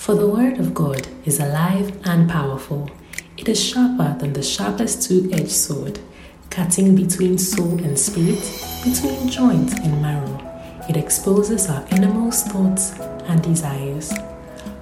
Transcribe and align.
For 0.00 0.14
the 0.14 0.26
word 0.26 0.58
of 0.58 0.72
God 0.72 1.06
is 1.26 1.40
alive 1.40 1.94
and 2.06 2.28
powerful. 2.28 2.90
It 3.36 3.50
is 3.50 3.62
sharper 3.62 4.16
than 4.18 4.32
the 4.32 4.42
sharpest 4.42 5.06
two 5.06 5.28
edged 5.30 5.50
sword, 5.50 6.00
cutting 6.48 6.96
between 6.96 7.36
soul 7.36 7.78
and 7.84 7.98
spirit, 7.98 8.40
between 8.82 9.28
joint 9.28 9.78
and 9.80 10.00
marrow. 10.00 10.40
It 10.88 10.96
exposes 10.96 11.68
our 11.68 11.86
innermost 11.90 12.46
thoughts 12.46 12.92
and 13.28 13.42
desires. 13.42 14.10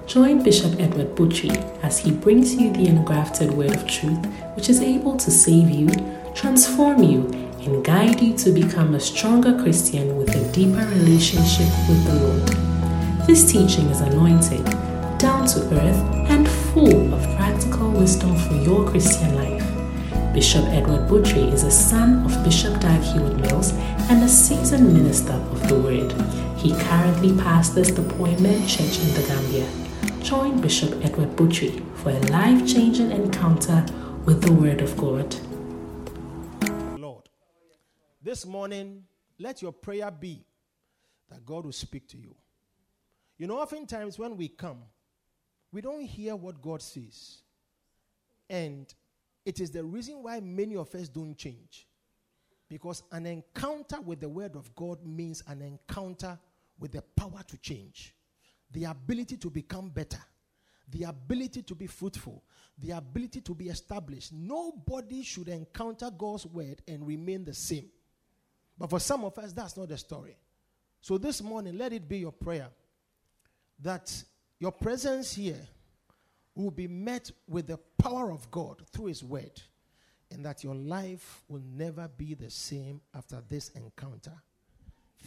Join 0.07 0.41
Bishop 0.41 0.79
Edward 0.79 1.15
Butchie 1.15 1.83
as 1.83 1.99
he 1.99 2.11
brings 2.11 2.55
you 2.55 2.71
the 2.71 2.87
engrafted 2.87 3.51
word 3.51 3.75
of 3.75 3.85
truth, 3.87 4.25
which 4.55 4.69
is 4.69 4.81
able 4.81 5.17
to 5.17 5.29
save 5.29 5.69
you, 5.69 5.89
transform 6.33 7.03
you, 7.03 7.27
and 7.65 7.83
guide 7.83 8.21
you 8.21 8.37
to 8.37 8.53
become 8.53 8.95
a 8.95 8.99
stronger 9.01 9.61
Christian 9.61 10.15
with 10.15 10.33
a 10.33 10.51
deeper 10.53 10.87
relationship 10.95 11.67
with 11.89 12.05
the 12.05 12.13
Lord. 12.13 13.27
This 13.27 13.51
teaching 13.51 13.87
is 13.87 13.99
anointed, 13.99 14.65
down 15.19 15.45
to 15.45 15.59
earth, 15.75 16.29
and 16.29 16.47
full 16.47 17.13
of 17.13 17.21
practical 17.35 17.91
wisdom 17.91 18.37
for 18.37 18.55
your 18.55 18.89
Christian 18.89 19.35
life. 19.35 19.63
Bishop 20.33 20.63
Edward 20.67 21.09
Butchie 21.09 21.51
is 21.51 21.63
a 21.63 21.71
son 21.71 22.25
of 22.25 22.43
Bishop 22.45 22.79
Dag 22.79 23.01
Heward-Mills 23.01 23.73
and 24.09 24.23
a 24.23 24.29
seasoned 24.29 24.93
minister 24.93 25.33
of 25.33 25.67
the 25.67 25.77
Word. 25.77 26.13
He 26.57 26.71
currently 26.83 27.35
pastors 27.35 27.91
the 27.93 28.01
Poimen 28.01 28.65
Church 28.65 28.99
in 28.99 29.13
the 29.13 29.27
Gambia. 29.27 30.23
Join 30.23 30.61
Bishop 30.61 31.03
Edward 31.03 31.35
Butchie 31.35 31.83
for 31.97 32.11
a 32.11 32.19
life 32.31 32.65
changing 32.65 33.11
encounter 33.11 33.85
with 34.23 34.41
the 34.41 34.53
Word 34.53 34.79
of 34.81 34.95
God. 34.95 35.35
Lord, 36.97 37.27
this 38.23 38.45
morning, 38.45 39.03
let 39.37 39.61
your 39.61 39.73
prayer 39.73 40.11
be 40.11 40.45
that 41.29 41.45
God 41.45 41.65
will 41.65 41.73
speak 41.73 42.07
to 42.09 42.17
you. 42.17 42.35
You 43.37 43.47
know, 43.47 43.57
oftentimes 43.59 44.17
when 44.17 44.37
we 44.37 44.47
come, 44.47 44.83
we 45.71 45.81
don't 45.81 46.03
hear 46.03 46.35
what 46.35 46.61
God 46.61 46.81
says. 46.81 47.41
And 48.49 48.91
it 49.45 49.59
is 49.59 49.71
the 49.71 49.83
reason 49.83 50.23
why 50.23 50.39
many 50.39 50.75
of 50.75 50.93
us 50.95 51.07
don't 51.07 51.37
change. 51.37 51.87
Because 52.67 53.03
an 53.11 53.25
encounter 53.25 53.99
with 54.01 54.19
the 54.19 54.29
Word 54.29 54.55
of 54.55 54.73
God 54.75 55.03
means 55.05 55.43
an 55.47 55.61
encounter 55.61 56.37
with 56.79 56.91
the 56.91 57.01
power 57.01 57.41
to 57.47 57.57
change, 57.57 58.15
the 58.71 58.85
ability 58.85 59.37
to 59.37 59.49
become 59.49 59.89
better, 59.89 60.21
the 60.89 61.03
ability 61.03 61.63
to 61.63 61.75
be 61.75 61.87
fruitful, 61.87 62.43
the 62.77 62.91
ability 62.91 63.41
to 63.41 63.53
be 63.55 63.69
established. 63.69 64.31
Nobody 64.33 65.23
should 65.23 65.49
encounter 65.49 66.09
God's 66.15 66.45
Word 66.45 66.81
and 66.87 67.05
remain 67.05 67.43
the 67.43 67.53
same. 67.53 67.89
But 68.77 68.89
for 68.89 68.99
some 68.99 69.25
of 69.25 69.37
us, 69.37 69.51
that's 69.51 69.75
not 69.75 69.89
the 69.89 69.97
story. 69.97 70.37
So 71.01 71.17
this 71.17 71.41
morning, 71.41 71.77
let 71.77 71.91
it 71.91 72.07
be 72.07 72.19
your 72.19 72.31
prayer 72.31 72.69
that 73.81 74.23
your 74.59 74.71
presence 74.71 75.33
here 75.33 75.67
will 76.55 76.71
be 76.71 76.87
met 76.87 77.31
with 77.47 77.67
the 77.67 77.79
power 77.97 78.31
of 78.31 78.49
God 78.51 78.81
through 78.91 79.05
His 79.05 79.23
Word, 79.23 79.61
and 80.31 80.45
that 80.45 80.63
your 80.63 80.75
life 80.75 81.43
will 81.47 81.63
never 81.73 82.09
be 82.17 82.33
the 82.33 82.49
same 82.49 83.01
after 83.15 83.41
this 83.47 83.69
encounter. 83.69 84.33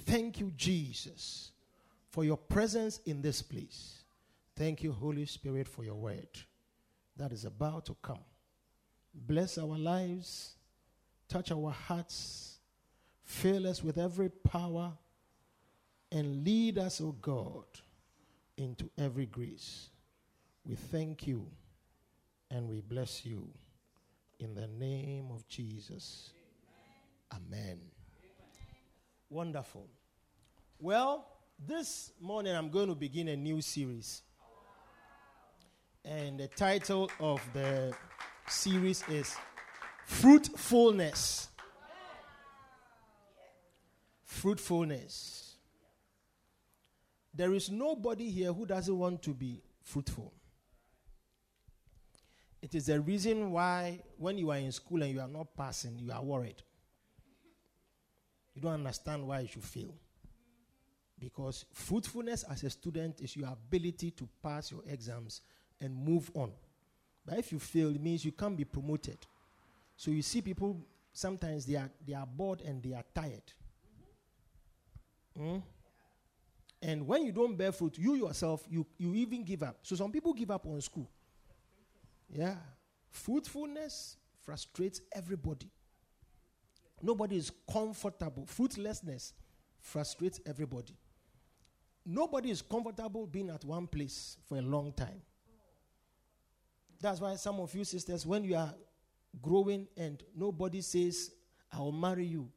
Thank 0.04 0.40
you, 0.40 0.52
Jesus, 0.56 1.52
for 2.10 2.24
your 2.24 2.36
presence 2.36 3.00
in 3.06 3.22
this 3.22 3.42
place. 3.42 4.02
Thank 4.56 4.82
you, 4.82 4.92
Holy 4.92 5.26
Spirit, 5.26 5.66
for 5.66 5.84
your 5.84 5.94
word 5.94 6.28
that 7.16 7.32
is 7.32 7.44
about 7.44 7.86
to 7.86 7.96
come. 8.02 8.24
Bless 9.14 9.58
our 9.58 9.78
lives, 9.78 10.54
touch 11.28 11.50
our 11.50 11.70
hearts, 11.70 12.58
fill 13.24 13.66
us 13.66 13.82
with 13.82 13.98
every 13.98 14.28
power, 14.28 14.92
and 16.10 16.44
lead 16.44 16.78
us, 16.78 17.00
O 17.00 17.06
oh 17.06 17.16
God, 17.20 17.64
into 18.56 18.90
every 18.98 19.26
grace. 19.26 19.90
We 20.64 20.74
thank 20.74 21.26
you 21.26 21.46
and 22.50 22.68
we 22.68 22.80
bless 22.80 23.24
you 23.24 23.48
in 24.38 24.54
the 24.54 24.66
name 24.66 25.30
of 25.30 25.46
Jesus. 25.48 26.30
Amen. 27.32 27.50
Amen. 27.58 27.80
Wonderful. 29.30 29.88
Well, 30.78 31.26
this 31.58 32.12
morning 32.20 32.54
I'm 32.54 32.70
going 32.70 32.88
to 32.88 32.94
begin 32.94 33.28
a 33.28 33.36
new 33.36 33.60
series. 33.60 34.22
And 36.04 36.40
the 36.40 36.48
title 36.48 37.10
of 37.20 37.40
the 37.52 37.94
series 38.48 39.04
is 39.08 39.36
Fruitfulness. 40.04 41.48
Fruitfulness. 44.24 45.41
There 47.34 47.54
is 47.54 47.70
nobody 47.70 48.30
here 48.30 48.52
who 48.52 48.66
doesn't 48.66 48.96
want 48.96 49.22
to 49.22 49.30
be 49.30 49.62
fruitful. 49.82 50.32
It 52.60 52.74
is 52.74 52.86
the 52.86 53.00
reason 53.00 53.50
why, 53.50 54.00
when 54.18 54.38
you 54.38 54.50
are 54.50 54.58
in 54.58 54.70
school 54.70 55.02
and 55.02 55.12
you 55.12 55.20
are 55.20 55.28
not 55.28 55.56
passing, 55.56 55.98
you 55.98 56.12
are 56.12 56.22
worried. 56.22 56.62
You 58.54 58.62
don't 58.62 58.74
understand 58.74 59.26
why 59.26 59.40
you 59.40 59.48
should 59.48 59.64
fail. 59.64 59.94
Because 61.18 61.64
fruitfulness 61.72 62.44
as 62.44 62.62
a 62.62 62.70
student 62.70 63.20
is 63.20 63.36
your 63.36 63.48
ability 63.48 64.10
to 64.12 64.28
pass 64.42 64.70
your 64.70 64.82
exams 64.88 65.40
and 65.80 65.94
move 65.94 66.30
on. 66.34 66.52
But 67.24 67.38
if 67.38 67.52
you 67.52 67.58
fail, 67.58 67.90
it 67.90 68.00
means 68.00 68.24
you 68.24 68.32
can't 68.32 68.56
be 68.56 68.64
promoted. 68.64 69.18
So 69.96 70.10
you 70.10 70.22
see 70.22 70.42
people 70.42 70.76
sometimes 71.12 71.66
they 71.66 71.76
are 71.76 71.90
they 72.06 72.14
are 72.14 72.26
bored 72.26 72.62
and 72.62 72.82
they 72.82 72.92
are 72.92 73.04
tired. 73.14 73.42
Mm? 75.38 75.62
And 76.82 77.06
when 77.06 77.24
you 77.24 77.30
don't 77.30 77.56
bear 77.56 77.70
fruit, 77.70 77.96
you 77.96 78.16
yourself, 78.16 78.64
you, 78.68 78.84
you 78.98 79.14
even 79.14 79.44
give 79.44 79.62
up. 79.62 79.78
So 79.82 79.94
some 79.94 80.10
people 80.10 80.34
give 80.34 80.50
up 80.50 80.66
on 80.66 80.80
school. 80.80 81.08
Yeah. 82.28 82.56
Fruitfulness 83.08 84.16
frustrates 84.40 85.00
everybody. 85.14 85.70
Nobody 87.00 87.36
is 87.36 87.52
comfortable. 87.70 88.46
Fruitlessness 88.46 89.32
frustrates 89.80 90.40
everybody. 90.44 90.96
Nobody 92.04 92.50
is 92.50 92.62
comfortable 92.62 93.26
being 93.26 93.50
at 93.50 93.64
one 93.64 93.86
place 93.86 94.36
for 94.48 94.58
a 94.58 94.62
long 94.62 94.92
time. 94.92 95.22
That's 97.00 97.20
why 97.20 97.36
some 97.36 97.60
of 97.60 97.72
you 97.74 97.84
sisters, 97.84 98.26
when 98.26 98.42
you 98.44 98.56
are 98.56 98.74
growing 99.40 99.86
and 99.96 100.22
nobody 100.36 100.80
says, 100.80 101.30
I 101.72 101.78
will 101.78 101.92
marry 101.92 102.26
you, 102.26 102.48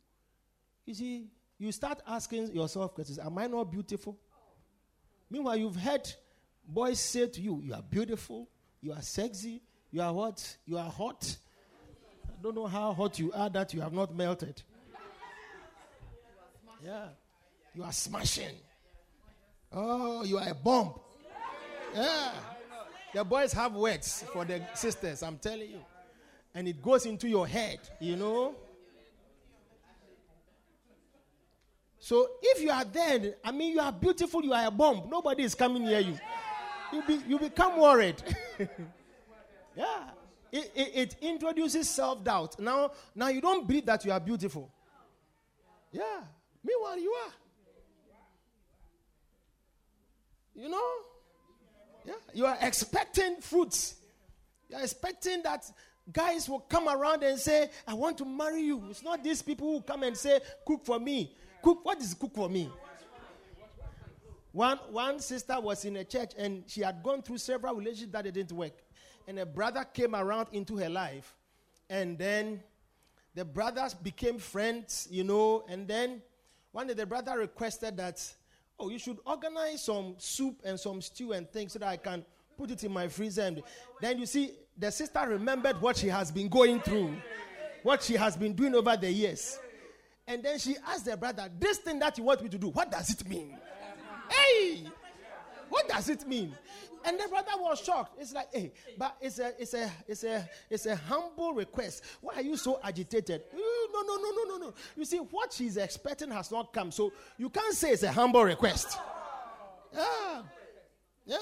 you 0.85 0.93
see, 0.93 1.27
you 1.57 1.71
start 1.71 2.01
asking 2.07 2.53
yourself 2.53 2.93
questions 2.93 3.19
Am 3.19 3.37
I 3.37 3.47
not 3.47 3.71
beautiful? 3.71 4.17
Meanwhile, 5.29 5.57
you've 5.57 5.75
heard 5.75 6.11
boys 6.67 6.99
say 6.99 7.27
to 7.27 7.41
you, 7.41 7.61
You 7.63 7.73
are 7.73 7.81
beautiful, 7.81 8.49
you 8.81 8.91
are 8.91 9.01
sexy, 9.01 9.61
you 9.91 10.01
are 10.01 10.13
what? 10.13 10.57
You 10.65 10.77
are 10.77 10.89
hot. 10.89 11.37
I 12.27 12.41
don't 12.43 12.55
know 12.55 12.67
how 12.67 12.93
hot 12.93 13.17
you 13.17 13.31
are 13.31 13.49
that 13.49 13.73
you 13.73 13.81
have 13.81 13.93
not 13.93 14.13
melted. 14.15 14.61
Yeah. 16.83 17.07
You 17.73 17.83
are 17.83 17.91
smashing. 17.91 18.55
Oh, 19.71 20.23
you 20.23 20.37
are 20.37 20.49
a 20.49 20.53
bomb. 20.53 20.93
Yeah. 21.93 22.31
The 23.13 23.23
boys 23.23 23.53
have 23.53 23.73
words 23.73 24.23
for 24.33 24.45
the 24.45 24.61
sisters, 24.73 25.23
I'm 25.23 25.37
telling 25.37 25.71
you. 25.71 25.79
And 26.53 26.67
it 26.67 26.81
goes 26.81 27.05
into 27.05 27.27
your 27.27 27.47
head, 27.47 27.79
you 27.99 28.15
know. 28.17 28.55
So 32.05 32.29
if 32.39 32.61
you 32.61 32.69
are 32.69 32.85
there, 32.85 33.33
I 33.43 33.51
mean, 33.51 33.73
you 33.73 33.79
are 33.79 33.91
beautiful, 33.91 34.43
you 34.43 34.53
are 34.53 34.67
a 34.67 34.69
bomb. 34.69 35.09
Nobody 35.09 35.41
is 35.41 35.55
coming 35.55 35.85
near 35.85 36.01
you. 36.01 36.19
You, 36.93 37.01
be, 37.01 37.19
you 37.27 37.39
become 37.39 37.79
worried. 37.81 38.21
yeah. 39.75 40.11
It, 40.51 40.71
it, 40.75 40.91
it 40.93 41.15
introduces 41.19 41.89
self 41.89 42.23
doubt. 42.23 42.59
Now, 42.59 42.91
now 43.15 43.29
you 43.29 43.41
don't 43.41 43.67
believe 43.67 43.87
that 43.87 44.05
you 44.05 44.11
are 44.11 44.19
beautiful. 44.19 44.71
Yeah. 45.91 46.21
Meanwhile, 46.63 46.99
you 46.99 47.11
are. 47.11 47.33
You 50.53 50.69
know? 50.69 50.89
Yeah. 52.05 52.13
You 52.35 52.45
are 52.45 52.57
expecting 52.61 53.37
fruits. 53.41 53.95
You 54.69 54.77
are 54.77 54.83
expecting 54.83 55.41
that 55.41 55.65
guys 56.13 56.47
will 56.47 56.59
come 56.59 56.87
around 56.87 57.23
and 57.23 57.39
say, 57.39 57.71
I 57.87 57.95
want 57.95 58.19
to 58.19 58.25
marry 58.25 58.61
you. 58.61 58.83
It's 58.91 59.01
not 59.01 59.23
these 59.23 59.41
people 59.41 59.71
who 59.71 59.81
come 59.81 60.03
and 60.03 60.15
say, 60.15 60.39
Cook 60.67 60.85
for 60.85 60.99
me. 60.99 61.35
Cook, 61.65 61.83
what 61.83 61.99
is 61.99 62.13
cook 62.13 62.35
for 62.35 62.47
me? 62.47 62.69
One, 64.51 64.77
one 64.91 65.19
sister 65.19 65.59
was 65.59 65.83
in 65.83 65.95
a 65.95 66.03
church 66.03 66.33
and 66.37 66.63
she 66.67 66.81
had 66.81 67.01
gone 67.01 67.23
through 67.23 67.39
several 67.39 67.73
relationships 67.73 68.11
that 68.11 68.23
didn't 68.23 68.51
work. 68.51 68.83
And 69.27 69.39
a 69.39 69.47
brother 69.47 69.83
came 69.83 70.13
around 70.13 70.49
into 70.51 70.77
her 70.77 70.89
life. 70.89 71.35
And 71.89 72.19
then 72.19 72.61
the 73.33 73.43
brothers 73.43 73.95
became 73.95 74.37
friends, 74.37 75.07
you 75.09 75.23
know. 75.23 75.65
And 75.67 75.87
then 75.87 76.21
one 76.71 76.85
day 76.85 76.93
the 76.93 77.07
brother 77.07 77.39
requested 77.39 77.97
that 77.97 78.21
Oh, 78.79 78.89
you 78.89 78.99
should 78.99 79.17
organize 79.25 79.85
some 79.85 80.13
soup 80.19 80.61
and 80.63 80.79
some 80.79 81.01
stew 81.01 81.31
and 81.31 81.49
things 81.49 81.73
so 81.73 81.79
that 81.79 81.87
I 81.87 81.97
can 81.97 82.23
put 82.57 82.69
it 82.69 82.83
in 82.83 82.91
my 82.91 83.07
freezer. 83.07 83.41
And 83.41 83.63
then 84.01 84.19
you 84.19 84.27
see, 84.27 84.51
the 84.77 84.91
sister 84.91 85.25
remembered 85.27 85.81
what 85.81 85.97
she 85.97 86.09
has 86.09 86.29
been 86.29 86.49
going 86.49 86.81
through, 86.81 87.15
what 87.81 88.03
she 88.03 88.13
has 88.15 88.37
been 88.37 88.53
doing 88.53 88.75
over 88.75 88.95
the 88.95 89.09
years. 89.09 89.57
And 90.27 90.43
then 90.43 90.57
she 90.57 90.75
asked 90.87 91.05
the 91.05 91.15
brother, 91.15 91.49
This 91.59 91.77
thing 91.77 91.99
that 91.99 92.17
you 92.17 92.23
want 92.23 92.41
me 92.41 92.49
to 92.49 92.57
do, 92.57 92.69
what 92.69 92.91
does 92.91 93.09
it 93.11 93.27
mean? 93.27 93.57
Hey! 94.29 94.85
What 95.69 95.87
does 95.87 96.09
it 96.09 96.27
mean? 96.27 96.55
And 97.03 97.19
the 97.19 97.27
brother 97.27 97.51
was 97.59 97.79
shocked. 97.81 98.17
It's 98.19 98.33
like, 98.33 98.47
hey, 98.51 98.71
but 98.97 99.15
it's 99.21 99.37
a 99.37 99.53
it's 99.59 99.75
a 99.75 99.91
it's 100.07 100.23
a 100.23 100.49
it's 100.69 100.85
a 100.87 100.95
humble 100.95 101.53
request. 101.53 102.03
Why 102.19 102.35
are 102.35 102.41
you 102.41 102.57
so 102.57 102.79
agitated? 102.83 103.43
Mm, 103.53 103.93
no, 103.93 104.01
no, 104.01 104.15
no, 104.15 104.31
no, 104.31 104.43
no, 104.43 104.57
no. 104.65 104.73
You 104.95 105.05
see, 105.05 105.17
what 105.17 105.53
she's 105.53 105.77
expecting 105.77 106.31
has 106.31 106.51
not 106.51 106.73
come. 106.73 106.91
So 106.91 107.13
you 107.37 107.49
can't 107.49 107.75
say 107.75 107.91
it's 107.91 108.01
a 108.01 108.11
humble 108.11 108.43
request. 108.43 108.97
Yeah. 109.93 110.41
Yeah. 111.25 111.37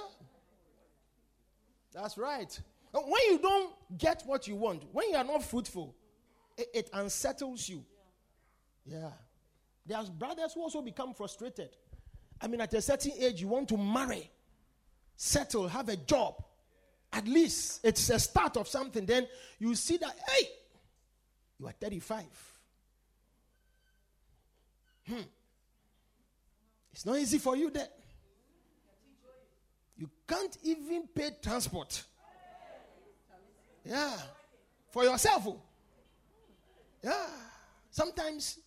That's 1.93 2.17
right. 2.17 2.59
When 2.91 3.21
you 3.29 3.39
don't 3.39 3.73
get 3.97 4.23
what 4.25 4.47
you 4.47 4.55
want, 4.55 4.83
when 4.91 5.09
you 5.09 5.15
are 5.15 5.23
not 5.23 5.43
fruitful, 5.43 5.95
it, 6.57 6.67
it 6.73 6.89
unsettles 6.93 7.69
you. 7.69 7.85
Yeah. 8.85 9.09
There's 9.85 10.09
brothers 10.09 10.53
who 10.53 10.61
also 10.61 10.81
become 10.81 11.13
frustrated. 11.13 11.69
I 12.41 12.47
mean, 12.47 12.61
at 12.61 12.73
a 12.73 12.81
certain 12.81 13.13
age, 13.19 13.41
you 13.41 13.47
want 13.47 13.69
to 13.69 13.77
marry, 13.77 14.29
settle, 15.15 15.67
have 15.67 15.89
a 15.89 15.95
job. 15.95 16.43
At 17.11 17.27
least 17.27 17.81
it's 17.83 18.09
a 18.09 18.19
start 18.19 18.57
of 18.57 18.67
something. 18.67 19.05
Then 19.05 19.27
you 19.59 19.75
see 19.75 19.97
that, 19.97 20.15
hey, 20.29 20.47
you 21.59 21.67
are 21.67 21.73
35. 21.73 22.23
Hmm. 25.07 25.15
It's 26.91 27.05
not 27.05 27.17
easy 27.17 27.37
for 27.37 27.55
you 27.55 27.69
there. 27.69 27.87
You 29.97 30.09
can't 30.27 30.57
even 30.63 31.07
pay 31.07 31.31
transport. 31.41 32.03
Yeah. 33.85 34.17
For 34.91 35.03
yourself. 35.03 35.43
Oh. 35.47 35.61
Yeah. 37.03 37.27
Sometimes 37.91 38.59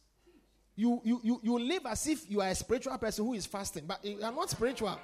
you, 0.76 1.00
you, 1.04 1.20
you, 1.24 1.40
you 1.42 1.58
live 1.58 1.86
as 1.86 2.06
if 2.06 2.30
you 2.30 2.42
are 2.42 2.48
a 2.48 2.54
spiritual 2.54 2.96
person 2.98 3.24
who 3.24 3.32
is 3.32 3.46
fasting, 3.46 3.84
but 3.86 4.04
you 4.04 4.22
are 4.22 4.32
not 4.32 4.50
spiritual. 4.50 4.98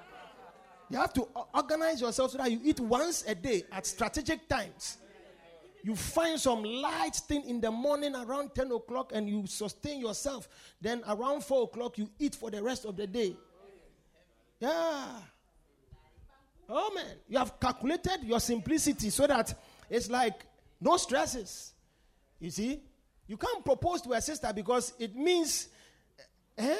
You 0.90 0.98
have 0.98 1.14
to 1.14 1.26
organize 1.54 2.02
yourself 2.02 2.32
so 2.32 2.38
that 2.38 2.52
you 2.52 2.60
eat 2.62 2.78
once 2.78 3.24
a 3.26 3.34
day 3.34 3.64
at 3.72 3.86
strategic 3.86 4.46
times. 4.46 4.98
You 5.82 5.96
find 5.96 6.38
some 6.38 6.62
light 6.62 7.16
thing 7.16 7.48
in 7.48 7.60
the 7.60 7.70
morning 7.70 8.14
around 8.14 8.54
10 8.54 8.70
o'clock 8.70 9.12
and 9.14 9.28
you 9.28 9.46
sustain 9.46 10.00
yourself. 10.00 10.48
Then 10.80 11.02
around 11.08 11.42
4 11.42 11.64
o'clock, 11.64 11.96
you 11.96 12.10
eat 12.18 12.34
for 12.34 12.50
the 12.50 12.62
rest 12.62 12.84
of 12.84 12.96
the 12.96 13.06
day. 13.06 13.34
Yeah. 14.60 15.06
Oh 16.68 16.92
man, 16.94 17.16
you 17.28 17.38
have 17.38 17.58
calculated 17.58 18.22
your 18.22 18.38
simplicity 18.38 19.10
so 19.10 19.26
that 19.26 19.54
it's 19.90 20.08
like 20.08 20.46
no 20.80 20.96
stresses. 20.98 21.72
You 22.38 22.50
see? 22.50 22.80
You 23.26 23.36
can't 23.36 23.64
propose 23.64 24.02
to 24.02 24.12
a 24.12 24.20
sister 24.20 24.52
because 24.54 24.92
it 24.98 25.14
means 25.14 25.68
eh, 26.58 26.76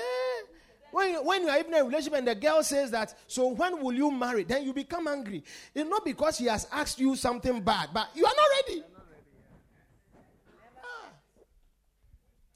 when, 0.93 1.15
when 1.25 1.43
you 1.43 1.49
are 1.49 1.59
even 1.59 1.73
in 1.73 1.81
a 1.81 1.85
relationship 1.85 2.19
and 2.19 2.29
the 2.29 2.35
girl 2.35 2.62
says 2.62 2.91
that, 2.91 3.15
so 3.27 3.49
when 3.49 3.83
will 3.83 3.94
you 3.94 4.11
marry? 4.11 4.44
Then 4.44 4.62
you 4.65 4.75
become 4.75 5.09
angry. 5.09 5.43
It's 5.75 5.89
not 5.89 6.05
because 6.05 6.37
she 6.37 6.44
has 6.44 6.69
asked 6.71 7.00
you 7.00 7.17
something 7.17 7.62
bad, 7.62 7.89
but 7.94 8.09
you 8.15 8.27
are 8.27 8.35
not 8.37 8.47
ready. 8.69 8.83
Ah. 10.77 11.09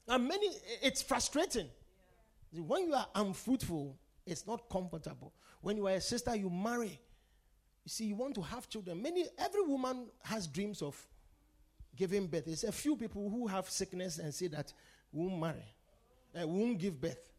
And 0.09 0.27
many, 0.27 0.51
it's 0.83 1.01
frustrating. 1.01 1.67
When 2.53 2.85
you 2.85 2.93
are 2.93 3.07
unfruitful, 3.15 3.97
it's 4.25 4.45
not 4.45 4.69
comfortable. 4.69 5.33
When 5.61 5.75
you 5.77 5.87
are 5.87 5.93
a 5.93 6.01
sister, 6.01 6.35
you 6.35 6.51
marry. 6.51 6.99
You 7.85 7.89
see, 7.89 8.05
you 8.05 8.15
want 8.15 8.35
to 8.35 8.41
have 8.41 8.69
children. 8.69 9.01
Many, 9.01 9.25
every 9.39 9.63
woman 9.63 10.07
has 10.23 10.45
dreams 10.45 10.83
of 10.83 10.95
giving 11.97 12.27
birth. 12.27 12.45
There's 12.45 12.63
a 12.63 12.71
few 12.71 12.95
people 12.95 13.29
who 13.29 13.47
have 13.47 13.69
sickness 13.69 14.19
and 14.19 14.33
say 14.33 14.47
that 14.47 14.71
we 15.11 15.25
won't 15.25 15.39
marry, 15.39 15.65
uh, 16.39 16.47
won't 16.47 16.77
give 16.77 16.99
birth. 17.01 17.31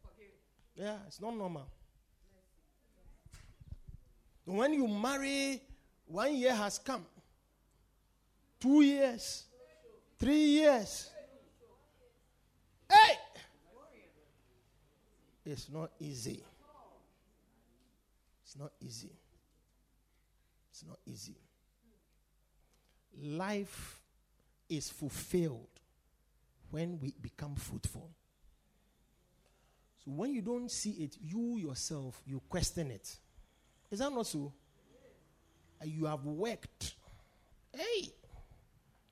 Yeah, 0.75 0.97
it's 1.07 1.21
not 1.21 1.35
normal. 1.35 1.67
When 4.45 4.73
you 4.73 4.87
marry, 4.87 5.61
one 6.05 6.35
year 6.35 6.55
has 6.55 6.79
come, 6.79 7.05
two 8.59 8.81
years, 8.81 9.45
three 10.17 10.43
years. 10.45 11.09
Hey! 12.89 13.15
It's 15.45 15.69
not 15.69 15.91
easy. 15.99 16.43
It's 18.43 18.57
not 18.57 18.71
easy. 18.81 19.11
It's 20.71 20.83
not 20.85 20.97
easy. 21.05 21.35
Life 23.21 23.98
is 24.69 24.89
fulfilled 24.89 25.67
when 26.71 26.99
we 26.99 27.13
become 27.21 27.55
fruitful. 27.55 28.09
So 30.05 30.11
when 30.11 30.33
you 30.33 30.41
don't 30.41 30.69
see 30.69 30.91
it, 30.91 31.17
you 31.21 31.57
yourself, 31.57 32.21
you 32.25 32.41
question 32.47 32.91
it. 32.91 33.17
Is 33.91 33.99
that 33.99 34.11
not 34.11 34.27
so? 34.27 34.53
You 35.83 36.05
have 36.05 36.23
worked. 36.25 36.95
Hey, 37.73 38.09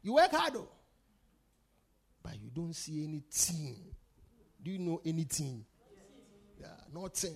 you 0.02 0.14
work 0.14 0.32
hard, 0.32 0.54
though, 0.54 0.70
but 2.24 2.34
you 2.42 2.50
don't 2.54 2.76
see 2.76 3.04
anything. 3.04 3.78
Do 4.64 4.72
you 4.72 4.80
know 4.80 5.02
anything? 5.06 5.66
Yeah, 6.60 6.68
nothing. 6.94 7.36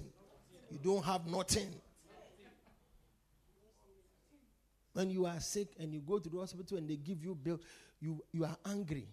You 0.70 0.80
don't 0.84 1.04
have 1.04 1.28
nothing. 1.28 1.70
When 4.94 5.10
you 5.10 5.26
are 5.26 5.40
sick 5.40 5.70
and 5.80 5.94
you 5.94 6.02
go 6.02 6.20
to 6.20 6.28
the 6.28 6.38
hospital 6.38 6.78
and 6.78 6.90
they 6.90 6.98
give 6.98 7.24
you 7.24 7.36
bill, 7.36 7.60
you, 8.02 8.24
you 8.32 8.44
are 8.44 8.58
angry. 8.66 9.08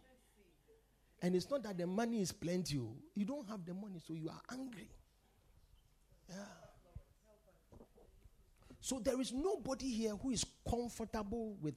And 1.21 1.35
it's 1.35 1.51
not 1.51 1.63
that 1.65 1.77
the 1.77 1.87
money 1.87 2.23
is 2.23 2.33
plenty. 2.33 2.79
Oh. 2.79 2.97
You 3.15 3.25
don't 3.25 3.49
have 3.49 3.65
the 3.65 3.75
money, 3.75 4.01
so 4.05 4.15
you 4.15 4.29
are 4.29 4.41
angry. 4.53 4.89
Yeah. 6.29 6.37
So 8.81 9.01
there 9.01 9.21
is 9.21 9.33
nobody 9.33 9.91
here 9.91 10.15
who 10.17 10.31
is 10.31 10.47
comfortable 10.69 11.57
with 11.61 11.75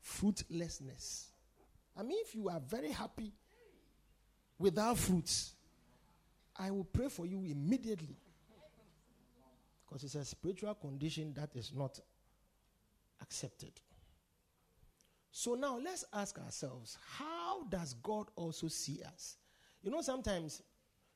fruitlessness. 0.00 1.28
I 1.96 2.02
mean, 2.02 2.18
if 2.20 2.34
you 2.34 2.48
are 2.48 2.60
very 2.60 2.92
happy 2.92 3.32
without 4.58 4.98
fruits, 4.98 5.54
I 6.56 6.70
will 6.70 6.84
pray 6.84 7.08
for 7.08 7.26
you 7.26 7.42
immediately. 7.44 8.16
Because 9.84 10.04
it's 10.04 10.14
a 10.14 10.24
spiritual 10.24 10.74
condition 10.74 11.32
that 11.34 11.56
is 11.56 11.72
not 11.74 11.98
accepted. 13.22 13.72
So 15.30 15.54
now 15.54 15.78
let's 15.82 16.04
ask 16.12 16.38
ourselves 16.38 16.98
how 17.16 17.64
does 17.64 17.94
God 17.94 18.28
also 18.36 18.68
see 18.68 19.00
us? 19.02 19.36
You 19.82 19.90
know, 19.90 20.00
sometimes 20.00 20.62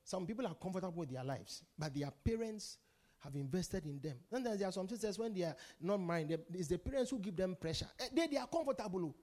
some 0.05 0.27
people 0.27 0.47
are 0.47 0.55
comfortable 0.55 1.01
with 1.01 1.11
their 1.11 1.25
lives, 1.25 1.63
but 1.79 1.95
their 1.95 2.11
parents 2.25 2.79
have 3.21 3.35
invested 3.35 3.85
in 3.87 4.01
them. 4.01 4.17
Sometimes 4.31 4.59
there 4.59 4.69
are 4.69 4.73
some 4.73 4.89
sisters 4.89 5.19
when 5.19 5.33
they 5.33 5.43
are 5.43 5.57
not 5.81 5.99
married, 5.99 6.39
it's 6.53 6.69
the 6.69 6.79
parents 6.79 7.11
who 7.11 7.19
give 7.19 7.37
them 7.37 7.57
pressure. 7.61 7.87
Eh, 8.01 8.09
they, 8.15 8.27
they 8.27 8.37
are 8.37 8.47
comfortable. 8.47 9.15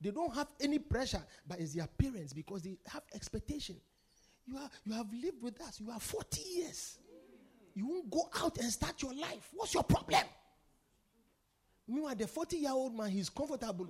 They 0.00 0.10
don't 0.10 0.34
have 0.34 0.48
any 0.60 0.78
pressure, 0.78 1.22
but 1.46 1.60
it's 1.60 1.74
their 1.74 1.86
parents 1.86 2.32
because 2.32 2.62
they 2.62 2.76
have 2.88 3.02
expectation. 3.14 3.76
You, 4.46 4.56
are, 4.58 4.70
you 4.84 4.92
have 4.94 5.06
lived 5.12 5.42
with 5.42 5.60
us, 5.62 5.80
you 5.80 5.90
are 5.90 6.00
40 6.00 6.40
years. 6.40 6.98
You 7.74 7.86
won't 7.86 8.10
go 8.10 8.28
out 8.42 8.58
and 8.58 8.70
start 8.70 9.00
your 9.00 9.14
life. 9.14 9.48
What's 9.54 9.74
your 9.74 9.84
problem? 9.84 10.24
Meanwhile, 11.88 12.14
the 12.16 12.26
40 12.26 12.56
year 12.56 12.70
old 12.72 12.96
man, 12.96 13.10
he's 13.10 13.28
comfortable. 13.28 13.88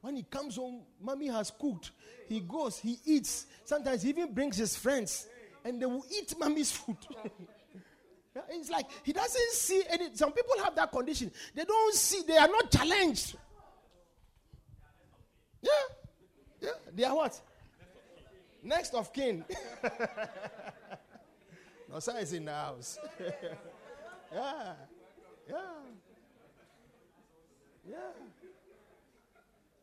When 0.00 0.16
he 0.16 0.22
comes 0.22 0.56
home, 0.56 0.82
mommy 1.00 1.28
has 1.28 1.50
cooked. 1.50 1.92
He 2.28 2.40
goes, 2.40 2.78
he 2.78 2.98
eats. 3.04 3.46
Sometimes 3.64 4.02
he 4.02 4.10
even 4.10 4.32
brings 4.32 4.56
his 4.56 4.76
friends 4.76 5.28
and 5.64 5.80
they 5.80 5.86
will 5.86 6.04
eat 6.10 6.34
mommy's 6.38 6.72
food. 6.72 6.96
it's 8.50 8.70
like 8.70 8.86
he 9.02 9.12
doesn't 9.12 9.52
see 9.52 9.82
any. 9.88 10.14
Some 10.14 10.32
people 10.32 10.54
have 10.62 10.74
that 10.76 10.92
condition. 10.92 11.30
They 11.54 11.64
don't 11.64 11.94
see, 11.94 12.22
they 12.26 12.36
are 12.36 12.48
not 12.48 12.70
challenged. 12.70 13.36
Yeah. 15.62 15.70
Yeah. 16.60 16.70
They 16.94 17.04
are 17.04 17.16
what? 17.16 17.40
Next 18.62 18.94
of 18.94 19.12
kin. 19.12 19.44
no, 21.90 21.96
is 21.96 22.32
in 22.32 22.44
the 22.44 22.52
house. 22.52 22.98
yeah. 24.32 24.74
Yeah. 25.48 25.60
Yeah. 27.88 27.96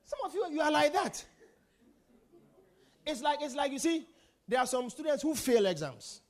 Some 0.05 0.19
of 0.25 0.33
you, 0.33 0.45
you 0.51 0.61
are 0.61 0.71
like 0.71 0.93
that. 0.93 1.23
It's 3.05 3.21
like, 3.21 3.39
it's 3.41 3.55
like, 3.55 3.71
you 3.71 3.79
see, 3.79 4.05
there 4.47 4.59
are 4.59 4.67
some 4.67 4.89
students 4.89 5.23
who 5.23 5.33
fail 5.35 5.65
exams. 5.65 6.21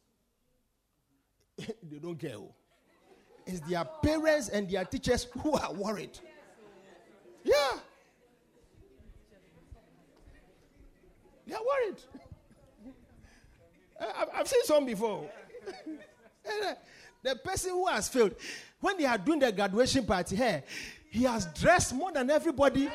they 1.58 1.98
don't 2.02 2.20
care. 2.20 2.32
Who. 2.32 2.50
It's 3.46 3.60
their 3.62 3.84
parents 3.84 4.50
and 4.50 4.70
their 4.70 4.86
teachers 4.86 5.28
who 5.42 5.54
are 5.54 5.74
worried. 5.74 6.18
Yeah. 7.44 7.72
They 11.48 11.56
are 11.56 11.62
worried. 11.62 11.98
I've 14.36 14.48
seen 14.48 14.64
some 14.64 14.86
before. 14.86 15.30
the 17.24 17.36
person 17.38 17.72
who 17.72 17.88
has 17.88 18.10
failed, 18.10 18.36
when 18.80 18.98
they 18.98 19.06
are 19.06 19.18
doing 19.18 19.40
the 19.40 19.52
graduation 19.52 20.06
party, 20.06 20.36
hey, 20.36 20.64
he 21.12 21.24
has 21.24 21.46
dressed 21.48 21.94
more 21.94 22.12
than 22.12 22.30
everybody. 22.32 22.90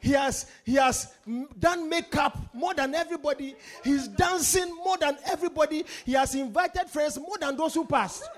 He 0.00 0.12
has, 0.12 0.46
he 0.64 0.74
has 0.74 1.14
done 1.58 1.88
makeup 1.88 2.36
more 2.52 2.74
than 2.74 2.94
everybody. 2.94 3.56
He's 3.82 4.06
dancing 4.06 4.74
more 4.76 4.98
than 4.98 5.16
everybody. 5.24 5.86
He 6.04 6.12
has 6.12 6.34
invited 6.34 6.90
friends 6.90 7.18
more 7.18 7.38
than 7.40 7.56
those 7.56 7.72
who 7.72 7.86
passed. 7.86 8.28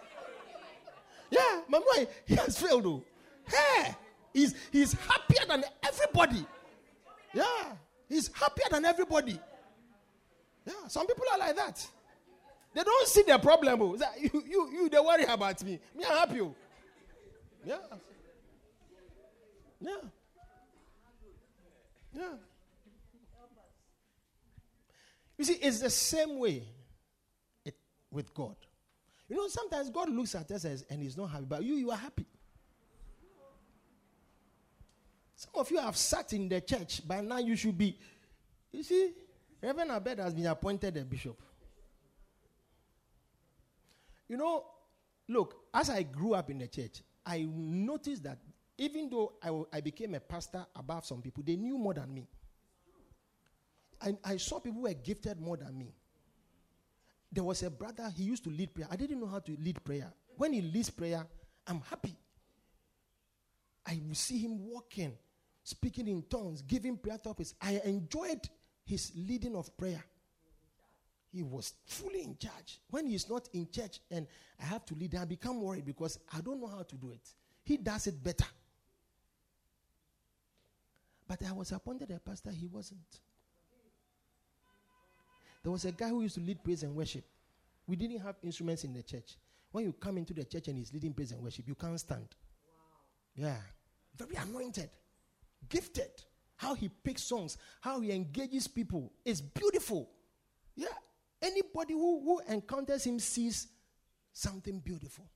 Yeah, 1.29 1.63
my 1.69 1.81
boy, 1.81 2.07
he 2.25 2.37
has 2.37 2.57
failed 2.57 2.85
though. 2.85 3.03
Hey, 3.49 3.97
he's, 4.33 4.55
he's 4.71 4.93
happier 4.93 5.45
than 5.49 5.65
everybody. 5.83 6.47
Yeah, 7.35 7.73
he's 8.09 8.31
happier 8.33 8.67
than 8.71 8.85
everybody. 8.85 9.41
Yeah, 10.65 10.87
some 10.87 11.05
people 11.05 11.25
are 11.33 11.39
like 11.39 11.57
that. 11.57 11.85
They 12.75 12.85
don't 12.85 13.09
see 13.09 13.23
their 13.23 13.39
problem. 13.41 13.83
Oh. 13.83 13.97
You, 14.21 14.45
you, 14.49 14.71
you, 14.71 14.89
they 14.89 15.01
worry 15.01 15.25
about 15.25 15.65
me. 15.65 15.81
Me, 15.97 16.05
I'm 16.09 16.17
happy. 16.17 16.41
Oh. 16.43 16.55
Yeah. 17.65 17.79
Yeah. 19.81 19.97
Yeah. 22.15 22.33
You 25.39 25.45
see, 25.45 25.55
it's 25.55 25.81
the 25.81 25.91
same 25.91 26.39
way 26.39 26.63
it, 27.65 27.75
with 28.11 28.33
God. 28.33 28.57
You 29.29 29.37
know, 29.37 29.49
sometimes 29.49 29.91
God 29.91 30.09
looks 30.09 30.35
at 30.35 30.51
us 30.51 30.65
and 30.65 31.03
He's 31.03 31.17
not 31.17 31.27
happy, 31.27 31.45
but 31.47 31.63
you, 31.63 31.75
you 31.75 31.91
are 31.91 31.97
happy. 31.97 32.27
Some 35.35 35.53
of 35.57 35.71
you 35.71 35.79
have 35.79 35.97
sat 35.97 36.33
in 36.33 36.49
the 36.49 36.63
church, 36.63 37.07
by 37.07 37.21
now 37.21 37.39
you 37.39 37.57
should 37.57 37.77
be. 37.77 37.99
You 38.73 38.83
see, 38.83 39.13
Reverend 39.63 39.91
Abed 39.91 40.19
has 40.19 40.33
been 40.33 40.47
appointed 40.47 40.97
a 40.97 41.05
bishop. 41.05 41.41
You 44.29 44.39
know, 44.39 44.65
look, 45.29 45.55
as 45.75 45.91
I 45.91 46.03
grew 46.03 46.35
up 46.35 46.51
in 46.51 46.59
the 46.59 46.69
church, 46.69 47.03
I 47.25 47.47
noticed 47.49 48.23
that 48.25 48.39
even 48.79 49.09
though 49.09 49.35
I, 49.43 49.79
I 49.79 49.81
became 49.81 50.15
a 50.15 50.21
pastor 50.21 50.67
above 50.75 51.05
some 51.07 51.23
people, 51.23 51.43
they 51.47 51.57
knew 51.57 51.79
more 51.79 51.95
than 51.95 52.13
me. 52.13 52.29
And 54.03 54.19
I 54.25 54.37
saw 54.37 54.59
people 54.61 54.81
who 54.81 54.89
were 54.89 54.95
gifted 54.95 55.41
more 55.41 55.57
than 55.57 55.79
me. 55.79 55.95
There 57.33 57.45
was 57.45 57.63
a 57.63 57.71
brother, 57.71 58.11
he 58.15 58.25
used 58.25 58.45
to 58.45 58.51
lead 58.51 58.75
prayer. 58.75 58.89
I 58.91 58.97
didn't 58.97 59.21
know 59.21 59.27
how 59.27 59.41
to 59.41 59.57
lead 59.61 59.83
prayer. 59.83 60.13
When 60.37 60.53
he 60.53 60.61
leads 60.61 60.91
prayer, 60.91 61.27
I'm 61.67 61.81
happy. 61.81 62.17
I 63.87 64.01
will 64.07 64.15
see 64.15 64.39
him 64.39 64.67
walking, 64.67 65.13
speaking 65.63 66.09
in 66.09 66.23
tongues, 66.23 66.63
giving 66.63 66.97
prayer 66.99 67.19
topics. 67.19 67.55
I 67.61 67.81
enjoyed 67.85 68.41
his 68.85 69.13
leading 69.17 69.57
of 69.57 69.75
prayer. 69.77 70.03
He 71.33 71.43
was 71.43 71.75
fully 71.87 72.23
in 72.23 72.37
charge. 72.39 72.81
When 72.91 73.07
he's 73.07 73.29
not 73.29 73.49
in 73.53 73.69
church 73.71 74.01
and 74.11 74.27
I 74.61 74.65
have 74.65 74.85
to 74.87 74.95
lead, 74.95 75.15
I 75.15 75.25
become 75.25 75.61
worried 75.61 75.85
because 75.85 76.19
I 76.33 76.41
don't 76.41 76.61
know 76.61 76.69
how 76.69 76.83
to 76.83 76.95
do 76.97 77.11
it. 77.11 77.29
He 77.65 77.77
does 77.77 78.07
it 78.07 78.23
better. 78.23 78.47
But 81.29 81.43
I 81.49 81.53
was 81.53 81.73
appointed 81.73 82.11
a 82.11 82.19
pastor, 82.19 82.51
he 82.51 82.67
wasn't. 82.67 83.21
There 85.63 85.73
was 85.73 85.85
a 85.85 85.93
guy 85.93 86.09
who 86.09 86.23
used 86.23 86.37
to 86.37 86.41
lead 86.41 86.63
praise 86.63 86.85
and 86.85 86.95
worship. 86.95 87.25
We 87.87 87.97
didn't 87.97 88.21
have 88.21 88.37
instruments 88.43 88.85
in 88.85 88.93
the 88.93 89.03
church. 89.03 89.37
When 89.73 89.85
you 89.85 89.93
come 89.93 90.17
into 90.19 90.33
the 90.33 90.45
church 90.45 90.69
and 90.69 90.79
he's 90.79 90.93
leading 90.93 91.13
praise 91.13 91.33
and 91.33 91.43
worship, 91.43 91.67
you 91.67 91.75
can't 91.75 91.99
stand. 91.99 92.29
Wow. 93.37 93.49
Yeah. 93.49 93.57
Very 94.17 94.37
anointed, 94.37 94.91
gifted. 95.69 96.11
How 96.57 96.75
he 96.75 96.89
picks 96.89 97.23
songs, 97.23 97.59
how 97.83 98.01
he 98.01 98.13
engages 98.13 98.67
people 98.67 99.13
is 99.25 99.43
beautiful. 99.43 100.09
Yeah. 100.75 100.87
Anybody 101.43 101.93
who, 101.93 102.23
who 102.25 102.41
encounters 102.49 103.05
him 103.05 103.19
sees 103.19 103.69
something 104.33 104.79
beautiful. 104.79 105.27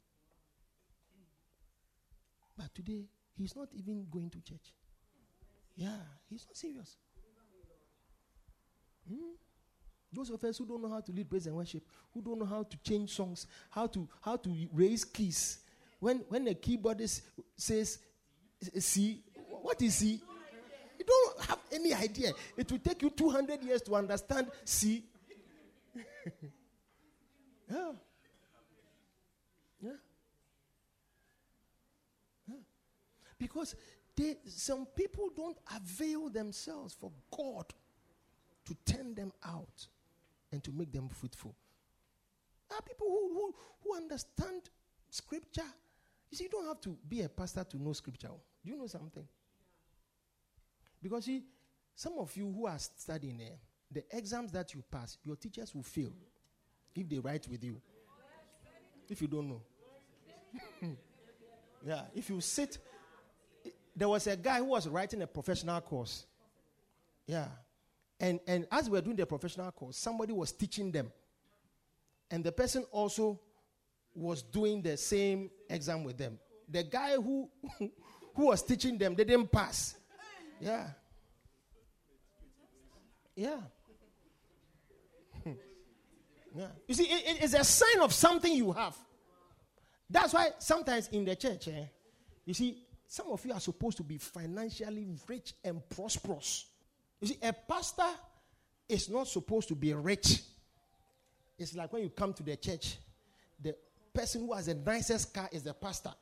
But 2.56 2.74
today, 2.74 3.04
he's 3.34 3.54
not 3.54 3.68
even 3.74 4.06
going 4.10 4.30
to 4.30 4.40
church. 4.40 4.74
Yeah, 5.76 5.96
he's 6.28 6.46
not 6.46 6.56
serious. 6.56 6.96
Hmm? 9.08 9.34
Those 10.12 10.30
of 10.30 10.42
us 10.42 10.58
who 10.58 10.66
don't 10.66 10.82
know 10.82 10.90
how 10.90 11.00
to 11.00 11.12
lead 11.12 11.30
praise 11.30 11.46
and 11.46 11.56
worship, 11.56 11.82
who 12.12 12.20
don't 12.20 12.38
know 12.38 12.44
how 12.44 12.64
to 12.64 12.76
change 12.78 13.14
songs, 13.14 13.46
how 13.70 13.86
to 13.86 14.08
how 14.20 14.36
to 14.36 14.68
raise 14.72 15.04
keys. 15.04 15.58
When 16.00 16.18
when 16.28 16.44
the 16.44 16.54
keyboardist 16.54 17.22
says 17.56 17.98
C, 18.78 19.22
what 19.62 19.80
is 19.82 19.94
C? 19.94 20.20
You 20.98 21.04
don't 21.06 21.40
have 21.46 21.58
any 21.72 21.94
idea. 21.94 22.32
It 22.56 22.70
will 22.70 22.78
take 22.78 23.00
you 23.02 23.10
200 23.10 23.62
years 23.62 23.82
to 23.82 23.94
understand 23.94 24.48
C. 24.64 25.04
yeah. 27.70 27.92
yeah. 29.80 29.90
Yeah. 32.48 32.54
Because 33.38 33.74
they, 34.20 34.36
some 34.46 34.86
people 34.94 35.30
don't 35.34 35.56
avail 35.74 36.28
themselves 36.28 36.94
for 36.94 37.10
God 37.34 37.64
to 38.66 38.74
turn 38.84 39.14
them 39.14 39.32
out 39.44 39.86
and 40.52 40.62
to 40.62 40.70
make 40.72 40.92
them 40.92 41.08
fruitful. 41.08 41.54
There 42.68 42.78
are 42.78 42.82
people 42.82 43.06
who, 43.08 43.28
who, 43.32 43.54
who 43.82 43.96
understand 43.96 44.68
scripture. 45.08 45.62
You 46.30 46.36
see, 46.36 46.44
you 46.44 46.50
don't 46.50 46.66
have 46.66 46.80
to 46.82 46.96
be 47.08 47.22
a 47.22 47.28
pastor 47.28 47.64
to 47.64 47.82
know 47.82 47.94
scripture. 47.94 48.28
Do 48.62 48.70
you 48.70 48.76
know 48.76 48.86
something? 48.86 49.26
Because 51.02 51.24
see, 51.24 51.42
some 51.94 52.18
of 52.18 52.36
you 52.36 52.52
who 52.52 52.66
are 52.66 52.78
studying 52.78 53.38
there, 53.38 53.58
the 53.90 54.04
exams 54.16 54.52
that 54.52 54.74
you 54.74 54.84
pass, 54.90 55.16
your 55.24 55.36
teachers 55.36 55.74
will 55.74 55.82
fail 55.82 56.12
if 56.94 57.08
they 57.08 57.18
write 57.18 57.48
with 57.48 57.64
you. 57.64 57.80
If 59.08 59.22
you 59.22 59.28
don't 59.28 59.48
know. 59.48 59.62
yeah, 61.86 62.02
if 62.14 62.28
you 62.28 62.40
sit, 62.40 62.78
there 64.00 64.08
was 64.08 64.26
a 64.26 64.34
guy 64.34 64.56
who 64.56 64.64
was 64.64 64.88
writing 64.88 65.20
a 65.20 65.26
professional 65.26 65.78
course. 65.82 66.24
Yeah, 67.26 67.48
and, 68.18 68.40
and 68.46 68.66
as 68.72 68.88
we 68.88 68.96
were 68.96 69.02
doing 69.02 69.16
the 69.16 69.26
professional 69.26 69.70
course, 69.72 69.98
somebody 69.98 70.32
was 70.32 70.52
teaching 70.52 70.90
them. 70.90 71.12
And 72.30 72.42
the 72.42 72.50
person 72.50 72.86
also 72.92 73.38
was 74.14 74.42
doing 74.42 74.80
the 74.80 74.96
same 74.96 75.50
exam 75.68 76.02
with 76.02 76.16
them. 76.16 76.38
The 76.66 76.82
guy 76.82 77.16
who, 77.16 77.50
who 77.78 78.46
was 78.46 78.62
teaching 78.62 78.96
them, 78.96 79.14
they 79.14 79.24
didn't 79.24 79.52
pass. 79.52 79.94
Yeah. 80.58 80.86
Yeah. 83.36 83.60
yeah. 86.56 86.66
You 86.88 86.94
see, 86.94 87.04
it, 87.04 87.36
it 87.36 87.44
is 87.44 87.52
a 87.52 87.64
sign 87.64 88.00
of 88.00 88.14
something 88.14 88.50
you 88.50 88.72
have. 88.72 88.96
That's 90.08 90.32
why 90.32 90.52
sometimes 90.58 91.08
in 91.08 91.26
the 91.26 91.36
church, 91.36 91.68
eh, 91.68 91.84
you 92.46 92.54
see, 92.54 92.86
some 93.10 93.26
of 93.32 93.44
you 93.44 93.52
are 93.52 93.58
supposed 93.58 93.96
to 93.96 94.04
be 94.04 94.18
financially 94.18 95.08
rich 95.26 95.54
and 95.64 95.82
prosperous. 95.88 96.66
You 97.20 97.26
see, 97.26 97.38
a 97.42 97.52
pastor 97.52 98.06
is 98.88 99.10
not 99.10 99.26
supposed 99.26 99.66
to 99.66 99.74
be 99.74 99.92
rich. 99.92 100.40
It's 101.58 101.74
like 101.74 101.92
when 101.92 102.04
you 102.04 102.10
come 102.10 102.32
to 102.34 102.44
the 102.44 102.54
church, 102.54 102.98
the 103.60 103.74
person 104.14 104.42
who 104.42 104.52
has 104.52 104.66
the 104.66 104.74
nicest 104.74 105.34
car 105.34 105.48
is 105.50 105.64
the 105.64 105.74
pastor. 105.74 106.12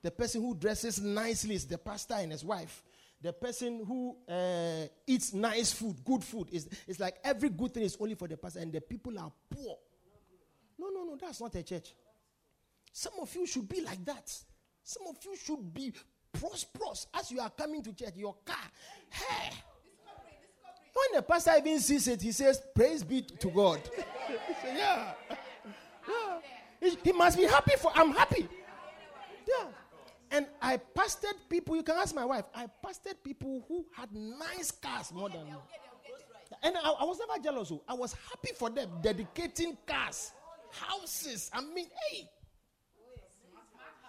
The 0.00 0.10
person 0.10 0.40
who 0.40 0.54
dresses 0.54 1.02
nicely 1.02 1.54
is 1.54 1.66
the 1.66 1.76
pastor 1.76 2.14
and 2.14 2.32
his 2.32 2.42
wife. 2.42 2.82
The 3.20 3.34
person 3.34 3.84
who 3.84 4.16
uh, 4.26 4.86
eats 5.06 5.34
nice 5.34 5.72
food, 5.72 5.96
good 6.02 6.24
food, 6.24 6.48
is 6.50 6.66
it's 6.86 6.98
like 6.98 7.16
every 7.24 7.50
good 7.50 7.74
thing 7.74 7.82
is 7.82 7.98
only 8.00 8.14
for 8.14 8.26
the 8.26 8.38
pastor, 8.38 8.60
and 8.60 8.72
the 8.72 8.80
people 8.80 9.18
are 9.18 9.30
poor. 9.50 9.76
No, 10.78 10.88
no, 10.88 11.04
no, 11.04 11.18
that's 11.20 11.42
not 11.42 11.54
a 11.56 11.62
church. 11.62 11.92
Some 12.90 13.12
of 13.20 13.34
you 13.34 13.46
should 13.46 13.68
be 13.68 13.82
like 13.82 14.02
that. 14.06 14.34
Some 14.82 15.08
of 15.08 15.18
you 15.22 15.36
should 15.36 15.74
be 15.74 15.92
prosperous 16.40 17.06
as 17.14 17.30
you 17.30 17.40
are 17.40 17.50
coming 17.50 17.82
to 17.82 17.92
church. 17.92 18.14
Your 18.16 18.34
car, 18.44 18.56
hey, 19.10 19.50
when 20.98 21.20
the 21.20 21.22
pastor 21.22 21.52
even 21.58 21.78
sees 21.80 22.08
it, 22.08 22.22
he 22.22 22.32
says, 22.32 22.60
Praise 22.74 23.02
be 23.02 23.22
to 23.22 23.48
God. 23.48 23.80
yeah. 24.64 25.12
yeah. 26.08 26.38
He, 26.80 26.96
he 27.04 27.12
must 27.12 27.36
be 27.36 27.44
happy 27.44 27.74
for 27.78 27.92
I'm 27.94 28.12
happy. 28.12 28.48
Yeah. 29.46 29.66
And 30.30 30.46
I 30.60 30.76
pastored 30.76 31.34
people, 31.48 31.76
you 31.76 31.82
can 31.82 31.96
ask 31.96 32.14
my 32.14 32.24
wife, 32.24 32.44
I 32.54 32.66
pastored 32.84 33.22
people 33.24 33.64
who 33.66 33.86
had 33.92 34.12
nice 34.12 34.70
cars 34.70 35.12
more 35.12 35.28
than 35.30 35.44
me. 35.44 35.52
And 36.62 36.76
I, 36.76 36.90
I 36.90 37.04
was 37.04 37.18
never 37.18 37.42
jealous. 37.42 37.70
Oh. 37.72 37.82
I 37.88 37.94
was 37.94 38.12
happy 38.12 38.50
for 38.54 38.68
them 38.68 38.90
dedicating 39.02 39.76
cars, 39.86 40.32
houses. 40.70 41.50
I 41.52 41.60
mean, 41.62 41.86
hey. 42.10 42.28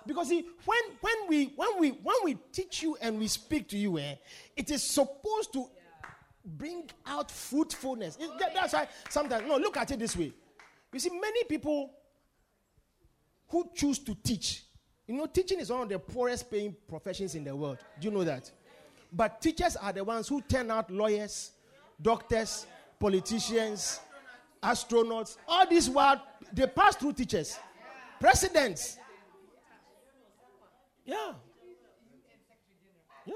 Because 0.09 0.29
see, 0.29 0.43
when 0.65 0.79
when 1.01 1.13
we 1.27 1.53
when 1.55 1.69
we 1.79 1.89
when 1.89 2.15
we 2.23 2.33
teach 2.51 2.81
you 2.81 2.97
and 2.99 3.19
we 3.19 3.27
speak 3.27 3.67
to 3.69 3.77
you, 3.77 3.99
eh, 3.99 4.15
it 4.57 4.71
is 4.71 4.81
supposed 4.81 5.53
to 5.53 5.67
bring 6.43 6.89
out 7.05 7.29
fruitfulness. 7.29 8.17
It, 8.19 8.27
that, 8.39 8.55
that's 8.55 8.73
why 8.73 8.87
sometimes, 9.07 9.47
no, 9.47 9.57
look 9.57 9.77
at 9.77 9.91
it 9.91 9.99
this 9.99 10.17
way. 10.17 10.33
You 10.91 10.99
see, 10.99 11.11
many 11.11 11.43
people 11.43 11.91
who 13.49 13.69
choose 13.75 13.99
to 13.99 14.15
teach, 14.15 14.63
you 15.05 15.13
know, 15.13 15.27
teaching 15.27 15.59
is 15.59 15.69
one 15.69 15.83
of 15.83 15.89
the 15.89 15.99
poorest 15.99 16.49
paying 16.49 16.75
professions 16.87 17.35
in 17.35 17.43
the 17.43 17.55
world. 17.55 17.77
Do 18.01 18.07
you 18.07 18.11
know 18.11 18.23
that? 18.23 18.49
But 19.13 19.39
teachers 19.39 19.75
are 19.75 19.93
the 19.93 20.03
ones 20.03 20.27
who 20.27 20.41
turn 20.41 20.71
out 20.71 20.89
lawyers, 20.89 21.51
doctors, 22.01 22.65
politicians, 22.99 23.99
astronauts. 24.63 25.37
All 25.47 25.67
these 25.67 25.87
world, 25.87 26.17
they 26.51 26.65
pass 26.65 26.95
through 26.95 27.13
teachers, 27.13 27.59
presidents. 28.19 28.97
Yeah. 31.09 31.33
Yeah. 33.25 33.33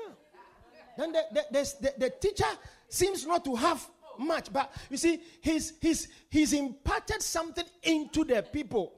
Then 0.96 1.12
the, 1.12 1.24
the, 1.34 1.74
the, 1.82 1.94
the, 1.98 2.10
teacher 2.22 2.46
seems 2.88 3.26
not 3.26 3.44
to 3.46 3.56
have 3.56 3.84
much, 4.20 4.54
but 4.54 4.72
you 4.92 4.98
see, 4.98 5.22
he's, 5.42 5.74
he's, 5.82 6.08
he's 6.30 6.54
imparted 6.54 7.24
something 7.24 7.66
into 7.82 8.26
the 8.26 8.44
people 8.44 8.94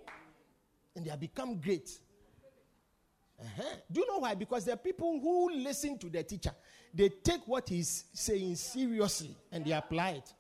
and 0.94 1.06
they 1.06 1.10
have 1.10 1.22
become 1.22 1.58
great. 1.58 1.90
Uh-huh. 3.40 3.64
Do 3.90 4.02
you 4.02 4.08
know 4.08 4.20
why? 4.20 4.36
Because 4.36 4.68
are 4.68 4.76
people 4.76 5.20
who 5.22 5.52
listen 5.52 5.98
to 6.00 6.10
the 6.10 6.24
teacher. 6.24 6.52
They 6.94 7.10
take 7.10 7.48
what 7.48 7.70
he's 7.70 8.06
saying 8.14 8.56
seriously 8.56 9.36
and 9.54 9.64
they 9.64 9.72
apply 9.72 10.12
it. 10.12 10.34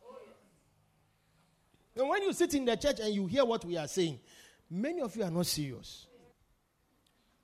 And 1.97 2.09
when 2.09 2.21
you 2.21 2.33
sit 2.33 2.53
in 2.53 2.65
the 2.65 2.75
church 2.75 2.99
and 2.99 3.13
you 3.13 3.27
hear 3.27 3.45
what 3.45 3.63
we 3.63 3.77
are 3.77 3.87
saying, 3.87 4.19
many 4.69 4.99
of 4.99 5.15
you 5.15 5.23
are 5.23 5.31
not 5.31 5.45
serious. 5.45 6.07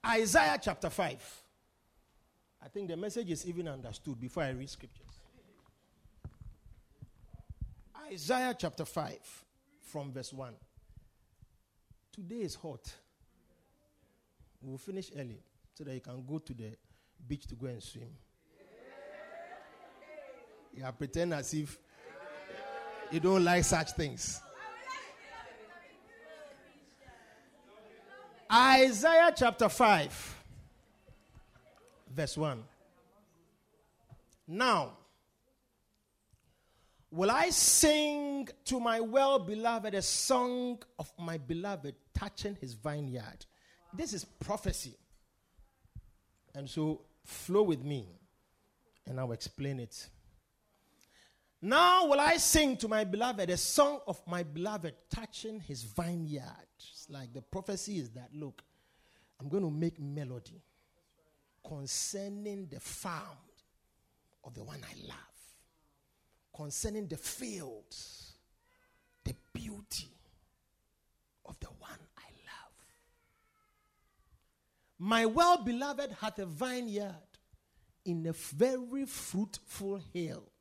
Isaiah 0.06 0.58
chapter 0.62 0.90
5. 0.90 1.44
I 2.64 2.68
think 2.68 2.90
the 2.90 2.98
message 2.98 3.30
is 3.30 3.46
even 3.46 3.68
understood 3.68 4.20
before 4.20 4.44
I 4.44 4.50
read 4.50 4.70
scriptures. 4.70 5.06
Isaiah 8.12 8.56
chapter 8.58 8.84
5, 8.84 9.18
from 9.82 10.12
verse 10.12 10.34
1. 10.34 10.54
Today 12.14 12.42
is 12.42 12.56
hot. 12.56 12.92
We'll 14.62 14.78
finish 14.78 15.12
early 15.18 15.40
so 15.74 15.84
that 15.84 15.94
you 15.94 16.02
can 16.02 16.24
go 16.26 16.40
to 16.40 16.54
the 16.54 16.76
beach 17.28 17.48
to 17.48 17.56
go 17.56 17.68
and 17.68 17.82
swim. 17.82 18.10
You 20.74 20.84
pretend 20.98 21.34
as 21.34 21.54
if 21.54 21.78
you 23.12 23.20
don't 23.20 23.44
like 23.44 23.64
such 23.64 23.92
things. 23.92 24.42
Isaiah 28.54 29.32
chapter 29.34 29.70
5, 29.70 30.44
verse 32.14 32.38
1. 32.38 32.62
Now, 34.50 34.98
will 37.10 37.32
I 37.32 37.50
sing 37.50 38.50
to 38.66 38.82
my 38.82 39.00
well 39.00 39.40
beloved 39.40 39.94
a 39.94 40.02
song 40.02 40.80
of 41.00 41.10
my 41.18 41.38
beloved 41.38 41.96
touching 42.14 42.58
his 42.60 42.74
vineyard? 42.74 43.46
This 43.94 44.12
is 44.12 44.26
prophecy. 44.26 44.98
And 46.54 46.70
so, 46.70 47.04
flow 47.24 47.64
with 47.64 47.86
me, 47.86 48.10
and 49.08 49.18
I'll 49.18 49.32
explain 49.32 49.80
it. 49.80 50.10
Now 51.62 52.08
will 52.08 52.20
I 52.20 52.38
sing 52.38 52.76
to 52.78 52.88
my 52.88 53.04
beloved 53.04 53.50
a 53.50 53.56
song 53.56 54.00
of 54.08 54.20
my 54.26 54.42
beloved 54.44 54.96
touching 55.10 55.60
his 55.60 55.84
vineyard. 55.84 56.44
Like 57.12 57.34
the 57.34 57.42
prophecy 57.42 57.98
is 58.00 58.10
that 58.12 58.30
look, 58.34 58.62
I'm 59.40 59.50
going 59.50 59.64
to 59.64 59.72
make 59.72 60.00
melody 60.00 60.64
concerning 61.68 62.68
the 62.68 62.80
farm 62.80 63.38
of 64.44 64.54
the 64.54 64.64
one 64.64 64.80
I 64.84 65.08
love, 65.08 65.18
concerning 66.56 67.08
the 67.08 67.18
fields, 67.18 68.34
the 69.24 69.36
beauty 69.54 70.10
of 71.46 71.60
the 71.60 71.68
one 71.68 72.00
I 72.18 72.30
love. 72.46 72.74
My 74.98 75.26
well 75.26 75.64
beloved 75.64 76.16
hath 76.20 76.40
a 76.40 76.46
vineyard 76.46 77.16
in 78.06 78.26
a 78.26 78.34
very 78.34 79.06
fruitful 79.06 80.02
hill 80.14 80.52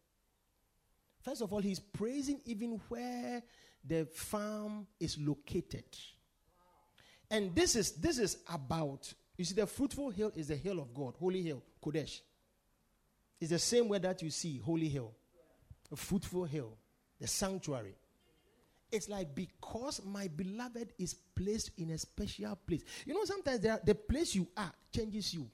First 1.22 1.42
of 1.42 1.52
all, 1.52 1.60
he's 1.60 1.80
praising 1.80 2.40
even 2.46 2.80
where 2.88 3.42
the 3.84 4.06
farm 4.06 4.86
is 4.98 5.18
located. 5.18 5.84
And 7.30 7.54
this 7.54 7.76
is 7.76 7.92
this 7.92 8.18
is 8.18 8.38
about 8.52 9.12
you 9.36 9.44
see 9.44 9.54
the 9.54 9.66
fruitful 9.66 10.10
hill 10.10 10.32
is 10.34 10.48
the 10.48 10.56
hill 10.56 10.80
of 10.80 10.92
God, 10.92 11.14
holy 11.18 11.42
hill, 11.42 11.62
Kodesh. 11.82 12.20
It's 13.40 13.50
the 13.50 13.58
same 13.58 13.88
way 13.88 13.98
that 13.98 14.20
you 14.20 14.30
see 14.30 14.58
holy 14.58 14.88
hill, 14.88 15.12
a 15.90 15.96
fruitful 15.96 16.44
hill, 16.44 16.76
the 17.18 17.26
sanctuary. 17.26 17.94
It's 18.92 19.08
like 19.08 19.34
because 19.34 20.04
my 20.04 20.28
beloved 20.28 20.92
is 20.98 21.14
placed 21.14 21.70
in 21.78 21.90
a 21.90 21.98
special 21.98 22.56
place. 22.66 22.82
You 23.06 23.14
know, 23.14 23.24
sometimes 23.24 23.64
are, 23.64 23.80
the 23.82 23.94
place 23.94 24.34
you 24.34 24.48
are 24.56 24.72
changes 24.92 25.32
you. 25.32 25.48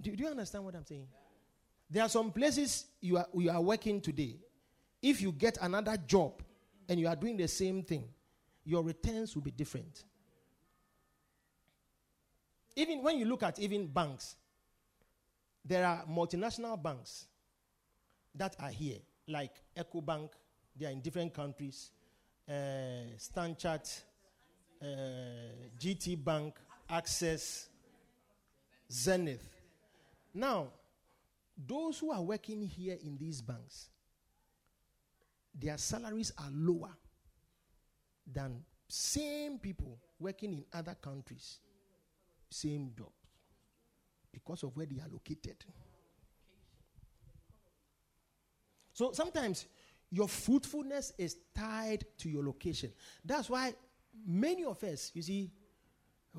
Do, 0.00 0.16
do, 0.16 0.24
you 0.24 0.30
understand 0.30 0.64
what 0.64 0.74
I'm 0.74 0.86
saying? 0.86 1.06
There 1.90 2.02
are 2.02 2.08
some 2.08 2.32
places 2.32 2.86
you 3.00 3.18
are 3.18 3.26
you 3.34 3.50
are 3.50 3.60
working 3.60 4.00
today. 4.00 4.36
If 5.02 5.20
you 5.20 5.32
get 5.32 5.58
another 5.60 5.96
job 5.96 6.42
and 6.88 6.98
you 6.98 7.06
are 7.06 7.16
doing 7.16 7.36
the 7.36 7.48
same 7.48 7.82
thing, 7.82 8.04
your 8.64 8.82
returns 8.82 9.34
will 9.34 9.42
be 9.42 9.50
different. 9.50 10.04
Even 12.76 13.02
when 13.02 13.18
you 13.18 13.24
look 13.24 13.42
at 13.42 13.58
even 13.58 13.86
banks, 13.86 14.36
there 15.64 15.86
are 15.86 16.04
multinational 16.08 16.80
banks 16.80 17.26
that 18.34 18.56
are 18.60 18.70
here, 18.70 18.98
like 19.28 19.52
EcoBank, 19.76 20.30
they 20.76 20.86
are 20.86 20.90
in 20.90 21.00
different 21.00 21.34
countries, 21.34 21.90
uh, 22.48 22.52
Stanchart, 23.18 24.02
uh, 24.82 24.86
GT 25.78 26.22
Bank, 26.22 26.54
Access, 26.88 27.68
Zenith. 28.90 29.48
Now, 30.32 30.68
those 31.66 31.98
who 31.98 32.12
are 32.12 32.22
working 32.22 32.62
here 32.62 32.96
in 33.02 33.18
these 33.18 33.42
banks, 33.42 33.90
their 35.54 35.76
salaries 35.76 36.32
are 36.38 36.48
lower 36.52 36.96
than 38.32 38.64
same 38.88 39.58
people 39.58 39.98
working 40.18 40.52
in 40.52 40.64
other 40.72 40.96
countries, 41.00 41.58
same 42.50 42.90
job, 42.96 43.12
because 44.32 44.62
of 44.62 44.76
where 44.76 44.86
they 44.86 45.00
are 45.00 45.08
located. 45.10 45.64
So 48.92 49.12
sometimes 49.12 49.66
your 50.10 50.28
fruitfulness 50.28 51.12
is 51.16 51.36
tied 51.54 52.04
to 52.18 52.28
your 52.28 52.44
location. 52.44 52.92
That's 53.24 53.48
why 53.48 53.74
many 54.26 54.64
of 54.64 54.82
us, 54.84 55.10
you 55.14 55.22
see, 55.22 55.50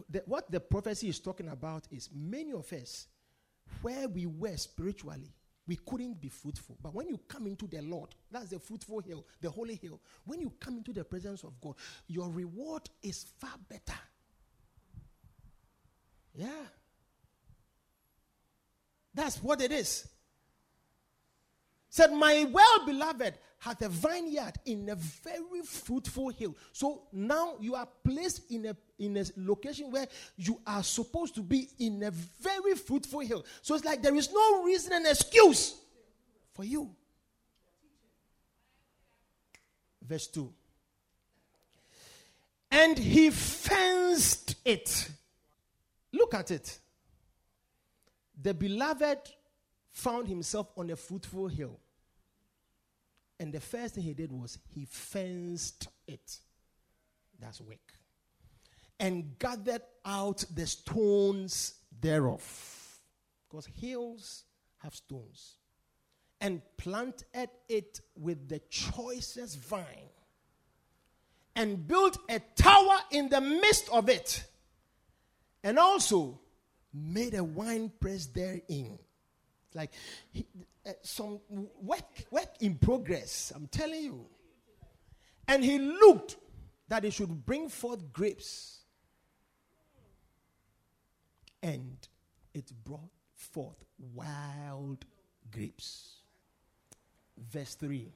the, 0.09 0.21
what 0.25 0.51
the 0.51 0.59
prophecy 0.59 1.09
is 1.09 1.19
talking 1.19 1.47
about 1.47 1.87
is 1.91 2.09
many 2.13 2.53
of 2.53 2.71
us, 2.73 3.07
where 3.81 4.07
we 4.07 4.25
were 4.25 4.57
spiritually, 4.57 5.33
we 5.67 5.77
couldn't 5.77 6.19
be 6.19 6.27
fruitful. 6.27 6.77
But 6.81 6.93
when 6.93 7.07
you 7.07 7.19
come 7.27 7.47
into 7.47 7.67
the 7.67 7.81
Lord, 7.81 8.13
that's 8.29 8.49
the 8.49 8.59
fruitful 8.59 8.99
hill, 8.99 9.25
the 9.39 9.49
holy 9.49 9.75
hill. 9.75 10.01
When 10.25 10.41
you 10.41 10.51
come 10.59 10.77
into 10.77 10.91
the 10.91 11.03
presence 11.03 11.43
of 11.43 11.59
God, 11.61 11.75
your 12.07 12.29
reward 12.29 12.89
is 13.01 13.25
far 13.39 13.55
better. 13.69 13.99
Yeah. 16.35 16.65
That's 19.13 19.37
what 19.43 19.61
it 19.61 19.71
is. 19.71 20.07
Said, 21.89 22.13
My 22.13 22.45
well 22.49 22.85
beloved 22.85 23.33
hath 23.59 23.81
a 23.81 23.89
vineyard 23.89 24.53
in 24.65 24.89
a 24.89 24.95
very 24.95 25.61
fruitful 25.65 26.29
hill. 26.29 26.55
So 26.71 27.03
now 27.11 27.55
you 27.59 27.75
are 27.75 27.87
placed 28.03 28.49
in 28.49 28.65
a 28.67 28.75
in 28.97 29.17
a 29.17 29.25
location 29.35 29.91
where 29.91 30.07
you 30.37 30.59
are 30.65 30.83
supposed 30.83 31.35
to 31.35 31.41
be 31.41 31.67
in 31.79 32.01
a 32.03 32.11
very 32.11 32.75
fruitful 32.75 33.19
hill. 33.19 33.45
So 33.61 33.75
it's 33.75 33.83
like 33.83 34.01
there 34.01 34.15
is 34.15 34.31
no 34.31 34.63
reason 34.63 34.93
and 34.93 35.05
excuse 35.05 35.75
for 36.53 36.63
you. 36.63 36.89
Verse 40.01 40.27
2. 40.27 40.51
And 42.71 42.97
he 42.97 43.29
fenced 43.29 44.55
it. 44.63 45.09
Look 46.13 46.33
at 46.33 46.51
it. 46.51 46.79
The 48.41 48.53
beloved 48.53 49.19
found 49.91 50.27
himself 50.27 50.71
on 50.77 50.89
a 50.89 50.95
fruitful 50.95 51.47
hill. 51.47 51.79
And 53.39 53.51
the 53.51 53.59
first 53.59 53.95
thing 53.95 54.03
he 54.03 54.13
did 54.13 54.31
was 54.31 54.59
he 54.73 54.85
fenced 54.85 55.87
it. 56.07 56.37
That's 57.39 57.59
work. 57.59 57.93
And 58.99 59.37
gathered 59.39 59.81
out 60.05 60.45
the 60.53 60.67
stones 60.67 61.73
thereof. 61.99 62.99
Because 63.49 63.65
hills 63.65 64.43
have 64.77 64.93
stones. 64.93 65.55
And 66.39 66.61
planted 66.77 67.49
it 67.67 67.99
with 68.15 68.47
the 68.47 68.59
choicest 68.69 69.59
vine. 69.59 69.85
And 71.55 71.87
built 71.87 72.17
a 72.29 72.39
tower 72.55 72.97
in 73.11 73.29
the 73.29 73.41
midst 73.41 73.89
of 73.89 74.07
it. 74.07 74.45
And 75.63 75.77
also 75.77 76.39
made 76.93 77.33
a 77.35 77.43
wine 77.43 77.91
press 77.99 78.25
therein 78.25 78.99
like 79.73 79.91
he, 80.31 80.45
uh, 80.85 80.91
some 81.01 81.39
work, 81.81 82.25
work 82.29 82.49
in 82.59 82.75
progress. 82.75 83.51
I'm 83.55 83.67
telling 83.67 84.03
you. 84.03 84.25
And 85.47 85.63
he 85.63 85.79
looked 85.79 86.37
that 86.87 87.03
he 87.03 87.09
should 87.09 87.45
bring 87.45 87.69
forth 87.69 88.11
grapes. 88.11 88.79
And 91.63 91.97
it 92.53 92.71
brought 92.83 93.11
forth 93.35 93.83
wild 94.13 95.05
grapes. 95.51 96.15
Verse 97.37 97.75
3. 97.75 98.11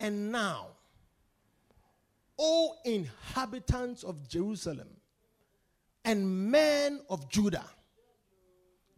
And 0.00 0.32
now, 0.32 0.68
O 2.38 2.74
inhabitants 2.84 4.02
of 4.02 4.28
Jerusalem 4.28 4.88
and 6.04 6.50
men 6.50 7.00
of 7.08 7.28
Judah, 7.28 7.64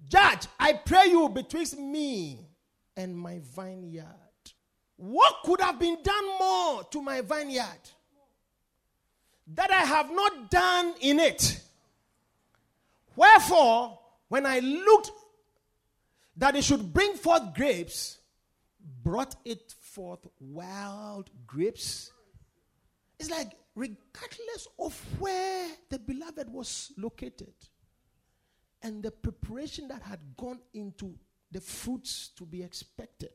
Judge, 0.09 0.47
I 0.59 0.75
pray 0.75 1.07
you 1.07 1.29
betwixt 1.29 1.79
me 1.79 2.47
and 2.97 3.17
my 3.17 3.41
vineyard. 3.57 4.07
What 4.97 5.37
could 5.45 5.61
have 5.61 5.79
been 5.79 5.99
done 6.03 6.38
more 6.38 6.85
to 6.85 7.03
my 7.03 7.21
vineyard 7.23 7.91
that 9.55 9.71
I 9.71 9.81
have 9.81 10.11
not 10.11 10.51
done 10.51 10.95
in 11.01 11.19
it? 11.19 11.61
Wherefore, 13.17 13.99
when 14.29 14.47
I 14.47 14.61
looked 14.61 15.11
that 16.37 16.57
it 16.57 16.65
should 16.65 16.93
bring 16.93 17.15
forth 17.15 17.55
grapes, 17.55 18.19
brought 19.03 19.37
it 19.45 19.75
forth 19.81 20.27
wild 20.41 21.31
grapes. 21.47 22.12
It's 23.19 23.31
like, 23.31 23.53
regardless 23.74 24.68
of 24.78 24.98
where 25.18 25.68
the 25.88 25.98
beloved 25.98 26.48
was 26.50 26.92
located 26.98 27.54
and 28.82 29.02
the 29.02 29.11
preparation 29.11 29.88
that 29.88 30.02
had 30.02 30.20
gone 30.37 30.61
into 30.74 31.14
the 31.50 31.61
fruits 31.61 32.30
to 32.37 32.44
be 32.44 32.62
expected, 32.62 33.32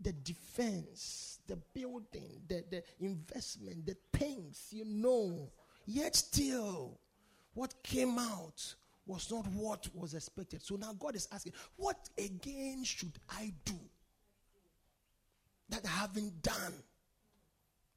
the 0.00 0.12
defense, 0.12 1.40
the 1.46 1.56
building, 1.74 2.40
the, 2.48 2.64
the 2.70 2.82
investment, 3.00 3.86
the 3.86 3.96
things, 4.12 4.68
you 4.70 4.84
know, 4.84 5.50
yet 5.86 6.16
still, 6.16 6.98
what 7.54 7.74
came 7.82 8.18
out 8.18 8.74
was 9.06 9.30
not 9.30 9.46
what 9.48 9.88
was 9.94 10.14
expected. 10.14 10.62
So 10.62 10.76
now 10.76 10.92
God 10.98 11.16
is 11.16 11.28
asking, 11.32 11.52
What 11.76 12.08
again 12.16 12.84
should 12.84 13.12
I 13.28 13.52
do 13.64 13.78
that 15.68 15.84
I 15.84 15.88
haven't 15.88 16.42
done? 16.42 16.74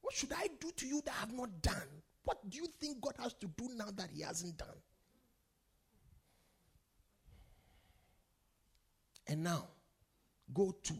What 0.04 0.14
should 0.14 0.34
I 0.34 0.48
do 0.60 0.70
to 0.76 0.86
you 0.86 1.02
that 1.06 1.16
I 1.18 1.20
have 1.22 1.34
not 1.34 1.62
done? 1.62 1.88
What 2.26 2.50
do 2.50 2.58
you 2.58 2.68
think 2.80 3.02
God 3.02 3.14
has 3.20 3.34
to 3.36 3.48
do 3.48 3.70
now 3.76 3.88
that 3.96 4.10
He 4.14 4.22
hasn't 4.22 4.58
done? 4.58 4.68
And 9.28 9.44
now, 9.44 9.70
go 10.54 10.76
to. 10.84 10.94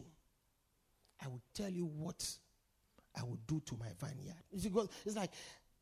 I 1.22 1.28
will 1.28 1.42
tell 1.52 1.68
you 1.68 1.84
what 1.84 2.26
I 3.14 3.22
will 3.22 3.38
do 3.46 3.60
to 3.66 3.76
my 3.76 3.88
vineyard. 4.00 4.42
It's 4.52 5.16
like 5.16 5.30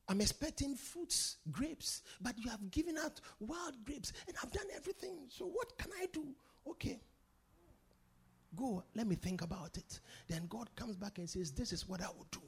I'm 0.08 0.20
expecting 0.20 0.74
fruits, 0.74 1.36
grapes, 1.52 2.02
but 2.20 2.36
you 2.36 2.50
have 2.50 2.70
given 2.72 2.98
out 2.98 3.20
wild 3.38 3.84
grapes, 3.84 4.12
and 4.26 4.36
I've 4.42 4.50
done 4.50 4.66
everything. 4.74 5.14
So 5.28 5.46
what 5.46 5.78
can 5.78 5.90
I 6.00 6.06
do? 6.12 6.26
Okay. 6.68 7.00
Go, 8.56 8.82
let 8.96 9.06
me 9.06 9.14
think 9.14 9.42
about 9.42 9.78
it. 9.78 10.00
Then 10.28 10.46
God 10.48 10.68
comes 10.74 10.96
back 10.96 11.18
and 11.18 11.30
says, 11.30 11.52
This 11.52 11.72
is 11.72 11.88
what 11.88 12.02
I 12.02 12.08
will 12.08 12.26
do. 12.32 12.42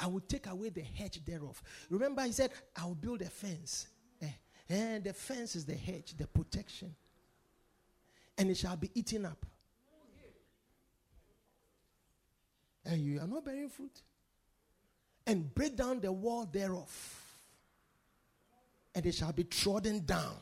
I 0.00 0.06
will 0.06 0.20
take 0.20 0.46
away 0.46 0.70
the 0.70 0.80
hedge 0.80 1.22
thereof. 1.24 1.62
Remember, 1.90 2.22
he 2.22 2.32
said, 2.32 2.50
I 2.74 2.86
will 2.86 2.94
build 2.94 3.20
a 3.20 3.28
fence. 3.28 3.86
Eh, 4.22 4.26
and 4.70 5.04
the 5.04 5.12
fence 5.12 5.54
is 5.54 5.66
the 5.66 5.74
hedge, 5.74 6.14
the 6.16 6.26
protection. 6.26 6.94
And 8.38 8.50
it 8.50 8.56
shall 8.56 8.76
be 8.76 8.90
eaten 8.94 9.26
up. 9.26 9.44
And 12.86 13.02
you 13.02 13.20
are 13.20 13.26
not 13.26 13.44
bearing 13.44 13.68
fruit. 13.68 14.00
And 15.26 15.54
break 15.54 15.76
down 15.76 16.00
the 16.00 16.10
wall 16.10 16.46
thereof. 16.50 17.22
And 18.94 19.04
it 19.04 19.14
shall 19.14 19.32
be 19.32 19.44
trodden 19.44 20.04
down. 20.06 20.36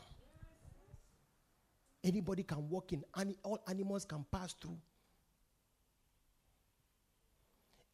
Anybody 2.05 2.45
can 2.45 2.71
walk 2.71 2.93
in, 2.93 3.05
all 3.43 3.61
animals 3.69 4.05
can 4.05 4.25
pass 4.31 4.53
through. 4.53 4.79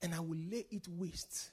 And 0.04 0.14
I 0.14 0.20
will 0.20 0.38
lay 0.38 0.66
it 0.70 0.86
waste 0.86 1.50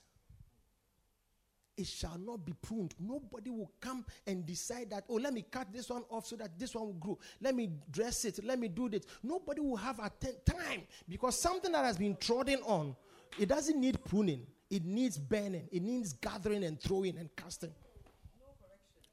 it 1.81 1.87
shall 1.87 2.17
not 2.17 2.45
be 2.45 2.53
pruned. 2.61 2.93
Nobody 2.99 3.49
will 3.49 3.71
come 3.79 4.05
and 4.27 4.45
decide 4.45 4.89
that, 4.91 5.03
oh, 5.09 5.15
let 5.15 5.33
me 5.33 5.43
cut 5.49 5.73
this 5.73 5.89
one 5.89 6.03
off 6.09 6.27
so 6.27 6.35
that 6.37 6.57
this 6.57 6.75
one 6.75 6.85
will 6.85 6.93
grow. 6.93 7.19
Let 7.41 7.55
me 7.55 7.69
dress 7.89 8.23
it. 8.25 8.43
Let 8.43 8.59
me 8.59 8.67
do 8.67 8.87
this. 8.87 9.03
Nobody 9.23 9.61
will 9.61 9.77
have 9.77 9.99
a 9.99 10.11
time 10.45 10.83
because 11.09 11.39
something 11.39 11.71
that 11.71 11.83
has 11.83 11.97
been 11.97 12.15
trodden 12.17 12.59
on, 12.63 12.95
it 13.39 13.49
doesn't 13.49 13.79
need 13.79 14.03
pruning. 14.05 14.45
It 14.69 14.85
needs 14.85 15.17
burning. 15.17 15.67
It 15.71 15.81
needs 15.81 16.13
gathering 16.13 16.63
and 16.63 16.79
throwing 16.79 17.17
and 17.17 17.29
casting. 17.35 17.73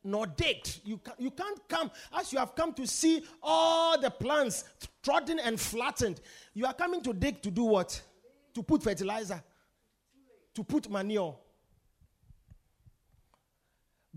Nor 0.04 0.26
digged. 0.26 0.80
You, 0.84 0.98
can, 0.98 1.14
you 1.18 1.30
can't 1.30 1.60
come 1.68 1.90
as 2.16 2.32
you 2.32 2.38
have 2.38 2.54
come 2.54 2.72
to 2.74 2.86
see 2.86 3.24
all 3.42 4.00
the 4.00 4.10
plants 4.10 4.64
trodden 5.02 5.38
and 5.38 5.58
flattened. 5.58 6.20
You 6.54 6.66
are 6.66 6.74
coming 6.74 7.02
to 7.02 7.12
dig 7.12 7.42
to 7.42 7.50
do 7.50 7.64
what? 7.64 8.00
To 8.54 8.62
put 8.62 8.82
fertilizer, 8.82 9.42
to 10.54 10.64
put 10.64 10.90
manure 10.90 11.36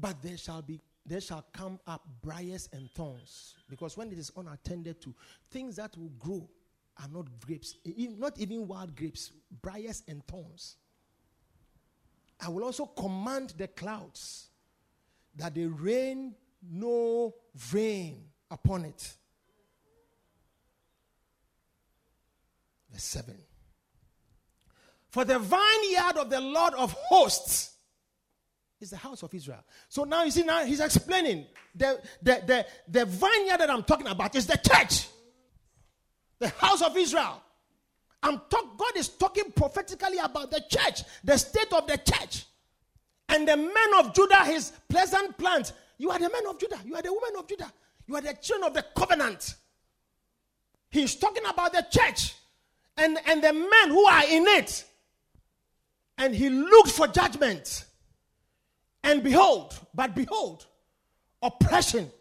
but 0.02 0.22
there 0.22 0.38
shall 0.38 0.62
be 0.62 0.82
there 1.06 1.22
shall 1.22 1.46
come 1.52 1.80
up 1.88 2.08
briars 2.22 2.70
and 2.74 2.90
thorns 2.92 3.56
because 3.70 3.98
when 3.98 4.12
it 4.12 4.20
is 4.20 4.32
unattended 4.38 5.02
to, 5.02 5.14
things 5.50 5.76
that 5.78 5.98
will 5.98 6.12
grow 6.20 6.48
are 7.02 7.08
not 7.12 7.26
grapes, 7.46 7.76
not 8.18 8.38
even 8.38 8.68
wild 8.68 8.96
grapes, 8.96 9.32
briars 9.62 10.04
and 10.08 10.26
thorns. 10.28 10.76
I 12.40 12.50
will 12.50 12.64
also 12.64 12.86
command 12.86 13.56
the 13.58 13.68
clouds 13.68 14.50
that 15.36 15.56
they 15.56 15.66
rain 15.66 16.36
no 16.72 17.34
rain 17.74 18.26
upon 18.52 18.86
it. 18.86 19.16
Verse 22.92 23.04
7. 23.04 23.36
For 25.12 25.26
the 25.26 25.40
vineyard 25.40 26.18
of 26.18 26.30
the 26.30 26.40
Lord 26.40 26.74
of 26.74 26.94
hosts 26.94 27.74
is 28.80 28.90
the 28.90 28.98
house 28.98 29.24
of 29.24 29.34
Israel. 29.34 29.64
So 29.90 30.06
now 30.06 30.24
you 30.24 30.32
see, 30.32 30.44
now 30.44 30.66
he's 30.66 30.80
explaining 30.80 31.46
the, 31.76 32.02
the, 32.22 32.42
the, 32.46 32.66
the 32.88 33.06
vineyard 33.06 33.60
that 33.60 33.70
I'm 33.70 33.84
talking 33.84 34.08
about 34.08 34.36
is 34.36 34.48
the 34.48 34.58
church, 34.58 35.08
the 36.40 36.50
house 36.50 36.82
of 36.82 36.96
Israel. 36.98 37.42
I'm 38.24 38.40
talk, 38.50 38.78
God 38.78 38.96
is 38.96 39.10
talking 39.10 39.52
prophetically 39.52 40.18
about 40.18 40.52
the 40.52 40.64
church, 40.70 41.04
the 41.24 41.38
state 41.38 41.74
of 41.74 41.88
the 41.88 41.98
church. 41.98 42.46
And 43.30 43.48
the 43.48 43.58
men 43.58 43.94
of 43.98 44.14
Judah, 44.14 44.44
his 44.46 44.72
pleasant 44.90 45.38
plant. 45.38 45.74
You 45.98 46.12
are 46.12 46.20
the 46.20 46.30
men 46.30 46.46
of 46.48 46.60
Judah. 46.60 46.80
You 46.86 46.96
are 46.96 47.02
the 47.02 47.14
women 47.14 47.40
of 47.40 47.48
Judah. 47.48 47.72
You 48.08 48.16
are 48.16 48.22
the 48.22 48.34
children 48.42 48.68
of 48.68 48.74
the 48.74 48.86
covenant. 48.96 49.56
He's 50.90 51.16
talking 51.16 51.46
about 51.46 51.72
the 51.74 51.86
church 51.90 52.36
and, 52.98 53.18
and 53.26 53.44
the 53.44 53.54
men 53.54 53.90
who 53.90 54.06
are 54.06 54.24
in 54.26 54.46
it. 54.48 54.86
And 56.22 56.36
he 56.36 56.50
looked 56.50 56.92
for 56.92 57.08
judgment. 57.08 57.86
And 59.04 59.24
behold, 59.24 59.74
but 59.92 60.14
behold, 60.14 60.68
oppression 61.42 62.12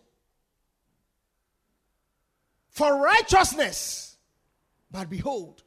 for 2.70 2.98
righteousness, 2.98 4.16
but 4.90 5.10
behold, 5.10 5.62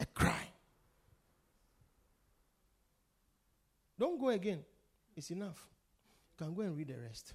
a 0.00 0.06
crime. 0.06 0.54
Don't 3.98 4.18
go 4.18 4.30
again. 4.30 4.64
It's 5.14 5.30
enough. 5.30 5.66
You 6.30 6.46
can 6.46 6.54
go 6.54 6.62
and 6.62 6.74
read 6.74 6.88
the 6.88 6.96
rest. 6.96 7.34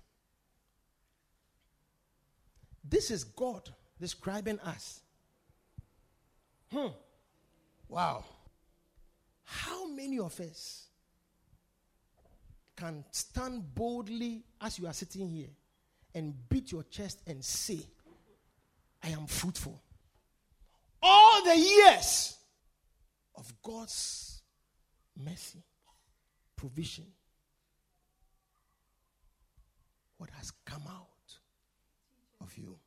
This 2.83 3.11
is 3.11 3.23
God 3.23 3.69
describing 3.99 4.59
us. 4.61 5.01
Hmm. 6.71 6.87
Wow. 7.87 8.25
How 9.43 9.87
many 9.87 10.19
of 10.19 10.39
us 10.39 10.87
can 12.75 13.03
stand 13.11 13.75
boldly 13.75 14.43
as 14.61 14.79
you 14.79 14.87
are 14.87 14.93
sitting 14.93 15.29
here 15.29 15.49
and 16.15 16.33
beat 16.49 16.71
your 16.71 16.83
chest 16.83 17.21
and 17.27 17.43
say, 17.43 17.79
I 19.03 19.09
am 19.09 19.27
fruitful. 19.27 19.81
All 21.01 21.43
the 21.43 21.57
years 21.57 22.37
of 23.35 23.53
God's 23.61 24.41
mercy, 25.17 25.63
provision, 26.55 27.05
what 30.17 30.29
has 30.31 30.51
come 30.65 30.83
out 30.87 31.07
of 32.41 32.57
you. 32.57 32.77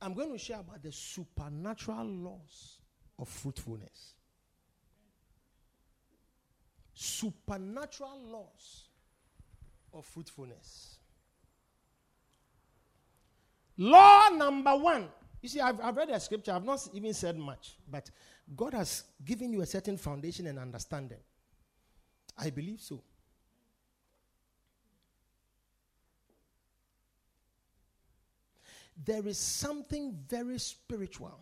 I'm 0.00 0.14
going 0.14 0.32
to 0.32 0.38
share 0.38 0.60
about 0.60 0.82
the 0.82 0.92
supernatural 0.92 2.06
laws 2.06 2.78
of 3.18 3.28
fruitfulness 3.28 4.14
supernatural 6.96 8.18
laws 8.32 8.84
of 9.92 10.04
fruitfulness. 10.06 10.96
Law 13.76 14.30
number 14.30 14.74
one. 14.74 15.08
You 15.42 15.48
see, 15.50 15.60
I've, 15.60 15.78
I've 15.80 15.94
read 15.94 16.08
a 16.08 16.18
scripture, 16.18 16.52
I've 16.52 16.64
not 16.64 16.88
even 16.94 17.12
said 17.12 17.36
much, 17.36 17.76
but 17.88 18.10
God 18.56 18.72
has 18.72 19.04
given 19.24 19.52
you 19.52 19.60
a 19.60 19.66
certain 19.66 19.98
foundation 19.98 20.46
and 20.46 20.58
understanding. 20.58 21.18
I 22.38 22.48
believe 22.48 22.80
so. 22.80 23.02
There 29.04 29.26
is 29.26 29.38
something 29.38 30.16
very 30.28 30.58
spiritual 30.58 31.38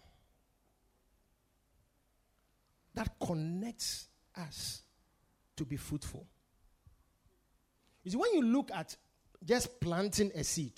that 2.95 3.11
connects 3.21 4.09
us 4.37 4.83
to 5.57 5.65
be 5.65 5.77
fruitful. 5.77 6.27
You 8.03 8.11
see, 8.11 8.17
when 8.17 8.35
you 8.35 8.43
look 8.43 8.71
at 8.73 8.97
just 9.45 9.81
planting 9.81 10.31
a 10.35 10.45
seed, 10.45 10.73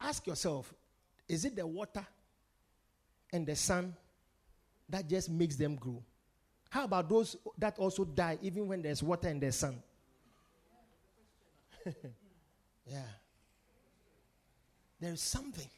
ask 0.00 0.26
yourself 0.26 0.72
is 1.28 1.44
it 1.44 1.56
the 1.56 1.66
water 1.66 2.06
and 3.32 3.46
the 3.46 3.56
sun 3.56 3.94
that 4.88 5.08
just 5.08 5.28
makes 5.30 5.56
them 5.56 5.74
grow? 5.76 6.02
How 6.70 6.84
about 6.84 7.08
those 7.08 7.36
that 7.58 7.78
also 7.78 8.04
die 8.04 8.38
even 8.42 8.68
when 8.68 8.82
there's 8.82 9.02
water 9.02 9.28
and 9.28 9.40
the 9.40 9.50
sun? 9.50 9.82
yeah. 12.86 13.02
There 15.00 15.12
is 15.12 15.20
something. 15.20 15.68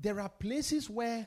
There 0.00 0.20
are 0.20 0.28
places 0.28 0.88
where 0.88 1.26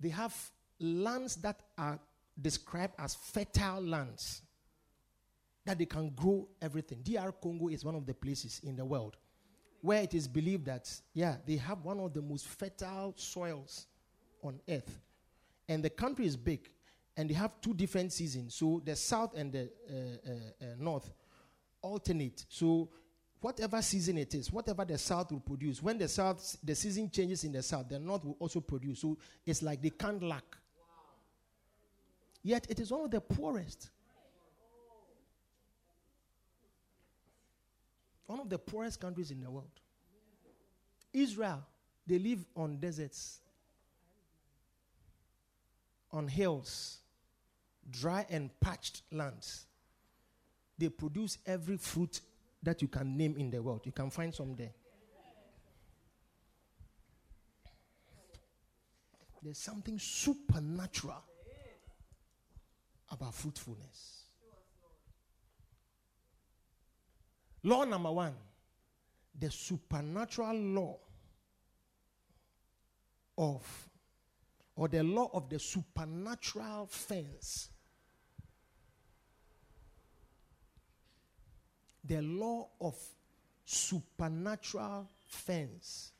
they 0.00 0.08
have 0.08 0.34
lands 0.80 1.36
that 1.36 1.60
are 1.76 1.98
described 2.40 2.94
as 2.98 3.14
fertile 3.14 3.82
lands 3.82 4.42
that 5.64 5.78
they 5.78 5.86
can 5.86 6.10
grow 6.10 6.48
everything. 6.62 7.00
DR 7.02 7.32
Congo 7.42 7.68
is 7.68 7.84
one 7.84 7.94
of 7.94 8.06
the 8.06 8.14
places 8.14 8.60
in 8.64 8.76
the 8.76 8.84
world 8.84 9.16
where 9.80 10.02
it 10.02 10.14
is 10.14 10.26
believed 10.26 10.66
that, 10.66 10.90
yeah, 11.14 11.36
they 11.46 11.56
have 11.56 11.84
one 11.84 12.00
of 12.00 12.12
the 12.12 12.22
most 12.22 12.46
fertile 12.48 13.14
soils 13.16 13.86
on 14.42 14.60
earth. 14.68 14.98
And 15.68 15.84
the 15.84 15.90
country 15.90 16.26
is 16.26 16.36
big, 16.36 16.70
and 17.16 17.28
they 17.28 17.34
have 17.34 17.60
two 17.60 17.74
different 17.74 18.12
seasons. 18.12 18.54
So 18.54 18.82
the 18.84 18.96
south 18.96 19.34
and 19.36 19.52
the 19.52 19.70
uh, 19.88 19.94
uh, 19.94 20.32
uh, 20.32 20.74
north 20.78 21.10
alternate. 21.82 22.44
So 22.48 22.88
whatever 23.40 23.80
season 23.82 24.18
it 24.18 24.34
is, 24.34 24.52
whatever 24.52 24.84
the 24.84 24.98
south 24.98 25.32
will 25.32 25.40
produce, 25.40 25.82
when 25.82 25.98
the 25.98 26.08
south, 26.08 26.56
the 26.62 26.74
season 26.74 27.10
changes 27.10 27.44
in 27.44 27.52
the 27.52 27.62
south, 27.62 27.88
the 27.88 27.98
north 27.98 28.24
will 28.24 28.36
also 28.38 28.60
produce. 28.60 29.00
So 29.00 29.16
it's 29.46 29.62
like 29.62 29.80
they 29.80 29.90
can't 29.90 30.22
lack. 30.22 30.56
Yet 32.42 32.66
it 32.68 32.80
is 32.80 32.90
one 32.90 33.04
of 33.04 33.10
the 33.10 33.20
poorest. 33.20 33.90
One 38.26 38.40
of 38.40 38.48
the 38.48 38.58
poorest 38.58 39.00
countries 39.00 39.30
in 39.30 39.40
the 39.40 39.50
world. 39.50 39.70
Israel, 41.12 41.64
they 42.06 42.18
live 42.18 42.44
on 42.54 42.78
deserts, 42.78 43.40
on 46.12 46.28
hills, 46.28 46.98
dry 47.90 48.26
and 48.28 48.50
parched 48.60 49.02
lands. 49.10 49.66
They 50.76 50.90
produce 50.90 51.38
every 51.46 51.76
fruit 51.76 52.20
that 52.62 52.82
you 52.82 52.88
can 52.88 53.16
name 53.16 53.36
in 53.38 53.50
the 53.50 53.62
world. 53.62 53.82
You 53.84 53.92
can 53.92 54.10
find 54.10 54.34
some 54.34 54.54
there. 54.56 54.72
There's 59.42 59.58
something 59.58 59.98
supernatural 59.98 61.22
about 63.10 63.34
fruitfulness. 63.34 64.24
Law 67.62 67.84
number 67.84 68.12
one 68.12 68.34
the 69.38 69.50
supernatural 69.50 70.56
law 70.56 70.98
of, 73.36 73.88
or 74.74 74.88
the 74.88 75.02
law 75.02 75.30
of 75.32 75.48
the 75.48 75.58
supernatural 75.58 76.86
fence. 76.90 77.70
The 82.08 82.22
law 82.22 82.70
of 82.80 82.96
supernatural 83.64 85.08
fence. 85.28 86.12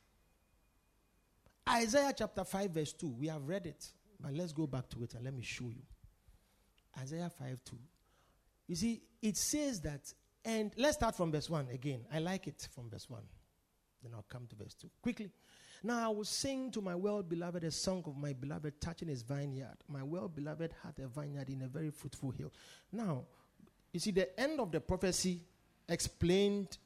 Isaiah 1.67 2.13
chapter 2.15 2.43
5, 2.43 2.71
verse 2.71 2.93
2. 2.93 3.07
We 3.07 3.27
have 3.27 3.47
read 3.47 3.65
it, 3.65 3.91
but 4.19 4.33
let's 4.33 4.53
go 4.53 4.67
back 4.67 4.87
to 4.89 5.03
it 5.03 5.15
and 5.15 5.25
let 5.25 5.33
me 5.33 5.41
show 5.41 5.65
you. 5.65 5.81
Isaiah 6.99 7.29
5 7.29 7.59
2. 7.65 7.77
You 8.67 8.75
see, 8.75 9.01
it 9.21 9.35
says 9.35 9.81
that, 9.81 10.13
and 10.45 10.71
let's 10.77 10.97
start 10.97 11.15
from 11.15 11.31
verse 11.31 11.49
1 11.49 11.69
again. 11.73 12.05
I 12.13 12.19
like 12.19 12.47
it 12.47 12.67
from 12.73 12.89
verse 12.89 13.09
1. 13.09 13.21
Then 14.03 14.11
I'll 14.13 14.25
come 14.29 14.45
to 14.47 14.55
verse 14.55 14.75
2. 14.75 14.89
Quickly. 15.01 15.31
Now 15.83 16.05
I 16.05 16.13
will 16.13 16.25
sing 16.25 16.71
to 16.71 16.81
my 16.81 16.93
well 16.93 17.23
beloved 17.23 17.63
a 17.63 17.71
song 17.71 18.03
of 18.05 18.15
my 18.15 18.33
beloved 18.33 18.79
touching 18.79 19.07
his 19.07 19.23
vineyard. 19.23 19.77
My 19.87 20.03
well 20.03 20.27
beloved 20.27 20.73
had 20.83 21.03
a 21.03 21.07
vineyard 21.07 21.49
in 21.49 21.63
a 21.63 21.67
very 21.67 21.89
fruitful 21.89 22.31
hill. 22.31 22.51
Now, 22.91 23.23
you 23.91 23.99
see, 23.99 24.11
the 24.11 24.39
end 24.39 24.59
of 24.59 24.71
the 24.71 24.81
prophecy 24.81 25.41
explained 25.89 26.77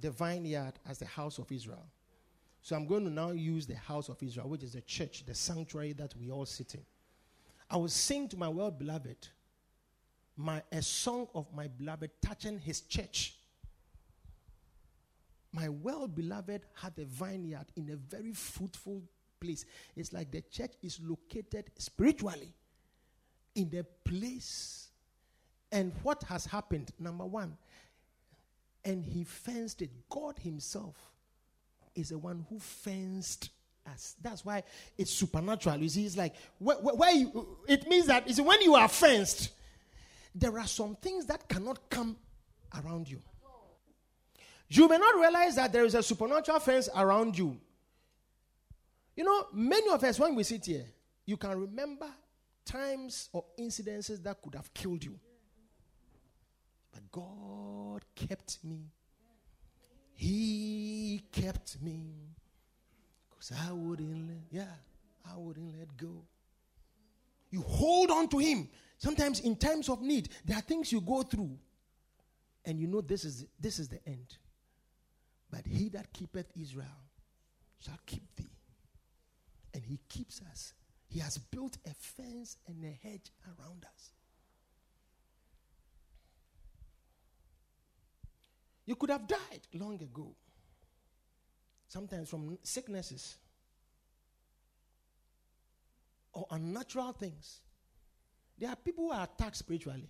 the 0.00 0.10
vineyard 0.10 0.72
as 0.88 0.98
the 0.98 1.06
house 1.06 1.38
of 1.38 1.50
Israel. 1.52 1.86
So 2.62 2.76
I'm 2.76 2.86
going 2.86 3.04
to 3.04 3.10
now 3.10 3.30
use 3.30 3.66
the 3.66 3.76
house 3.76 4.08
of 4.08 4.22
Israel, 4.22 4.48
which 4.48 4.62
is 4.62 4.72
the 4.72 4.82
church, 4.82 5.24
the 5.26 5.34
sanctuary 5.34 5.92
that 5.94 6.14
we 6.16 6.30
all 6.30 6.46
sit 6.46 6.74
in. 6.74 6.82
I 7.70 7.76
will 7.76 7.88
sing 7.88 8.28
to 8.28 8.36
my 8.36 8.48
well 8.48 8.70
beloved 8.70 9.28
my 10.36 10.62
a 10.72 10.82
song 10.82 11.28
of 11.34 11.46
my 11.54 11.68
beloved 11.68 12.10
touching 12.22 12.58
his 12.58 12.80
church. 12.82 13.36
My 15.52 15.68
well 15.68 16.08
beloved 16.08 16.62
had 16.74 16.92
a 16.98 17.04
vineyard 17.04 17.66
in 17.76 17.90
a 17.90 17.96
very 17.96 18.32
fruitful 18.32 19.02
place. 19.40 19.64
It's 19.96 20.12
like 20.12 20.30
the 20.30 20.42
church 20.42 20.72
is 20.82 21.00
located 21.02 21.70
spiritually 21.76 22.54
in 23.54 23.70
the 23.70 23.84
place. 24.04 24.88
And 25.72 25.92
what 26.02 26.22
has 26.24 26.46
happened? 26.46 26.90
Number 26.98 27.24
one, 27.24 27.56
and 28.84 29.04
he 29.04 29.24
fenced 29.24 29.82
it. 29.82 29.90
God 30.08 30.38
Himself 30.38 30.96
is 31.94 32.10
the 32.10 32.18
one 32.18 32.44
who 32.48 32.58
fenced 32.58 33.50
us. 33.90 34.16
That's 34.22 34.44
why 34.44 34.62
it's 34.96 35.10
supernatural. 35.10 35.78
You 35.78 35.88
see, 35.88 36.06
it's 36.06 36.16
like 36.16 36.34
where, 36.58 36.76
where 36.76 37.12
you, 37.12 37.58
it 37.68 37.88
means 37.88 38.06
that 38.06 38.28
see, 38.30 38.42
when 38.42 38.60
you 38.62 38.74
are 38.74 38.88
fenced, 38.88 39.50
there 40.34 40.58
are 40.58 40.66
some 40.66 40.96
things 40.96 41.26
that 41.26 41.48
cannot 41.48 41.90
come 41.90 42.16
around 42.84 43.08
you. 43.08 43.20
You 44.68 44.88
may 44.88 44.98
not 44.98 45.16
realize 45.16 45.56
that 45.56 45.72
there 45.72 45.84
is 45.84 45.96
a 45.96 46.02
supernatural 46.02 46.60
fence 46.60 46.88
around 46.94 47.36
you. 47.36 47.58
You 49.16 49.24
know, 49.24 49.46
many 49.52 49.90
of 49.90 50.02
us, 50.04 50.18
when 50.18 50.36
we 50.36 50.44
sit 50.44 50.64
here, 50.64 50.86
you 51.26 51.36
can 51.36 51.58
remember 51.58 52.06
times 52.64 53.28
or 53.32 53.44
incidences 53.58 54.22
that 54.22 54.40
could 54.40 54.54
have 54.54 54.72
killed 54.72 55.02
you. 55.02 55.18
But 56.92 57.10
God 57.10 58.04
kept 58.14 58.58
me. 58.64 58.90
He 60.14 61.22
kept 61.32 61.80
me. 61.80 62.12
Because 63.30 63.52
I 63.68 63.72
wouldn't 63.72 64.28
let, 64.28 64.38
yeah, 64.50 64.74
I 65.24 65.36
wouldn't 65.36 65.78
let 65.78 65.96
go. 65.96 66.24
You 67.50 67.62
hold 67.62 68.10
on 68.10 68.28
to 68.28 68.38
Him. 68.38 68.68
Sometimes 68.98 69.40
in 69.40 69.56
times 69.56 69.88
of 69.88 70.02
need, 70.02 70.28
there 70.44 70.58
are 70.58 70.62
things 70.62 70.92
you 70.92 71.00
go 71.00 71.22
through. 71.22 71.58
And 72.64 72.78
you 72.78 72.86
know 72.86 73.00
this 73.00 73.24
is 73.24 73.46
this 73.58 73.78
is 73.78 73.88
the 73.88 73.98
end. 74.06 74.36
But 75.50 75.66
he 75.66 75.88
that 75.90 76.12
keepeth 76.12 76.46
Israel 76.54 76.86
shall 77.78 77.98
keep 78.06 78.22
thee. 78.36 78.52
And 79.74 79.84
he 79.84 79.98
keeps 80.08 80.40
us. 80.50 80.74
He 81.08 81.18
has 81.20 81.38
built 81.38 81.78
a 81.86 81.94
fence 81.94 82.56
and 82.68 82.84
a 82.84 83.08
hedge 83.08 83.32
around 83.46 83.84
us. 83.84 84.12
You 88.90 88.96
could 88.96 89.10
have 89.10 89.28
died 89.28 89.60
long 89.72 90.02
ago. 90.02 90.34
Sometimes 91.86 92.28
from 92.28 92.58
sicknesses 92.64 93.36
or 96.32 96.44
unnatural 96.50 97.12
things. 97.12 97.60
There 98.58 98.68
are 98.68 98.74
people 98.74 99.04
who 99.04 99.12
are 99.12 99.28
attacked 99.32 99.54
spiritually. 99.54 100.08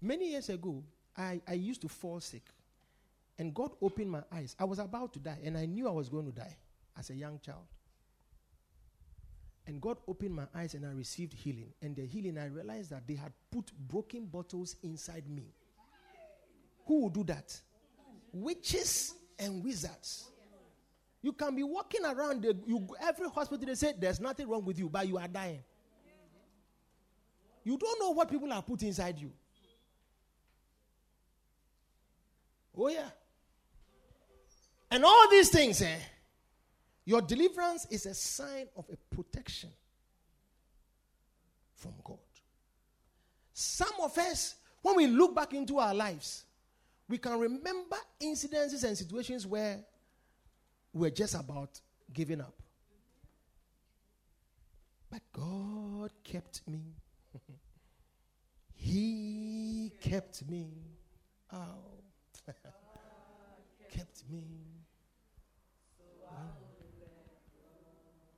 Many 0.00 0.30
years 0.30 0.48
ago, 0.48 0.84
I, 1.16 1.40
I 1.48 1.54
used 1.54 1.82
to 1.82 1.88
fall 1.88 2.20
sick. 2.20 2.44
And 3.36 3.52
God 3.52 3.72
opened 3.82 4.12
my 4.12 4.22
eyes. 4.30 4.54
I 4.56 4.62
was 4.62 4.78
about 4.78 5.12
to 5.14 5.18
die, 5.18 5.40
and 5.42 5.58
I 5.58 5.66
knew 5.66 5.88
I 5.88 5.90
was 5.90 6.08
going 6.08 6.26
to 6.26 6.32
die 6.32 6.56
as 6.96 7.10
a 7.10 7.14
young 7.16 7.40
child. 7.40 7.66
And 9.66 9.80
God 9.80 9.96
opened 10.06 10.36
my 10.36 10.46
eyes, 10.54 10.74
and 10.74 10.86
I 10.86 10.92
received 10.92 11.32
healing. 11.32 11.72
And 11.82 11.96
the 11.96 12.06
healing, 12.06 12.38
I 12.38 12.46
realized 12.46 12.90
that 12.90 13.08
they 13.08 13.16
had 13.16 13.32
put 13.50 13.72
broken 13.88 14.26
bottles 14.26 14.76
inside 14.84 15.28
me. 15.28 15.52
Who 16.86 17.04
would 17.04 17.12
do 17.12 17.24
that? 17.24 17.58
Witches 18.32 19.14
and 19.38 19.62
wizards. 19.62 20.26
You 21.22 21.32
can 21.32 21.54
be 21.54 21.62
walking 21.62 22.04
around 22.04 22.42
the, 22.42 22.56
you, 22.66 22.86
every 23.02 23.28
hospital, 23.28 23.66
they 23.66 23.74
say 23.74 23.92
there's 23.98 24.20
nothing 24.20 24.48
wrong 24.48 24.64
with 24.64 24.78
you, 24.78 24.88
but 24.88 25.06
you 25.06 25.18
are 25.18 25.28
dying. 25.28 25.62
You 27.62 27.76
don't 27.76 28.00
know 28.00 28.10
what 28.10 28.30
people 28.30 28.50
are 28.52 28.62
put 28.62 28.82
inside 28.82 29.18
you. 29.18 29.30
Oh, 32.76 32.88
yeah. 32.88 33.10
And 34.90 35.04
all 35.04 35.28
these 35.30 35.50
things, 35.50 35.82
eh? 35.82 35.98
Your 37.04 37.20
deliverance 37.20 37.86
is 37.90 38.06
a 38.06 38.14
sign 38.14 38.66
of 38.76 38.86
a 38.90 39.14
protection 39.14 39.70
from 41.74 41.92
God. 42.02 42.18
Some 43.52 43.92
of 44.02 44.16
us, 44.16 44.54
when 44.80 44.96
we 44.96 45.06
look 45.06 45.34
back 45.34 45.52
into 45.52 45.78
our 45.78 45.94
lives, 45.94 46.44
we 47.10 47.18
can 47.18 47.38
remember 47.40 47.96
incidences 48.22 48.84
and 48.84 48.96
situations 48.96 49.44
where 49.44 49.80
we're 50.92 51.10
just 51.10 51.34
about 51.34 51.80
giving 52.12 52.40
up. 52.40 52.54
But 55.10 55.20
God 55.32 56.12
kept 56.22 56.60
me. 56.68 56.94
he 58.72 59.90
kept 60.00 60.48
me. 60.48 60.68
Oh. 61.52 61.58
kept 63.92 64.22
me. 64.30 64.44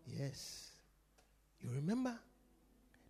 Yes. 0.06 0.70
You 1.60 1.70
remember? 1.74 2.14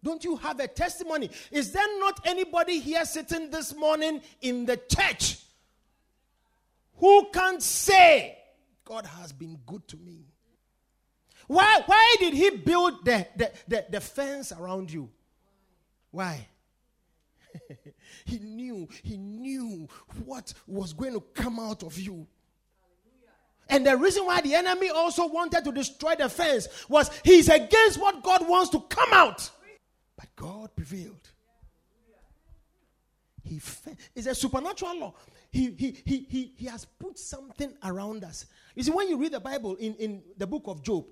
Don't 0.02 0.24
you 0.24 0.36
have 0.36 0.58
a 0.58 0.66
testimony? 0.66 1.30
Is 1.52 1.70
there 1.70 2.00
not 2.00 2.20
anybody 2.24 2.80
here 2.80 3.04
sitting 3.04 3.48
this 3.48 3.76
morning 3.76 4.20
in 4.40 4.66
the 4.66 4.76
church 4.76 5.38
who 7.02 7.30
can 7.32 7.60
say, 7.60 8.38
God 8.84 9.06
has 9.06 9.32
been 9.32 9.58
good 9.66 9.88
to 9.88 9.96
me? 9.96 10.24
Why, 11.48 11.82
why 11.84 12.14
did 12.20 12.32
he 12.32 12.50
build 12.50 13.04
the, 13.04 13.26
the, 13.34 13.50
the, 13.66 13.86
the 13.90 14.00
fence 14.00 14.52
around 14.52 14.92
you? 14.92 15.10
Why? 16.12 16.46
he 18.24 18.38
knew, 18.38 18.88
he 19.02 19.16
knew 19.16 19.88
what 20.24 20.54
was 20.68 20.92
going 20.92 21.14
to 21.14 21.20
come 21.34 21.58
out 21.58 21.82
of 21.82 21.98
you. 21.98 22.24
And 23.68 23.84
the 23.84 23.96
reason 23.96 24.24
why 24.24 24.40
the 24.40 24.54
enemy 24.54 24.90
also 24.90 25.26
wanted 25.26 25.64
to 25.64 25.72
destroy 25.72 26.14
the 26.14 26.28
fence 26.28 26.68
was 26.88 27.10
he's 27.24 27.48
against 27.48 27.98
what 28.00 28.22
God 28.22 28.48
wants 28.48 28.70
to 28.70 28.80
come 28.80 29.12
out. 29.12 29.50
But 30.16 30.28
God 30.36 30.70
prevailed. 30.76 31.30
He 33.42 33.58
fe- 33.58 33.96
it's 34.14 34.28
a 34.28 34.36
supernatural 34.36 35.00
law. 35.00 35.14
He, 35.52 35.70
he, 35.78 35.96
he, 36.06 36.26
he, 36.30 36.52
he 36.56 36.66
has 36.66 36.86
put 36.86 37.18
something 37.18 37.74
around 37.84 38.24
us. 38.24 38.46
You 38.74 38.82
see, 38.82 38.90
when 38.90 39.10
you 39.10 39.18
read 39.18 39.32
the 39.32 39.40
Bible 39.40 39.76
in, 39.76 39.94
in 39.96 40.22
the 40.38 40.46
book 40.46 40.62
of 40.64 40.82
Job, 40.82 41.04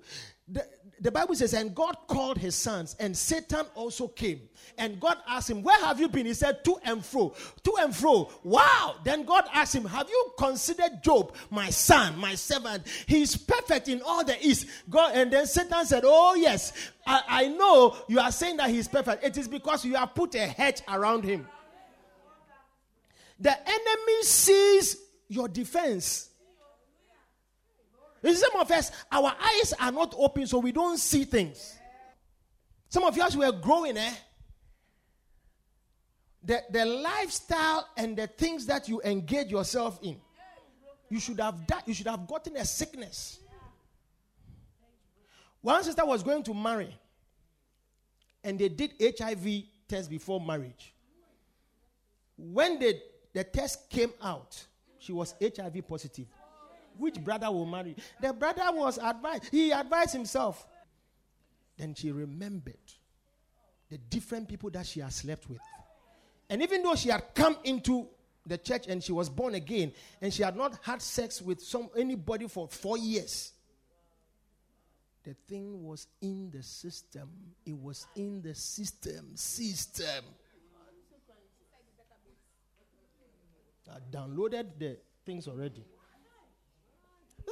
the, 0.47 0.65
the 0.99 1.11
Bible 1.11 1.35
says, 1.35 1.53
and 1.53 1.75
God 1.75 1.95
called 2.07 2.39
his 2.39 2.55
sons, 2.55 2.95
and 2.99 3.15
Satan 3.15 3.67
also 3.75 4.07
came. 4.07 4.41
And 4.79 4.99
God 4.99 5.17
asked 5.27 5.51
him, 5.51 5.61
Where 5.61 5.79
have 5.81 5.99
you 5.99 6.09
been? 6.09 6.25
He 6.25 6.33
said, 6.33 6.63
To 6.63 6.77
and 6.83 7.05
fro. 7.05 7.35
To 7.63 7.75
and 7.79 7.95
fro. 7.95 8.31
Wow. 8.43 8.95
Then 9.03 9.25
God 9.25 9.45
asked 9.53 9.75
him, 9.75 9.85
Have 9.85 10.09
you 10.09 10.31
considered 10.39 11.03
Job, 11.03 11.35
my 11.51 11.69
son, 11.69 12.17
my 12.17 12.33
servant? 12.33 12.87
He's 13.05 13.37
perfect 13.37 13.89
in 13.89 14.01
all 14.01 14.25
the 14.25 14.43
east. 14.43 14.65
God, 14.89 15.15
and 15.15 15.31
then 15.31 15.45
Satan 15.45 15.85
said, 15.85 16.01
Oh, 16.03 16.33
yes. 16.33 16.73
I, 17.05 17.21
I 17.27 17.47
know 17.47 17.95
you 18.07 18.19
are 18.19 18.31
saying 18.31 18.57
that 18.57 18.71
he's 18.71 18.87
perfect. 18.87 19.23
It 19.23 19.37
is 19.37 19.47
because 19.47 19.85
you 19.85 19.95
have 19.95 20.15
put 20.15 20.33
a 20.33 20.47
hedge 20.47 20.81
around 20.87 21.23
him. 21.23 21.47
The 23.41 23.57
enemy 23.59 24.23
sees 24.23 24.97
your 25.27 25.47
defense. 25.47 26.29
In 28.21 28.35
some 28.35 28.55
of 28.57 28.69
us, 28.69 28.91
our 29.11 29.33
eyes 29.41 29.73
are 29.79 29.91
not 29.91 30.13
open, 30.15 30.45
so 30.45 30.59
we 30.59 30.71
don't 30.71 30.99
see 30.99 31.23
things. 31.23 31.75
Some 32.87 33.03
of 33.03 33.17
you, 33.17 33.23
as 33.23 33.35
we 33.35 33.43
are 33.43 33.51
growing, 33.51 33.97
eh? 33.97 34.13
The, 36.43 36.61
the 36.69 36.85
lifestyle 36.85 37.87
and 37.97 38.15
the 38.15 38.27
things 38.27 38.67
that 38.67 38.87
you 38.87 39.01
engage 39.03 39.49
yourself 39.49 39.99
in, 40.03 40.17
you 41.09 41.19
should 41.19 41.39
have 41.39 41.65
that, 41.67 41.87
you 41.87 41.95
should 41.95 42.07
have 42.07 42.27
gotten 42.27 42.57
a 42.57 42.65
sickness. 42.65 43.39
One 45.61 45.83
sister 45.83 46.05
was 46.05 46.21
going 46.21 46.43
to 46.43 46.53
marry, 46.53 46.95
and 48.43 48.59
they 48.59 48.69
did 48.69 48.93
HIV 48.99 49.63
test 49.87 50.09
before 50.09 50.39
marriage. 50.39 50.93
When 52.37 52.77
they, 52.79 53.01
the 53.33 53.43
test 53.43 53.89
came 53.89 54.13
out, 54.21 54.63
she 54.99 55.11
was 55.11 55.35
HIV 55.41 55.87
positive. 55.87 56.27
Which 56.97 57.23
brother 57.23 57.49
will 57.49 57.65
marry? 57.65 57.95
The 58.21 58.33
brother 58.33 58.65
was 58.73 58.97
advised, 58.97 59.45
he 59.49 59.71
advised 59.71 60.13
himself. 60.13 60.67
Then 61.77 61.95
she 61.95 62.11
remembered 62.11 62.75
the 63.89 63.97
different 63.97 64.47
people 64.47 64.69
that 64.71 64.85
she 64.85 64.99
had 64.99 65.13
slept 65.13 65.49
with. 65.49 65.61
And 66.49 66.61
even 66.61 66.83
though 66.83 66.95
she 66.95 67.09
had 67.09 67.33
come 67.33 67.57
into 67.63 68.07
the 68.45 68.57
church 68.57 68.87
and 68.87 69.03
she 69.03 69.11
was 69.11 69.29
born 69.29 69.55
again 69.55 69.93
and 70.21 70.33
she 70.33 70.43
had 70.43 70.55
not 70.55 70.79
had 70.81 71.01
sex 71.01 71.41
with 71.41 71.61
some 71.61 71.89
anybody 71.95 72.47
for 72.47 72.67
4 72.67 72.97
years 72.97 73.53
the 75.23 75.35
thing 75.47 75.83
was 75.83 76.07
in 76.21 76.49
the 76.49 76.63
system 76.63 77.29
it 77.65 77.77
was 77.77 78.07
in 78.15 78.41
the 78.41 78.55
system 78.55 79.27
system 79.35 80.25
I 83.91 83.99
downloaded 84.15 84.67
the 84.79 84.97
things 85.25 85.47
already 85.47 85.85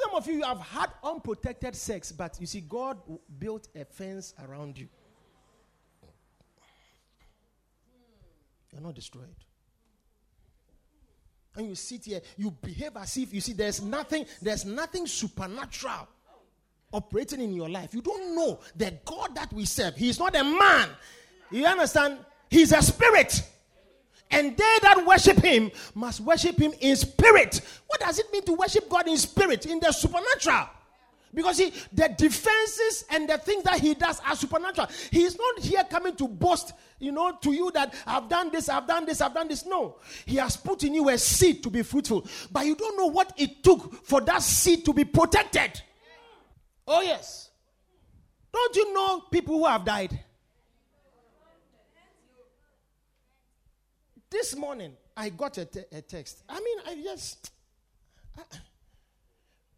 some 0.09 0.15
of 0.15 0.27
you 0.27 0.43
have 0.43 0.59
had 0.59 0.89
unprotected 1.03 1.75
sex, 1.75 2.11
but 2.11 2.37
you 2.39 2.47
see, 2.47 2.61
God 2.61 2.97
built 3.37 3.67
a 3.75 3.85
fence 3.85 4.33
around 4.47 4.77
you. 4.77 4.87
You're 8.71 8.81
not 8.81 8.95
destroyed. 8.95 9.35
And 11.55 11.67
you 11.67 11.75
sit 11.75 12.05
here, 12.05 12.21
you 12.37 12.51
behave 12.51 12.95
as 12.95 13.17
if 13.17 13.33
you 13.33 13.41
see 13.41 13.53
there's 13.53 13.81
nothing, 13.81 14.25
there's 14.41 14.65
nothing 14.65 15.07
supernatural 15.07 16.07
operating 16.91 17.41
in 17.41 17.53
your 17.53 17.69
life. 17.69 17.93
You 17.93 18.01
don't 18.01 18.35
know 18.35 18.59
the 18.75 18.93
God 19.03 19.35
that 19.35 19.51
we 19.51 19.65
serve. 19.65 19.95
He's 19.95 20.19
not 20.19 20.35
a 20.35 20.43
man. 20.43 20.89
You 21.51 21.65
understand? 21.65 22.19
He's 22.49 22.71
a 22.71 22.81
spirit. 22.81 23.43
And 24.31 24.55
they 24.55 24.77
that 24.83 25.03
worship 25.05 25.37
him 25.37 25.71
must 25.95 26.21
worship 26.21 26.59
him 26.59 26.73
in 26.79 26.95
spirit. 26.95 27.61
What 27.87 27.99
does 27.99 28.19
it 28.19 28.31
mean 28.31 28.43
to 28.43 28.53
worship 28.53 28.87
God 28.87 29.07
in 29.07 29.17
spirit? 29.17 29.65
In 29.65 29.79
the 29.79 29.91
supernatural. 29.91 30.67
Because 31.33 31.59
he, 31.59 31.71
the 31.93 32.13
defenses 32.17 33.05
and 33.11 33.29
the 33.29 33.37
things 33.37 33.63
that 33.63 33.79
he 33.79 33.93
does 33.93 34.19
are 34.25 34.35
supernatural. 34.35 34.87
He 35.11 35.23
is 35.23 35.37
not 35.37 35.59
here 35.59 35.83
coming 35.83 36.15
to 36.15 36.27
boast, 36.27 36.73
you 36.99 37.11
know, 37.11 37.37
to 37.41 37.51
you 37.51 37.71
that 37.71 37.93
I've 38.05 38.27
done 38.27 38.51
this, 38.51 38.67
I've 38.67 38.87
done 38.87 39.05
this, 39.05 39.21
I've 39.21 39.33
done 39.33 39.47
this. 39.47 39.65
No. 39.65 39.97
He 40.25 40.37
has 40.37 40.57
put 40.57 40.83
in 40.83 40.95
you 40.95 41.09
a 41.09 41.17
seed 41.17 41.61
to 41.63 41.69
be 41.69 41.83
fruitful. 41.83 42.27
But 42.51 42.65
you 42.65 42.75
don't 42.75 42.97
know 42.97 43.07
what 43.07 43.33
it 43.37 43.63
took 43.63 44.05
for 44.05 44.21
that 44.21 44.41
seed 44.41 44.85
to 44.85 44.93
be 44.93 45.05
protected. 45.05 45.81
Oh, 46.87 47.01
yes. 47.01 47.51
Don't 48.51 48.75
you 48.75 48.93
know 48.93 49.21
people 49.31 49.59
who 49.59 49.65
have 49.65 49.85
died? 49.85 50.19
This 54.29 54.55
morning, 54.55 54.93
I 55.17 55.29
got 55.29 55.57
a, 55.57 55.65
te- 55.65 55.85
a 55.91 56.01
text. 56.01 56.43
I 56.47 56.59
mean, 56.59 56.77
I 56.87 57.03
just. 57.03 57.51
I, 58.37 58.41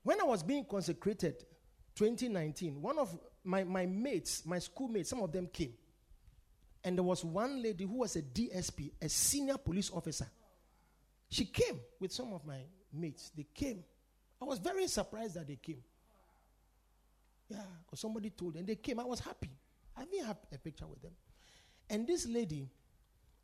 when 0.04 0.20
I 0.20 0.24
was 0.24 0.44
being 0.44 0.66
consecrated, 0.66 1.46
2019, 1.96 2.82
one 2.82 2.98
of 2.98 3.18
my, 3.44 3.64
my 3.64 3.86
mates, 3.86 4.46
my 4.46 4.60
schoolmates, 4.60 5.10
some 5.10 5.22
of 5.22 5.32
them 5.32 5.48
came. 5.52 5.74
And 6.84 6.98
there 6.98 7.04
was 7.04 7.24
one 7.24 7.62
lady 7.62 7.86
who 7.86 8.00
was 8.00 8.16
a 8.16 8.22
DSP, 8.22 8.92
a 9.02 9.08
senior 9.08 9.58
police 9.58 9.92
officer. 9.94 10.28
She 11.30 11.46
came 11.46 11.80
with 12.00 12.12
some 12.12 12.34
of 12.34 12.46
my 12.46 12.60
mates. 12.92 13.32
They 13.36 13.46
came. 13.54 13.84
I 14.42 14.46
was 14.46 14.60
very 14.60 14.88
surprised 14.88 15.36
that 15.36 15.48
they 15.48 15.58
came. 15.58 15.84
Yeah, 17.48 17.58
because 17.86 18.00
somebody 18.00 18.32
told 18.32 18.56
them. 18.56 18.66
They 18.66 18.76
came. 18.76 19.00
I 19.00 19.06
was 19.06 19.20
happy. 19.20 19.52
I 19.96 20.06
didn't 20.06 20.26
have 20.26 20.38
a 20.52 20.58
picture 20.58 20.88
with 20.88 21.02
them. 21.02 21.12
And 21.90 22.08
this 22.08 22.26
lady, 22.28 22.68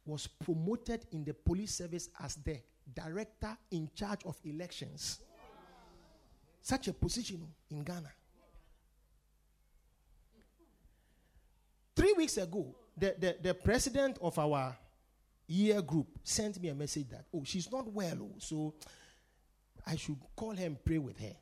was 0.07 0.27
promoted 0.27 1.05
in 1.11 1.23
the 1.23 1.33
police 1.33 1.75
service 1.75 2.09
as 2.23 2.35
the 2.35 2.59
director 2.93 3.57
in 3.71 3.89
charge 3.93 4.23
of 4.25 4.37
elections. 4.45 5.19
Such 6.61 6.87
a 6.87 6.93
position 6.93 7.45
in 7.69 7.83
Ghana. 7.83 8.11
Three 11.95 12.13
weeks 12.13 12.37
ago, 12.37 12.75
the, 12.95 13.15
the, 13.17 13.37
the 13.41 13.53
president 13.53 14.17
of 14.21 14.37
our 14.39 14.77
year 15.47 15.81
group 15.81 16.07
sent 16.23 16.61
me 16.61 16.69
a 16.69 16.75
message 16.75 17.09
that, 17.09 17.25
oh, 17.33 17.43
she's 17.43 17.71
not 17.71 17.91
well, 17.91 18.17
oh, 18.21 18.35
so 18.37 18.73
I 19.85 19.95
should 19.95 20.17
call 20.35 20.55
her 20.55 20.65
and 20.65 20.83
pray 20.83 20.97
with 20.97 21.19
her. 21.19 21.35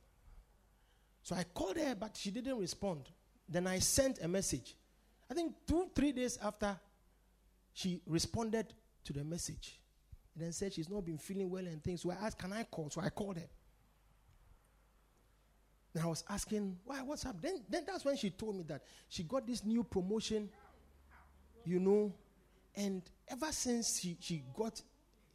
So 1.24 1.36
I 1.36 1.44
called 1.44 1.78
her, 1.78 1.96
but 1.96 2.16
she 2.16 2.32
didn't 2.32 2.58
respond. 2.60 3.10
Then 3.50 3.68
I 3.68 3.80
sent 3.80 4.20
a 4.22 4.28
message. 4.28 4.76
I 5.30 5.34
think 5.34 5.54
two, 5.68 5.90
three 5.96 6.12
days 6.12 6.38
after 6.42 6.80
she 7.76 8.02
responded 8.08 8.74
to 9.04 9.14
the 9.14 9.24
message 9.24 9.80
and 10.34 10.44
then 10.44 10.54
said 10.54 10.74
she's 10.74 10.90
not 10.90 11.06
been 11.06 11.18
feeling 11.18 11.50
well 11.50 11.66
and 11.66 11.84
things. 11.84 12.02
So 12.02 12.10
I 12.10 12.16
asked, 12.26 12.40
Can 12.40 12.54
I 12.54 12.64
call? 12.64 12.90
So 12.90 13.02
I 13.02 13.10
called 13.10 13.36
her. 13.36 13.50
And 15.94 16.04
I 16.04 16.08
was 16.08 16.24
asking, 16.30 16.78
Why, 16.86 17.02
what's 17.02 17.26
up? 17.26 17.40
Then, 17.42 17.62
then 17.70 17.84
that's 17.86 18.06
when 18.06 18.16
she 18.16 18.30
told 18.30 18.56
me 18.56 18.64
that 18.70 18.82
she 19.10 19.24
got 19.24 19.46
this 19.46 19.66
new 19.66 19.84
promotion, 19.84 20.50
you 21.66 21.80
know, 21.80 22.14
and 22.78 23.02
ever 23.28 23.52
since 23.52 24.00
she, 24.00 24.18
she 24.22 24.42
got, 24.58 24.82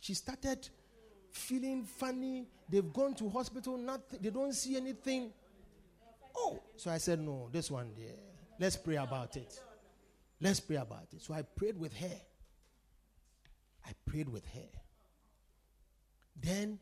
she 0.00 0.14
started 0.14 0.66
feeling 1.30 1.84
funny. 1.84 2.48
They've 2.70 2.90
gone 2.90 3.12
to 3.16 3.28
hospital, 3.28 3.76
nothing, 3.76 4.18
they 4.22 4.30
don't 4.30 4.54
see 4.54 4.78
anything. 4.78 5.30
Oh, 6.34 6.58
so 6.76 6.90
I 6.90 6.96
said, 6.96 7.20
No, 7.20 7.50
this 7.52 7.70
one, 7.70 7.90
yeah, 7.98 8.12
let's 8.58 8.76
pray 8.76 8.96
about 8.96 9.36
it. 9.36 9.60
Let's 10.40 10.58
pray 10.58 10.76
about 10.76 11.08
it. 11.12 11.20
So 11.20 11.34
I 11.34 11.42
prayed 11.42 11.78
with 11.78 11.92
her. 11.98 12.20
I 13.90 13.92
prayed 14.08 14.28
with 14.28 14.46
her. 14.54 14.68
Then, 16.40 16.78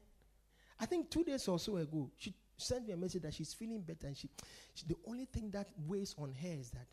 I 0.78 0.86
think 0.86 1.10
two 1.10 1.24
days 1.24 1.48
or 1.48 1.58
so 1.58 1.76
ago, 1.76 2.10
she 2.18 2.34
sent 2.58 2.86
me 2.86 2.92
a 2.92 2.96
message 2.96 3.22
that 3.22 3.32
she's 3.34 3.54
feeling 3.54 3.80
better. 3.80 4.06
And 4.06 4.16
she, 4.16 4.28
she, 4.74 4.84
the 4.86 4.96
only 5.06 5.24
thing 5.24 5.50
that 5.52 5.68
weighs 5.86 6.14
on 6.18 6.34
her 6.34 6.60
is 6.60 6.70
that 6.70 6.86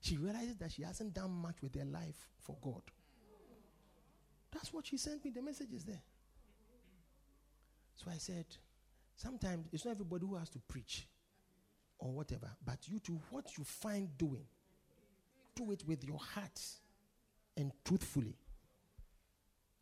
she 0.00 0.16
realizes 0.18 0.56
that 0.56 0.72
she 0.72 0.82
hasn't 0.82 1.14
done 1.14 1.30
much 1.30 1.56
with 1.62 1.74
her 1.76 1.84
life 1.86 2.28
for 2.38 2.56
God. 2.62 2.82
That's 4.52 4.72
what 4.72 4.86
she 4.86 4.98
sent 4.98 5.24
me. 5.24 5.30
The 5.30 5.42
message 5.42 5.72
is 5.74 5.84
there. 5.84 6.02
So 7.96 8.10
I 8.10 8.18
said, 8.18 8.44
sometimes 9.16 9.66
it's 9.72 9.84
not 9.84 9.92
everybody 9.92 10.26
who 10.26 10.36
has 10.36 10.50
to 10.50 10.58
preach 10.60 11.08
or 11.98 12.12
whatever, 12.12 12.50
but 12.64 12.78
you 12.86 13.00
do 13.00 13.18
what 13.30 13.56
you 13.56 13.64
find 13.64 14.16
doing. 14.16 14.44
Do 15.56 15.72
it 15.72 15.84
with 15.86 16.04
your 16.04 16.18
heart 16.18 16.60
and 17.56 17.72
truthfully. 17.84 18.36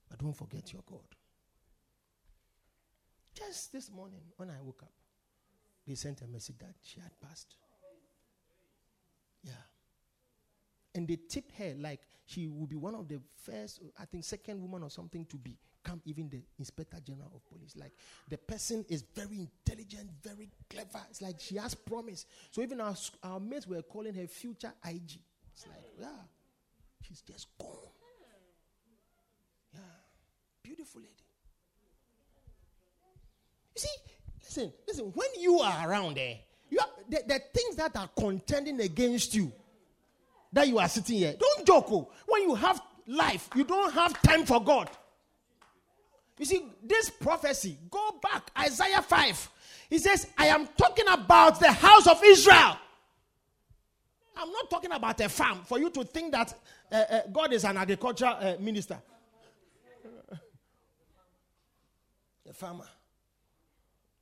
But 0.08 0.18
don't 0.18 0.36
forget 0.36 0.72
your 0.72 0.82
God. 0.86 1.06
Just 3.34 3.72
this 3.72 3.90
morning, 3.90 4.22
when 4.36 4.50
I 4.50 4.60
woke 4.62 4.82
up, 4.82 4.92
they 5.86 5.94
sent 5.94 6.22
a 6.22 6.26
message 6.26 6.58
that 6.58 6.74
she 6.82 7.00
had 7.00 7.12
passed. 7.20 7.56
Yeah. 9.42 9.52
And 10.94 11.06
they 11.06 11.18
tipped 11.28 11.52
her 11.58 11.74
like 11.78 12.00
she 12.24 12.48
would 12.48 12.68
be 12.68 12.76
one 12.76 12.94
of 12.94 13.08
the 13.08 13.20
first, 13.44 13.80
I 13.98 14.06
think, 14.06 14.24
second 14.24 14.60
woman 14.60 14.82
or 14.82 14.90
something 14.90 15.24
to 15.26 15.36
become 15.36 16.00
even 16.04 16.28
the 16.28 16.42
inspector 16.58 16.98
general 17.06 17.30
of 17.34 17.46
police. 17.48 17.76
Like 17.76 17.92
the 18.28 18.38
person 18.38 18.84
is 18.88 19.02
very 19.14 19.40
intelligent, 19.40 20.10
very 20.22 20.48
clever. 20.68 21.04
It's 21.10 21.22
like 21.22 21.38
she 21.38 21.56
has 21.56 21.74
promise. 21.74 22.26
So 22.50 22.62
even 22.62 22.80
our, 22.80 22.96
our 23.22 23.38
mates 23.38 23.66
were 23.66 23.82
calling 23.82 24.14
her 24.14 24.26
future 24.26 24.72
IG. 24.84 25.18
It's 25.52 25.66
like, 25.66 25.84
yeah, 26.00 26.08
she's 27.02 27.20
just 27.20 27.46
gone. 27.58 27.95
Beautiful 30.66 31.00
lady. 31.00 31.12
You 33.76 33.82
see, 33.82 33.88
listen, 34.42 34.72
listen, 34.88 35.12
when 35.14 35.28
you 35.38 35.60
are 35.60 35.88
around 35.88 36.16
there, 36.16 36.38
you 36.70 36.80
are, 36.80 36.88
the, 37.08 37.22
the 37.24 37.40
things 37.54 37.76
that 37.76 37.94
are 37.94 38.10
contending 38.18 38.80
against 38.80 39.32
you, 39.32 39.52
that 40.52 40.66
you 40.66 40.80
are 40.80 40.88
sitting 40.88 41.18
here, 41.18 41.36
don't 41.38 41.64
joke. 41.64 41.86
Oh. 41.90 42.10
When 42.26 42.42
you 42.42 42.56
have 42.56 42.80
life, 43.06 43.48
you 43.54 43.62
don't 43.62 43.92
have 43.92 44.20
time 44.22 44.44
for 44.44 44.60
God. 44.60 44.90
You 46.36 46.46
see, 46.46 46.66
this 46.82 47.10
prophecy, 47.10 47.78
go 47.88 48.18
back, 48.20 48.50
Isaiah 48.58 49.02
5. 49.02 49.50
He 49.88 49.98
says, 49.98 50.26
I 50.36 50.48
am 50.48 50.66
talking 50.76 51.06
about 51.08 51.60
the 51.60 51.70
house 51.70 52.08
of 52.08 52.20
Israel. 52.24 52.76
I'm 54.36 54.50
not 54.50 54.68
talking 54.68 54.90
about 54.90 55.20
a 55.20 55.28
farm 55.28 55.60
for 55.64 55.78
you 55.78 55.90
to 55.90 56.02
think 56.02 56.32
that 56.32 56.52
uh, 56.90 56.96
uh, 56.96 57.20
God 57.32 57.52
is 57.52 57.64
an 57.64 57.76
agriculture 57.76 58.26
uh, 58.26 58.56
minister. 58.58 58.98
A 62.48 62.52
farmer 62.52 62.86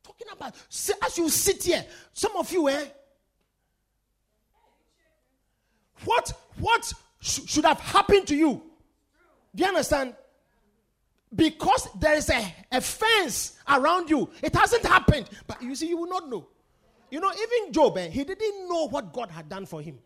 talking 0.04 0.26
about. 0.32 0.54
As 1.02 1.18
you 1.18 1.28
sit 1.28 1.64
here, 1.64 1.84
some 2.12 2.36
of 2.36 2.52
you, 2.52 2.68
eh? 2.68 2.84
What 6.04 6.32
what 6.58 6.92
sh- 7.20 7.40
should 7.46 7.64
have 7.64 7.80
happened 7.80 8.26
to 8.28 8.36
you? 8.36 8.62
Do 9.54 9.62
you 9.62 9.68
understand? 9.68 10.14
Because 11.34 11.88
there 11.98 12.14
is 12.14 12.30
a, 12.30 12.54
a 12.70 12.80
fence 12.80 13.58
around 13.68 14.08
you, 14.08 14.30
it 14.42 14.54
hasn't 14.54 14.84
happened. 14.84 15.28
But 15.46 15.62
you 15.62 15.74
see, 15.74 15.88
you 15.88 15.96
will 15.96 16.08
not 16.08 16.28
know. 16.28 16.46
You 17.10 17.20
know, 17.20 17.32
even 17.32 17.72
Job, 17.72 17.96
eh, 17.98 18.08
he 18.08 18.24
didn't 18.24 18.68
know 18.68 18.88
what 18.88 19.12
God 19.12 19.30
had 19.30 19.48
done 19.48 19.66
for 19.66 19.80
him. 19.80 19.98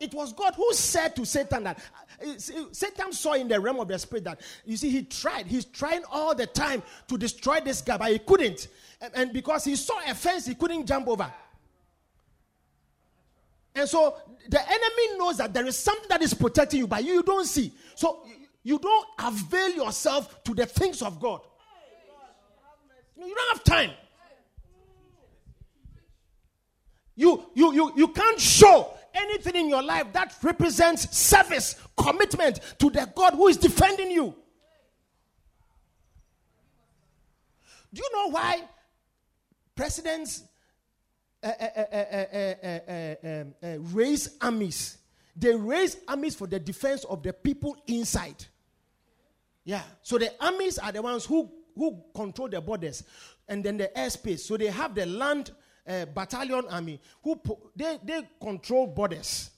It 0.00 0.14
was 0.14 0.32
God 0.32 0.54
who 0.54 0.72
said 0.74 1.16
to 1.16 1.24
Satan 1.24 1.64
that 1.64 1.78
uh, 2.22 2.38
Satan 2.72 3.12
saw 3.12 3.32
in 3.32 3.48
the 3.48 3.58
realm 3.58 3.80
of 3.80 3.88
the 3.88 3.98
spirit 3.98 4.24
that 4.24 4.40
you 4.64 4.76
see 4.76 4.90
he 4.90 5.02
tried, 5.02 5.46
he's 5.46 5.64
trying 5.64 6.02
all 6.10 6.34
the 6.34 6.46
time 6.46 6.82
to 7.08 7.18
destroy 7.18 7.60
this 7.60 7.82
guy, 7.82 7.96
but 7.96 8.10
he 8.12 8.18
couldn't. 8.18 8.68
And, 9.14 9.32
because 9.32 9.64
he 9.64 9.76
saw 9.76 9.98
a 10.06 10.14
fence, 10.14 10.46
he 10.46 10.54
couldn't 10.54 10.86
jump 10.86 11.08
over. 11.08 11.32
And 13.74 13.88
so 13.88 14.16
the 14.48 14.60
enemy 14.60 15.18
knows 15.18 15.38
that 15.38 15.52
there 15.54 15.66
is 15.66 15.76
something 15.76 16.08
that 16.08 16.22
is 16.22 16.34
protecting 16.34 16.80
you, 16.80 16.86
but 16.86 17.04
you, 17.04 17.14
you 17.14 17.22
don't 17.22 17.46
see. 17.46 17.72
So 17.94 18.24
you 18.62 18.78
don't 18.78 19.06
avail 19.18 19.70
yourself 19.70 20.42
to 20.44 20.54
the 20.54 20.66
things 20.66 21.02
of 21.02 21.20
God. 21.20 21.40
You 23.16 23.34
don't 23.34 23.56
have 23.56 23.64
time. 23.64 23.90
You, 27.14 27.44
you, 27.54 27.72
you, 27.72 27.92
you 27.96 28.08
can't 28.08 28.38
show 28.38 28.94
anything 29.18 29.56
in 29.56 29.68
your 29.68 29.82
life 29.82 30.12
that 30.12 30.34
represents 30.42 31.16
service, 31.16 31.76
commitment 31.96 32.60
to 32.78 32.90
the 32.90 33.10
God 33.14 33.34
who 33.34 33.48
is 33.48 33.56
defending 33.56 34.10
you. 34.10 34.34
Do 37.92 38.02
you 38.02 38.10
know 38.12 38.30
why 38.30 38.62
presidents 39.74 40.44
uh, 41.42 41.46
uh, 41.46 42.04
uh, 43.62 43.76
raise 43.92 44.36
armies? 44.40 44.98
They 45.36 45.54
raise 45.54 45.96
armies 46.06 46.34
for 46.34 46.46
the 46.46 46.58
defense 46.58 47.04
of 47.04 47.22
the 47.22 47.32
people 47.32 47.76
inside. 47.86 48.44
Yeah. 49.64 49.82
So 50.02 50.18
the 50.18 50.32
armies 50.42 50.78
are 50.78 50.92
the 50.92 51.02
ones 51.02 51.24
who, 51.24 51.50
who 51.76 52.02
control 52.14 52.48
the 52.48 52.60
borders 52.60 53.04
and 53.48 53.64
then 53.64 53.76
the 53.76 53.90
airspace. 53.96 54.40
So 54.40 54.56
they 54.56 54.66
have 54.66 54.94
the 54.94 55.06
land 55.06 55.52
uh, 55.88 56.04
battalion 56.06 56.64
army 56.70 57.00
who 57.22 57.36
po- 57.36 57.70
they, 57.74 57.98
they 58.04 58.28
control 58.40 58.86
borders 58.86 59.50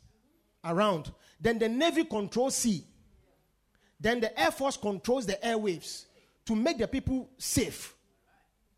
around. 0.65 1.13
Then 1.41 1.59
the 1.59 1.69
navy 1.69 2.05
controls 2.05 2.57
sea. 2.57 2.85
Then 3.99 4.21
the 4.21 4.39
air 4.41 4.51
force 4.51 4.77
controls 4.77 5.27
the 5.27 5.39
airwaves 5.45 6.07
to 6.47 6.55
make 6.55 6.79
the 6.79 6.89
people 6.89 7.29
safe. 7.39 7.95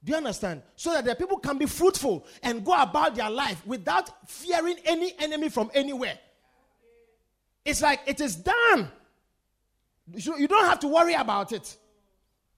Do 0.04 0.10
you 0.10 0.16
understand? 0.16 0.62
So 0.74 0.92
that 0.92 1.04
the 1.04 1.14
people 1.14 1.38
can 1.38 1.58
be 1.58 1.66
fruitful 1.66 2.26
and 2.42 2.64
go 2.64 2.72
about 2.80 3.14
their 3.14 3.30
life 3.30 3.64
without 3.64 4.28
fearing 4.28 4.76
any 4.84 5.14
enemy 5.18 5.48
from 5.48 5.70
anywhere. 5.74 6.18
It's 7.64 7.80
like 7.80 8.00
it 8.06 8.20
is 8.20 8.34
done. 8.34 8.90
You 10.12 10.48
don't 10.48 10.64
have 10.64 10.80
to 10.80 10.88
worry 10.88 11.14
about 11.14 11.52
it. 11.52 11.76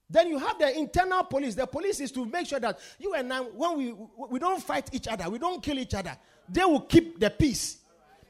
Then 0.09 0.28
you 0.28 0.38
have 0.38 0.59
the 0.59 0.78
internal 0.78 1.24
police. 1.24 1.55
The 1.55 1.66
police 1.66 2.00
is 2.00 2.12
to 2.12 2.24
make 2.26 2.46
sure 2.46 2.61
that 2.61 2.78
you 2.98 3.14
and 3.14 3.32
I, 3.32 3.40
when 3.40 3.78
we, 3.78 3.94
we 4.28 4.38
don't 4.38 4.62
fight 4.62 4.90
each 4.92 5.09
other, 5.09 5.28
we 5.30 5.38
don't 5.38 5.62
kill 5.62 5.78
each 5.78 5.94
other, 5.94 6.16
they 6.48 6.64
will 6.64 6.82
keep 6.82 7.18
the 7.18 7.30
peace. 7.30 7.78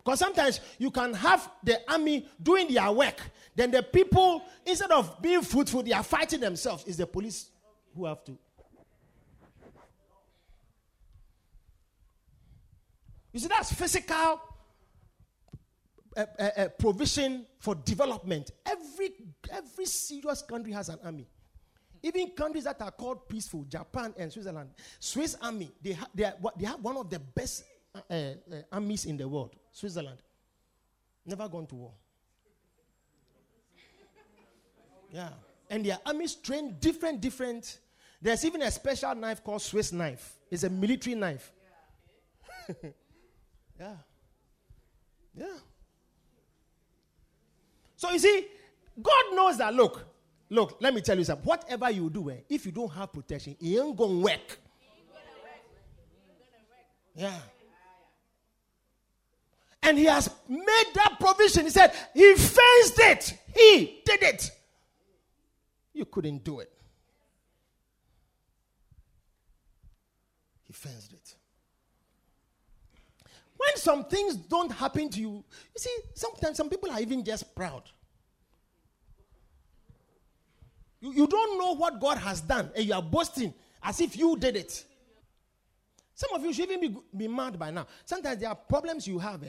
Because 0.05 0.19
sometimes 0.19 0.61
you 0.79 0.91
can 0.91 1.15
have 1.15 1.51
the 1.63 1.81
army 1.91 2.29
doing 2.43 2.73
their 2.73 2.91
work. 2.93 3.21
Then 3.57 3.71
the 3.71 3.83
people, 3.83 4.43
instead 4.67 4.91
of 4.91 5.21
being 5.23 5.41
fruitful, 5.41 5.83
they 5.83 5.93
are 5.93 6.03
fighting 6.03 6.41
themselves. 6.41 6.85
It's 6.87 6.99
the 6.99 7.07
police 7.07 7.51
who 7.97 8.05
have 8.05 8.23
to. 8.25 8.39
You 13.33 13.41
see, 13.41 13.49
that's 13.49 13.73
physical 13.73 14.41
uh, 16.17 16.27
uh, 16.39 16.51
uh, 16.57 16.69
provision 16.79 17.47
for 17.59 17.75
development. 17.75 18.53
Every, 18.65 19.15
every 19.51 19.87
serious 19.87 20.43
country 20.43 20.73
has 20.73 20.89
an 20.89 20.99
army. 21.03 21.27
Even 22.05 22.29
countries 22.33 22.65
that 22.65 22.83
are 22.83 22.91
called 22.91 23.27
peaceful, 23.27 23.65
Japan 23.67 24.13
and 24.19 24.31
Switzerland, 24.31 24.69
Swiss 25.01 25.39
army, 25.41 25.73
they, 25.81 25.93
ha- 25.93 26.09
they, 26.15 26.25
are, 26.25 26.35
they 26.55 26.67
have 26.67 26.79
one 26.79 26.99
of 26.99 27.09
the 27.09 27.19
best 27.19 27.65
uh, 27.95 28.01
uh, 28.13 28.35
armies 28.71 29.07
in 29.07 29.17
the 29.17 29.27
world. 29.27 29.57
Switzerland. 29.73 30.19
Never 31.25 31.49
gone 31.49 31.67
to 31.67 31.75
war. 31.75 31.93
Yeah. 35.11 35.31
And 35.71 35.87
their 35.87 35.99
armies 36.05 36.35
train 36.35 36.77
different, 36.79 37.23
different. 37.23 37.79
There's 38.21 38.45
even 38.45 38.61
a 38.61 38.71
special 38.71 39.15
knife 39.15 39.43
called 39.43 39.63
Swiss 39.63 39.91
knife. 39.91 40.37
It's 40.51 40.65
a 40.65 40.69
military 40.69 41.17
knife. 41.17 41.53
yeah. 43.81 43.95
Yeah. 45.35 45.47
So 47.97 48.11
you 48.11 48.19
see, 48.19 48.47
God 49.01 49.25
knows 49.33 49.57
that, 49.57 49.73
look, 49.73 50.14
Look, 50.55 50.77
let 50.81 50.95
me 50.95 51.01
tell 51.01 51.19
you 51.19 51.25
something. 51.25 51.45
Whatever 51.45 51.91
you 51.91 52.09
do, 52.09 52.31
eh, 52.31 52.37
if 52.49 52.65
you 52.65 52.71
don't 52.71 52.93
have 52.93 53.13
protection, 53.13 53.57
it 53.61 53.77
ain't 53.77 53.97
gonna 53.97 54.21
work. 54.21 54.59
Yeah. 57.17 57.41
And 59.83 59.99
he 59.99 60.05
has 60.05 60.31
made 60.49 60.85
that 60.95 61.17
provision. 61.19 61.65
He 61.65 61.71
said, 61.71 61.93
He 62.15 62.35
fenced 62.37 62.99
it. 62.99 63.39
He 63.53 64.01
did 64.07 64.23
it. 64.23 64.51
You 65.93 66.05
couldn't 66.05 66.45
do 66.45 66.61
it. 66.61 66.71
He 70.63 70.73
fenced 70.73 71.15
it. 71.15 71.35
When 73.57 73.77
some 73.77 74.05
things 74.05 74.37
don't 74.37 74.71
happen 74.71 75.09
to 75.11 75.21
you, 75.21 75.31
you 75.31 75.79
see, 75.79 75.97
sometimes 76.15 76.57
some 76.57 76.71
people 76.71 76.93
are 76.93 77.01
even 77.01 77.25
just 77.25 77.53
proud. 77.57 77.83
You, 81.05 81.13
you 81.13 81.27
don't 81.27 81.59
know 81.59 81.75
what 81.75 82.01
God 82.01 82.17
has 82.17 82.41
done, 82.41 82.71
and 82.75 82.83
you 82.83 82.95
are 82.95 83.03
boasting 83.03 83.53
as 83.83 84.01
if 84.01 84.17
you 84.17 84.39
did 84.39 84.57
it. 84.57 84.85
Some 86.15 86.33
of 86.33 86.43
you 86.43 86.51
should 86.51 86.71
even 86.71 86.81
be, 86.81 86.97
be 87.15 87.29
mad 87.29 87.59
by 87.59 87.71
now. 87.71 87.87
Sometimes 88.07 88.39
there 88.41 88.49
are 88.49 88.55
problems 88.55 89.07
you 89.07 89.19
have. 89.19 89.43
Eh? 89.43 89.49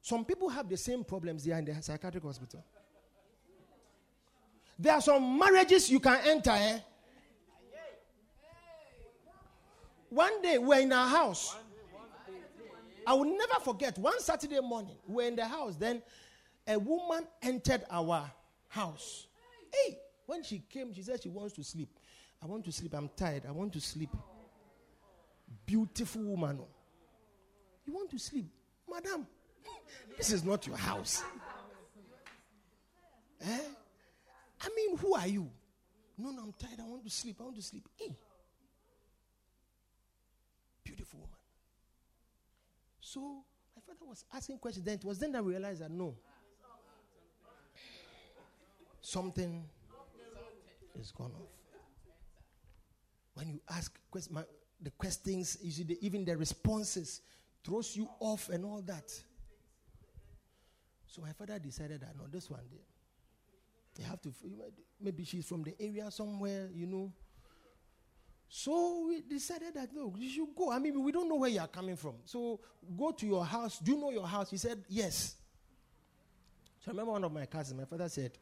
Some 0.00 0.24
people 0.24 0.48
have 0.50 0.68
the 0.68 0.76
same 0.76 1.02
problems 1.02 1.42
they 1.42 1.50
are 1.50 1.58
in 1.58 1.64
the 1.64 1.82
psychiatric 1.82 2.22
hospital. 2.22 2.64
There 4.78 4.92
are 4.92 5.00
some 5.00 5.36
marriages 5.36 5.90
you 5.90 5.98
can 5.98 6.20
enter. 6.24 6.52
Eh? 6.52 6.78
One 10.10 10.42
day 10.42 10.58
we're 10.58 10.78
in 10.78 10.92
our 10.92 11.08
house. 11.08 11.56
I 13.04 13.14
will 13.14 13.36
never 13.36 13.58
forget 13.64 13.98
one 13.98 14.20
Saturday 14.20 14.60
morning, 14.60 14.96
we're 15.08 15.26
in 15.26 15.34
the 15.34 15.44
house. 15.44 15.74
Then 15.74 16.02
a 16.68 16.78
woman 16.78 17.26
entered 17.42 17.82
our 17.90 18.30
house. 18.68 19.26
Hey, 19.72 19.98
when 20.26 20.42
she 20.42 20.60
came, 20.68 20.92
she 20.92 21.02
said 21.02 21.22
she 21.22 21.28
wants 21.28 21.54
to 21.54 21.64
sleep. 21.64 21.88
I 22.42 22.46
want 22.46 22.64
to 22.64 22.72
sleep. 22.72 22.94
I'm 22.94 23.10
tired. 23.16 23.44
I 23.46 23.52
want 23.52 23.72
to 23.74 23.80
sleep. 23.80 24.10
Beautiful 25.66 26.22
woman. 26.22 26.60
You 27.86 27.94
want 27.94 28.10
to 28.10 28.18
sleep? 28.18 28.46
Madam, 28.90 29.26
this 30.16 30.32
is 30.32 30.44
not 30.44 30.66
your 30.66 30.76
house. 30.76 31.22
Eh? 33.46 33.58
I 34.62 34.68
mean, 34.74 34.96
who 34.96 35.14
are 35.14 35.26
you? 35.26 35.50
No, 36.16 36.30
no, 36.30 36.42
I'm 36.44 36.54
tired. 36.58 36.80
I 36.80 36.88
want 36.88 37.04
to 37.04 37.10
sleep. 37.10 37.36
I 37.40 37.44
want 37.44 37.56
to 37.56 37.62
sleep. 37.62 37.86
Hey. 37.94 38.16
Beautiful 40.82 41.20
woman. 41.20 41.36
So 43.00 43.44
my 43.76 43.82
father 43.86 44.08
was 44.08 44.24
asking 44.32 44.58
questions. 44.58 44.86
Then 44.86 44.94
it 44.94 45.04
was 45.04 45.18
then 45.18 45.34
I 45.36 45.40
realized 45.40 45.82
that 45.82 45.90
no. 45.90 46.14
Something 49.02 49.64
is 50.98 51.10
gone 51.10 51.32
off. 51.34 51.48
When 53.34 53.48
you 53.48 53.60
ask 53.68 53.96
the 54.80 54.90
questions, 54.90 55.58
even 56.00 56.24
the 56.24 56.36
responses 56.36 57.20
throws 57.64 57.96
you 57.96 58.08
off 58.20 58.48
and 58.48 58.64
all 58.64 58.82
that. 58.82 59.10
So 61.06 61.22
my 61.22 61.32
father 61.32 61.58
decided 61.58 62.00
that 62.00 62.16
no, 62.16 62.24
this 62.30 62.50
one 62.50 62.60
day, 62.70 62.82
you 63.98 64.04
have 64.04 64.20
to 64.22 64.32
maybe 65.00 65.24
she's 65.24 65.46
from 65.46 65.62
the 65.62 65.74
area 65.80 66.10
somewhere, 66.10 66.68
you 66.74 66.86
know. 66.86 67.12
So 68.48 69.06
we 69.08 69.20
decided 69.20 69.74
that 69.74 69.92
no, 69.94 70.14
you 70.16 70.28
should 70.28 70.54
go. 70.56 70.70
I 70.70 70.78
mean, 70.78 71.02
we 71.02 71.12
don't 71.12 71.28
know 71.28 71.36
where 71.36 71.50
you 71.50 71.60
are 71.60 71.68
coming 71.68 71.96
from. 71.96 72.14
So 72.24 72.60
go 72.96 73.12
to 73.12 73.26
your 73.26 73.44
house. 73.44 73.78
Do 73.78 73.92
you 73.92 73.98
know 73.98 74.10
your 74.10 74.26
house? 74.26 74.50
He 74.50 74.56
said, 74.56 74.84
Yes. 74.88 75.36
So 76.80 76.90
I 76.90 76.92
remember 76.92 77.12
one 77.12 77.24
of 77.24 77.32
my 77.32 77.46
cousins, 77.46 77.78
my 77.78 77.86
father 77.86 78.08
said, 78.08 78.32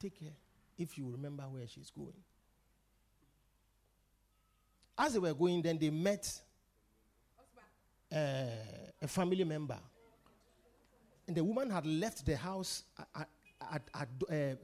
Take 0.00 0.18
care 0.18 0.32
if 0.78 0.96
you 0.96 1.10
remember 1.10 1.42
where 1.44 1.66
she's 1.66 1.90
going. 1.90 2.14
As 4.96 5.12
they 5.12 5.18
were 5.18 5.34
going, 5.34 5.62
then 5.62 5.78
they 5.78 5.90
met 5.90 6.40
uh, 8.12 8.16
a 9.02 9.08
family 9.08 9.44
member. 9.44 9.78
And 11.26 11.36
the 11.36 11.44
woman 11.44 11.70
had 11.70 11.84
left 11.86 12.24
the 12.24 12.36
house 12.36 12.84
at, 13.14 13.28
at, 13.72 13.82
at, 13.94 14.08
uh, 14.28 14.34
uh, 14.34 14.56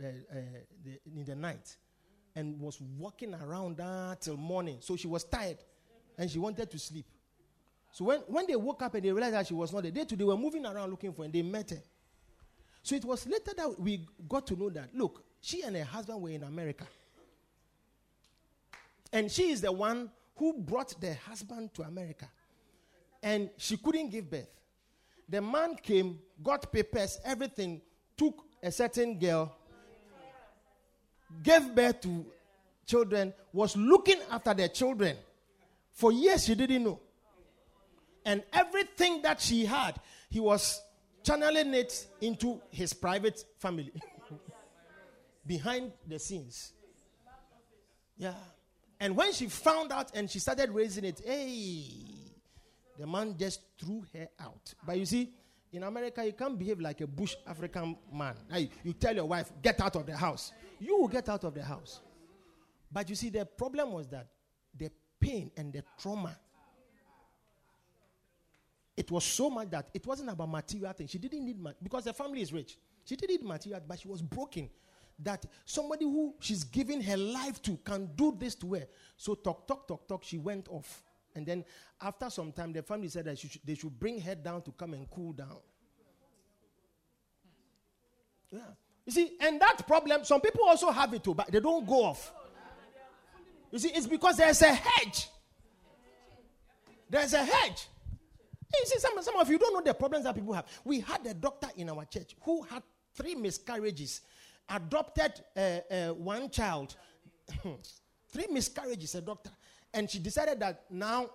the, 0.84 0.98
in 1.14 1.24
the 1.24 1.34
night 1.34 1.76
and 2.34 2.58
was 2.58 2.80
walking 2.80 3.34
around 3.34 3.80
till 4.20 4.36
morning. 4.36 4.78
So 4.80 4.96
she 4.96 5.06
was 5.06 5.24
tired 5.24 5.58
and 6.16 6.30
she 6.30 6.38
wanted 6.38 6.70
to 6.70 6.78
sleep. 6.78 7.06
So 7.92 8.06
when, 8.06 8.20
when 8.26 8.46
they 8.46 8.56
woke 8.56 8.82
up 8.82 8.94
and 8.94 9.04
they 9.04 9.12
realized 9.12 9.34
that 9.34 9.46
she 9.46 9.54
was 9.54 9.72
not 9.72 9.82
there, 9.82 9.92
they 9.92 10.04
too, 10.04 10.16
they 10.16 10.24
were 10.24 10.36
moving 10.36 10.66
around 10.66 10.90
looking 10.90 11.12
for 11.12 11.22
her 11.22 11.26
and 11.26 11.32
they 11.32 11.42
met 11.42 11.70
her. 11.70 11.82
So 12.82 12.96
it 12.96 13.04
was 13.04 13.26
later 13.26 13.52
that 13.56 13.78
we 13.78 14.06
got 14.28 14.46
to 14.48 14.56
know 14.56 14.68
that, 14.70 14.90
look, 14.94 15.22
she 15.44 15.60
and 15.62 15.76
her 15.76 15.84
husband 15.84 16.22
were 16.22 16.30
in 16.30 16.42
America. 16.42 16.86
And 19.12 19.30
she 19.30 19.50
is 19.50 19.60
the 19.60 19.70
one 19.70 20.10
who 20.36 20.54
brought 20.54 20.98
the 20.98 21.14
husband 21.14 21.74
to 21.74 21.82
America. 21.82 22.26
And 23.22 23.50
she 23.58 23.76
couldn't 23.76 24.08
give 24.08 24.30
birth. 24.30 24.48
The 25.28 25.42
man 25.42 25.76
came, 25.76 26.18
got 26.42 26.72
papers, 26.72 27.18
everything, 27.22 27.82
took 28.16 28.42
a 28.62 28.72
certain 28.72 29.18
girl, 29.18 29.54
gave 31.42 31.74
birth 31.74 32.00
to 32.00 32.24
children, 32.86 33.34
was 33.52 33.76
looking 33.76 34.20
after 34.30 34.54
their 34.54 34.68
children. 34.68 35.14
For 35.92 36.10
years, 36.10 36.46
she 36.46 36.54
didn't 36.54 36.84
know. 36.84 37.00
And 38.24 38.42
everything 38.50 39.20
that 39.22 39.42
she 39.42 39.66
had, 39.66 40.00
he 40.30 40.40
was 40.40 40.80
channeling 41.22 41.74
it 41.74 42.06
into 42.22 42.62
his 42.70 42.94
private 42.94 43.44
family. 43.58 43.92
Behind 45.46 45.92
the 46.06 46.18
scenes. 46.18 46.72
Yeah. 48.16 48.34
And 49.00 49.16
when 49.16 49.32
she 49.32 49.46
found 49.46 49.92
out 49.92 50.12
and 50.14 50.30
she 50.30 50.38
started 50.38 50.70
raising 50.70 51.04
it, 51.04 51.20
hey, 51.24 51.84
the 52.98 53.06
man 53.06 53.34
just 53.38 53.60
threw 53.78 54.04
her 54.14 54.28
out. 54.40 54.72
But 54.86 54.98
you 54.98 55.04
see, 55.04 55.30
in 55.72 55.82
America, 55.82 56.24
you 56.24 56.32
can't 56.32 56.58
behave 56.58 56.80
like 56.80 57.00
a 57.00 57.06
bush 57.06 57.34
African 57.46 57.96
man. 58.12 58.36
You 58.82 58.92
tell 58.92 59.14
your 59.14 59.26
wife, 59.26 59.50
get 59.60 59.80
out 59.80 59.96
of 59.96 60.06
the 60.06 60.16
house. 60.16 60.52
You 60.78 60.98
will 61.00 61.08
get 61.08 61.28
out 61.28 61.44
of 61.44 61.54
the 61.54 61.62
house. 61.62 62.00
But 62.90 63.10
you 63.10 63.16
see, 63.16 63.30
the 63.30 63.44
problem 63.44 63.92
was 63.92 64.06
that 64.08 64.28
the 64.76 64.90
pain 65.18 65.50
and 65.56 65.72
the 65.72 65.82
trauma. 65.98 66.38
It 68.96 69.10
was 69.10 69.24
so 69.24 69.50
much 69.50 69.70
that 69.70 69.88
it 69.92 70.06
wasn't 70.06 70.30
about 70.30 70.48
material 70.48 70.92
things. 70.92 71.10
She 71.10 71.18
didn't 71.18 71.44
need 71.44 71.58
much 71.58 71.74
because 71.82 72.04
the 72.04 72.12
family 72.12 72.40
is 72.42 72.52
rich. 72.52 72.78
She 73.04 73.16
didn't 73.16 73.40
need 73.40 73.44
material, 73.44 73.82
but 73.86 73.98
she 73.98 74.06
was 74.06 74.22
broken. 74.22 74.70
That 75.20 75.46
somebody 75.64 76.04
who 76.04 76.34
she's 76.40 76.64
giving 76.64 77.00
her 77.02 77.16
life 77.16 77.62
to 77.62 77.76
can 77.84 78.10
do 78.16 78.36
this 78.38 78.54
to 78.56 78.74
her. 78.74 78.86
So 79.16 79.34
talk, 79.34 79.66
talk, 79.66 79.86
talk, 79.86 80.08
talk. 80.08 80.24
She 80.24 80.38
went 80.38 80.68
off. 80.68 81.02
And 81.36 81.46
then 81.46 81.64
after 82.00 82.30
some 82.30 82.52
time, 82.52 82.72
the 82.72 82.82
family 82.82 83.08
said 83.08 83.24
that 83.24 83.38
they 83.64 83.74
should 83.74 83.98
bring 83.98 84.20
her 84.20 84.34
down 84.34 84.62
to 84.62 84.72
come 84.72 84.94
and 84.94 85.08
cool 85.10 85.32
down. 85.32 85.58
Yeah. 88.50 88.60
You 89.06 89.12
see, 89.12 89.36
and 89.40 89.60
that 89.60 89.86
problem, 89.86 90.24
some 90.24 90.40
people 90.40 90.64
also 90.64 90.90
have 90.90 91.12
it 91.12 91.22
too, 91.22 91.34
but 91.34 91.50
they 91.50 91.60
don't 91.60 91.86
go 91.86 92.04
off. 92.04 92.32
You 93.70 93.78
see, 93.78 93.90
it's 93.90 94.06
because 94.06 94.36
there's 94.36 94.62
a 94.62 94.72
hedge. 94.72 95.28
There's 97.10 97.32
a 97.32 97.44
hedge. 97.44 97.88
You 98.72 98.86
see, 98.86 98.98
some, 98.98 99.20
some 99.20 99.36
of 99.36 99.50
you 99.50 99.58
don't 99.58 99.74
know 99.74 99.82
the 99.82 99.94
problems 99.94 100.24
that 100.24 100.34
people 100.34 100.52
have. 100.52 100.66
We 100.84 101.00
had 101.00 101.26
a 101.26 101.34
doctor 101.34 101.68
in 101.76 101.90
our 101.90 102.04
church 102.06 102.34
who 102.42 102.62
had 102.62 102.82
three 103.14 103.34
miscarriages, 103.34 104.22
adopted 104.68 105.32
uh, 105.56 105.60
uh, 105.60 106.08
one 106.14 106.50
child, 106.50 106.96
three 108.28 108.46
miscarriages, 108.50 109.14
a 109.14 109.20
doctor 109.20 109.50
and 109.94 110.10
she 110.10 110.18
decided 110.18 110.60
that 110.60 110.84
now 110.90 111.30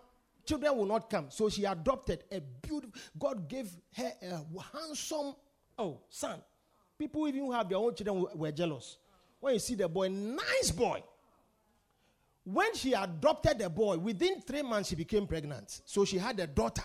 children 0.45 0.77
will 0.77 0.86
not 0.86 1.09
come. 1.09 1.27
So 1.30 1.49
she 1.49 1.63
adopted 1.63 2.23
a 2.32 2.41
beautiful, 2.61 2.93
God 3.17 3.47
gave 3.47 3.71
her 3.95 4.11
a 4.21 4.77
handsome, 4.77 5.34
oh, 5.80 6.01
son. 6.09 6.39
People 6.97 7.27
even 7.30 7.45
who 7.45 7.51
have 7.53 7.69
their 7.69 7.77
own 7.77 7.95
children 7.95 8.25
were 8.36 8.51
jealous. 8.51 8.97
When 9.39 9.53
you 9.53 9.59
see 9.59 9.75
the 9.75 9.88
boy, 9.88 10.09
nice 10.09 10.71
boy. 10.71 11.01
When 12.43 12.73
she 12.75 12.93
adopted 12.93 13.59
the 13.59 13.69
boy, 13.69 13.97
within 13.97 14.41
three 14.41 14.61
months 14.61 14.89
she 14.89 14.95
became 14.95 15.25
pregnant. 15.25 15.82
So 15.86 16.03
she 16.03 16.17
had 16.17 16.38
a 16.41 16.47
daughter, 16.47 16.84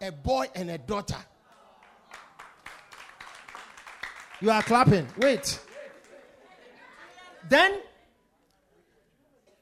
a 0.00 0.10
boy 0.10 0.46
and 0.54 0.70
a 0.70 0.78
daughter. 0.78 1.18
You 4.40 4.50
are 4.50 4.62
clapping. 4.62 5.06
Wait. 5.18 5.58
Then, 7.48 7.80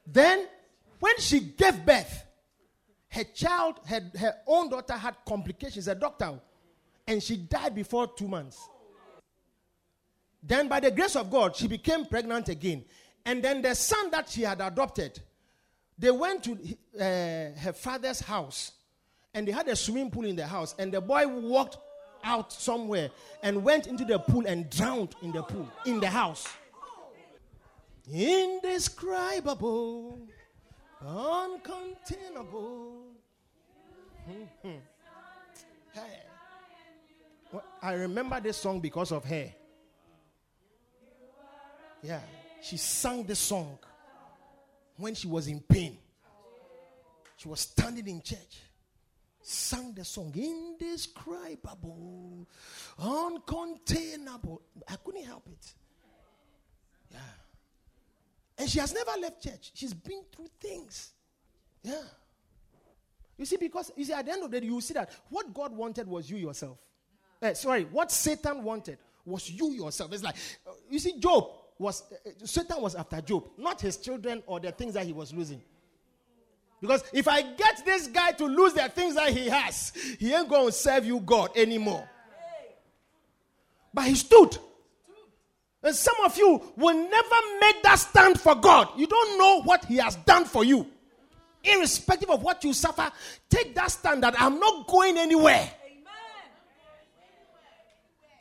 then 0.05 0.47
when 0.99 1.17
she 1.19 1.39
gave 1.39 1.85
birth, 1.85 2.23
her 3.09 3.23
child, 3.23 3.79
her, 3.87 4.01
her 4.19 4.35
own 4.45 4.69
daughter 4.69 4.93
had 4.93 5.15
complications, 5.27 5.87
a 5.87 5.95
doctor, 5.95 6.39
and 7.07 7.23
she 7.23 7.37
died 7.37 7.73
before 7.73 8.07
two 8.07 8.27
months. 8.27 8.67
Then, 10.43 10.67
by 10.67 10.79
the 10.79 10.91
grace 10.91 11.15
of 11.15 11.31
God, 11.31 11.55
she 11.55 11.67
became 11.67 12.05
pregnant 12.05 12.49
again. 12.49 12.85
And 13.25 13.43
then 13.43 13.61
the 13.61 13.75
son 13.75 14.11
that 14.11 14.29
she 14.29 14.43
had 14.43 14.61
adopted, 14.61 15.19
they 15.97 16.11
went 16.11 16.43
to 16.43 16.53
uh, 16.53 17.59
her 17.59 17.73
father's 17.73 18.19
house 18.19 18.71
and 19.33 19.47
they 19.47 19.51
had 19.51 19.67
a 19.67 19.75
swimming 19.75 20.09
pool 20.09 20.25
in 20.25 20.35
the 20.35 20.47
house. 20.47 20.75
And 20.79 20.93
the 20.93 21.01
boy 21.01 21.27
walked 21.27 21.77
out 22.27 22.53
somewhere 22.53 23.09
and 23.41 23.63
went 23.63 23.87
into 23.87 24.05
the 24.05 24.19
pool 24.19 24.45
and 24.45 24.69
drowned 24.69 25.15
in 25.21 25.31
the 25.31 25.41
pool 25.41 25.67
in 25.85 25.99
the 25.99 26.07
house. 26.07 26.47
Indescribable 28.11 30.19
uncontainable. 31.05 33.03
Mm-hmm. 34.29 34.69
Hey. 35.93 36.21
Well, 37.51 37.63
I 37.81 37.93
remember 37.93 38.39
this 38.39 38.57
song 38.57 38.79
because 38.79 39.11
of 39.11 39.23
her. 39.25 39.53
Yeah, 42.03 42.19
she 42.61 42.77
sang 42.77 43.23
this 43.23 43.39
song 43.39 43.79
when 44.97 45.15
she 45.15 45.27
was 45.27 45.47
in 45.47 45.59
pain. 45.61 45.97
She 47.37 47.47
was 47.47 47.61
standing 47.61 48.07
in 48.07 48.21
church, 48.21 48.61
sang 49.47 49.93
the 49.93 50.03
song, 50.03 50.33
indescribable, 50.35 52.45
uncontainable. 52.99 54.59
I 54.87 54.95
couldn't 54.97 55.23
help 55.23 55.47
it. 55.47 55.73
Yeah. 57.11 57.19
And 58.57 58.69
she 58.69 58.79
has 58.79 58.93
never 58.93 59.11
left 59.21 59.41
church. 59.41 59.71
She's 59.73 59.93
been 59.93 60.23
through 60.35 60.49
things. 60.59 61.11
Yeah. 61.81 62.01
You 63.37 63.45
see, 63.45 63.57
because 63.57 63.91
you 63.95 64.03
see, 64.03 64.13
at 64.13 64.25
the 64.25 64.33
end 64.33 64.43
of 64.43 64.51
the 64.51 64.59
day, 64.59 64.65
you 64.65 64.81
see 64.81 64.95
that 64.95 65.11
what 65.29 65.53
God 65.53 65.71
wanted 65.71 66.07
was 66.07 66.29
you 66.29 66.37
yourself. 66.37 66.77
Uh, 67.41 67.53
sorry, 67.53 67.85
what 67.85 68.11
Satan 68.11 68.63
wanted 68.63 68.97
was 69.25 69.49
you 69.49 69.71
yourself. 69.71 70.11
It's 70.11 70.23
like, 70.23 70.35
uh, 70.67 70.71
you 70.89 70.99
see, 70.99 71.19
Job 71.19 71.51
was, 71.77 72.03
uh, 72.11 72.31
Satan 72.43 72.81
was 72.81 72.95
after 72.95 73.21
Job, 73.21 73.51
not 73.57 73.79
his 73.79 73.97
children 73.97 74.43
or 74.45 74.59
the 74.59 74.71
things 74.71 74.95
that 74.95 75.05
he 75.05 75.13
was 75.13 75.33
losing. 75.33 75.61
Because 76.79 77.03
if 77.11 77.27
I 77.27 77.41
get 77.41 77.83
this 77.85 78.07
guy 78.07 78.31
to 78.33 78.45
lose 78.45 78.73
the 78.73 78.87
things 78.89 79.15
that 79.15 79.29
he 79.29 79.47
has, 79.49 79.91
he 80.19 80.33
ain't 80.33 80.47
going 80.47 80.67
to 80.67 80.71
serve 80.71 81.05
you, 81.05 81.19
God, 81.19 81.49
anymore. 81.55 82.07
But 83.93 84.05
he 84.05 84.15
stood. 84.15 84.57
And 85.83 85.95
some 85.95 86.15
of 86.25 86.37
you 86.37 86.61
will 86.75 86.95
never 86.95 87.35
make 87.61 87.81
that 87.83 87.95
stand 87.95 88.39
for 88.39 88.55
God. 88.55 88.89
You 88.97 89.07
don't 89.07 89.37
know 89.37 89.61
what 89.61 89.85
He 89.85 89.97
has 89.97 90.15
done 90.17 90.45
for 90.45 90.63
you. 90.63 90.87
Irrespective 91.63 92.29
of 92.29 92.43
what 92.43 92.63
you 92.63 92.73
suffer, 92.73 93.11
take 93.49 93.75
that 93.75 93.91
stand 93.91 94.23
that 94.23 94.35
I'm 94.39 94.59
not 94.59 94.87
going 94.87 95.17
anywhere. 95.17 95.69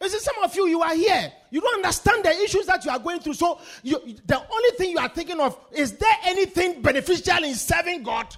You 0.06 0.12
see, 0.12 0.18
some 0.20 0.36
of 0.44 0.54
you, 0.54 0.68
you 0.68 0.82
are 0.82 0.94
here. 0.94 1.32
You 1.50 1.60
don't 1.60 1.84
understand 1.84 2.24
the 2.24 2.30
issues 2.30 2.66
that 2.66 2.84
you 2.84 2.92
are 2.92 2.98
going 3.00 3.18
through. 3.18 3.34
So 3.34 3.58
you, 3.82 3.98
the 4.24 4.38
only 4.38 4.70
thing 4.78 4.90
you 4.90 4.98
are 4.98 5.08
thinking 5.08 5.40
of 5.40 5.58
is 5.72 5.96
there 5.96 6.16
anything 6.24 6.80
beneficial 6.80 7.42
in 7.42 7.56
serving 7.56 8.04
God? 8.04 8.36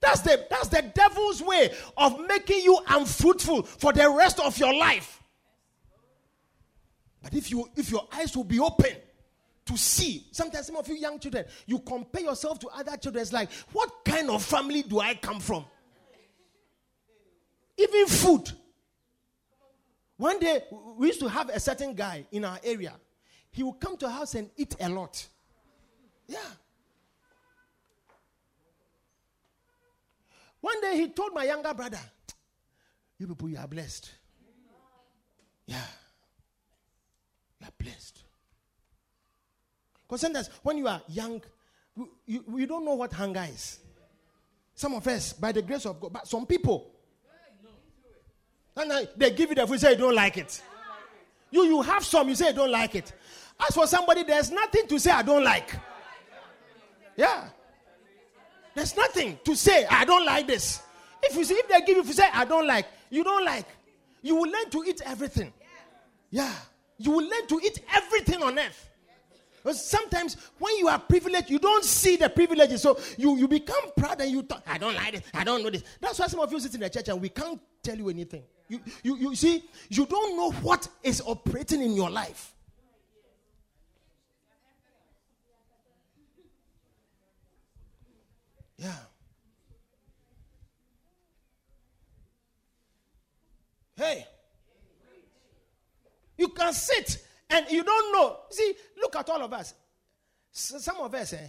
That's 0.00 0.20
the, 0.20 0.46
that's 0.48 0.68
the 0.68 0.82
devil's 0.94 1.42
way 1.42 1.72
of 1.96 2.20
making 2.28 2.62
you 2.62 2.78
unfruitful 2.86 3.64
for 3.64 3.92
the 3.92 4.08
rest 4.10 4.38
of 4.38 4.56
your 4.58 4.72
life. 4.72 5.24
But 7.20 7.34
if 7.34 7.50
you 7.50 7.68
if 7.74 7.90
your 7.90 8.06
eyes 8.12 8.36
will 8.36 8.44
be 8.44 8.60
open 8.60 8.92
to 9.66 9.76
see, 9.76 10.28
sometimes 10.30 10.68
some 10.68 10.76
of 10.76 10.86
you 10.86 10.94
young 10.94 11.18
children, 11.18 11.46
you 11.66 11.80
compare 11.80 12.22
yourself 12.22 12.60
to 12.60 12.68
other 12.68 12.96
children. 12.96 13.22
It's 13.22 13.32
like, 13.32 13.50
what 13.72 13.90
kind 14.04 14.30
of 14.30 14.44
family 14.44 14.82
do 14.82 15.00
I 15.00 15.14
come 15.14 15.40
from? 15.40 15.64
Even 17.76 18.06
food. 18.06 18.52
One 20.18 20.40
day, 20.40 20.64
we 20.96 21.06
used 21.06 21.20
to 21.20 21.28
have 21.28 21.48
a 21.48 21.60
certain 21.60 21.94
guy 21.94 22.26
in 22.32 22.44
our 22.44 22.58
area. 22.64 22.92
He 23.52 23.62
would 23.62 23.78
come 23.80 23.96
to 23.98 24.06
our 24.06 24.12
house 24.12 24.34
and 24.34 24.50
eat 24.56 24.74
a 24.80 24.88
lot. 24.88 25.26
Yeah. 26.26 26.38
One 30.60 30.80
day 30.80 30.96
he 30.96 31.08
told 31.08 31.32
my 31.32 31.44
younger 31.44 31.72
brother, 31.72 32.00
You 33.16 33.28
people, 33.28 33.48
you 33.48 33.58
are 33.58 33.68
blessed. 33.68 34.10
Yeah. 35.66 35.84
You 37.60 37.68
are 37.68 37.72
blessed. 37.78 38.18
Because 40.02 40.20
sometimes 40.20 40.50
when 40.64 40.78
you 40.78 40.88
are 40.88 41.00
young, 41.08 41.40
you, 41.96 42.10
you, 42.26 42.44
you 42.56 42.66
don't 42.66 42.84
know 42.84 42.94
what 42.94 43.12
hunger 43.12 43.46
is. 43.48 43.78
Some 44.74 44.94
of 44.94 45.06
us, 45.06 45.32
by 45.32 45.52
the 45.52 45.62
grace 45.62 45.86
of 45.86 46.00
God, 46.00 46.12
but 46.12 46.26
some 46.26 46.44
people, 46.44 46.90
and 48.78 49.08
they 49.16 49.30
give 49.30 49.50
you 49.50 49.56
the 49.56 49.66
food, 49.66 49.80
say 49.80 49.92
you 49.92 49.96
don't 49.96 50.14
like 50.14 50.36
it. 50.36 50.62
You, 51.50 51.64
you 51.64 51.82
have 51.82 52.04
some, 52.04 52.28
you 52.28 52.34
say 52.34 52.48
you 52.48 52.54
don't 52.54 52.70
like 52.70 52.94
it. 52.94 53.12
As 53.60 53.74
for 53.74 53.86
somebody, 53.86 54.22
there's 54.22 54.50
nothing 54.50 54.86
to 54.86 54.98
say 54.98 55.10
I 55.10 55.22
don't 55.22 55.42
like. 55.42 55.74
Yeah. 57.16 57.48
There's 58.74 58.96
nothing 58.96 59.38
to 59.44 59.56
say, 59.56 59.86
I 59.86 60.04
don't 60.04 60.24
like 60.24 60.46
this. 60.46 60.82
If 61.22 61.34
you 61.36 61.44
see, 61.44 61.54
if 61.54 61.68
they 61.68 61.80
give 61.80 61.96
you, 61.96 62.00
if 62.02 62.06
you 62.06 62.12
say, 62.12 62.28
I 62.32 62.44
don't 62.44 62.66
like, 62.66 62.86
you 63.10 63.24
don't 63.24 63.44
like, 63.44 63.66
you 64.22 64.36
will 64.36 64.50
learn 64.50 64.70
to 64.70 64.84
eat 64.84 65.00
everything. 65.04 65.52
Yeah. 66.30 66.52
You 66.98 67.10
will 67.10 67.28
learn 67.28 67.46
to 67.48 67.60
eat 67.64 67.80
everything 67.92 68.42
on 68.42 68.58
earth. 68.58 68.88
Sometimes 69.72 70.36
when 70.58 70.76
you 70.78 70.88
are 70.88 70.98
privileged, 70.98 71.50
you 71.50 71.58
don't 71.58 71.84
see 71.84 72.16
the 72.16 72.30
privileges. 72.30 72.82
So 72.82 72.98
you, 73.16 73.36
you 73.36 73.48
become 73.48 73.90
proud 73.96 74.20
and 74.20 74.30
you 74.30 74.42
talk, 74.42 74.62
I 74.66 74.78
don't 74.78 74.94
like 74.94 75.14
it, 75.14 75.24
I 75.34 75.44
don't 75.44 75.62
know 75.62 75.70
this. 75.70 75.82
That's 76.00 76.18
why 76.18 76.26
some 76.28 76.40
of 76.40 76.52
you 76.52 76.60
sit 76.60 76.74
in 76.74 76.80
the 76.80 76.88
church 76.88 77.08
and 77.08 77.20
we 77.20 77.28
can't 77.28 77.60
tell 77.82 77.96
you 77.96 78.08
anything. 78.08 78.44
You, 78.68 78.80
you, 79.02 79.16
you 79.16 79.34
see, 79.34 79.64
you 79.88 80.04
don't 80.06 80.36
know 80.36 80.50
what 80.60 80.88
is 81.02 81.22
operating 81.24 81.82
in 81.82 81.92
your 81.92 82.10
life. 82.10 82.52
Yeah. 88.76 88.92
Hey. 93.96 94.26
You 96.36 96.48
can 96.48 96.72
sit 96.72 97.24
and 97.50 97.66
you 97.70 97.82
don't 97.82 98.12
know. 98.12 98.38
See, 98.50 98.74
look 99.00 99.16
at 99.16 99.28
all 99.28 99.42
of 99.42 99.52
us. 99.52 99.74
Some 100.52 100.98
of 100.98 101.14
us, 101.14 101.32
eh, 101.32 101.48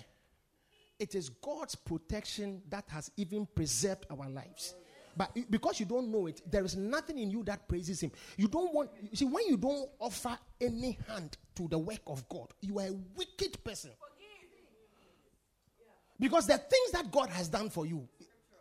it 0.97 1.15
is 1.15 1.29
God's 1.29 1.75
protection 1.75 2.61
that 2.69 2.85
has 2.89 3.11
even 3.17 3.45
preserved 3.45 4.05
our 4.09 4.27
lives. 4.29 4.73
But 5.15 5.35
because 5.49 5.79
you 5.79 5.85
don't 5.85 6.11
know 6.11 6.27
it, 6.27 6.41
there 6.49 6.63
is 6.63 6.75
nothing 6.75 7.19
in 7.19 7.29
you 7.29 7.43
that 7.43 7.67
praises 7.67 8.01
Him. 8.01 8.11
You 8.37 8.47
don't 8.47 8.73
want, 8.73 8.89
you 9.01 9.15
see, 9.15 9.25
when 9.25 9.47
you 9.47 9.57
don't 9.57 9.89
offer 9.99 10.37
any 10.61 10.97
hand 11.07 11.37
to 11.55 11.67
the 11.67 11.77
work 11.77 12.01
of 12.07 12.27
God, 12.29 12.47
you 12.61 12.79
are 12.79 12.87
a 12.87 12.95
wicked 13.15 13.63
person. 13.63 13.91
Because 16.19 16.47
the 16.47 16.57
things 16.57 16.91
that 16.91 17.11
God 17.11 17.29
has 17.29 17.47
done 17.47 17.69
for 17.69 17.85
you. 17.85 18.07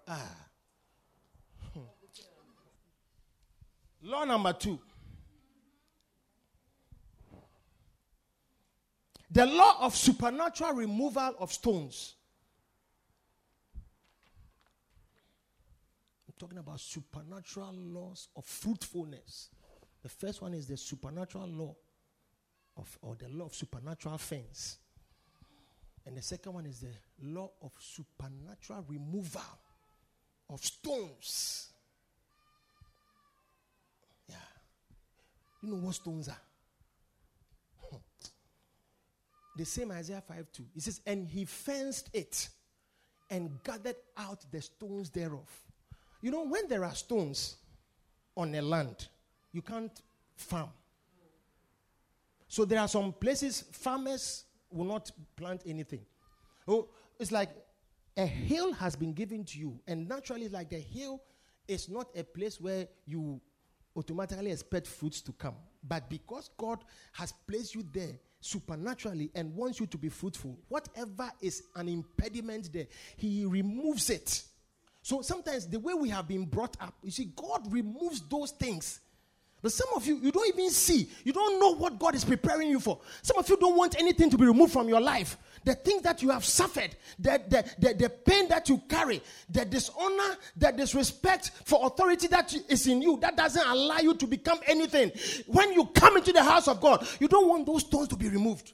Ah. 0.06 0.36
Hmm. 1.74 1.80
Law 4.02 4.24
number 4.24 4.52
two. 4.52 4.78
The 9.30 9.44
law 9.44 9.76
of 9.80 9.94
supernatural 9.94 10.72
removal 10.72 11.34
of 11.38 11.52
stones. 11.52 12.14
Talking 16.38 16.58
about 16.58 16.80
supernatural 16.80 17.74
laws 17.74 18.28
of 18.36 18.44
fruitfulness. 18.44 19.50
The 20.02 20.08
first 20.08 20.40
one 20.40 20.54
is 20.54 20.66
the 20.66 20.76
supernatural 20.76 21.48
law 21.48 21.74
of, 22.76 22.98
or 23.02 23.16
the 23.16 23.28
law 23.28 23.46
of 23.46 23.54
supernatural 23.54 24.18
fence. 24.18 24.78
And 26.06 26.16
the 26.16 26.22
second 26.22 26.54
one 26.54 26.66
is 26.66 26.80
the 26.80 26.94
law 27.22 27.50
of 27.62 27.72
supernatural 27.78 28.84
removal 28.88 29.42
of 30.48 30.64
stones. 30.64 31.68
Yeah. 34.28 34.36
You 35.62 35.70
know 35.70 35.76
what 35.76 35.96
stones 35.96 36.28
are? 36.28 36.40
the 39.56 39.64
same 39.66 39.90
Isaiah 39.90 40.22
5 40.26 40.46
2. 40.52 40.64
It 40.76 40.82
says, 40.82 41.00
And 41.04 41.28
he 41.28 41.44
fenced 41.44 42.08
it 42.14 42.48
and 43.28 43.62
gathered 43.62 43.96
out 44.16 44.46
the 44.50 44.62
stones 44.62 45.10
thereof. 45.10 45.67
You 46.20 46.30
know, 46.30 46.44
when 46.44 46.68
there 46.68 46.84
are 46.84 46.94
stones 46.94 47.56
on 48.36 48.54
a 48.54 48.62
land, 48.62 49.08
you 49.52 49.62
can't 49.62 49.92
farm. 50.36 50.70
So 52.48 52.64
there 52.64 52.80
are 52.80 52.88
some 52.88 53.12
places 53.12 53.64
farmers 53.72 54.44
will 54.70 54.86
not 54.86 55.10
plant 55.36 55.62
anything. 55.66 56.04
Oh, 56.66 56.88
it's 57.18 57.32
like 57.32 57.50
a 58.16 58.26
hill 58.26 58.72
has 58.72 58.96
been 58.96 59.12
given 59.12 59.44
to 59.44 59.58
you, 59.58 59.78
and 59.86 60.08
naturally, 60.08 60.48
like 60.48 60.70
the 60.70 60.78
hill 60.78 61.22
is 61.68 61.88
not 61.88 62.08
a 62.16 62.24
place 62.24 62.60
where 62.60 62.88
you 63.06 63.40
automatically 63.94 64.50
expect 64.50 64.86
fruits 64.86 65.20
to 65.20 65.32
come. 65.32 65.54
But 65.82 66.08
because 66.08 66.50
God 66.56 66.84
has 67.12 67.32
placed 67.46 67.74
you 67.74 67.84
there 67.92 68.18
supernaturally 68.40 69.30
and 69.34 69.54
wants 69.54 69.78
you 69.78 69.86
to 69.86 69.98
be 69.98 70.08
fruitful, 70.08 70.58
whatever 70.68 71.30
is 71.40 71.64
an 71.76 71.88
impediment 71.88 72.72
there, 72.72 72.86
He 73.16 73.44
removes 73.44 74.10
it. 74.10 74.44
So 75.08 75.22
sometimes 75.22 75.66
the 75.66 75.78
way 75.78 75.94
we 75.94 76.10
have 76.10 76.28
been 76.28 76.44
brought 76.44 76.76
up, 76.82 76.92
you 77.02 77.10
see, 77.10 77.30
God 77.34 77.72
removes 77.72 78.20
those 78.28 78.50
things 78.50 79.00
but 79.60 79.72
some 79.72 79.88
of 79.96 80.06
you, 80.06 80.16
you 80.22 80.30
don't 80.30 80.46
even 80.48 80.70
see. 80.70 81.08
You 81.24 81.32
don't 81.32 81.58
know 81.58 81.74
what 81.74 81.98
God 81.98 82.14
is 82.14 82.24
preparing 82.24 82.68
you 82.68 82.78
for. 82.78 83.00
Some 83.22 83.38
of 83.38 83.48
you 83.48 83.56
don't 83.56 83.76
want 83.76 83.98
anything 83.98 84.30
to 84.30 84.38
be 84.38 84.46
removed 84.46 84.72
from 84.72 84.88
your 84.88 85.00
life. 85.00 85.36
The 85.64 85.74
things 85.74 86.02
that 86.02 86.22
you 86.22 86.30
have 86.30 86.44
suffered, 86.44 86.94
the, 87.18 87.42
the, 87.48 87.64
the, 87.78 87.94
the 87.94 88.08
pain 88.08 88.46
that 88.48 88.68
you 88.68 88.80
carry, 88.88 89.20
the 89.50 89.64
dishonor, 89.64 90.36
the 90.56 90.70
disrespect 90.70 91.50
for 91.64 91.84
authority 91.86 92.28
that 92.28 92.54
is 92.68 92.86
in 92.86 93.02
you, 93.02 93.18
that 93.20 93.36
doesn't 93.36 93.66
allow 93.66 93.98
you 93.98 94.14
to 94.14 94.26
become 94.28 94.60
anything. 94.66 95.10
When 95.48 95.72
you 95.72 95.86
come 95.86 96.16
into 96.16 96.32
the 96.32 96.44
house 96.44 96.68
of 96.68 96.80
God, 96.80 97.06
you 97.18 97.26
don't 97.26 97.48
want 97.48 97.66
those 97.66 97.80
stones 97.80 98.06
to 98.08 98.16
be 98.16 98.28
removed. 98.28 98.72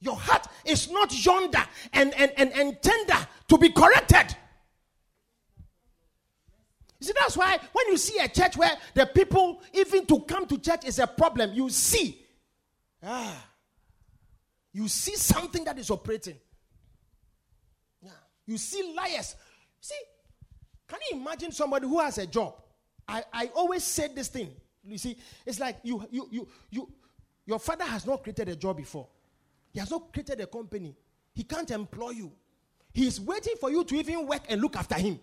Your 0.00 0.16
heart 0.16 0.46
is 0.64 0.90
not 0.90 1.12
yonder 1.24 1.62
and, 1.92 2.14
and, 2.14 2.32
and, 2.38 2.52
and 2.52 2.80
tender 2.80 3.26
to 3.48 3.58
be 3.58 3.68
corrected. 3.68 4.34
You 7.02 7.06
see, 7.06 7.14
that's 7.18 7.36
why 7.36 7.58
when 7.72 7.88
you 7.88 7.96
see 7.96 8.16
a 8.18 8.28
church 8.28 8.56
where 8.56 8.70
the 8.94 9.06
people, 9.06 9.60
even 9.72 10.06
to 10.06 10.20
come 10.20 10.46
to 10.46 10.56
church 10.56 10.84
is 10.84 11.00
a 11.00 11.06
problem, 11.08 11.52
you 11.52 11.68
see, 11.68 12.24
ah, 13.02 13.44
you 14.72 14.86
see 14.86 15.16
something 15.16 15.64
that 15.64 15.76
is 15.80 15.90
operating. 15.90 16.36
Yeah. 18.00 18.10
You 18.46 18.56
see 18.56 18.94
liars. 18.96 19.34
See, 19.80 19.96
can 20.86 21.00
you 21.10 21.16
imagine 21.16 21.50
somebody 21.50 21.88
who 21.88 21.98
has 21.98 22.18
a 22.18 22.26
job? 22.28 22.54
I, 23.08 23.24
I 23.32 23.50
always 23.56 23.82
said 23.82 24.14
this 24.14 24.28
thing. 24.28 24.52
You 24.84 24.96
see, 24.96 25.16
it's 25.44 25.58
like 25.58 25.78
you, 25.82 26.06
you, 26.08 26.28
you, 26.30 26.48
you, 26.70 26.92
your 27.46 27.58
father 27.58 27.84
has 27.84 28.06
not 28.06 28.22
created 28.22 28.48
a 28.48 28.54
job 28.54 28.76
before. 28.76 29.08
He 29.72 29.80
has 29.80 29.90
not 29.90 30.12
created 30.12 30.40
a 30.40 30.46
company. 30.46 30.94
He 31.34 31.42
can't 31.42 31.72
employ 31.72 32.10
you. 32.10 32.30
He 32.94 33.08
is 33.08 33.20
waiting 33.20 33.54
for 33.60 33.72
you 33.72 33.82
to 33.82 33.96
even 33.96 34.24
work 34.24 34.42
and 34.48 34.60
look 34.60 34.76
after 34.76 34.94
him. 34.94 35.18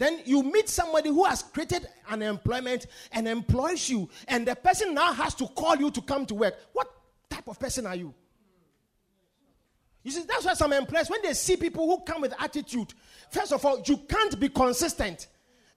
Then 0.00 0.22
you 0.24 0.42
meet 0.42 0.66
somebody 0.70 1.10
who 1.10 1.26
has 1.26 1.42
created 1.42 1.86
an 2.08 2.22
employment 2.22 2.86
and 3.12 3.28
employs 3.28 3.90
you, 3.90 4.08
and 4.28 4.48
the 4.48 4.56
person 4.56 4.94
now 4.94 5.12
has 5.12 5.34
to 5.34 5.46
call 5.48 5.76
you 5.76 5.90
to 5.90 6.00
come 6.00 6.24
to 6.24 6.34
work. 6.34 6.54
What 6.72 6.90
type 7.28 7.46
of 7.46 7.60
person 7.60 7.86
are 7.86 7.94
you? 7.94 8.14
You 10.02 10.10
see, 10.10 10.22
that's 10.26 10.46
why 10.46 10.54
some 10.54 10.72
employers, 10.72 11.10
when 11.10 11.20
they 11.20 11.34
see 11.34 11.58
people 11.58 11.84
who 11.86 12.02
come 12.02 12.22
with 12.22 12.32
attitude, 12.38 12.94
first 13.30 13.52
of 13.52 13.62
all, 13.62 13.82
you 13.84 13.98
can't 13.98 14.40
be 14.40 14.48
consistent. 14.48 15.26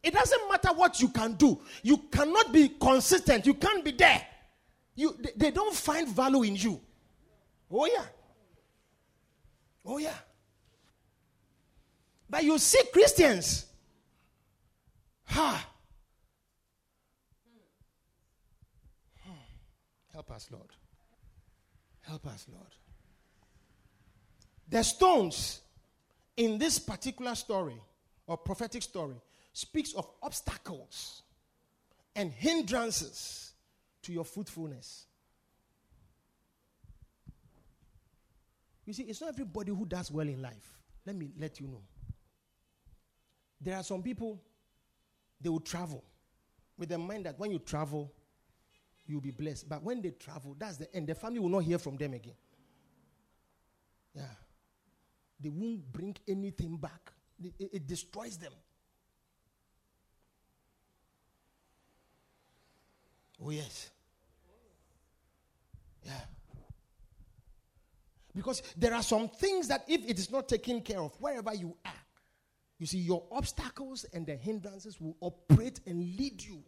It 0.02 0.14
doesn't 0.14 0.50
matter 0.50 0.70
what 0.70 1.02
you 1.02 1.10
can 1.10 1.34
do, 1.34 1.60
you 1.82 1.98
cannot 2.10 2.54
be 2.54 2.70
consistent. 2.70 3.46
You 3.46 3.56
can't 3.56 3.84
be 3.84 3.92
there. 3.92 4.26
You, 4.96 5.18
they, 5.36 5.52
don't 5.52 5.76
find 5.76 6.08
value 6.08 6.44
in 6.44 6.56
you. 6.56 6.80
Oh, 7.70 7.88
yeah. 7.88 8.06
Oh, 9.86 9.98
yeah. 9.98 10.16
But 12.30 12.46
you 12.46 12.58
see 12.58 12.80
Christians 12.94 13.66
Ha! 15.34 15.68
Hmm. 19.26 19.32
Help 20.14 20.32
us, 20.32 20.48
Lord. 20.52 20.70
Help 22.02 22.28
us, 22.28 22.46
Lord. 22.52 22.68
The 24.70 24.84
stones 24.84 25.62
in 26.38 26.60
this 26.60 26.78
particular 26.78 27.34
story 27.34 27.82
or 28.28 28.38
prophetic 28.38 28.84
story 28.84 29.16
speaks 29.54 29.94
of 29.94 30.08
obstacles 30.22 31.24
and 32.16 32.32
hindrances 32.32 33.54
to 34.04 34.14
your 34.14 34.26
fruitfulness. 34.26 35.08
You 38.86 38.94
see, 38.94 39.04
it's 39.04 39.22
not 39.22 39.30
everybody 39.30 39.72
who 39.72 39.86
does 39.88 40.12
well 40.12 40.28
in 40.28 40.44
life. 40.44 40.78
Let 41.08 41.16
me 41.16 41.32
let 41.40 41.60
you 41.60 41.68
know. 41.68 41.82
There 43.60 43.76
are 43.76 43.84
some 43.84 44.04
people 44.04 44.40
they 45.44 45.50
will 45.50 45.60
travel 45.60 46.04
with 46.78 46.90
the 46.90 46.98
mind 46.98 47.26
that 47.26 47.38
when 47.38 47.52
you 47.52 47.60
travel, 47.60 48.12
you'll 49.06 49.22
be 49.22 49.32
blessed. 49.32 49.68
But 49.70 49.84
when 49.84 50.02
they 50.02 50.12
travel, 50.12 50.56
that's 50.58 50.78
the 50.78 50.94
end. 50.96 51.08
The 51.08 51.16
family 51.16 51.40
will 51.40 51.50
not 51.50 51.64
hear 51.64 51.78
from 51.78 51.98
them 51.98 52.14
again. 52.14 52.36
Yeah. 54.16 54.24
They 55.40 55.50
won't 55.50 55.92
bring 55.92 56.16
anything 56.28 56.78
back, 56.78 57.12
it, 57.44 57.70
it 57.74 57.88
destroys 57.88 58.38
them. 58.38 58.54
Oh, 63.46 63.50
yes. 63.50 63.90
Yeah. 66.06 66.12
Because 68.34 68.64
there 68.78 68.94
are 68.94 69.04
some 69.04 69.28
things 69.28 69.68
that 69.68 69.84
if 69.88 70.10
it 70.10 70.18
is 70.18 70.32
not 70.32 70.48
taken 70.48 70.82
care 70.82 71.02
of, 71.02 71.14
wherever 71.20 71.54
you 71.54 71.76
are, 71.86 71.92
you 72.84 72.88
see, 72.88 72.98
your 72.98 73.24
obstacles 73.32 74.06
and 74.12 74.28
the 74.28 74.36
hindrances 74.36 75.00
will 75.00 75.16
operate 75.22 75.80
and 75.88 76.00
lead 76.18 76.44
you. 76.44 76.62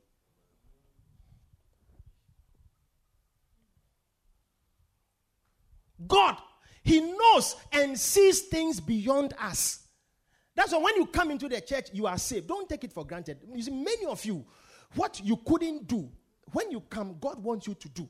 God, 6.07 6.37
He 6.85 7.01
knows 7.01 7.57
and 7.73 7.99
sees 7.99 8.43
things 8.43 8.79
beyond 8.79 9.33
us. 9.41 9.87
That's 10.55 10.71
why 10.71 10.77
when 10.83 10.95
you 10.95 11.05
come 11.07 11.31
into 11.31 11.49
the 11.49 11.59
church, 11.59 11.89
you 11.91 12.07
are 12.07 12.17
saved. 12.17 12.47
Don't 12.47 12.69
take 12.69 12.85
it 12.85 12.93
for 12.93 13.03
granted. 13.05 13.39
You 13.53 13.61
see, 13.61 13.71
many 13.71 14.05
of 14.05 14.23
you, 14.23 14.45
what 14.95 15.19
you 15.21 15.35
couldn't 15.45 15.85
do, 15.85 16.09
when 16.53 16.71
you 16.71 16.79
come, 16.79 17.17
God 17.19 17.43
wants 17.43 17.67
you 17.67 17.73
to 17.73 17.89
do. 17.89 18.07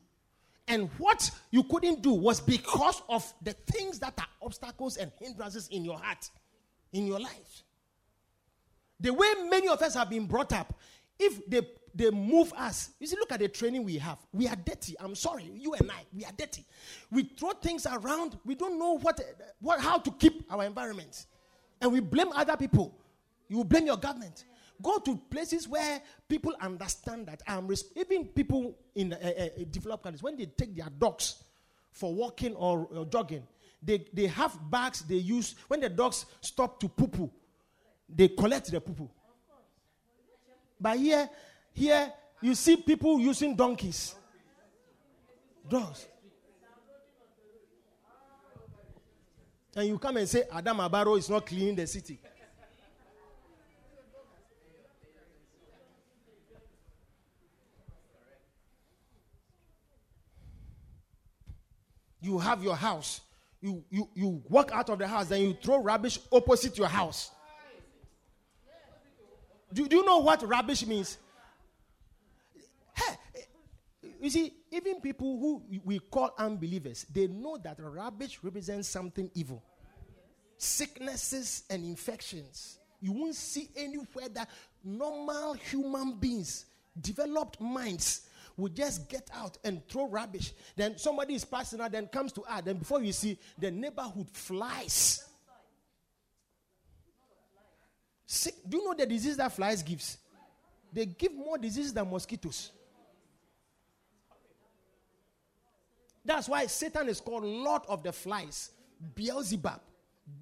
And 0.68 0.88
what 0.98 1.28
you 1.50 1.64
couldn't 1.64 2.02
do 2.02 2.12
was 2.12 2.40
because 2.40 3.02
of 3.08 3.34
the 3.42 3.52
things 3.52 3.98
that 3.98 4.14
are 4.16 4.28
obstacles 4.42 4.96
and 4.96 5.10
hindrances 5.18 5.66
in 5.72 5.84
your 5.84 5.98
heart, 5.98 6.30
in 6.92 7.04
your 7.08 7.18
life. 7.18 7.64
The 9.00 9.12
way 9.12 9.26
many 9.48 9.68
of 9.68 9.80
us 9.82 9.94
have 9.94 10.10
been 10.10 10.26
brought 10.26 10.52
up, 10.52 10.78
if 11.18 11.44
they, 11.48 11.62
they 11.94 12.10
move 12.10 12.52
us, 12.56 12.90
you 12.98 13.06
see, 13.06 13.16
look 13.16 13.32
at 13.32 13.40
the 13.40 13.48
training 13.48 13.84
we 13.84 13.98
have. 13.98 14.18
We 14.32 14.48
are 14.48 14.56
dirty. 14.56 14.94
I'm 15.00 15.14
sorry, 15.14 15.50
you 15.54 15.74
and 15.74 15.90
I, 15.90 16.04
we 16.14 16.24
are 16.24 16.32
dirty. 16.36 16.64
We 17.10 17.24
throw 17.24 17.50
things 17.50 17.86
around. 17.86 18.38
We 18.44 18.54
don't 18.54 18.78
know 18.78 18.98
what, 18.98 19.20
what 19.60 19.80
how 19.80 19.98
to 19.98 20.10
keep 20.12 20.50
our 20.50 20.64
environment. 20.64 21.26
And 21.80 21.92
we 21.92 22.00
blame 22.00 22.28
other 22.34 22.56
people. 22.56 22.98
You 23.48 23.64
blame 23.64 23.86
your 23.86 23.96
government. 23.96 24.44
Go 24.82 24.98
to 24.98 25.16
places 25.30 25.68
where 25.68 26.02
people 26.28 26.54
understand 26.60 27.26
that 27.26 27.42
I'm 27.46 27.70
even 27.94 28.26
people 28.26 28.76
in 28.94 29.12
uh, 29.12 29.16
uh, 29.16 29.48
developed 29.70 30.04
countries 30.04 30.22
when 30.22 30.36
they 30.36 30.46
take 30.46 30.76
their 30.76 30.88
dogs 30.98 31.42
for 31.96 32.12
walking 32.12 32.54
or, 32.56 32.86
or, 32.94 33.06
jogging, 33.06 33.42
they, 33.82 34.04
they 34.12 34.26
have 34.26 34.58
bags 34.70 35.00
they 35.02 35.14
use 35.16 35.54
when 35.68 35.80
the 35.80 35.88
dogs 35.88 36.26
stop 36.42 36.78
to 36.80 36.88
poo 36.88 37.08
poo, 37.08 37.30
they 38.08 38.28
collect 38.28 38.70
the 38.70 38.80
poo. 38.80 39.08
But 40.80 40.98
here, 40.98 41.28
here 41.72 42.12
you 42.40 42.54
see 42.54 42.76
people 42.76 43.18
using 43.18 43.56
donkeys, 43.56 44.14
dogs. 45.68 46.06
And 49.74 49.88
you 49.88 49.98
come 49.98 50.16
and 50.16 50.28
say 50.28 50.44
Adam 50.50 50.78
Abaro 50.78 51.18
is 51.18 51.28
not 51.28 51.44
cleaning 51.44 51.76
the 51.76 51.86
city. 51.86 52.18
you 62.26 62.38
have 62.38 62.62
your 62.62 62.76
house. 62.76 63.20
You, 63.60 63.82
you, 63.88 64.08
you 64.14 64.42
walk 64.48 64.70
out 64.72 64.90
of 64.90 64.98
the 64.98 65.08
house, 65.08 65.28
then 65.28 65.40
you 65.42 65.56
throw 65.62 65.82
rubbish 65.82 66.18
opposite 66.30 66.76
your 66.76 66.88
house. 66.88 67.30
Do, 69.72 69.88
do 69.88 69.96
you 69.96 70.04
know 70.04 70.18
what 70.18 70.46
rubbish 70.46 70.86
means? 70.86 71.18
Hey, 72.94 73.16
you 74.20 74.30
see, 74.30 74.52
even 74.70 75.00
people 75.00 75.38
who 75.38 75.62
we 75.84 75.98
call 75.98 76.30
unbelievers, 76.38 77.04
they 77.12 77.26
know 77.26 77.58
that 77.58 77.76
rubbish 77.78 78.38
represents 78.42 78.88
something 78.88 79.30
evil. 79.34 79.62
Sicknesses 80.56 81.64
and 81.68 81.84
infections. 81.84 82.78
You 83.00 83.12
won't 83.12 83.34
see 83.34 83.68
anywhere 83.76 84.28
that 84.30 84.48
normal 84.82 85.54
human 85.54 86.14
beings, 86.18 86.64
developed 86.98 87.60
minds, 87.60 88.22
will 88.56 88.70
just 88.70 89.08
get 89.08 89.28
out 89.34 89.58
and 89.64 89.86
throw 89.86 90.08
rubbish. 90.08 90.52
Then 90.76 90.96
somebody 90.96 91.34
is 91.34 91.44
passing 91.44 91.80
out, 91.80 91.92
then 91.92 92.06
comes 92.06 92.32
to 92.32 92.44
add. 92.48 92.64
Then 92.64 92.78
before 92.78 93.02
you 93.02 93.12
see, 93.12 93.38
the 93.58 93.70
neighborhood 93.70 94.30
flies. 94.32 95.25
Sick. 98.26 98.54
Do 98.68 98.78
you 98.78 98.84
know 98.84 98.94
the 98.94 99.06
disease 99.06 99.36
that 99.36 99.52
flies 99.52 99.82
gives? 99.82 100.18
They 100.92 101.06
give 101.06 101.34
more 101.34 101.58
diseases 101.58 101.92
than 101.92 102.10
mosquitoes. 102.10 102.72
That's 106.24 106.48
why 106.48 106.66
Satan 106.66 107.08
is 107.08 107.20
called 107.20 107.44
Lord 107.44 107.82
of 107.88 108.02
the 108.02 108.12
Flies, 108.12 108.72
Beelzebub, 109.14 109.80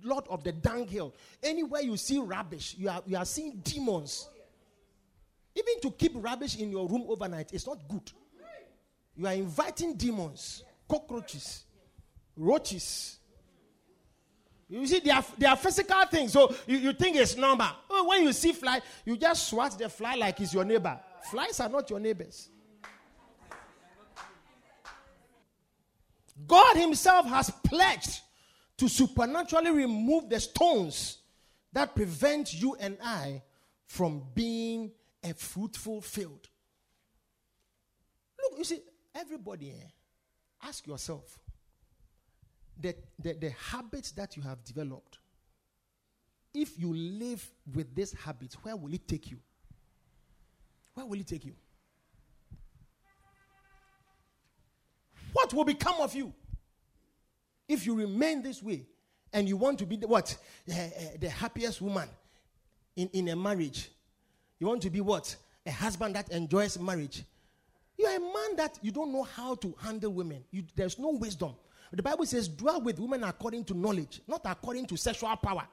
Lord 0.02 0.24
of 0.30 0.42
the 0.42 0.52
dunghill. 0.52 1.12
Anywhere 1.42 1.82
you 1.82 1.98
see 1.98 2.18
rubbish, 2.18 2.74
you 2.78 2.88
are, 2.88 3.02
you 3.06 3.18
are 3.18 3.26
seeing 3.26 3.60
demons. 3.62 4.28
Even 5.54 5.80
to 5.82 5.90
keep 5.90 6.12
rubbish 6.14 6.58
in 6.58 6.70
your 6.70 6.88
room 6.88 7.04
overnight 7.06 7.52
is 7.52 7.66
not 7.66 7.86
good. 7.86 8.10
You 9.14 9.26
are 9.26 9.34
inviting 9.34 9.94
demons, 9.94 10.64
cockroaches, 10.88 11.64
roaches. 12.36 13.18
You 14.68 14.86
see, 14.86 15.00
they 15.00 15.10
are, 15.10 15.24
they 15.36 15.46
are 15.46 15.56
physical 15.56 16.04
things. 16.06 16.32
So 16.32 16.54
you, 16.66 16.78
you 16.78 16.92
think 16.92 17.16
it's 17.16 17.36
normal. 17.36 17.68
Oh, 17.90 18.08
when 18.08 18.22
you 18.22 18.32
see 18.32 18.52
fly, 18.52 18.80
you 19.04 19.16
just 19.16 19.48
swat 19.48 19.78
the 19.78 19.88
fly 19.88 20.14
like 20.14 20.40
it's 20.40 20.54
your 20.54 20.64
neighbor. 20.64 20.98
Flies 21.30 21.60
are 21.60 21.68
not 21.68 21.88
your 21.90 22.00
neighbors. 22.00 22.48
God 26.46 26.76
Himself 26.76 27.26
has 27.26 27.50
pledged 27.64 28.20
to 28.78 28.88
supernaturally 28.88 29.70
remove 29.70 30.28
the 30.28 30.40
stones 30.40 31.18
that 31.72 31.94
prevent 31.94 32.54
you 32.54 32.76
and 32.80 32.96
I 33.02 33.42
from 33.86 34.22
being 34.34 34.90
a 35.22 35.34
fruitful 35.34 36.00
field. 36.00 36.48
Look, 38.38 38.58
you 38.58 38.64
see, 38.64 38.80
everybody, 39.14 39.74
ask 40.62 40.86
yourself 40.86 41.38
the, 42.80 42.94
the, 43.18 43.34
the 43.34 43.50
habits 43.50 44.10
that 44.12 44.36
you 44.36 44.42
have 44.42 44.62
developed. 44.64 45.18
If 46.52 46.78
you 46.78 46.94
live 46.94 47.44
with 47.74 47.94
this 47.94 48.12
habit, 48.12 48.56
where 48.62 48.76
will 48.76 48.92
it 48.92 49.06
take 49.08 49.30
you? 49.30 49.38
Where 50.94 51.06
will 51.06 51.18
it 51.18 51.26
take 51.26 51.44
you? 51.44 51.54
What 55.32 55.52
will 55.52 55.64
become 55.64 55.96
of 56.00 56.14
you 56.14 56.32
if 57.68 57.84
you 57.86 57.96
remain 57.96 58.42
this 58.42 58.62
way 58.62 58.86
and 59.32 59.48
you 59.48 59.56
want 59.56 59.80
to 59.80 59.86
be 59.86 59.96
the, 59.96 60.06
what? 60.06 60.36
Uh, 60.70 60.74
uh, 60.74 60.88
the 61.20 61.28
happiest 61.28 61.82
woman 61.82 62.08
in, 62.94 63.08
in 63.12 63.28
a 63.28 63.36
marriage 63.36 63.90
you 64.58 64.68
want 64.68 64.82
to 64.82 64.90
be 64.90 65.00
what? 65.00 65.36
A 65.66 65.70
husband 65.70 66.14
that 66.14 66.30
enjoys 66.30 66.78
marriage. 66.78 67.22
You 67.98 68.06
are 68.06 68.16
a 68.16 68.20
man 68.20 68.56
that 68.56 68.78
you 68.82 68.90
don't 68.90 69.12
know 69.12 69.22
how 69.22 69.54
to 69.56 69.74
handle 69.80 70.12
women. 70.12 70.44
You, 70.50 70.64
there's 70.74 70.98
no 70.98 71.10
wisdom. 71.10 71.54
The 71.92 72.02
Bible 72.02 72.26
says, 72.26 72.48
dwell 72.48 72.80
with 72.80 72.98
women 72.98 73.22
according 73.24 73.64
to 73.66 73.74
knowledge, 73.74 74.20
not 74.26 74.40
according 74.44 74.86
to 74.86 74.96
sexual 74.96 75.34
power. 75.36 75.66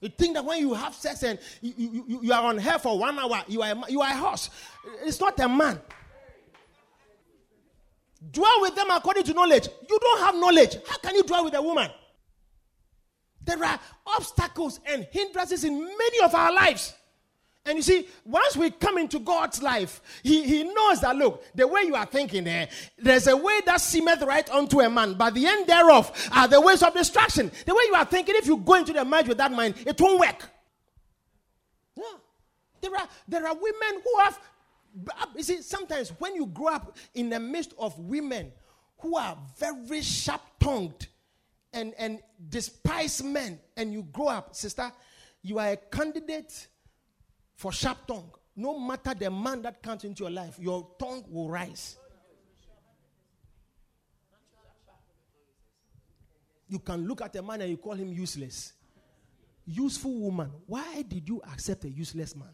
You 0.00 0.08
think 0.08 0.34
that 0.34 0.44
when 0.44 0.58
you 0.58 0.74
have 0.74 0.94
sex 0.94 1.22
and 1.22 1.38
you, 1.60 1.74
you, 1.76 2.20
you 2.24 2.32
are 2.32 2.42
on 2.42 2.58
her 2.58 2.78
for 2.78 2.98
one 2.98 3.16
hour, 3.18 3.44
you 3.46 3.62
are, 3.62 3.74
you 3.88 4.00
are 4.00 4.10
a 4.10 4.16
horse. 4.16 4.50
It's 5.04 5.20
not 5.20 5.38
a 5.38 5.48
man. 5.48 5.80
Dwell 8.32 8.60
with 8.62 8.74
them 8.74 8.90
according 8.90 9.24
to 9.24 9.34
knowledge. 9.34 9.68
You 9.88 9.98
don't 10.00 10.20
have 10.20 10.34
knowledge. 10.34 10.76
How 10.88 10.98
can 10.98 11.14
you 11.14 11.22
dwell 11.22 11.44
with 11.44 11.54
a 11.54 11.62
woman? 11.62 11.88
There 13.44 13.62
are 13.64 13.78
obstacles 14.06 14.80
and 14.86 15.06
hindrances 15.10 15.64
in 15.64 15.78
many 15.78 16.20
of 16.24 16.34
our 16.34 16.52
lives. 16.52 16.94
And 17.64 17.76
you 17.76 17.82
see, 17.82 18.08
once 18.24 18.56
we 18.56 18.70
come 18.70 18.98
into 18.98 19.20
God's 19.20 19.62
life, 19.62 20.00
He, 20.22 20.42
he 20.42 20.64
knows 20.64 21.00
that 21.00 21.14
look, 21.16 21.44
the 21.54 21.66
way 21.66 21.82
you 21.82 21.94
are 21.94 22.06
thinking 22.06 22.44
there, 22.44 22.68
there's 22.98 23.28
a 23.28 23.36
way 23.36 23.60
that 23.66 23.80
seemeth 23.80 24.22
right 24.22 24.48
unto 24.50 24.80
a 24.80 24.90
man, 24.90 25.14
but 25.14 25.34
the 25.34 25.46
end 25.46 25.68
thereof 25.68 26.30
are 26.34 26.48
the 26.48 26.60
ways 26.60 26.82
of 26.82 26.92
destruction. 26.92 27.50
The 27.64 27.74
way 27.74 27.82
you 27.86 27.94
are 27.94 28.04
thinking, 28.04 28.34
if 28.36 28.46
you 28.46 28.56
go 28.56 28.74
into 28.74 28.92
the 28.92 29.04
marriage 29.04 29.28
with 29.28 29.38
that 29.38 29.52
mind, 29.52 29.76
it 29.86 30.00
won't 30.00 30.18
work. 30.18 30.50
Yeah. 31.96 32.04
There 32.80 32.96
are 32.96 33.08
there 33.28 33.46
are 33.46 33.54
women 33.54 34.02
who 34.02 34.18
have 34.24 34.40
You 35.36 35.42
see, 35.42 35.62
sometimes 35.62 36.10
when 36.18 36.34
you 36.34 36.46
grow 36.46 36.68
up 36.68 36.96
in 37.14 37.30
the 37.30 37.40
midst 37.40 37.74
of 37.78 37.98
women 37.98 38.52
who 38.98 39.16
are 39.16 39.36
very 39.58 40.02
sharp 40.02 40.42
tongued 40.60 41.06
and, 41.72 41.94
and 41.96 42.20
despise 42.48 43.22
men, 43.22 43.58
and 43.76 43.92
you 43.92 44.02
grow 44.12 44.28
up, 44.28 44.54
sister, 44.54 44.92
you 45.42 45.58
are 45.58 45.72
a 45.72 45.76
candidate 45.76 46.68
for 47.62 47.70
sharp 47.70 48.08
tongue. 48.08 48.28
No 48.56 48.76
matter 48.76 49.14
the 49.14 49.30
man 49.30 49.62
that 49.62 49.80
comes 49.80 50.02
into 50.02 50.24
your 50.24 50.32
life, 50.32 50.56
your 50.58 50.84
tongue 50.98 51.24
will 51.28 51.48
rise. 51.48 51.96
You 56.68 56.80
can 56.80 57.06
look 57.06 57.22
at 57.22 57.36
a 57.36 57.42
man 57.42 57.60
and 57.60 57.70
you 57.70 57.76
call 57.76 57.92
him 57.92 58.12
useless. 58.12 58.72
Useful 59.64 60.12
woman. 60.12 60.50
Why 60.66 61.02
did 61.02 61.28
you 61.28 61.40
accept 61.52 61.84
a 61.84 61.88
useless 61.88 62.34
man? 62.34 62.48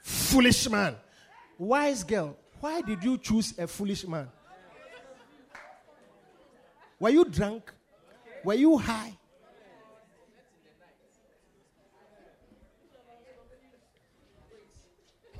Foolish 0.00 0.70
man. 0.70 0.96
Wise 1.58 2.02
girl. 2.02 2.34
Why 2.60 2.80
did 2.80 3.04
you 3.04 3.18
choose 3.18 3.58
a 3.58 3.66
foolish 3.66 4.06
man? 4.06 4.28
Were 6.98 7.10
you 7.10 7.24
drunk? 7.24 7.72
Were 8.44 8.54
you 8.54 8.78
high? 8.78 9.12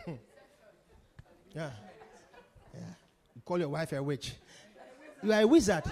Hmm. 0.04 0.12
yeah. 1.54 1.70
Yeah. 2.74 2.80
You 3.34 3.42
call 3.44 3.58
your 3.58 3.68
wife 3.68 3.92
a 3.92 4.02
witch. 4.02 4.34
You 5.22 5.32
are 5.32 5.40
a 5.40 5.46
wizard. 5.46 5.84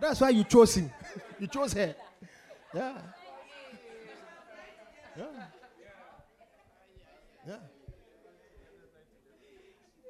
That's 0.00 0.20
why 0.20 0.30
you 0.30 0.44
chose 0.44 0.74
him. 0.76 0.90
you 1.38 1.46
chose 1.46 1.72
her. 1.74 1.94
Yeah. 2.74 2.98
Yeah. 5.16 5.24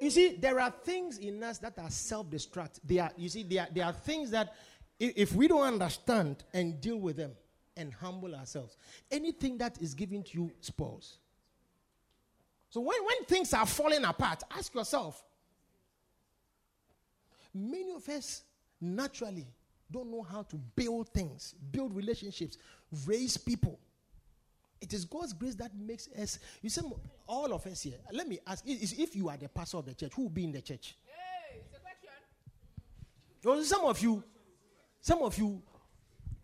You 0.00 0.10
see, 0.10 0.36
there 0.36 0.58
are 0.58 0.70
things 0.70 1.18
in 1.18 1.42
us 1.42 1.58
that 1.58 1.78
are 1.78 1.90
self-destruct. 1.90 2.80
They 2.82 2.98
are, 2.98 3.12
you 3.16 3.28
see, 3.28 3.42
there 3.42 3.68
are, 3.84 3.88
are 3.88 3.92
things 3.92 4.30
that 4.30 4.54
if, 4.98 5.12
if 5.14 5.34
we 5.34 5.46
don't 5.46 5.62
understand 5.62 6.42
and 6.54 6.80
deal 6.80 6.96
with 6.96 7.16
them 7.16 7.32
and 7.76 7.92
humble 7.92 8.34
ourselves, 8.34 8.76
anything 9.10 9.58
that 9.58 9.80
is 9.80 9.92
given 9.92 10.22
to 10.22 10.38
you 10.38 10.52
spoils. 10.60 11.18
So 12.70 12.80
when, 12.80 12.96
when 13.04 13.24
things 13.26 13.52
are 13.52 13.66
falling 13.66 14.04
apart, 14.04 14.42
ask 14.50 14.74
yourself. 14.74 15.22
Many 17.52 17.92
of 17.92 18.08
us 18.08 18.44
naturally 18.80 19.46
don't 19.90 20.10
know 20.10 20.22
how 20.22 20.42
to 20.44 20.56
build 20.56 21.08
things, 21.08 21.54
build 21.72 21.94
relationships, 21.94 22.56
raise 23.04 23.36
people. 23.36 23.78
It 24.80 24.94
is 24.94 25.04
God's 25.04 25.32
grace 25.32 25.54
that 25.56 25.72
makes 25.76 26.08
us. 26.08 26.38
You 26.62 26.70
see, 26.70 26.80
all 27.26 27.52
of 27.52 27.66
us 27.66 27.82
here. 27.82 27.98
Let 28.12 28.26
me 28.26 28.38
ask: 28.46 28.66
is 28.66 28.94
If 28.98 29.14
you 29.14 29.28
are 29.28 29.36
the 29.36 29.48
pastor 29.48 29.76
of 29.78 29.86
the 29.86 29.94
church, 29.94 30.12
who 30.14 30.22
will 30.22 30.30
be 30.30 30.44
in 30.44 30.52
the 30.52 30.62
church? 30.62 30.96
Hey, 31.04 31.60
it's 31.60 31.76
a 31.76 31.80
question. 31.80 33.64
Some 33.64 33.84
of 33.84 34.00
you, 34.02 34.24
some 35.00 35.22
of 35.22 35.36
you, 35.36 35.62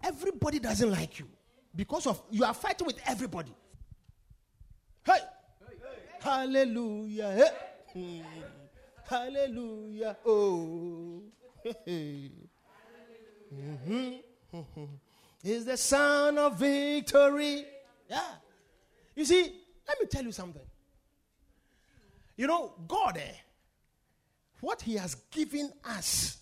everybody 0.03 0.59
doesn't 0.59 0.91
like 0.91 1.19
you 1.19 1.27
because 1.75 2.07
of 2.07 2.23
you 2.31 2.45
are 2.45 2.55
fighting 2.55 2.87
with 2.87 3.01
everybody. 3.07 3.55
Hey, 5.05 5.13
hey. 5.15 5.77
hallelujah, 6.21 7.33
hey. 7.33 7.51
Hmm. 7.93 8.21
hallelujah, 9.09 10.17
oh, 10.27 11.23
hey. 11.85 12.31
Mm-hmm. 13.55 14.57
Mm-hmm. 14.57 14.85
Is 15.45 15.65
the 15.65 15.77
sound 15.77 16.37
of 16.39 16.59
victory. 16.59 17.65
Yeah. 18.09 18.23
You 19.15 19.25
see, 19.25 19.61
let 19.89 20.01
me 20.01 20.07
tell 20.07 20.25
you 20.25 20.33
something. 20.33 20.63
You 22.37 22.47
know, 22.47 22.75
God, 22.87 23.17
eh, 23.17 23.35
what 24.61 24.83
He 24.83 24.95
has 24.97 25.15
given 25.31 25.73
us 25.85 26.39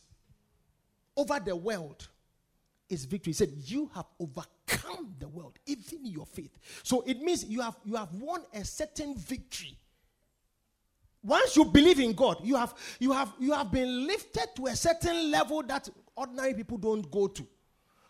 over 1.16 1.38
the 1.38 1.54
world 1.54 2.08
is 2.88 3.04
victory. 3.04 3.30
He 3.30 3.34
said, 3.34 3.50
You 3.64 3.90
have 3.94 4.06
overcome 4.18 5.14
the 5.18 5.28
world, 5.28 5.58
even 5.66 6.04
your 6.04 6.26
faith. 6.26 6.58
So 6.82 7.02
it 7.06 7.20
means 7.20 7.44
you 7.44 7.60
have 7.60 7.76
you 7.84 7.96
have 7.96 8.12
won 8.14 8.42
a 8.52 8.64
certain 8.64 9.16
victory. 9.16 9.78
Once 11.22 11.56
you 11.56 11.64
believe 11.64 12.00
in 12.00 12.12
God, 12.12 12.38
you 12.42 12.56
have 12.56 12.74
you 12.98 13.12
have 13.12 13.32
you 13.38 13.52
have 13.52 13.70
been 13.70 14.06
lifted 14.06 14.48
to 14.56 14.66
a 14.66 14.76
certain 14.76 15.30
level 15.30 15.62
that 15.62 15.88
ordinary 16.16 16.54
people 16.54 16.76
don't 16.76 17.08
go 17.10 17.28
to. 17.28 17.46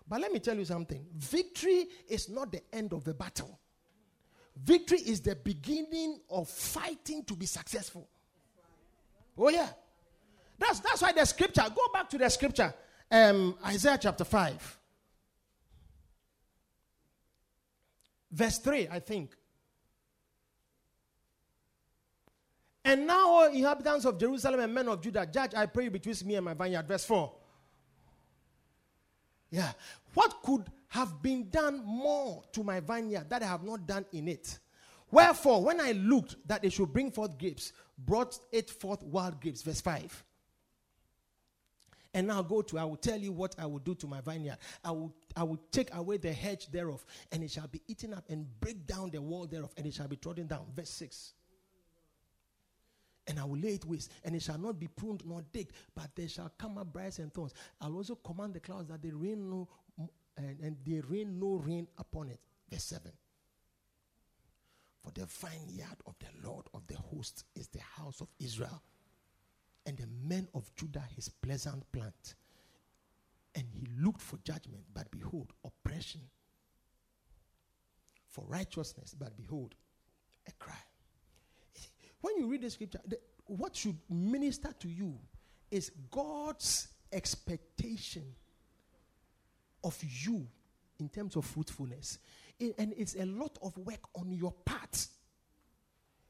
But 0.06 0.20
let 0.20 0.32
me 0.32 0.38
tell 0.38 0.56
you 0.56 0.64
something 0.64 1.06
victory 1.14 1.86
is 2.08 2.28
not 2.28 2.52
the 2.52 2.62
end 2.72 2.92
of 2.92 3.04
the 3.04 3.14
battle, 3.14 3.58
victory 4.56 4.98
is 4.98 5.20
the 5.20 5.36
beginning 5.36 6.20
of 6.30 6.48
fighting 6.48 7.24
to 7.24 7.34
be 7.34 7.46
successful. 7.46 8.08
Oh, 9.36 9.48
yeah. 9.48 9.68
That's, 10.58 10.78
that's 10.80 11.02
why 11.02 11.12
the 11.12 11.24
scripture, 11.24 11.64
go 11.74 11.88
back 11.92 12.08
to 12.10 12.18
the 12.18 12.28
scripture, 12.28 12.72
um, 13.10 13.56
Isaiah 13.66 13.98
chapter 14.00 14.24
5, 14.24 14.78
verse 18.30 18.58
3, 18.58 18.88
I 18.88 19.00
think. 19.00 19.30
And 22.84 23.06
now, 23.06 23.46
inhabitants 23.46 24.04
of 24.04 24.18
Jerusalem 24.18 24.60
and 24.60 24.74
men 24.74 24.88
of 24.88 25.00
Judah, 25.00 25.26
judge, 25.26 25.54
I 25.56 25.66
pray 25.66 25.84
you 25.84 25.90
between 25.90 26.14
me 26.26 26.34
and 26.34 26.44
my 26.44 26.52
vineyard. 26.52 26.86
Verse 26.86 27.04
4. 27.06 27.32
Yeah. 29.54 29.70
What 30.14 30.42
could 30.42 30.64
have 30.88 31.22
been 31.22 31.48
done 31.48 31.80
more 31.86 32.42
to 32.52 32.64
my 32.64 32.80
vineyard 32.80 33.30
that 33.30 33.44
I 33.44 33.46
have 33.46 33.62
not 33.62 33.86
done 33.86 34.04
in 34.12 34.26
it? 34.26 34.58
Wherefore, 35.12 35.62
when 35.62 35.80
I 35.80 35.92
looked 35.92 36.34
that 36.48 36.62
they 36.62 36.70
should 36.70 36.92
bring 36.92 37.12
forth 37.12 37.38
grapes, 37.38 37.72
brought 37.96 38.36
it 38.50 38.68
forth 38.68 39.04
wild 39.04 39.40
grapes. 39.40 39.62
Verse 39.62 39.80
5. 39.80 40.24
And 42.14 42.26
now 42.26 42.42
go 42.42 42.62
to, 42.62 42.78
I 42.80 42.84
will 42.84 42.96
tell 42.96 43.18
you 43.18 43.30
what 43.30 43.54
I 43.56 43.66
will 43.66 43.78
do 43.78 43.94
to 43.94 44.08
my 44.08 44.20
vineyard. 44.20 44.58
I 44.84 44.90
will, 44.90 45.14
I 45.36 45.44
will 45.44 45.60
take 45.70 45.94
away 45.94 46.16
the 46.16 46.32
hedge 46.32 46.66
thereof, 46.72 47.04
and 47.30 47.44
it 47.44 47.52
shall 47.52 47.68
be 47.68 47.80
eaten 47.86 48.12
up, 48.12 48.24
and 48.28 48.48
break 48.58 48.88
down 48.88 49.10
the 49.10 49.22
wall 49.22 49.46
thereof, 49.46 49.72
and 49.76 49.86
it 49.86 49.94
shall 49.94 50.08
be 50.08 50.16
trodden 50.16 50.48
down. 50.48 50.66
Verse 50.74 50.90
6 50.90 51.32
and 53.26 53.38
I 53.38 53.44
will 53.44 53.58
lay 53.58 53.74
it 53.74 53.84
waste, 53.84 54.12
and 54.24 54.34
it 54.34 54.42
shall 54.42 54.58
not 54.58 54.78
be 54.78 54.88
pruned 54.88 55.22
nor 55.24 55.42
digged, 55.52 55.72
but 55.94 56.10
there 56.14 56.28
shall 56.28 56.52
come 56.58 56.78
up 56.78 56.92
briars 56.92 57.18
and 57.18 57.32
thorns. 57.32 57.54
I'll 57.80 57.96
also 57.96 58.16
command 58.16 58.54
the 58.54 58.60
clouds 58.60 58.88
that 58.88 59.02
they 59.02 59.10
rain 59.10 59.48
no, 59.50 59.68
and, 60.36 60.58
and 60.60 60.76
they 60.84 61.00
rain 61.00 61.38
no 61.38 61.56
rain 61.56 61.88
upon 61.98 62.28
it. 62.28 62.40
Verse 62.70 62.84
7. 62.84 63.10
For 65.02 65.10
the 65.12 65.26
vineyard 65.26 65.98
of 66.06 66.14
the 66.18 66.48
Lord 66.48 66.66
of 66.74 66.86
the 66.86 66.96
hosts 66.96 67.44
is 67.54 67.68
the 67.68 67.80
house 67.80 68.20
of 68.20 68.28
Israel, 68.38 68.82
and 69.86 69.96
the 69.96 70.08
men 70.26 70.48
of 70.54 70.70
Judah 70.76 71.04
his 71.14 71.28
pleasant 71.28 71.90
plant. 71.92 72.34
And 73.54 73.64
he 73.70 73.86
looked 74.02 74.20
for 74.20 74.38
judgment, 74.38 74.84
but 74.92 75.10
behold, 75.10 75.52
oppression. 75.64 76.22
For 78.28 78.44
righteousness, 78.48 79.14
but 79.16 79.36
behold, 79.36 79.76
a 80.48 80.52
cry. 80.52 80.74
When 82.24 82.38
you 82.38 82.46
read 82.46 82.62
the 82.62 82.70
scripture, 82.70 83.00
the, 83.06 83.18
what 83.44 83.76
should 83.76 83.98
minister 84.08 84.70
to 84.80 84.88
you 84.88 85.14
is 85.70 85.92
God's 86.10 86.88
expectation 87.12 88.22
of 89.84 90.02
you 90.02 90.46
in 90.98 91.10
terms 91.10 91.36
of 91.36 91.44
fruitfulness. 91.44 92.18
It, 92.58 92.76
and 92.78 92.94
it's 92.96 93.14
a 93.14 93.26
lot 93.26 93.58
of 93.60 93.76
work 93.76 94.00
on 94.14 94.32
your 94.32 94.52
part. 94.64 95.06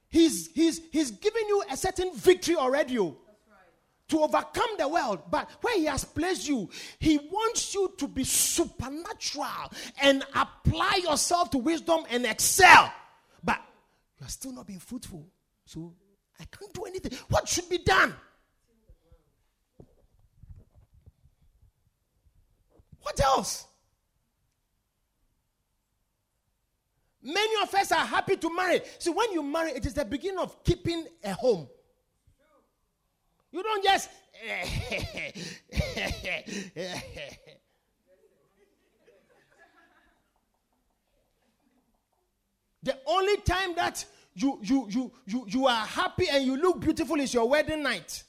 He's, 0.09 0.51
he's, 0.53 0.81
he's 0.91 1.13
giving 1.13 1.47
you 1.47 1.63
a 1.71 1.77
certain 1.77 2.13
victory 2.17 2.57
already 2.57 2.99
oh, 2.99 3.17
to 4.09 4.21
overcome 4.21 4.71
the 4.77 4.89
world. 4.89 5.21
But 5.31 5.49
where 5.61 5.79
He 5.79 5.85
has 5.85 6.05
placed 6.05 6.49
you, 6.49 6.69
He 6.99 7.19
wants 7.19 7.73
you 7.73 7.95
to 7.99 8.09
be 8.09 8.25
supernatural 8.25 9.71
and 10.03 10.25
apply 10.35 11.03
yourself 11.05 11.51
to 11.51 11.59
wisdom 11.59 12.01
and 12.11 12.27
excel. 12.27 12.93
But 13.45 13.61
you 14.19 14.27
are 14.27 14.31
still 14.31 14.51
not 14.51 14.67
being 14.67 14.81
fruitful. 14.81 15.25
So 15.65 15.95
I 16.39 16.45
can't 16.45 16.73
do 16.73 16.85
anything. 16.85 17.13
What 17.29 17.49
should 17.49 17.69
be 17.69 17.79
done? 17.79 18.15
What 23.01 23.21
else? 23.21 23.67
Many 27.23 27.63
of 27.63 27.75
us 27.75 27.91
are 27.93 28.05
happy 28.05 28.37
to 28.37 28.55
marry. 28.55 28.81
See, 28.99 29.11
when 29.11 29.33
you 29.33 29.43
marry, 29.43 29.71
it 29.71 29.87
is 29.87 29.95
the 29.95 30.05
beginning 30.05 30.41
of 30.41 30.63
keeping 30.63 31.07
a 31.23 31.33
home. 31.33 31.67
You 33.51 33.63
don't 33.63 33.83
just. 33.83 34.11
the 42.83 42.99
only 43.07 43.37
time 43.39 43.75
that 43.77 44.05
you, 44.35 44.59
you, 44.63 44.89
you, 44.91 45.13
you, 45.27 45.45
you 45.49 45.67
are 45.67 45.87
happy 45.87 46.27
and 46.31 46.45
you 46.45 46.57
look 46.57 46.81
beautiful 46.81 47.19
is 47.21 47.33
your 47.33 47.49
wedding 47.49 47.83
night. 47.83 48.25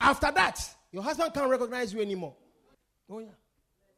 After 0.00 0.30
that, 0.32 0.60
your 0.92 1.02
husband 1.02 1.32
can't 1.32 1.48
recognize 1.48 1.92
you 1.92 2.00
anymore. 2.00 2.34
Oh, 3.08 3.20
yeah. 3.20 3.28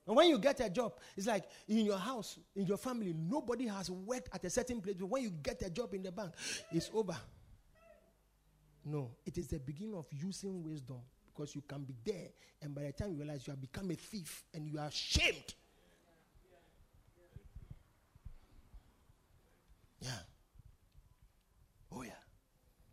And 0.06 0.16
when 0.16 0.28
you 0.28 0.38
get 0.38 0.60
a 0.60 0.70
job, 0.70 0.94
it's 1.16 1.26
like 1.26 1.44
in 1.68 1.84
your 1.84 1.98
house, 1.98 2.38
in 2.56 2.66
your 2.66 2.78
family, 2.78 3.14
nobody 3.14 3.66
has 3.66 3.90
worked 3.90 4.28
at 4.32 4.42
a 4.44 4.50
certain 4.50 4.80
place. 4.80 4.96
But 4.98 5.06
when 5.06 5.22
you 5.22 5.30
get 5.30 5.60
a 5.62 5.70
job 5.70 5.92
in 5.92 6.02
the 6.02 6.12
bank, 6.12 6.32
it's 6.72 6.90
over. 6.94 7.16
No, 8.84 9.10
it 9.26 9.36
is 9.36 9.48
the 9.48 9.58
beginning 9.58 9.96
of 9.96 10.06
using 10.10 10.62
wisdom 10.62 10.98
because 11.26 11.54
you 11.54 11.62
can 11.68 11.84
be 11.84 11.94
there, 12.04 12.28
and 12.62 12.74
by 12.74 12.84
the 12.84 12.92
time 12.92 13.12
you 13.12 13.18
realize 13.18 13.46
you 13.46 13.50
have 13.52 13.60
become 13.60 13.90
a 13.90 13.94
thief 13.94 14.44
and 14.54 14.66
you 14.66 14.78
are 14.78 14.86
ashamed. 14.86 15.54
Yeah. 20.00 20.10
Oh, 21.92 22.02
yeah. 22.02 22.10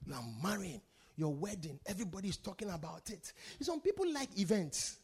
You 0.05 0.13
are 0.13 0.23
marrying, 0.43 0.81
your 1.15 1.33
wedding, 1.33 1.79
everybody's 1.85 2.37
talking 2.37 2.69
about 2.69 3.09
it. 3.09 3.31
Some 3.61 3.81
people 3.81 4.11
like 4.11 4.29
events. 4.39 4.97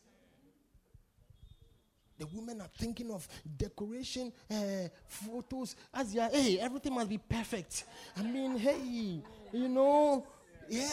The 2.18 2.28
women 2.28 2.62
are 2.62 2.70
thinking 2.78 3.10
of 3.10 3.28
decoration, 3.58 4.32
uh, 4.52 4.90
photos. 5.08 5.76
As 5.92 6.14
yeah, 6.14 6.30
hey, 6.30 6.60
everything 6.60 6.94
must 6.94 7.10
be 7.10 7.18
perfect. 7.18 7.86
I 8.16 8.22
mean, 8.22 8.58
hey, 8.60 9.24
you 9.52 9.68
know, 9.68 10.28
yeah, 10.70 10.88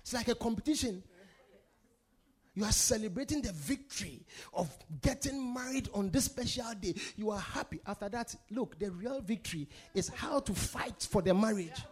it's 0.00 0.14
like 0.14 0.28
a 0.28 0.34
competition. 0.34 1.02
You 2.54 2.64
are 2.64 2.72
celebrating 2.72 3.40
the 3.40 3.52
victory 3.52 4.26
of 4.52 4.68
getting 5.00 5.54
married 5.54 5.88
on 5.94 6.10
this 6.10 6.26
special 6.26 6.74
day. 6.78 6.94
You 7.16 7.30
are 7.30 7.40
happy. 7.40 7.80
After 7.86 8.10
that, 8.10 8.34
look, 8.50 8.78
the 8.78 8.90
real 8.90 9.22
victory 9.22 9.68
is 9.94 10.08
how 10.08 10.40
to 10.40 10.52
fight 10.52 11.06
for 11.10 11.22
the 11.22 11.32
marriage. 11.32 11.82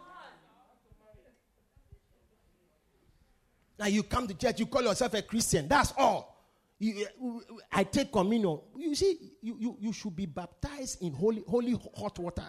Now 3.79 3.87
you 3.87 4.03
come 4.03 4.27
to 4.27 4.35
church, 4.35 4.59
you 4.59 4.67
call 4.67 4.83
yourself 4.83 5.15
a 5.15 5.23
Christian. 5.23 5.67
That's 5.67 5.91
all. 5.97 6.31
You, 6.77 7.07
uh, 7.23 7.55
I 7.71 7.83
take 7.83 8.11
communion. 8.11 8.59
You 8.77 8.93
see, 8.93 9.33
you, 9.41 9.55
you, 9.59 9.77
you 9.79 9.93
should 9.93 10.15
be 10.15 10.27
baptized 10.27 11.01
in 11.01 11.13
holy, 11.13 11.43
holy 11.47 11.79
hot 11.97 12.19
water. 12.19 12.45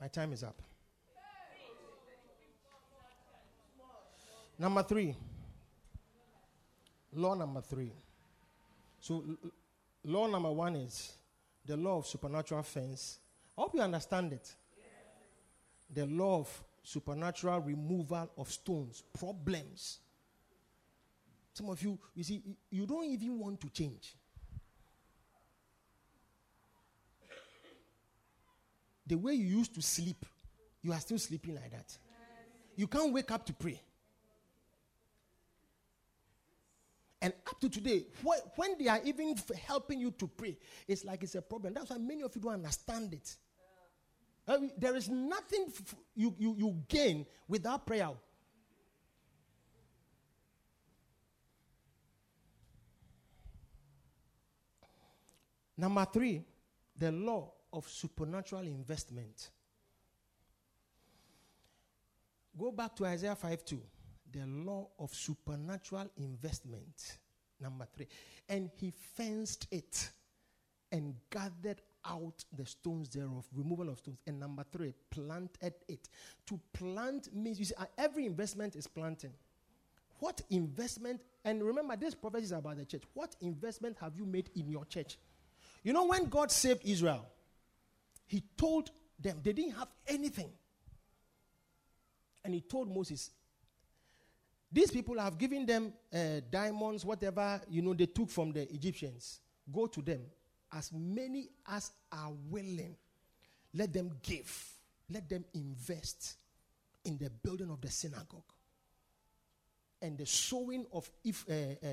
My 0.00 0.08
time 0.08 0.32
is 0.32 0.42
up. 0.42 0.62
Number 4.58 4.82
three. 4.82 5.14
Law 7.12 7.34
number 7.34 7.60
three. 7.60 7.92
So, 9.00 9.24
law 10.04 10.26
number 10.26 10.52
one 10.52 10.76
is 10.76 11.12
the 11.64 11.76
law 11.76 11.98
of 11.98 12.06
supernatural 12.06 12.62
fence. 12.62 13.18
I 13.56 13.62
hope 13.62 13.74
you 13.74 13.80
understand 13.80 14.32
it. 14.32 14.54
The 15.92 16.06
law 16.06 16.40
of 16.40 16.64
supernatural 16.82 17.60
removal 17.60 18.30
of 18.36 18.50
stones, 18.50 19.02
problems. 19.18 19.98
Some 21.52 21.70
of 21.70 21.82
you, 21.82 21.98
you 22.14 22.24
see, 22.24 22.42
you 22.70 22.86
don't 22.86 23.04
even 23.04 23.38
want 23.38 23.60
to 23.60 23.68
change. 23.70 24.14
The 29.06 29.16
way 29.16 29.32
you 29.32 29.58
used 29.58 29.74
to 29.74 29.82
sleep, 29.82 30.24
you 30.82 30.92
are 30.92 31.00
still 31.00 31.18
sleeping 31.18 31.54
like 31.54 31.70
that. 31.70 31.96
You 32.76 32.86
can't 32.86 33.12
wake 33.12 33.30
up 33.30 33.44
to 33.46 33.52
pray. 33.54 33.80
And 37.20 37.32
up 37.48 37.60
to 37.60 37.68
today, 37.68 38.06
when 38.22 38.78
they 38.78 38.86
are 38.86 39.00
even 39.04 39.34
helping 39.66 39.98
you 40.00 40.12
to 40.12 40.28
pray, 40.28 40.56
it's 40.86 41.04
like 41.04 41.24
it's 41.24 41.34
a 41.34 41.42
problem. 41.42 41.74
That's 41.74 41.90
why 41.90 41.98
many 41.98 42.22
of 42.22 42.34
you 42.34 42.40
don't 42.40 42.54
understand 42.54 43.12
it. 43.12 43.36
Uh, 44.46 44.54
I 44.54 44.58
mean, 44.58 44.70
there 44.78 44.94
is 44.94 45.08
nothing 45.08 45.66
f- 45.68 45.94
you, 46.14 46.34
you, 46.38 46.54
you 46.56 46.82
gain 46.88 47.26
without 47.48 47.86
prayer. 47.86 48.10
Number 55.76 56.04
three, 56.12 56.42
the 56.96 57.12
law 57.12 57.52
of 57.72 57.88
supernatural 57.88 58.62
investment. 58.62 59.50
Go 62.56 62.72
back 62.72 62.96
to 62.96 63.06
Isaiah 63.06 63.36
5 63.36 63.64
2 63.64 63.80
the 64.32 64.46
law 64.46 64.88
of 64.98 65.12
supernatural 65.14 66.10
investment. 66.16 67.18
Number 67.60 67.86
three. 67.94 68.06
And 68.48 68.70
he 68.76 68.90
fenced 68.90 69.66
it 69.70 70.10
and 70.92 71.14
gathered 71.30 71.82
out 72.04 72.44
the 72.56 72.64
stones 72.64 73.08
thereof, 73.08 73.46
removal 73.54 73.88
of 73.88 73.98
stones. 73.98 74.18
And 74.26 74.40
number 74.40 74.64
three, 74.72 74.94
planted 75.10 75.74
it. 75.88 76.08
To 76.46 76.60
plant 76.72 77.34
means, 77.34 77.58
you 77.58 77.64
see, 77.64 77.74
uh, 77.76 77.84
every 77.96 78.26
investment 78.26 78.76
is 78.76 78.86
planting. 78.86 79.32
What 80.20 80.40
investment, 80.50 81.20
and 81.44 81.62
remember, 81.62 81.96
this 81.96 82.14
prophecy 82.14 82.44
is 82.44 82.52
about 82.52 82.78
the 82.78 82.84
church. 82.84 83.02
What 83.14 83.36
investment 83.40 83.96
have 84.00 84.16
you 84.16 84.26
made 84.26 84.50
in 84.56 84.68
your 84.68 84.84
church? 84.84 85.18
You 85.84 85.92
know, 85.92 86.06
when 86.06 86.26
God 86.26 86.50
saved 86.50 86.84
Israel, 86.84 87.26
He 88.26 88.42
told 88.56 88.90
them 89.18 89.40
they 89.42 89.52
didn't 89.52 89.76
have 89.76 89.88
anything. 90.06 90.50
And 92.44 92.54
He 92.54 92.60
told 92.60 92.92
Moses, 92.92 93.30
these 94.70 94.90
people 94.90 95.18
have 95.18 95.38
given 95.38 95.64
them 95.64 95.92
uh, 96.12 96.40
diamonds, 96.50 97.04
whatever 97.04 97.60
you 97.70 97.82
know 97.82 97.94
they 97.94 98.06
took 98.06 98.30
from 98.30 98.52
the 98.52 98.70
Egyptians. 98.72 99.40
Go 99.72 99.86
to 99.86 100.02
them, 100.02 100.20
as 100.72 100.90
many 100.92 101.48
as 101.66 101.90
are 102.12 102.32
willing. 102.50 102.96
Let 103.74 103.92
them 103.92 104.12
give. 104.22 104.72
Let 105.10 105.28
them 105.28 105.44
invest 105.54 106.36
in 107.04 107.16
the 107.18 107.30
building 107.30 107.70
of 107.70 107.80
the 107.80 107.90
synagogue 107.90 108.42
and 110.02 110.16
the 110.18 110.26
sewing 110.26 110.86
of 110.92 111.10
if, 111.24 111.44
uh, 111.48 111.52
uh, 111.52 111.88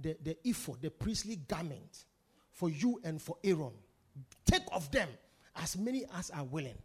the, 0.00 0.16
the 0.22 0.36
ephod, 0.48 0.80
the 0.80 0.90
priestly 0.90 1.36
garment 1.36 2.04
for 2.52 2.70
you 2.70 3.00
and 3.04 3.20
for 3.20 3.36
Aaron. 3.44 3.72
Take 4.44 4.62
of 4.72 4.90
them 4.90 5.08
as 5.56 5.76
many 5.76 6.04
as 6.16 6.30
are 6.30 6.44
willing. 6.44 6.78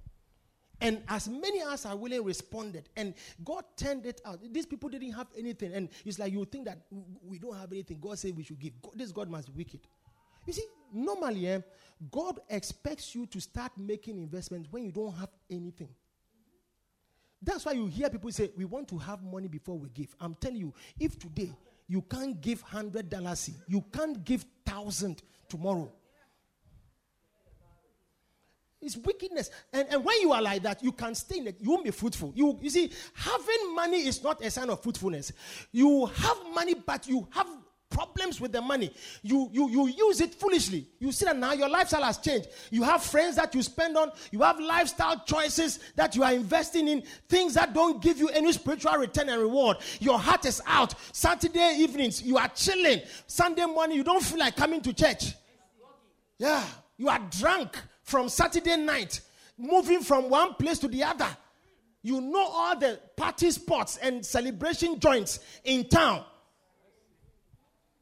And 0.82 1.02
as 1.08 1.28
many 1.30 1.62
as 1.62 1.86
are 1.86 1.96
willing 1.96 2.24
responded. 2.24 2.90
And 2.96 3.14
God 3.44 3.64
turned 3.78 4.06
it 4.06 4.22
out. 4.26 4.40
These 4.52 4.66
people 4.66 4.90
didn't 4.90 5.14
have 5.14 5.28
anything. 5.38 5.74
And 5.74 5.90
it's 6.04 6.20
like 6.20 6.34
you 6.34 6.46
think 6.46 6.66
that 6.66 6.80
we 7.24 7.40
don't 7.40 7.56
have 7.56 7.72
anything. 7.72 8.00
God 8.00 8.20
said 8.20 8.36
we 8.36 8.44
should 8.44 8.60
give. 8.60 8.74
God, 8.82 8.94
this 8.96 9.12
God 9.12 9.30
must 9.30 9.48
be 9.48 9.64
wicked. 9.64 9.82
You 10.46 10.54
see, 10.54 10.66
normally, 10.94 11.48
eh, 11.48 11.62
God 12.12 12.40
expects 12.50 13.16
you 13.16 13.26
to 13.28 13.40
start 13.40 13.72
making 13.78 14.18
investments 14.18 14.68
when 14.72 14.84
you 14.84 14.92
don't 14.92 15.14
have 15.16 15.30
anything. 15.50 15.90
That's 17.42 17.66
why 17.66 17.74
you 17.74 17.86
hear 17.88 18.10
people 18.10 18.32
say, 18.32 18.52
We 18.56 18.66
want 18.66 18.88
to 18.90 18.98
have 18.98 19.24
money 19.24 19.48
before 19.48 19.78
we 19.78 19.90
give. 19.90 20.16
I'm 20.20 20.36
telling 20.36 20.58
you, 20.58 20.74
if 21.00 21.18
today 21.18 21.52
you 21.88 22.02
can't 22.02 22.40
give 22.42 22.66
$100, 22.66 23.52
you 23.68 23.84
can't 23.94 24.24
give 24.24 24.46
1000 24.66 25.22
tomorrow. 25.48 25.92
It's 28.86 28.98
wickedness. 28.98 29.50
And, 29.74 29.88
and 29.90 30.06
when 30.06 30.22
you 30.22 30.32
are 30.32 30.42
like 30.42 30.62
that, 30.64 30.84
you 30.84 30.92
can 30.92 31.16
stay 31.16 31.40
in 31.40 31.48
it. 31.48 31.58
You 31.60 31.72
won't 31.72 31.84
be 31.84 31.92
fruitful. 31.92 32.34
You, 32.36 32.58
you 32.62 32.70
see, 32.70 32.92
having 33.14 33.76
money 33.76 34.06
is 34.06 34.24
not 34.24 34.44
a 34.44 34.52
sign 34.52 34.70
of 34.70 34.82
fruitfulness. 34.84 35.32
You 35.72 36.06
have 36.06 36.38
money, 36.54 36.76
but 36.76 37.08
you 37.08 37.28
have 37.32 37.48
problems 37.90 38.40
with 38.40 38.52
the 38.52 38.62
money. 38.62 38.92
You, 39.24 39.50
you, 39.52 39.70
you 39.70 39.88
use 39.88 40.22
it 40.22 40.36
foolishly. 40.36 40.88
You 41.00 41.12
see 41.12 41.26
that 41.26 41.38
now 41.38 41.54
your 41.54 41.70
lifestyle 41.70 42.04
has 42.04 42.20
changed. 42.20 42.48
You 42.70 42.84
have 42.84 43.02
friends 43.04 43.38
that 43.38 43.56
you 43.56 43.64
spend 43.64 43.98
on. 43.98 44.12
You 44.32 44.42
have 44.42 44.60
lifestyle 44.60 45.24
choices 45.26 45.80
that 45.96 46.16
you 46.16 46.24
are 46.24 46.34
investing 46.34 46.88
in. 46.88 47.04
Things 47.28 47.56
that 47.56 47.74
don't 47.74 48.02
give 48.04 48.20
you 48.20 48.30
any 48.30 48.52
spiritual 48.52 48.94
return 48.98 49.30
and 49.30 49.42
reward. 49.42 49.78
Your 50.00 50.20
heart 50.20 50.46
is 50.46 50.62
out. 50.68 50.94
Saturday 51.12 51.78
evenings, 51.80 52.22
you 52.22 52.38
are 52.38 52.50
chilling. 52.50 53.02
Sunday 53.26 53.66
morning, 53.66 53.98
you 53.98 54.04
don't 54.04 54.24
feel 54.24 54.40
like 54.40 54.56
coming 54.56 54.82
to 54.82 54.94
church. 54.94 55.34
Yeah. 56.38 56.64
You 56.98 57.10
are 57.10 57.20
drunk 57.32 57.78
from 58.06 58.30
Saturday 58.30 58.78
night, 58.78 59.20
moving 59.58 60.02
from 60.02 60.30
one 60.30 60.54
place 60.54 60.80
to 60.80 60.88
the 60.88 61.04
other. 61.04 61.28
You 62.02 62.22
know 62.22 62.46
all 62.46 62.78
the 62.78 63.00
party 63.18 63.50
spots 63.50 63.98
and 63.98 64.24
celebration 64.24 65.00
joints 65.00 65.40
in 65.64 65.90
town. 65.90 66.24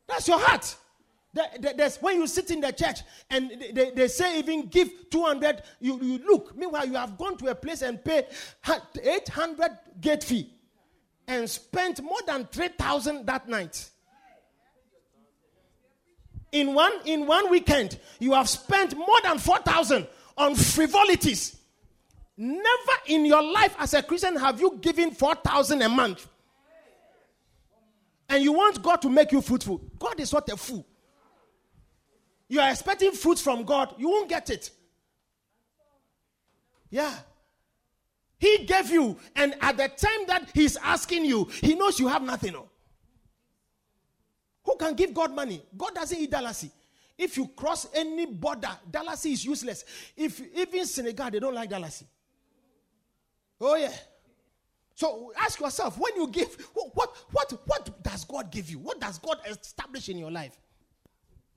That's 0.06 0.28
your 0.28 0.40
heart. 0.40 0.76
There's 1.34 1.98
when 1.98 2.18
you 2.18 2.28
sit 2.28 2.52
in 2.52 2.60
the 2.60 2.72
church 2.72 3.00
and 3.30 3.50
they, 3.74 3.92
they 3.92 4.08
say 4.08 4.38
even 4.38 4.68
give 4.68 4.92
200, 5.10 5.64
you, 5.80 6.00
you 6.04 6.18
look. 6.20 6.56
Meanwhile, 6.56 6.86
you 6.86 6.94
have 6.94 7.18
gone 7.18 7.38
to 7.38 7.48
a 7.48 7.56
place 7.56 7.82
and 7.82 8.04
paid 8.04 8.26
800 9.02 9.72
gate 10.00 10.24
fee 10.24 10.54
and 11.28 11.50
spent 11.50 12.04
more 12.04 12.20
than 12.28 12.46
3,000 12.52 13.26
that 13.26 13.48
night 13.48 13.90
in 16.54 16.74
one 16.74 16.94
in 17.06 17.26
one 17.26 17.50
weekend 17.50 18.00
you 18.20 18.32
have 18.34 18.48
spent 18.48 18.96
more 18.96 19.22
than 19.24 19.38
4000 19.38 20.08
on 20.38 20.56
frivolities. 20.56 21.58
Never 22.38 22.94
in 23.08 23.26
your 23.26 23.44
life 23.44 23.76
as 23.78 23.94
a 23.94 24.02
christian 24.02 24.38
have 24.38 24.62
you 24.62 24.78
given 24.80 25.12
4000 25.12 25.82
a 25.82 25.90
month. 25.90 26.28
And 28.30 28.44
you 28.44 28.54
want 28.54 28.82
god 28.82 29.02
to 29.02 29.10
make 29.10 29.32
you 29.32 29.42
fruitful. 29.42 29.82
God 30.00 30.20
is 30.20 30.32
not 30.32 30.48
a 30.50 30.56
fool. 30.56 30.86
You 32.48 32.62
are 32.62 32.70
expecting 32.70 33.12
fruit 33.12 33.40
from 33.40 33.64
god. 33.64 33.96
You 33.98 34.10
won't 34.10 34.30
get 34.30 34.50
it. 34.50 34.70
Yeah. 36.90 37.14
He 38.38 38.66
gave 38.66 38.92
you 38.92 39.18
and 39.36 39.56
at 39.60 39.78
the 39.78 39.88
time 39.88 40.28
that 40.28 40.52
he's 40.54 40.78
asking 40.78 41.26
you 41.26 41.46
he 41.62 41.76
knows 41.76 42.00
you 42.00 42.08
have 42.08 42.22
nothing 42.22 42.56
oh. 42.56 42.70
Can 44.80 44.94
give 44.96 45.14
God 45.14 45.34
money. 45.36 45.62
God 45.78 45.96
doesn't 45.96 46.18
eat 46.18 46.32
dalasi. 46.32 46.72
If 47.18 47.38
you 47.38 47.48
cross 47.50 47.88
any 47.94 48.26
border, 48.26 48.72
dalasi 48.90 49.34
is 49.34 49.46
useless. 49.46 49.86
If 50.16 50.42
even 50.56 50.86
Senegal, 50.86 51.32
they 51.32 51.40
don't 51.40 51.54
like 51.54 51.70
dalasi. 51.70 52.04
Oh 53.62 53.76
yeah. 53.76 53.94
So 54.96 55.34
ask 55.38 55.60
yourself 55.60 55.98
when 55.98 56.16
you 56.16 56.28
give, 56.28 56.54
what, 56.74 57.16
what, 57.32 57.52
what 57.66 58.04
does 58.04 58.26
God 58.26 58.52
give 58.52 58.70
you? 58.70 58.80
What 58.80 59.00
does 59.00 59.18
God 59.18 59.38
establish 59.48 60.10
in 60.10 60.18
your 60.18 60.32
life? 60.32 60.60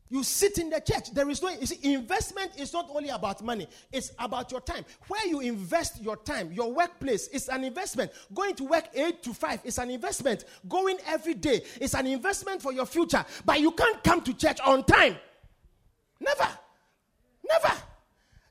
You 0.08 0.22
sit 0.22 0.58
in 0.58 0.70
the 0.70 0.80
church. 0.80 1.12
There 1.12 1.28
is 1.28 1.42
no 1.42 1.48
you 1.48 1.66
see, 1.66 1.92
investment 1.92 2.52
is 2.56 2.72
not 2.72 2.88
only 2.94 3.08
about 3.08 3.42
money, 3.42 3.66
it's 3.92 4.12
about 4.18 4.52
your 4.52 4.60
time. 4.60 4.84
Where 5.08 5.26
you 5.26 5.40
invest 5.40 6.00
your 6.00 6.16
time, 6.16 6.52
your 6.52 6.72
workplace 6.72 7.26
is 7.28 7.48
an 7.48 7.64
investment. 7.64 8.12
Going 8.32 8.54
to 8.56 8.64
work 8.64 8.88
8 8.94 9.22
to 9.24 9.34
5 9.34 9.60
is 9.64 9.78
an 9.78 9.90
investment. 9.90 10.44
Going 10.68 10.98
every 11.06 11.34
day 11.34 11.62
is 11.80 11.94
an 11.94 12.06
investment 12.06 12.62
for 12.62 12.72
your 12.72 12.86
future. 12.86 13.24
But 13.44 13.60
you 13.60 13.72
can't 13.72 14.02
come 14.04 14.20
to 14.22 14.34
church 14.34 14.60
on 14.64 14.84
time. 14.84 15.16
Never. 16.20 16.48
Never. 17.48 17.74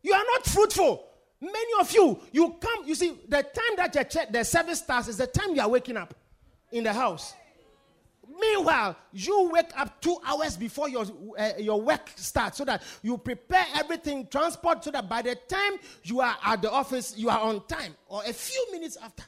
You 0.04 0.14
are 0.14 0.24
not 0.34 0.46
fruitful. 0.46 1.08
Many 1.42 1.80
of 1.80 1.92
you, 1.92 2.20
you 2.32 2.56
come, 2.60 2.86
you 2.88 2.96
see, 2.96 3.14
the 3.28 3.44
time 3.44 3.76
that 3.78 3.94
your 3.96 4.04
church, 4.04 4.28
the 4.32 4.44
service 4.44 4.80
starts 4.80 5.08
is 5.08 5.18
the 5.18 5.28
time 5.28 5.56
you 5.56 5.62
are 5.62 5.70
waking 5.70 5.98
up 5.98 6.14
in 6.72 6.84
the 6.84 6.94
house. 6.94 7.34
Meanwhile, 8.40 8.98
you 9.14 9.50
wake 9.52 9.72
up 9.78 10.02
two 10.02 10.18
hours 10.26 10.58
before 10.58 10.90
your, 10.90 11.06
uh, 11.38 11.52
your 11.58 11.82
work 11.82 12.12
starts 12.16 12.58
so 12.58 12.66
that 12.66 12.84
you 13.02 13.18
prepare 13.18 13.66
everything, 13.76 14.28
transport, 14.28 14.84
so 14.84 14.92
that 14.92 15.08
by 15.08 15.22
the 15.22 15.36
time 15.48 15.74
you 16.04 16.20
are 16.20 16.36
at 16.44 16.62
the 16.62 16.70
office, 16.70 17.18
you 17.18 17.30
are 17.30 17.40
on 17.40 17.66
time 17.68 17.96
or 18.08 18.24
a 18.26 18.34
few 18.34 18.72
minutes 18.72 18.98
after. 19.02 19.24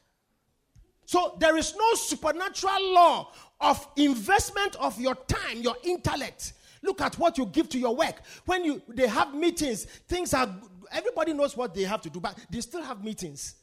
So 1.06 1.38
there 1.40 1.56
is 1.56 1.74
no 1.76 1.94
supernatural 1.94 2.94
law 2.94 3.32
of 3.62 3.88
investment 3.96 4.76
of 4.76 5.00
your 5.00 5.16
time, 5.16 5.62
your 5.62 5.78
intellect. 5.84 6.54
Look 6.84 7.02
at 7.02 7.18
what 7.18 7.38
you 7.38 7.46
give 7.46 7.70
to 7.70 7.80
your 7.80 7.96
work. 7.96 8.22
When 8.46 8.66
you 8.66 8.82
they 8.90 9.08
have 9.08 9.34
meetings, 9.34 9.86
things 9.86 10.34
are 10.34 10.54
everybody 10.92 11.34
knows 11.34 11.56
what 11.56 11.74
they 11.74 11.84
have 11.84 12.02
to 12.02 12.10
do, 12.10 12.20
but 12.20 12.38
they 12.50 12.62
still 12.62 12.82
have 12.82 13.04
meetings. 13.04 13.56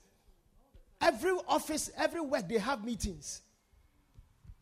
Every 1.00 1.32
office, 1.46 1.90
every 1.98 2.22
work, 2.22 2.48
they 2.48 2.58
have 2.58 2.82
meetings. 2.84 3.42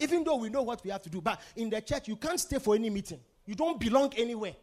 Even 0.03 0.25
though 0.25 0.37
we 0.37 0.49
know 0.49 0.63
what 0.63 0.83
we 0.85 0.91
have 0.91 1.03
to 1.03 1.11
do. 1.11 1.21
But 1.21 1.41
in 1.57 1.71
the 1.71 1.81
church, 1.81 2.09
you 2.09 2.17
can't 2.17 2.41
stay 2.41 2.59
for 2.59 2.75
any 2.75 2.91
meeting. 2.91 3.21
You 3.47 3.55
don't 3.55 3.79
belong 3.79 4.13
anywhere. 4.17 4.55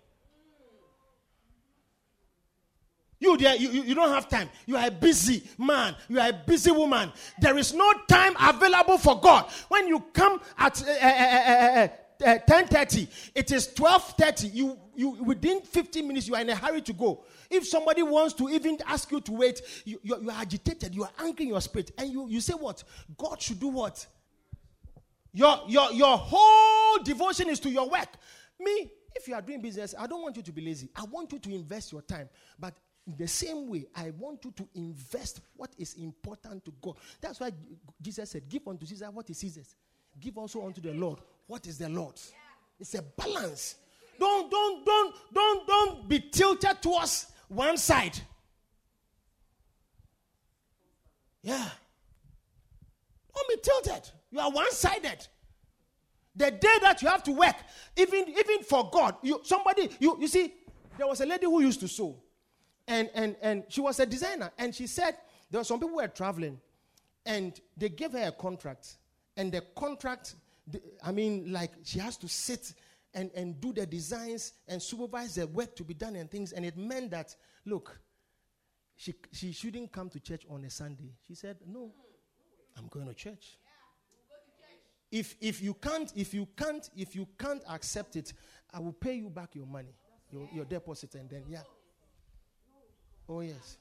You 3.19 3.35
there, 3.37 3.55
you, 3.55 3.69
you, 3.69 3.95
don't 3.95 4.13
have 4.13 4.29
time. 4.29 4.49
You 4.65 4.77
are 4.77 4.87
a 4.87 4.91
busy 4.91 5.43
man. 5.57 5.93
You 6.07 6.19
are 6.21 6.29
a 6.29 6.33
busy 6.33 6.71
woman. 6.71 7.11
There 7.41 7.57
is 7.57 7.73
no 7.73 7.91
time 8.07 8.33
available 8.39 8.97
for 8.97 9.19
God. 9.19 9.49
When 9.67 9.89
you 9.89 9.99
come 10.13 10.39
at 10.57 10.81
uh, 10.81 10.91
uh, 11.05 11.87
uh, 12.25 12.39
10.30, 12.47 13.07
it 13.35 13.51
is 13.51 13.67
12.30. 13.69 14.53
You, 14.53 14.77
you, 14.95 15.09
within 15.23 15.61
15 15.61 16.07
minutes, 16.07 16.29
you 16.29 16.35
are 16.35 16.41
in 16.41 16.49
a 16.49 16.55
hurry 16.55 16.81
to 16.83 16.93
go. 16.93 17.25
If 17.49 17.67
somebody 17.67 18.03
wants 18.03 18.35
to 18.35 18.49
even 18.49 18.77
ask 18.85 19.11
you 19.11 19.19
to 19.19 19.31
wait, 19.33 19.61
you, 19.83 19.99
you, 20.01 20.17
you 20.21 20.29
are 20.29 20.41
agitated. 20.41 20.95
You 20.95 21.03
are 21.03 21.11
angry 21.19 21.43
in 21.43 21.49
your 21.49 21.61
spirit. 21.61 21.91
And 21.97 22.09
you, 22.09 22.29
you 22.29 22.39
say 22.39 22.53
what? 22.53 22.83
God 23.17 23.41
should 23.41 23.59
do 23.59 23.67
what? 23.67 24.05
Your, 25.33 25.61
your, 25.67 25.91
your 25.91 26.17
whole 26.17 27.03
devotion 27.03 27.49
is 27.49 27.59
to 27.61 27.69
your 27.69 27.89
work. 27.89 28.09
Me, 28.59 28.91
if 29.15 29.27
you 29.27 29.35
are 29.35 29.41
doing 29.41 29.61
business, 29.61 29.95
I 29.97 30.07
don't 30.07 30.21
want 30.21 30.37
you 30.37 30.43
to 30.43 30.51
be 30.51 30.61
lazy. 30.61 30.89
I 30.95 31.03
want 31.03 31.31
you 31.31 31.39
to 31.39 31.53
invest 31.53 31.91
your 31.91 32.01
time. 32.01 32.29
But 32.57 32.73
in 33.07 33.15
the 33.17 33.27
same 33.27 33.67
way, 33.67 33.87
I 33.95 34.11
want 34.11 34.45
you 34.45 34.51
to 34.51 34.67
invest 34.75 35.41
what 35.55 35.71
is 35.77 35.95
important 35.95 36.65
to 36.65 36.73
God. 36.81 36.95
That's 37.21 37.39
why 37.39 37.51
Jesus 38.01 38.29
said, 38.29 38.47
Give 38.49 38.67
unto 38.67 38.85
Caesar 38.85 39.09
what 39.11 39.29
is 39.29 39.37
Caesar's. 39.39 39.75
Give 40.19 40.37
also 40.37 40.65
unto 40.65 40.81
the 40.81 40.93
Lord 40.93 41.19
what 41.47 41.65
is 41.67 41.77
the 41.77 41.89
Lord's. 41.89 42.33
It's 42.79 42.93
a 42.95 43.01
balance. 43.01 43.75
Don't, 44.19 44.51
don't, 44.51 44.85
don't, 44.85 45.15
don't, 45.33 45.67
don't 45.67 46.09
be 46.09 46.19
tilted 46.19 46.81
towards 46.81 47.27
one 47.47 47.77
side. 47.77 48.19
Yeah. 51.41 51.67
Don't 53.33 53.49
be 53.49 53.55
tilted. 53.61 54.09
You 54.31 54.39
are 54.39 54.51
one 54.51 54.71
sided. 54.71 55.27
The 56.35 56.51
day 56.51 56.77
that 56.81 57.01
you 57.01 57.07
have 57.07 57.23
to 57.23 57.31
work, 57.31 57.55
even, 57.97 58.29
even 58.29 58.63
for 58.63 58.89
God, 58.91 59.15
you 59.23 59.41
somebody, 59.43 59.89
you, 59.99 60.17
you 60.19 60.27
see, 60.27 60.53
there 60.97 61.07
was 61.07 61.21
a 61.21 61.25
lady 61.25 61.45
who 61.45 61.61
used 61.61 61.79
to 61.81 61.87
sew, 61.87 62.15
and, 62.87 63.09
and, 63.13 63.35
and 63.41 63.63
she 63.67 63.81
was 63.81 63.99
a 63.99 64.05
designer, 64.05 64.51
and 64.57 64.73
she 64.73 64.87
said 64.87 65.17
there 65.49 65.59
were 65.59 65.65
some 65.65 65.79
people 65.79 65.89
who 65.89 65.95
were 65.97 66.07
traveling, 66.07 66.59
and 67.25 67.59
they 67.75 67.89
gave 67.89 68.11
her 68.11 68.27
a 68.27 68.31
contract, 68.31 68.97
and 69.35 69.51
the 69.51 69.61
contract, 69.75 70.35
I 71.03 71.11
mean, 71.11 71.51
like 71.51 71.71
she 71.83 71.99
has 71.99 72.15
to 72.17 72.29
sit 72.29 72.73
and, 73.13 73.31
and 73.35 73.59
do 73.59 73.73
the 73.73 73.85
designs 73.85 74.53
and 74.67 74.81
supervise 74.81 75.35
the 75.35 75.47
work 75.47 75.75
to 75.77 75.83
be 75.83 75.95
done 75.95 76.15
and 76.15 76.29
things, 76.29 76.51
and 76.51 76.63
it 76.63 76.77
meant 76.77 77.11
that, 77.11 77.35
look, 77.65 77.99
she, 78.95 79.15
she 79.31 79.51
shouldn't 79.51 79.91
come 79.91 80.09
to 80.09 80.19
church 80.19 80.45
on 80.49 80.63
a 80.63 80.69
Sunday. 80.69 81.13
She 81.25 81.33
said, 81.33 81.57
No, 81.65 81.91
I'm 82.77 82.87
going 82.87 83.07
to 83.07 83.13
church 83.13 83.57
if 85.11 85.35
if 85.41 85.61
you 85.61 85.73
can't 85.73 86.11
if 86.15 86.33
you 86.33 86.47
can't 86.55 86.89
if 86.95 87.15
you 87.15 87.27
can't 87.37 87.63
accept 87.69 88.15
it 88.15 88.33
i 88.73 88.79
will 88.79 88.93
pay 88.93 89.15
you 89.15 89.29
back 89.29 89.55
your 89.55 89.65
money 89.65 89.95
your, 90.31 90.47
your 90.53 90.65
deposit 90.65 91.15
and 91.15 91.29
then 91.29 91.43
yeah. 91.47 91.61
Oh 93.27 93.41
yes. 93.41 93.77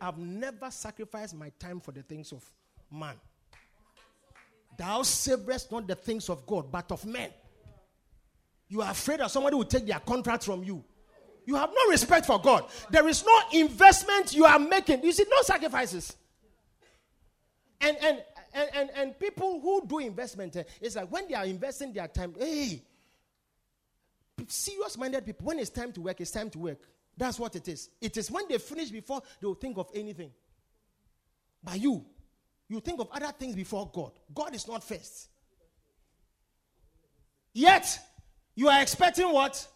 I've 0.00 0.18
never 0.18 0.70
sacrificed 0.70 1.36
my 1.36 1.50
time 1.58 1.80
for 1.80 1.92
the 1.92 2.02
things 2.02 2.32
of 2.32 2.44
man. 2.90 3.14
Thou 4.76 5.02
savorest 5.02 5.70
not 5.70 5.86
the 5.86 5.94
things 5.94 6.28
of 6.28 6.46
god 6.46 6.70
but 6.70 6.90
of 6.90 7.04
men. 7.06 7.30
You 8.68 8.82
are 8.82 8.90
afraid 8.90 9.20
that 9.20 9.30
somebody 9.30 9.56
will 9.56 9.64
take 9.64 9.86
their 9.86 10.00
contract 10.00 10.44
from 10.44 10.62
you. 10.64 10.84
You 11.46 11.54
have 11.54 11.70
no 11.70 11.90
respect 11.90 12.26
for 12.26 12.38
god. 12.38 12.64
There 12.90 13.08
is 13.08 13.24
no 13.24 13.40
investment 13.60 14.34
you 14.34 14.44
are 14.44 14.58
making. 14.58 15.02
You 15.02 15.12
see 15.12 15.24
no 15.30 15.42
sacrifices. 15.42 16.16
And 17.80 17.96
and 18.02 18.22
and, 18.52 18.70
and, 18.74 18.90
and 18.94 19.18
people 19.18 19.60
who 19.60 19.86
do 19.86 19.98
investment, 19.98 20.56
uh, 20.56 20.64
it's 20.80 20.96
like 20.96 21.10
when 21.10 21.28
they 21.28 21.34
are 21.34 21.44
investing 21.44 21.92
their 21.92 22.08
time, 22.08 22.34
hey, 22.38 22.82
serious 24.46 24.96
minded 24.96 25.24
people, 25.24 25.46
when 25.46 25.58
it's 25.58 25.70
time 25.70 25.92
to 25.92 26.00
work, 26.00 26.20
it's 26.20 26.30
time 26.30 26.50
to 26.50 26.58
work. 26.58 26.78
That's 27.16 27.38
what 27.38 27.56
it 27.56 27.66
is. 27.68 27.90
It 28.00 28.16
is 28.16 28.30
when 28.30 28.46
they 28.48 28.58
finish 28.58 28.90
before 28.90 29.22
they 29.40 29.46
will 29.46 29.54
think 29.54 29.76
of 29.76 29.90
anything. 29.94 30.30
But 31.62 31.80
you, 31.80 32.04
you 32.68 32.80
think 32.80 33.00
of 33.00 33.08
other 33.12 33.32
things 33.38 33.56
before 33.56 33.90
God. 33.92 34.12
God 34.32 34.54
is 34.54 34.68
not 34.68 34.84
first. 34.84 35.28
Yet, 37.52 37.98
you 38.54 38.68
are 38.68 38.80
expecting 38.80 39.32
what? 39.32 39.66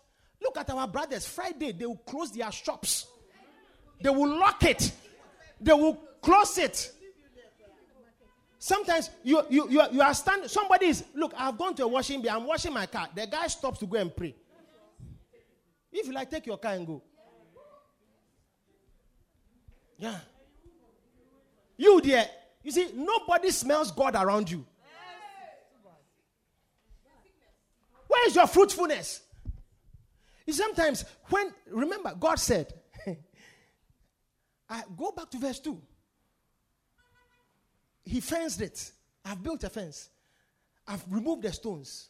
Look 0.40 0.57
at 0.57 0.70
our 0.70 0.86
brothers. 0.86 1.27
Friday, 1.27 1.73
they 1.73 1.86
will 1.86 1.97
close 1.97 2.31
their 2.31 2.51
shops, 2.53 3.07
they 4.01 4.11
will 4.11 4.39
lock 4.39 4.62
it, 4.65 4.93
they 5.61 5.73
will 5.73 5.94
close 6.20 6.59
it. 6.59 6.93
Sometimes 8.63 9.11
you, 9.25 9.43
you, 9.51 9.69
you, 9.71 9.81
are, 9.81 9.89
you 9.91 10.01
are 10.01 10.15
standing, 10.15 10.47
somebody 10.47 10.87
is, 10.87 11.03
look, 11.17 11.35
I've 11.37 11.59
gone 11.59 11.75
to 11.75 11.83
a 11.83 11.89
washing 11.89 12.23
bay, 12.23 12.29
I'm 12.29 12.47
washing 12.47 12.73
my 12.73 12.87
car. 12.87 13.09
The 13.13 13.27
guy 13.27 13.49
stops 13.49 13.81
to 13.81 13.87
go 13.87 13.99
and 13.99 14.15
pray. 14.15 14.37
If 15.91 16.07
you 16.07 16.13
like, 16.13 16.31
take 16.31 16.47
your 16.47 16.59
car 16.59 16.75
and 16.75 16.87
go. 16.87 17.03
Yeah. 19.99 20.17
You 21.77 22.01
there, 22.03 22.25
you 22.63 22.71
see, 22.71 22.91
nobody 22.95 23.51
smells 23.51 23.91
God 23.91 24.15
around 24.15 24.49
you. 24.49 24.65
Where 28.07 28.29
is 28.29 28.37
your 28.37 28.47
fruitfulness? 28.47 29.23
You 30.47 30.53
sometimes 30.53 31.05
when 31.31 31.53
remember 31.69 32.15
God 32.15 32.39
said, 32.39 32.73
I 34.71 34.85
go 34.97 35.11
back 35.11 35.31
to 35.31 35.39
verse 35.39 35.59
2 35.59 35.83
he 38.05 38.20
fenced 38.20 38.61
it. 38.61 38.93
I've 39.24 39.43
built 39.43 39.65
a 39.65 39.70
fence. 39.70 40.11
I've 40.87 41.05
removed 41.09 41.43
the 41.43 41.53
stones. 41.53 42.09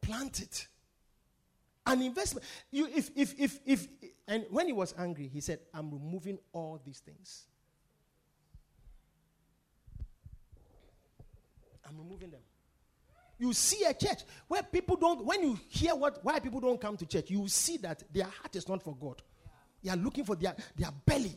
Plant 0.00 0.40
it. 0.40 0.68
An 1.86 2.02
investment. 2.02 2.46
You, 2.70 2.86
if, 2.94 3.10
if, 3.16 3.34
if, 3.38 3.58
if, 3.66 3.88
and 4.28 4.46
when 4.50 4.66
he 4.66 4.72
was 4.72 4.94
angry, 4.98 5.28
he 5.28 5.40
said, 5.40 5.60
I'm 5.74 5.90
removing 5.90 6.38
all 6.52 6.80
these 6.84 7.00
things. 7.00 7.46
I'm 11.88 11.98
removing 11.98 12.30
them. 12.30 12.40
You 13.38 13.52
see 13.54 13.84
a 13.84 13.94
church 13.94 14.20
where 14.46 14.62
people 14.62 14.96
don't, 14.96 15.24
when 15.24 15.42
you 15.42 15.58
hear 15.68 15.94
what, 15.94 16.22
why 16.22 16.38
people 16.38 16.60
don't 16.60 16.80
come 16.80 16.96
to 16.98 17.06
church, 17.06 17.30
you 17.30 17.48
see 17.48 17.78
that 17.78 18.02
their 18.12 18.26
heart 18.26 18.54
is 18.54 18.68
not 18.68 18.82
for 18.82 18.94
God. 18.94 19.22
They 19.82 19.90
are 19.90 19.96
looking 19.96 20.24
for 20.24 20.36
their, 20.36 20.54
their 20.76 20.90
belly. 21.06 21.36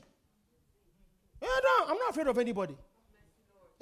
Eh, 1.42 1.48
I'm 1.88 1.98
not 1.98 2.10
afraid 2.10 2.28
of 2.28 2.38
anybody. 2.38 2.78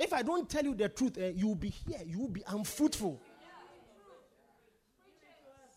If 0.01 0.13
I 0.13 0.23
don't 0.23 0.49
tell 0.49 0.63
you 0.63 0.73
the 0.73 0.89
truth, 0.89 1.19
eh, 1.19 1.31
you 1.35 1.47
will 1.49 1.55
be 1.55 1.69
here. 1.69 1.99
You 2.03 2.21
will 2.21 2.27
be 2.29 2.43
unfruitful. 2.47 3.21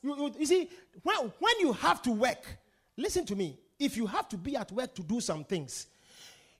You, 0.02 0.16
you, 0.16 0.34
you 0.38 0.46
see, 0.46 0.70
when, 1.02 1.30
when 1.38 1.60
you 1.60 1.74
have 1.74 2.00
to 2.02 2.10
work, 2.10 2.42
listen 2.96 3.26
to 3.26 3.36
me. 3.36 3.58
If 3.78 3.98
you 3.98 4.06
have 4.06 4.26
to 4.30 4.38
be 4.38 4.56
at 4.56 4.72
work 4.72 4.94
to 4.94 5.02
do 5.02 5.20
some 5.20 5.44
things, 5.44 5.88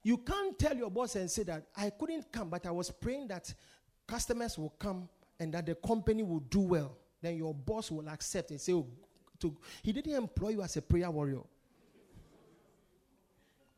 you 0.02 0.18
can't 0.18 0.58
tell 0.58 0.76
your 0.76 0.90
boss 0.90 1.16
and 1.16 1.30
say 1.30 1.44
that 1.44 1.64
I 1.74 1.88
couldn't 1.88 2.30
come, 2.30 2.50
but 2.50 2.66
I 2.66 2.70
was 2.70 2.90
praying 2.90 3.28
that 3.28 3.54
customers 4.06 4.58
will 4.58 4.74
come 4.78 5.08
and 5.40 5.54
that 5.54 5.64
the 5.64 5.74
company 5.74 6.22
will 6.22 6.40
do 6.40 6.60
well, 6.60 6.98
then 7.22 7.36
your 7.36 7.54
boss 7.54 7.90
will 7.90 8.06
accept 8.10 8.50
and 8.50 8.60
say, 8.60 8.74
oh, 8.74 8.86
to, 9.40 9.56
he 9.82 9.90
didn't 9.92 10.14
employ 10.14 10.50
you 10.50 10.62
as 10.62 10.76
a 10.76 10.82
prayer 10.82 11.10
warrior. 11.10 11.40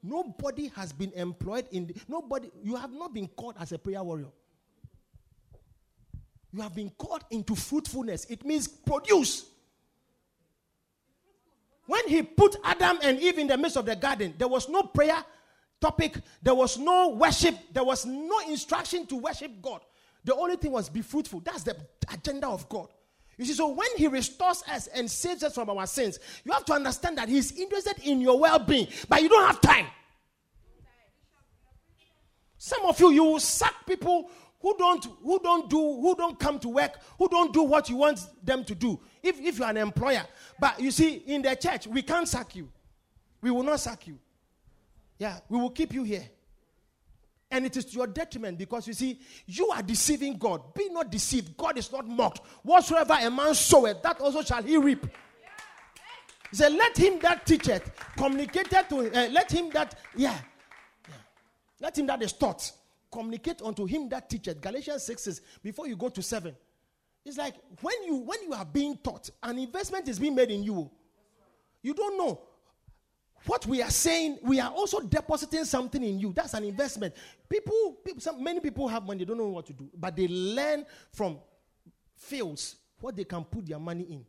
Nobody 0.07 0.69
has 0.77 0.93
been 0.93 1.13
employed 1.15 1.67
in 1.73 1.89
the, 1.89 1.95
nobody 2.07 2.49
you 2.63 2.77
have 2.77 2.93
not 2.93 3.13
been 3.13 3.27
called 3.27 3.57
as 3.59 3.73
a 3.73 3.79
prayer 3.79 4.03
warrior. 4.05 4.29
You 6.53 6.63
have 6.63 6.75
been 6.75 6.91
called 6.91 7.25
into 7.31 7.57
fruitfulness. 7.57 8.25
It 8.27 8.45
means 8.45 8.69
produce. 8.69 9.47
When 11.87 12.07
he 12.09 12.23
put 12.23 12.57
Adam 12.63 12.99
and 13.03 13.21
Eve 13.21 13.39
in 13.39 13.49
the 13.49 13.57
midst 13.57 13.77
of 13.77 13.85
the 13.85 13.97
garden, 13.97 14.35
there 14.39 14.49
was 14.49 14.69
no 14.69 14.85
prayer 14.85 15.25
topic, 15.81 16.17
there 16.41 16.55
was 16.55 16.79
no 16.79 17.09
worship, 17.09 17.57
there 17.73 17.85
was 17.85 18.07
no 18.07 18.39
instruction 18.49 19.07
to 19.07 19.17
worship 19.17 19.51
God. 19.61 19.81
The 20.25 20.35
only 20.35 20.57
thing 20.57 20.73
was 20.73 20.89
be 20.89 21.03
fruitful. 21.03 21.41
That's 21.41 21.65
the 21.65 21.77
agenda 22.13 22.49
of 22.49 22.69
God. 22.69 22.89
You 23.37 23.45
see, 23.45 23.53
so 23.55 23.69
when 23.69 23.89
He 23.97 24.07
restores 24.07 24.63
us 24.71 24.87
and 24.89 25.11
saves 25.11 25.43
us 25.43 25.55
from 25.55 25.69
our 25.69 25.87
sins, 25.87 26.19
you 26.45 26.53
have 26.53 26.65
to 26.67 26.73
understand 26.73 27.19
that 27.19 27.29
He's 27.29 27.53
interested 27.53 27.99
in 28.05 28.21
your 28.21 28.39
well 28.39 28.61
being, 28.61 28.87
but 29.09 29.21
you 29.21 29.29
don't 29.29 29.47
have 29.47 29.61
time. 29.61 29.87
Some 32.59 32.85
of 32.87 32.99
you, 33.01 33.11
you 33.11 33.25
will 33.25 33.41
sack 33.41 33.75
people 33.87 34.31
who 34.61 34.75
don't 34.77 35.05
who 35.23 35.39
don't 35.39 35.69
do 35.69 35.79
who 35.79 36.15
don't 36.17 36.39
come 36.39 36.59
to 36.59 36.69
work 36.69 36.99
who 37.19 37.29
don't 37.29 37.53
do 37.53 37.63
what 37.63 37.89
you 37.89 37.97
want 37.97 38.21
them 38.43 38.65
to 38.65 38.75
do. 38.75 38.99
If, 39.23 39.39
if 39.41 39.59
you're 39.59 39.69
an 39.69 39.77
employer. 39.77 40.25
But 40.59 40.81
you 40.81 40.91
see 40.91 41.15
in 41.27 41.43
the 41.43 41.55
church 41.55 41.87
we 41.87 42.03
can't 42.03 42.27
sack 42.27 42.57
you. 42.57 42.69
We 43.41 43.51
will 43.51 43.63
not 43.63 43.81
sack 43.81 44.07
you. 44.07 44.19
Yeah 45.19 45.39
we 45.49 45.59
will 45.59 45.71
keep 45.71 45.93
you 45.93 46.03
here. 46.03 46.29
And 47.51 47.65
it 47.65 47.77
is 47.77 47.85
to 47.87 47.93
your 47.93 48.07
detriment 48.09 48.59
because 48.59 48.89
you 48.89 48.93
see 48.93 49.21
you 49.47 49.69
are 49.69 49.83
deceiving 49.83 50.37
god. 50.37 50.75
Be 50.75 50.89
not 50.89 51.11
deceived. 51.11 51.57
God 51.57 51.79
is 51.79 51.93
not 51.93 52.09
mocked. 52.09 52.41
Whatsoever 52.63 53.17
a 53.21 53.31
man 53.31 53.55
soweth 53.55 54.03
that 54.03 54.21
also 54.21 54.43
shall 54.43 54.63
he 54.63 54.77
reap. 54.79 55.07
He 56.51 56.57
said 56.57 56.73
let 56.73 56.97
him 56.97 57.19
that 57.21 57.47
teacheth 57.47 57.91
communicated 58.17 58.89
to 58.89 58.99
uh, 58.99 59.29
let 59.29 59.53
him 59.53 59.71
that 59.71 59.97
yeah 60.17 60.39
let 61.81 61.99
him 61.99 62.07
that 62.07 62.23
is 62.23 62.33
taught 62.33 62.73
communicate 63.11 63.63
unto 63.63 63.85
him 63.87 64.09
that 64.11 64.29
teacheth. 64.29 64.61
Galatians 64.61 65.03
6 65.05 65.23
says, 65.23 65.41
before 65.63 65.87
you 65.87 65.97
go 65.97 66.09
to 66.09 66.23
7. 66.23 66.55
It's 67.25 67.39
like 67.39 67.55
when 67.81 68.05
you 68.05 68.17
when 68.19 68.43
you 68.45 68.53
are 68.53 68.65
being 68.65 68.97
taught, 68.99 69.31
an 69.43 69.59
investment 69.59 70.07
is 70.09 70.19
being 70.19 70.35
made 70.35 70.51
in 70.51 70.63
you. 70.63 70.89
You 71.83 71.93
don't 71.93 72.17
know. 72.17 72.41
What 73.47 73.67
we 73.67 73.83
are 73.83 73.91
saying, 73.91 74.39
we 74.43 74.61
are 74.61 74.71
also 74.71 75.01
depositing 75.01 75.65
something 75.65 76.03
in 76.03 76.19
you. 76.19 76.33
That's 76.33 76.55
an 76.55 76.65
investment. 76.65 77.15
People, 77.49 77.97
people 78.05 78.21
some, 78.21 78.43
many 78.43 78.61
people 78.61 78.89
have 78.89 79.05
money, 79.05 79.21
they 79.21 79.25
don't 79.25 79.39
know 79.39 79.49
what 79.49 79.67
to 79.67 79.73
do, 79.73 79.89
but 79.97 80.17
they 80.17 80.27
learn 80.29 80.85
from 81.13 81.39
fields 82.17 82.77
what 83.01 83.17
they 83.17 83.25
can 83.25 83.45
put 83.45 83.67
their 83.67 83.79
money 83.79 84.05
in. 84.05 84.25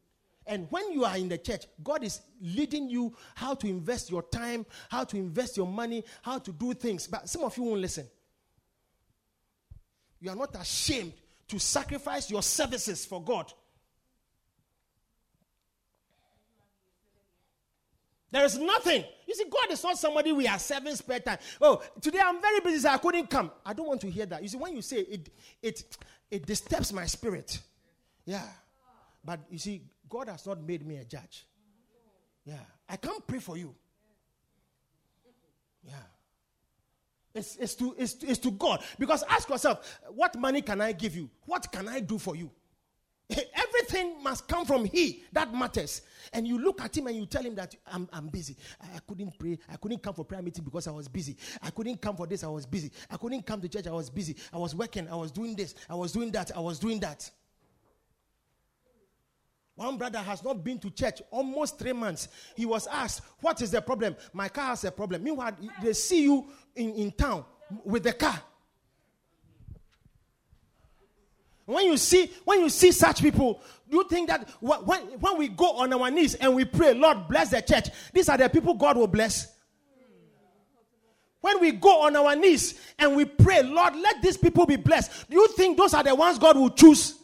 And 0.47 0.67
when 0.69 0.91
you 0.91 1.03
are 1.05 1.17
in 1.17 1.29
the 1.29 1.37
church, 1.37 1.65
God 1.83 2.03
is 2.03 2.21
leading 2.41 2.89
you 2.89 3.15
how 3.35 3.53
to 3.55 3.67
invest 3.67 4.09
your 4.09 4.23
time, 4.23 4.65
how 4.89 5.03
to 5.03 5.17
invest 5.17 5.57
your 5.57 5.67
money, 5.67 6.03
how 6.21 6.39
to 6.39 6.51
do 6.51 6.73
things. 6.73 7.07
But 7.07 7.29
some 7.29 7.43
of 7.43 7.55
you 7.57 7.63
won't 7.63 7.81
listen. 7.81 8.07
You 10.19 10.31
are 10.31 10.35
not 10.35 10.55
ashamed 10.59 11.13
to 11.47 11.59
sacrifice 11.59 12.29
your 12.31 12.41
services 12.41 13.05
for 13.05 13.23
God. 13.23 13.51
There 18.29 18.43
is 18.43 18.57
nothing. 18.57 19.05
You 19.25 19.35
see, 19.35 19.45
God 19.49 19.71
is 19.71 19.83
not 19.83 19.97
somebody 19.97 20.31
we 20.33 20.47
are 20.47 20.59
serving 20.59 20.95
spare 20.95 21.19
time. 21.19 21.37
Oh, 21.61 21.81
today 22.01 22.19
I'm 22.23 22.41
very 22.41 22.59
busy, 22.59 22.79
so 22.79 22.89
I 22.89 22.97
couldn't 22.97 23.29
come. 23.29 23.51
I 23.65 23.73
don't 23.73 23.87
want 23.87 24.01
to 24.01 24.09
hear 24.09 24.25
that. 24.25 24.41
You 24.41 24.49
see, 24.49 24.57
when 24.57 24.75
you 24.75 24.81
say 24.81 24.97
it, 24.97 25.29
it, 25.61 25.97
it 26.29 26.45
disturbs 26.45 26.91
my 26.91 27.05
spirit. 27.05 27.59
Yeah. 28.25 28.45
But 29.23 29.39
you 29.49 29.57
see, 29.57 29.81
God 30.09 30.29
has 30.29 30.45
not 30.45 30.61
made 30.61 30.85
me 30.85 30.97
a 30.97 31.03
judge. 31.03 31.45
Yeah. 32.45 32.55
I 32.87 32.95
can't 32.95 33.25
pray 33.27 33.39
for 33.39 33.57
you. 33.57 33.75
Yeah. 35.83 35.93
It's, 37.35 37.55
it's, 37.57 37.75
to, 37.75 37.95
it's, 37.97 38.15
it's 38.23 38.39
to 38.39 38.51
God. 38.51 38.83
Because 38.97 39.23
ask 39.29 39.49
yourself, 39.49 39.99
what 40.09 40.37
money 40.37 40.61
can 40.61 40.81
I 40.81 40.91
give 40.91 41.15
you? 41.15 41.29
What 41.45 41.71
can 41.71 41.87
I 41.87 41.99
do 41.99 42.17
for 42.17 42.35
you? 42.35 42.49
Everything 43.29 44.23
must 44.23 44.47
come 44.47 44.65
from 44.65 44.85
He 44.85 45.23
that 45.33 45.53
matters. 45.53 46.01
And 46.33 46.47
you 46.47 46.57
look 46.57 46.81
at 46.81 46.97
Him 46.97 47.07
and 47.07 47.15
you 47.15 47.25
tell 47.25 47.43
Him 47.43 47.55
that 47.55 47.75
I'm, 47.85 48.07
I'm 48.13 48.27
busy. 48.27 48.55
I, 48.81 48.95
I 48.95 48.99
couldn't 49.07 49.37
pray. 49.37 49.59
I 49.69 49.75
couldn't 49.75 50.01
come 50.01 50.13
for 50.13 50.23
prayer 50.23 50.41
meeting 50.41 50.63
because 50.63 50.87
I 50.87 50.91
was 50.91 51.07
busy. 51.07 51.35
I 51.61 51.69
couldn't 51.69 52.01
come 52.01 52.15
for 52.15 52.25
this. 52.25 52.43
I 52.43 52.47
was 52.47 52.65
busy. 52.65 52.91
I 53.09 53.17
couldn't 53.17 53.45
come 53.45 53.61
to 53.61 53.67
church. 53.67 53.87
I 53.87 53.91
was 53.91 54.09
busy. 54.09 54.35
I 54.53 54.57
was 54.57 54.73
working. 54.73 55.07
I 55.09 55.15
was 55.15 55.31
doing 55.31 55.55
this. 55.55 55.75
I 55.89 55.95
was 55.95 56.13
doing 56.13 56.31
that. 56.31 56.51
I 56.55 56.59
was 56.59 56.79
doing 56.79 56.99
that. 57.01 57.29
One 59.77 59.95
brother 59.95 60.17
has 60.17 60.43
not 60.43 60.63
been 60.63 60.79
to 60.79 60.89
church 60.89 61.21
almost 61.29 61.77
three 61.77 61.93
months. 61.93 62.29
He 62.55 62.65
was 62.65 62.87
asked, 62.87 63.21
What 63.41 63.61
is 63.61 63.69
the 63.69 63.79
problem? 63.79 64.15
My 64.33 64.49
car 64.49 64.69
has 64.69 64.83
a 64.83 64.91
problem. 64.91 65.23
Meanwhile, 65.23 65.55
they 65.83 65.93
see 65.93 66.23
you 66.23 66.47
in, 66.75 66.95
in 66.95 67.11
town 67.11 67.45
with 67.85 68.03
the 68.03 68.13
car. 68.13 68.41
When 71.65 71.85
you 71.85 71.97
see 71.97 72.31
when 72.43 72.61
you 72.61 72.69
see 72.69 72.91
such 72.91 73.21
people, 73.21 73.61
do 73.87 73.97
you 73.97 74.07
think 74.09 74.29
that 74.29 74.49
when, 74.61 74.79
when 75.19 75.37
we 75.37 75.47
go 75.49 75.77
on 75.77 75.93
our 75.93 76.09
knees 76.09 76.33
and 76.33 76.55
we 76.55 76.65
pray, 76.65 76.95
Lord 76.95 77.27
bless 77.27 77.51
the 77.51 77.61
church, 77.61 77.89
these 78.11 78.29
are 78.29 78.37
the 78.37 78.49
people 78.49 78.73
God 78.73 78.97
will 78.97 79.05
bless? 79.05 79.53
When 81.39 81.61
we 81.61 81.73
go 81.73 82.01
on 82.01 82.15
our 82.15 82.35
knees 82.35 82.81
and 82.97 83.15
we 83.15 83.25
pray, 83.25 83.61
Lord, 83.61 83.95
let 83.95 84.23
these 84.23 84.37
people 84.37 84.65
be 84.65 84.75
blessed, 84.75 85.29
do 85.29 85.35
you 85.35 85.47
think 85.49 85.77
those 85.77 85.93
are 85.93 86.03
the 86.03 86.15
ones 86.15 86.39
God 86.39 86.57
will 86.57 86.71
choose? 86.71 87.19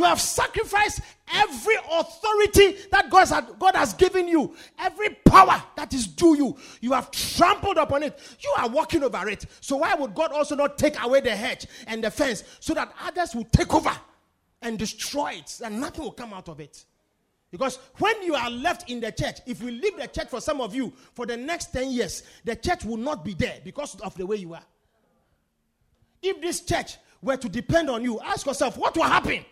You 0.00 0.06
have 0.06 0.18
sacrificed 0.18 1.02
every 1.30 1.74
authority 1.76 2.74
that 2.90 3.10
God 3.10 3.28
has, 3.28 3.44
God 3.58 3.76
has 3.76 3.92
given 3.92 4.28
you, 4.28 4.56
every 4.78 5.10
power 5.26 5.62
that 5.76 5.92
is 5.92 6.06
due 6.06 6.38
you. 6.38 6.56
You 6.80 6.92
have 6.92 7.10
trampled 7.10 7.76
upon 7.76 8.04
it. 8.04 8.18
You 8.42 8.50
are 8.56 8.70
walking 8.70 9.02
over 9.02 9.28
it. 9.28 9.44
So, 9.60 9.76
why 9.76 9.94
would 9.94 10.14
God 10.14 10.32
also 10.32 10.54
not 10.54 10.78
take 10.78 10.98
away 11.04 11.20
the 11.20 11.36
hedge 11.36 11.66
and 11.86 12.02
the 12.02 12.10
fence 12.10 12.44
so 12.60 12.72
that 12.72 12.94
others 13.04 13.34
will 13.34 13.44
take 13.44 13.74
over 13.74 13.92
and 14.62 14.78
destroy 14.78 15.32
it 15.32 15.60
and 15.62 15.78
nothing 15.78 16.02
will 16.02 16.12
come 16.12 16.32
out 16.32 16.48
of 16.48 16.60
it? 16.60 16.82
Because 17.50 17.78
when 17.98 18.22
you 18.22 18.34
are 18.34 18.48
left 18.48 18.88
in 18.88 19.00
the 19.00 19.12
church, 19.12 19.40
if 19.44 19.62
we 19.62 19.70
leave 19.70 19.98
the 19.98 20.06
church 20.06 20.28
for 20.28 20.40
some 20.40 20.62
of 20.62 20.74
you 20.74 20.94
for 21.12 21.26
the 21.26 21.36
next 21.36 21.74
10 21.74 21.90
years, 21.90 22.22
the 22.46 22.56
church 22.56 22.86
will 22.86 22.96
not 22.96 23.22
be 23.22 23.34
there 23.34 23.58
because 23.62 24.00
of 24.00 24.16
the 24.16 24.24
way 24.24 24.36
you 24.36 24.54
are. 24.54 24.64
If 26.22 26.40
this 26.40 26.62
church 26.62 26.96
were 27.20 27.36
to 27.36 27.50
depend 27.50 27.90
on 27.90 28.02
you, 28.02 28.18
ask 28.20 28.46
yourself, 28.46 28.78
what 28.78 28.96
will 28.96 29.02
happen? 29.02 29.44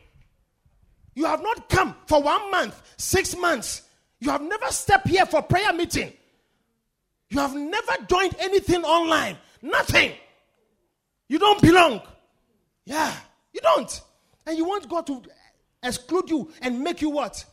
You 1.18 1.24
have 1.24 1.42
not 1.42 1.68
come 1.68 1.96
for 2.06 2.22
one 2.22 2.48
month, 2.48 2.80
six 2.96 3.36
months. 3.36 3.82
You 4.20 4.30
have 4.30 4.40
never 4.40 4.66
stepped 4.66 5.08
here 5.08 5.26
for 5.26 5.42
prayer 5.42 5.72
meeting. 5.72 6.12
You 7.28 7.40
have 7.40 7.56
never 7.56 7.92
joined 8.08 8.36
anything 8.38 8.84
online. 8.84 9.36
Nothing. 9.60 10.12
You 11.28 11.40
don't 11.40 11.60
belong. 11.60 12.02
Yeah, 12.84 13.12
you 13.52 13.60
don't. 13.60 14.00
And 14.46 14.56
you 14.56 14.64
want 14.64 14.88
God 14.88 15.08
to 15.08 15.20
exclude 15.82 16.30
you 16.30 16.52
and 16.62 16.78
make 16.84 17.02
you 17.02 17.10
what? 17.10 17.44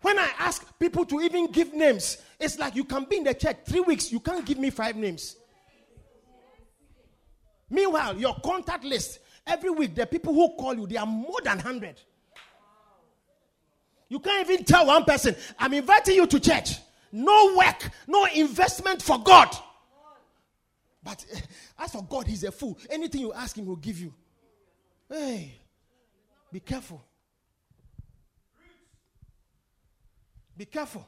When 0.00 0.16
I 0.16 0.30
ask 0.38 0.78
people 0.78 1.04
to 1.06 1.20
even 1.22 1.50
give 1.50 1.74
names, 1.74 2.18
it's 2.38 2.56
like 2.56 2.76
you 2.76 2.84
can 2.84 3.02
be 3.10 3.16
in 3.16 3.24
the 3.24 3.34
church 3.34 3.56
three 3.66 3.80
weeks, 3.80 4.12
you 4.12 4.20
can't 4.20 4.46
give 4.46 4.58
me 4.58 4.70
five 4.70 4.94
names. 4.94 5.34
Meanwhile, 7.68 8.16
your 8.16 8.36
contact 8.44 8.84
list, 8.84 9.18
Every 9.46 9.70
week, 9.70 9.94
the 9.94 10.06
people 10.06 10.32
who 10.32 10.54
call 10.56 10.74
you, 10.74 10.86
they 10.86 10.96
are 10.96 11.06
more 11.06 11.40
than 11.42 11.56
100. 11.56 12.00
You 14.08 14.20
can't 14.20 14.48
even 14.48 14.64
tell 14.64 14.86
one 14.86 15.04
person, 15.04 15.34
I'm 15.58 15.74
inviting 15.74 16.14
you 16.14 16.26
to 16.26 16.40
church. 16.40 16.78
No 17.12 17.54
work, 17.56 17.90
no 18.06 18.26
investment 18.26 19.02
for 19.02 19.22
God. 19.22 19.48
But 21.02 21.24
eh, 21.32 21.40
as 21.78 21.92
for 21.92 22.02
God, 22.02 22.26
He's 22.26 22.44
a 22.44 22.50
fool. 22.50 22.78
Anything 22.90 23.20
you 23.20 23.32
ask 23.32 23.56
Him, 23.56 23.66
He'll 23.66 23.76
give 23.76 23.98
you. 23.98 24.12
Hey, 25.08 25.60
be 26.50 26.60
careful. 26.60 27.04
Be 30.56 30.64
careful. 30.64 31.06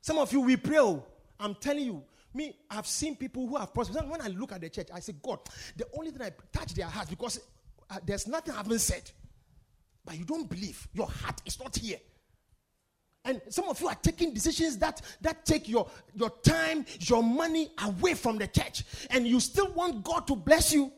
Some 0.00 0.18
of 0.18 0.32
you, 0.32 0.40
we 0.40 0.56
pray. 0.56 0.78
Oh, 0.78 1.04
I'm 1.38 1.54
telling 1.54 1.84
you, 1.84 2.02
me, 2.34 2.56
I've 2.70 2.86
seen 2.86 3.16
people 3.16 3.46
who 3.46 3.56
have 3.56 3.72
prospered. 3.72 4.08
When 4.08 4.20
I 4.20 4.28
look 4.28 4.52
at 4.52 4.60
the 4.60 4.70
church, 4.70 4.88
I 4.92 5.00
say, 5.00 5.14
God, 5.22 5.40
the 5.76 5.86
only 5.96 6.10
thing 6.10 6.22
I 6.22 6.30
touch 6.52 6.74
their 6.74 6.86
hearts 6.86 7.10
because 7.10 7.40
uh, 7.92 7.98
there's 8.04 8.26
nothing 8.26 8.54
I 8.54 8.58
haven't 8.58 8.78
said. 8.78 9.10
But 10.04 10.18
you 10.18 10.24
don't 10.24 10.48
believe. 10.48 10.88
Your 10.92 11.06
heart 11.06 11.40
is 11.46 11.58
not 11.60 11.76
here. 11.76 11.98
And 13.24 13.40
some 13.48 13.68
of 13.68 13.80
you 13.80 13.88
are 13.88 13.94
taking 13.94 14.34
decisions 14.34 14.78
that, 14.78 15.00
that 15.20 15.44
take 15.44 15.68
your, 15.68 15.88
your 16.14 16.30
time, 16.42 16.84
your 16.98 17.22
money 17.22 17.70
away 17.84 18.14
from 18.14 18.38
the 18.38 18.48
church. 18.48 18.82
And 19.10 19.28
you 19.28 19.38
still 19.38 19.72
want 19.72 20.02
God 20.02 20.26
to 20.26 20.34
bless 20.34 20.72
you. 20.72 20.92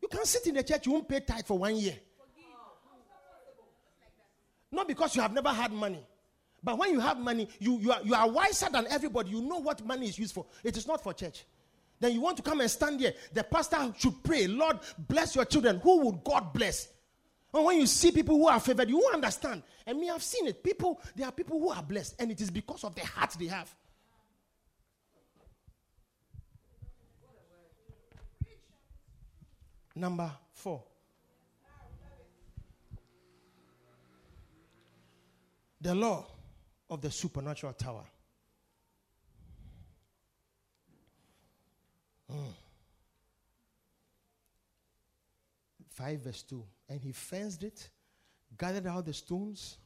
You 0.00 0.08
can't 0.08 0.26
sit 0.26 0.46
in 0.46 0.54
the 0.54 0.62
church, 0.62 0.86
you 0.86 0.92
won't 0.92 1.08
pay 1.08 1.20
tithe 1.20 1.44
for 1.44 1.58
one 1.58 1.76
year. 1.76 1.96
Not 4.72 4.88
because 4.88 5.16
you 5.16 5.20
have 5.20 5.32
never 5.32 5.50
had 5.50 5.72
money. 5.72 6.06
But 6.62 6.78
when 6.78 6.92
you 6.92 7.00
have 7.00 7.18
money, 7.18 7.48
you, 7.58 7.78
you, 7.78 7.92
are, 7.92 8.00
you 8.04 8.14
are 8.14 8.30
wiser 8.30 8.68
than 8.70 8.86
everybody. 8.88 9.30
You 9.30 9.42
know 9.42 9.58
what 9.58 9.84
money 9.84 10.06
is 10.08 10.18
used 10.18 10.34
for. 10.34 10.46
It 10.62 10.76
is 10.76 10.86
not 10.86 11.02
for 11.02 11.12
church. 11.12 11.44
Then 12.00 12.14
you 12.14 12.20
want 12.22 12.38
to 12.38 12.42
come 12.42 12.60
and 12.62 12.70
stand 12.70 12.98
here. 12.98 13.12
The 13.32 13.44
pastor 13.44 13.92
should 13.98 14.24
pray, 14.24 14.46
Lord, 14.46 14.78
bless 14.98 15.36
your 15.36 15.44
children. 15.44 15.80
Who 15.80 16.06
would 16.06 16.24
God 16.24 16.52
bless? 16.52 16.88
And 17.52 17.64
when 17.64 17.78
you 17.78 17.86
see 17.86 18.10
people 18.10 18.36
who 18.36 18.48
are 18.48 18.58
favored, 18.58 18.88
you 18.88 19.06
understand. 19.12 19.62
And 19.86 19.98
me, 19.98 20.08
I've 20.08 20.22
seen 20.22 20.46
it. 20.46 20.62
People, 20.62 21.00
there 21.14 21.26
are 21.26 21.32
people 21.32 21.58
who 21.58 21.70
are 21.70 21.82
blessed, 21.82 22.14
and 22.18 22.30
it 22.30 22.40
is 22.40 22.50
because 22.50 22.84
of 22.84 22.94
the 22.94 23.04
heart 23.04 23.36
they 23.38 23.46
have. 23.46 23.74
Number 29.94 30.30
four. 30.52 30.82
The 35.82 35.94
law 35.94 36.26
of 36.88 37.00
the 37.00 37.10
supernatural 37.10 37.72
tower. 37.72 38.04
Mm. 42.30 42.52
5 45.88 46.20
verse 46.20 46.42
2. 46.42 46.64
And 46.88 47.00
he 47.00 47.12
fenced 47.12 47.62
it, 47.62 47.90
gathered 48.56 48.86
out 48.86 49.04
the 49.04 49.12
stones, 49.12 49.78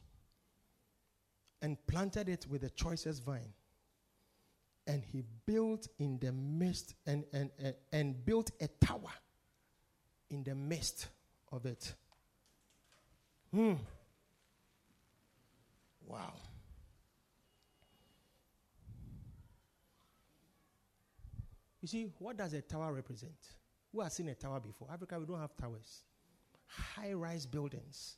and 1.61 1.77
planted 1.87 2.29
it 2.29 2.45
with 2.49 2.61
the 2.61 2.69
choicest 2.69 3.23
vine. 3.23 3.53
And 4.87 5.03
he 5.03 5.23
built 5.45 5.87
in 5.97 6.19
the 6.19 6.31
midst 6.31 6.93
and, 7.07 7.25
and, 7.33 7.49
and, 7.57 7.73
and 7.91 8.25
built 8.25 8.51
a 8.61 8.67
tower 8.85 9.11
in 10.29 10.43
the 10.43 10.53
midst 10.53 11.07
of 11.51 11.65
it. 11.65 11.93
Hmm. 13.51 13.73
Wow. 16.05 16.33
You 21.85 21.87
see, 21.87 22.07
what 22.17 22.35
does 22.35 22.51
a 22.53 22.63
tower 22.63 22.91
represent? 22.91 23.37
Who 23.91 24.01
has 24.01 24.13
seen 24.13 24.27
a 24.29 24.33
tower 24.33 24.59
before? 24.59 24.87
Africa, 24.91 25.19
we 25.19 25.27
don't 25.27 25.39
have 25.39 25.55
towers. 25.55 26.01
High 26.65 27.13
rise 27.13 27.45
buildings. 27.45 28.15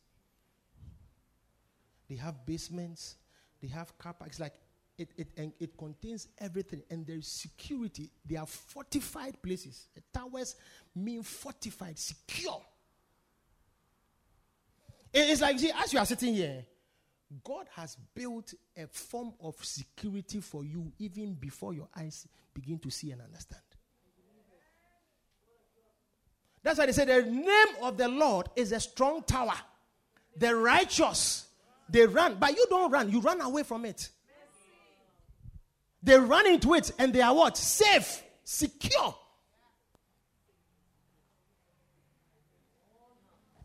They 2.08 2.16
have 2.16 2.46
basements, 2.46 3.18
they 3.62 3.68
have 3.68 3.98
car 3.98 4.14
parks. 4.14 4.40
Like 4.40 4.54
it, 4.98 5.10
it, 5.18 5.28
and 5.36 5.52
it 5.60 5.78
contains 5.78 6.30
everything, 6.38 6.82
and 6.90 7.06
there's 7.06 7.28
security. 7.28 8.10
They 8.26 8.38
are 8.38 8.46
fortified 8.46 9.42
places. 9.44 9.88
The 9.96 10.02
towers 10.18 10.56
mean 10.96 11.22
fortified, 11.24 12.00
secure. 12.00 12.62
It's 15.14 15.42
like, 15.42 15.60
see, 15.60 15.74
as 15.78 15.92
you 15.92 16.00
are 16.00 16.06
sitting 16.06 16.36
here, 16.36 16.66
God 17.44 17.68
has 17.76 17.98
built 18.16 18.54
a 18.76 18.88
form 18.88 19.34
of 19.42 19.56
security 19.64 20.40
for 20.40 20.64
you 20.64 20.92
even 20.98 21.34
before 21.34 21.74
your 21.74 21.90
eyes 21.96 22.28
begin 22.54 22.80
to 22.80 22.90
see 22.90 23.12
and 23.12 23.22
understand. 23.22 23.62
That's 26.64 26.80
why 26.80 26.86
they 26.86 26.92
say 26.92 27.06
the 27.06 27.24
name 27.24 27.82
of 27.82 27.98
the 27.98 28.08
Lord 28.08 28.50
is 28.56 28.72
a 28.72 28.80
strong 28.80 29.24
tower. 29.24 29.56
The 30.38 30.56
righteous, 30.56 31.48
they 31.90 32.06
run, 32.06 32.38
but 32.40 32.56
you 32.56 32.66
don't 32.70 32.92
run, 32.92 33.12
you 33.12 33.20
run 33.20 33.42
away 33.42 33.64
from 33.64 33.86
it. 33.86 34.10
They 36.04 36.18
run 36.18 36.48
into 36.48 36.74
it 36.74 36.92
and 37.00 37.14
they 37.14 37.22
are 37.22 37.34
what? 37.34 37.58
Safe, 37.58 38.24
secure. 38.44 39.16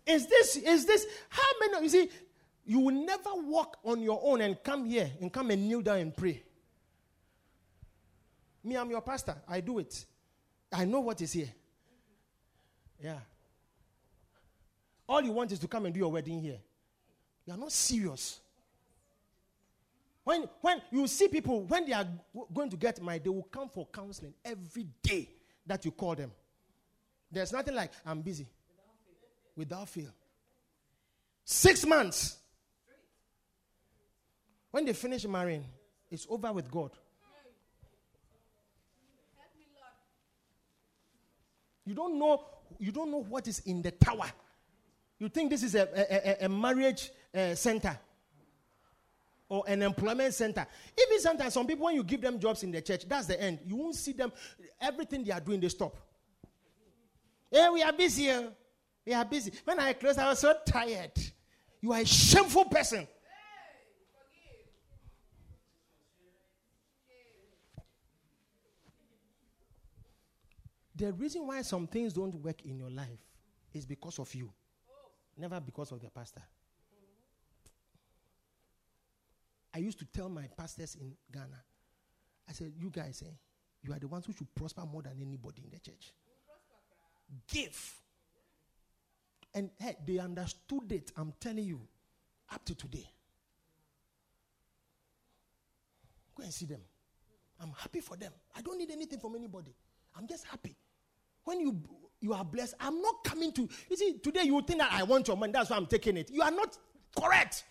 Is 0.06 0.26
this, 0.26 0.56
is 0.56 0.84
this, 0.84 1.06
how 1.28 1.42
many, 1.60 1.84
you 1.84 1.88
see, 1.88 2.10
you 2.64 2.80
will 2.80 2.94
never 2.94 3.30
walk 3.34 3.78
on 3.84 4.00
your 4.00 4.20
own 4.22 4.40
and 4.40 4.62
come 4.62 4.84
here 4.84 5.10
and 5.20 5.32
come 5.32 5.50
and 5.50 5.68
kneel 5.68 5.80
down 5.82 5.98
and 5.98 6.16
pray. 6.16 6.42
Me, 8.64 8.76
I'm 8.76 8.90
your 8.90 9.00
pastor. 9.00 9.36
I 9.48 9.60
do 9.60 9.78
it. 9.80 10.04
I 10.72 10.84
know 10.84 11.00
what 11.00 11.20
is 11.20 11.32
here. 11.32 11.48
Yeah. 13.02 13.18
All 15.08 15.20
you 15.22 15.32
want 15.32 15.50
is 15.52 15.58
to 15.58 15.68
come 15.68 15.86
and 15.86 15.92
do 15.92 15.98
your 15.98 16.12
wedding 16.12 16.40
here. 16.40 16.58
You 17.44 17.54
are 17.54 17.58
not 17.58 17.72
serious. 17.72 18.40
When, 20.24 20.48
when 20.60 20.80
you 20.92 21.08
see 21.08 21.26
people, 21.26 21.64
when 21.64 21.84
they 21.84 21.92
are 21.92 22.06
going 22.54 22.70
to 22.70 22.76
get 22.76 23.02
married, 23.02 23.24
they 23.24 23.30
will 23.30 23.42
come 23.42 23.68
for 23.68 23.88
counseling 23.92 24.34
every 24.44 24.86
day 25.02 25.28
that 25.66 25.84
you 25.84 25.90
call 25.90 26.14
them. 26.14 26.30
There's 27.30 27.52
nothing 27.52 27.74
like, 27.74 27.90
I'm 28.06 28.20
busy. 28.20 28.46
Without 29.56 29.88
fail. 29.88 30.14
Six 31.44 31.84
months. 31.84 32.38
When 34.72 34.86
they 34.86 34.94
finish 34.94 35.24
marrying, 35.26 35.64
it's 36.10 36.26
over 36.28 36.52
with 36.52 36.70
God. 36.70 36.90
You 41.84 41.94
don't 41.94 42.18
know. 42.18 42.44
You 42.78 42.90
don't 42.90 43.10
know 43.10 43.22
what 43.22 43.46
is 43.46 43.60
in 43.60 43.82
the 43.82 43.90
tower. 43.90 44.30
You 45.18 45.28
think 45.28 45.50
this 45.50 45.62
is 45.62 45.74
a, 45.74 46.42
a, 46.42 46.46
a, 46.46 46.48
marriage 46.48 47.10
uh, 47.32 47.54
center 47.54 47.96
or 49.48 49.62
an 49.68 49.82
employment 49.82 50.34
center. 50.34 50.66
Even 51.00 51.20
sometimes, 51.20 51.54
some 51.54 51.66
people, 51.66 51.84
when 51.84 51.94
you 51.94 52.02
give 52.02 52.20
them 52.20 52.40
jobs 52.40 52.62
in 52.64 52.72
the 52.72 52.80
church, 52.80 53.06
that's 53.06 53.26
the 53.26 53.40
end. 53.40 53.60
You 53.64 53.76
won't 53.76 53.94
see 53.94 54.12
them. 54.12 54.32
Everything 54.80 55.22
they 55.22 55.30
are 55.30 55.40
doing, 55.40 55.60
they 55.60 55.68
stop. 55.68 55.96
Yeah, 57.50 57.70
we 57.70 57.82
are 57.82 57.92
busy. 57.92 58.32
We 59.06 59.12
are 59.12 59.24
busy. 59.24 59.52
When 59.64 59.78
I 59.78 59.92
closed, 59.92 60.18
I 60.18 60.28
was 60.28 60.38
so 60.40 60.54
tired. 60.66 61.12
You 61.80 61.92
are 61.92 62.00
a 62.00 62.06
shameful 62.06 62.64
person. 62.64 63.06
The 71.02 71.12
reason 71.14 71.44
why 71.48 71.60
some 71.62 71.88
things 71.88 72.12
don't 72.12 72.32
work 72.36 72.64
in 72.64 72.78
your 72.78 72.88
life 72.88 73.18
is 73.74 73.84
because 73.84 74.20
of 74.20 74.32
you, 74.36 74.48
never 75.36 75.58
because 75.58 75.90
of 75.90 76.00
the 76.00 76.08
pastor. 76.08 76.42
I 79.74 79.78
used 79.78 79.98
to 79.98 80.04
tell 80.04 80.28
my 80.28 80.44
pastors 80.56 80.94
in 80.94 81.12
Ghana, 81.32 81.60
I 82.48 82.52
said, 82.52 82.74
You 82.78 82.88
guys, 82.88 83.20
eh, 83.26 83.32
you 83.82 83.92
are 83.92 83.98
the 83.98 84.06
ones 84.06 84.26
who 84.26 84.32
should 84.32 84.54
prosper 84.54 84.82
more 84.82 85.02
than 85.02 85.14
anybody 85.20 85.62
in 85.64 85.70
the 85.70 85.80
church. 85.80 86.12
Give. 87.48 87.94
And 89.54 89.70
hey, 89.80 89.96
they 90.06 90.18
understood 90.18 90.92
it, 90.92 91.10
I'm 91.16 91.32
telling 91.40 91.64
you, 91.64 91.80
up 92.54 92.64
to 92.64 92.76
today. 92.76 93.10
Go 96.36 96.44
and 96.44 96.52
see 96.54 96.66
them. 96.66 96.82
I'm 97.60 97.72
happy 97.76 97.98
for 97.98 98.16
them. 98.16 98.30
I 98.54 98.62
don't 98.62 98.78
need 98.78 98.92
anything 98.92 99.18
from 99.18 99.34
anybody. 99.34 99.74
I'm 100.16 100.28
just 100.28 100.44
happy. 100.46 100.76
When 101.44 101.60
you 101.60 101.82
you 102.20 102.32
are 102.32 102.44
blessed, 102.44 102.74
I'm 102.78 103.02
not 103.02 103.24
coming 103.24 103.52
to 103.52 103.68
you 103.90 103.96
see 103.96 104.18
today 104.18 104.44
you 104.44 104.62
think 104.62 104.78
that 104.80 104.92
I 104.92 105.02
want 105.02 105.28
your 105.28 105.36
money, 105.36 105.52
that's 105.52 105.70
why 105.70 105.76
I'm 105.76 105.86
taking 105.86 106.16
it. 106.16 106.30
You 106.30 106.42
are 106.42 106.50
not 106.50 106.76
correct. 107.18 107.64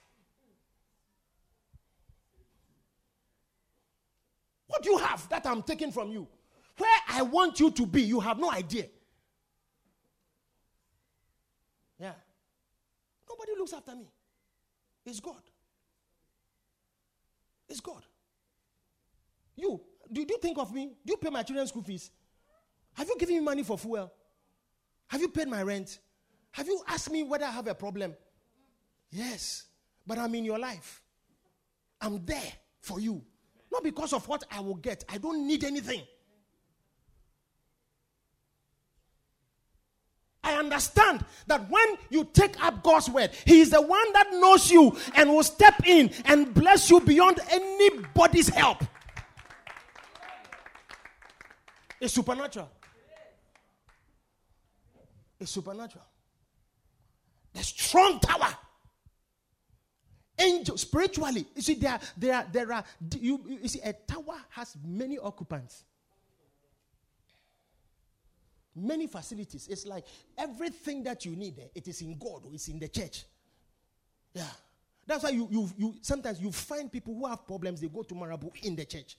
What 4.68 4.84
do 4.84 4.92
you 4.92 4.98
have 4.98 5.28
that 5.30 5.46
I'm 5.46 5.64
taking 5.64 5.92
from 5.92 6.12
you? 6.12 6.28
Where 6.78 7.00
I 7.10 7.22
want 7.22 7.60
you 7.60 7.72
to 7.72 7.86
be, 7.86 8.02
you 8.04 8.20
have 8.20 8.40
no 8.40 8.50
idea. 8.50 8.86
Yeah. 12.00 12.14
Nobody 13.30 13.52
looks 13.58 13.74
after 13.74 13.96
me. 13.96 14.08
It's 15.06 15.20
God. 15.20 15.42
It's 17.70 17.80
God. 17.80 18.04
You, 19.56 19.82
do 20.12 20.22
you 20.22 20.38
think 20.42 20.58
of 20.58 20.74
me? 20.74 20.94
Do 21.06 21.14
you 21.14 21.18
pay 21.18 21.30
my 21.30 21.44
children's 21.44 21.70
school 21.70 21.84
fees? 21.84 22.10
Have 22.94 23.08
you 23.08 23.18
given 23.18 23.36
me 23.36 23.42
money 23.42 23.64
for 23.64 23.78
fuel? 23.78 24.12
Have 25.08 25.22
you 25.22 25.30
paid 25.30 25.48
my 25.48 25.64
rent? 25.64 26.00
Have 26.52 26.68
you 26.68 26.82
asked 26.88 27.12
me 27.12 27.24
whether 27.24 27.46
I 27.46 27.52
have 27.52 27.68
a 27.68 27.76
problem? 27.76 28.16
Yes. 29.10 29.66
But 30.06 30.18
I'm 30.18 30.34
in 30.36 30.46
your 30.46 30.60
life. 30.60 31.02
I'm 32.00 32.26
there 32.26 32.54
for 32.80 33.00
you. 33.00 33.22
Not 33.72 33.84
because 33.84 34.14
of 34.14 34.28
what 34.28 34.44
I 34.52 34.60
will 34.60 34.76
get. 34.76 35.06
I 35.08 35.18
don't 35.18 35.48
need 35.48 35.64
anything. 35.64 36.02
I 40.44 40.54
understand 40.56 41.24
that 41.48 41.70
when 41.70 41.86
you 42.10 42.28
take 42.34 42.62
up 42.64 42.84
God's 42.84 43.10
word, 43.10 43.32
He 43.46 43.62
is 43.62 43.70
the 43.70 43.82
one 43.82 44.14
that 44.14 44.32
knows 44.32 44.72
you 44.72 44.98
and 45.16 45.30
will 45.30 45.44
step 45.44 45.76
in 45.86 46.12
and 46.26 46.54
bless 46.54 46.90
you 46.90 47.00
beyond 47.00 47.40
anybody's 47.50 48.50
help. 48.50 48.84
It's 52.00 52.14
supernatural. 52.14 52.70
It's 55.42 55.52
supernatural. 55.52 56.06
The 57.54 57.64
strong 57.64 58.20
tower. 58.20 58.56
Angel, 60.38 60.78
spiritually, 60.78 61.46
you 61.56 61.62
see, 61.62 61.74
there, 61.74 62.00
there, 62.16 62.48
there 62.52 62.72
are, 62.72 62.84
you, 63.20 63.42
you 63.62 63.68
see, 63.68 63.82
a 63.82 63.94
tower 63.94 64.38
has 64.50 64.76
many 64.86 65.20
occupants, 65.20 65.84
many 68.76 69.08
facilities. 69.08 69.68
It's 69.68 69.86
like 69.86 70.06
everything 70.38 71.04
that 71.04 71.26
you 71.26 71.36
need, 71.36 71.60
it 71.76 71.88
is 71.88 72.02
in 72.02 72.18
God 72.18 72.42
it's 72.54 72.68
in 72.70 72.80
the 72.80 72.88
church. 72.88 73.26
Yeah. 74.34 74.46
That's 75.06 75.24
why 75.24 75.32
you, 75.32 75.48
you, 75.52 75.70
you 75.78 75.96
sometimes 76.02 76.40
you 76.40 76.52
find 76.52 76.92
people 76.92 77.16
who 77.16 77.28
have 77.28 77.46
problems, 77.46 77.82
they 77.82 77.88
go 77.88 78.04
to 78.04 78.14
Marabu 78.16 78.52
in 78.64 78.76
the 78.76 78.86
church. 78.86 79.18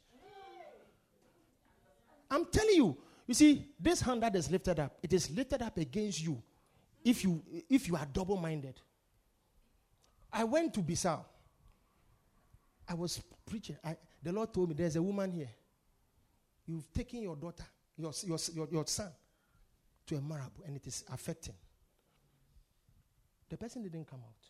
I'm 2.31 2.47
telling 2.47 2.75
you, 2.75 2.97
You 3.27 3.35
see, 3.35 3.67
this 3.79 4.01
hand 4.01 4.23
that 4.23 4.35
is 4.37 4.51
lifted 4.51 4.81
up, 4.81 4.99
it 5.03 5.13
is 5.13 5.31
lifted 5.31 5.63
up 5.63 5.79
against 5.79 6.23
you 6.23 6.43
if 7.05 7.25
you 7.25 7.43
if 7.69 7.89
you 7.89 7.97
are 7.97 8.07
double-minded. 8.13 8.81
I 10.33 10.45
went 10.45 10.75
to 10.75 10.81
Bissau. 10.81 11.25
I 12.89 12.95
was 12.95 13.21
preaching. 13.47 13.77
I, 13.85 13.97
the 14.23 14.33
Lord 14.33 14.53
told 14.53 14.71
me 14.71 14.75
there's 14.75 14.97
a 14.97 15.03
woman 15.03 15.31
here. 15.33 15.51
You've 16.67 16.93
taken 16.93 17.23
your 17.23 17.37
daughter, 17.37 17.65
your, 17.97 18.13
your, 18.25 18.39
your, 18.55 18.69
your 18.71 18.87
son, 18.87 19.11
to 20.07 20.17
a 20.17 20.19
marabu, 20.19 20.67
and 20.67 20.77
it 20.77 20.87
is 20.87 21.05
affecting. 21.13 21.55
The 23.49 23.57
person 23.57 23.83
didn't 23.83 24.07
come 24.07 24.21
out. 24.21 24.47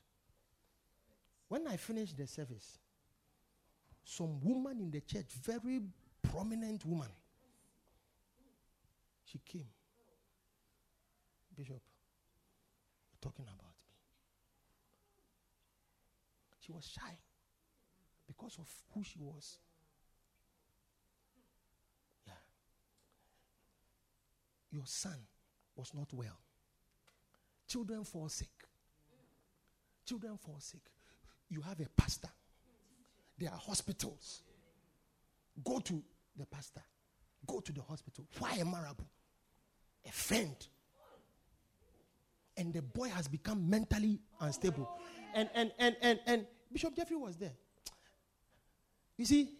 When 1.48 1.66
I 1.66 1.76
finished 1.76 2.16
the 2.16 2.26
service, 2.26 2.78
some 4.04 4.40
woman 4.40 4.80
in 4.80 4.90
the 4.90 5.00
church, 5.00 5.26
very 5.42 5.80
prominent 6.22 6.84
woman, 6.86 7.08
she 9.32 9.40
came. 9.46 9.66
Bishop, 11.56 11.80
talking 13.20 13.46
about 13.46 13.56
me. 13.58 13.96
She 16.60 16.72
was 16.72 16.86
shy 16.86 17.16
because 18.26 18.58
of 18.58 18.68
who 18.94 19.02
she 19.02 19.18
was. 19.20 19.58
Yeah. 22.26 22.32
Your 24.70 24.86
son 24.86 25.16
was 25.76 25.92
not 25.94 26.12
well. 26.12 26.38
Children 27.66 28.04
fall 28.04 28.28
sick. 28.28 28.48
Children 30.04 30.36
fall 30.36 30.58
sick. 30.58 30.82
You 31.48 31.62
have 31.62 31.80
a 31.80 31.88
pastor. 31.96 32.28
There 33.38 33.50
are 33.50 33.58
hospitals. 33.58 34.42
Go 35.64 35.80
to 35.80 36.02
the 36.36 36.46
pastor. 36.46 36.82
Go 37.46 37.60
to 37.60 37.72
the 37.72 37.82
hospital. 37.82 38.26
Why 38.38 38.56
a 38.56 38.64
marabu? 38.64 39.04
A 40.06 40.12
friend. 40.12 40.56
And 42.56 42.72
the 42.72 42.82
boy 42.82 43.08
has 43.08 43.28
become 43.28 43.68
mentally 43.68 44.20
unstable. 44.40 44.88
And 45.34 45.48
and 45.54 45.72
and 45.78 45.96
and 46.02 46.20
and 46.26 46.46
Bishop 46.70 46.94
Jeffrey 46.94 47.16
was 47.16 47.36
there. 47.36 47.52
You 49.16 49.24
see, 49.24 49.50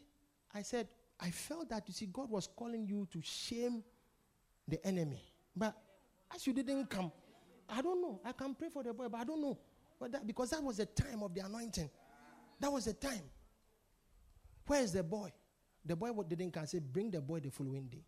I 0.55 0.63
said, 0.63 0.89
I 1.21 1.31
felt 1.31 1.69
that 1.71 1.85
you 1.87 1.95
see, 1.95 2.07
God 2.07 2.31
was 2.31 2.49
calling 2.55 2.87
you 2.87 3.07
to 3.13 3.21
shame 3.23 3.83
the 4.67 4.85
enemy. 4.87 5.23
But 5.55 5.77
as 6.35 6.47
you 6.47 6.53
didn't 6.53 6.91
come, 6.91 7.13
I 7.69 7.81
don't 7.81 8.03
know. 8.03 8.21
I 8.25 8.33
can 8.33 8.55
pray 8.55 8.69
for 8.69 8.83
the 8.83 8.93
boy, 8.93 9.09
but 9.09 9.21
I 9.21 9.25
don't 9.25 9.41
know. 9.41 9.59
But 9.99 10.13
that, 10.13 10.27
because 10.27 10.51
that 10.51 10.63
was 10.63 10.79
the 10.79 10.87
time 10.87 11.23
of 11.23 11.35
the 11.35 11.45
anointing. 11.45 11.89
That 12.61 12.73
was 12.73 12.87
the 12.87 12.95
time. 12.95 13.23
Where 14.67 14.83
is 14.83 14.93
the 14.93 15.03
boy? 15.03 15.33
The 15.85 15.97
boy 15.97 16.11
didn't 16.29 16.53
come. 16.53 16.67
Say, 16.67 16.79
bring 16.81 17.11
the 17.11 17.21
boy 17.21 17.41
the 17.41 17.51
following 17.51 17.87
day. 17.87 18.05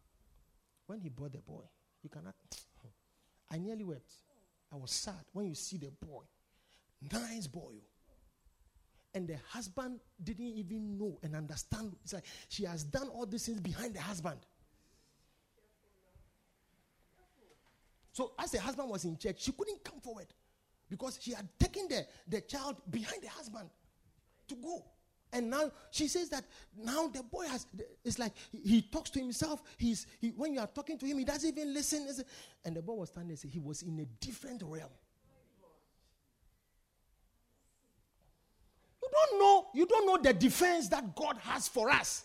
When 0.86 1.00
he 1.00 1.08
brought 1.08 1.32
the 1.32 1.38
boy, 1.38 1.62
you 2.04 2.10
cannot. 2.10 2.34
I 3.50 3.58
nearly 3.58 3.84
wept. 3.84 4.12
I 4.72 4.76
was 4.76 4.90
sad 4.90 5.24
when 5.32 5.46
you 5.46 5.54
see 5.54 5.78
the 5.78 5.90
boy. 5.90 6.24
Nice 7.12 7.46
boy. 7.46 7.72
Oh. 7.72 8.14
And 9.14 9.28
the 9.28 9.36
husband 9.48 10.00
didn't 10.22 10.46
even 10.46 10.98
know 10.98 11.18
and 11.22 11.36
understand. 11.36 11.96
It's 12.02 12.12
like 12.12 12.24
she 12.48 12.64
has 12.64 12.84
done 12.84 13.08
all 13.08 13.26
these 13.26 13.46
things 13.46 13.60
behind 13.60 13.94
the 13.94 14.00
husband. 14.00 14.40
So 18.12 18.32
as 18.38 18.52
the 18.52 18.60
husband 18.60 18.88
was 18.88 19.04
in 19.04 19.18
church, 19.18 19.42
she 19.42 19.52
couldn't 19.52 19.82
come 19.82 20.00
forward 20.00 20.26
because 20.88 21.18
she 21.20 21.32
had 21.32 21.48
taken 21.58 21.88
the, 21.88 22.06
the 22.28 22.40
child 22.42 22.76
behind 22.90 23.22
the 23.22 23.28
husband 23.28 23.68
to 24.48 24.54
go. 24.56 24.84
And 25.34 25.50
now 25.50 25.72
she 25.90 26.06
says 26.06 26.28
that 26.28 26.44
now 26.80 27.08
the 27.08 27.24
boy 27.24 27.46
has, 27.48 27.66
it's 28.04 28.20
like 28.20 28.32
he, 28.52 28.82
talks 28.82 29.10
to 29.10 29.18
himself. 29.18 29.64
He's, 29.76 30.06
he, 30.20 30.28
when 30.28 30.54
you 30.54 30.60
are 30.60 30.68
talking 30.68 30.96
to 30.96 31.04
him, 31.04 31.18
he 31.18 31.24
doesn't 31.24 31.58
even 31.58 31.74
listen. 31.74 32.06
And 32.64 32.76
the 32.76 32.80
boy 32.80 32.94
was 32.94 33.08
standing 33.08 33.36
there, 33.42 33.50
he 33.50 33.58
was 33.58 33.82
in 33.82 33.98
a 33.98 34.04
different 34.24 34.62
realm. 34.62 34.90
You 39.02 39.08
don't 39.12 39.40
know, 39.40 39.66
you 39.74 39.86
don't 39.86 40.06
know 40.06 40.18
the 40.22 40.32
defense 40.32 40.88
that 40.88 41.16
God 41.16 41.36
has 41.42 41.66
for 41.66 41.90
us. 41.90 42.24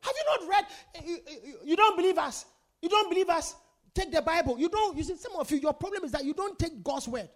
Have 0.00 0.14
you 0.16 0.46
not 0.46 0.48
read? 0.48 0.66
Eh, 0.94 1.00
you, 1.04 1.16
eh, 1.16 1.30
you, 1.44 1.58
you 1.66 1.76
don't 1.76 1.96
believe 1.96 2.16
us. 2.16 2.46
You 2.80 2.88
don't 2.88 3.10
believe 3.10 3.28
us. 3.28 3.54
Take 3.94 4.10
the 4.10 4.22
Bible. 4.22 4.58
You 4.58 4.70
don't. 4.70 4.96
You 4.96 5.02
see, 5.02 5.16
some 5.16 5.36
of 5.36 5.50
you, 5.50 5.58
your 5.58 5.74
problem 5.74 6.04
is 6.04 6.12
that 6.12 6.24
you 6.24 6.32
don't 6.32 6.58
take 6.58 6.82
God's 6.82 7.08
word. 7.08 7.28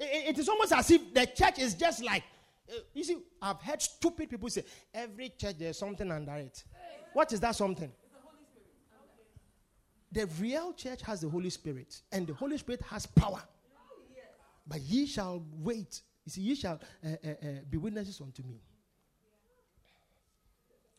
It, 0.00 0.38
is 0.38 0.48
almost 0.48 0.72
as 0.72 0.90
if 0.90 1.12
the 1.12 1.26
church 1.26 1.58
is 1.58 1.74
just 1.74 2.02
like. 2.02 2.24
Uh, 2.68 2.78
you 2.94 3.04
see, 3.04 3.18
I've 3.42 3.60
heard 3.60 3.82
stupid 3.82 4.30
people 4.30 4.48
say 4.48 4.64
every 4.94 5.30
church 5.30 5.56
there's 5.58 5.78
something 5.78 6.10
under 6.10 6.36
it. 6.36 6.64
What 7.12 7.32
is 7.32 7.40
that 7.40 7.54
something? 7.54 7.92
The 10.12 10.26
real 10.40 10.72
church 10.72 11.02
has 11.02 11.20
the 11.20 11.28
Holy 11.28 11.50
Spirit, 11.50 12.00
and 12.10 12.26
the 12.26 12.34
Holy 12.34 12.58
Spirit 12.58 12.82
has 12.82 13.06
power. 13.06 13.42
But 14.66 14.80
ye 14.82 15.06
shall 15.06 15.44
wait. 15.58 16.00
You 16.24 16.30
see, 16.30 16.40
ye 16.42 16.54
shall 16.54 16.80
uh, 17.04 17.08
uh, 17.08 17.28
uh, 17.30 17.46
be 17.68 17.76
witnesses 17.76 18.20
unto 18.20 18.42
me. 18.42 18.60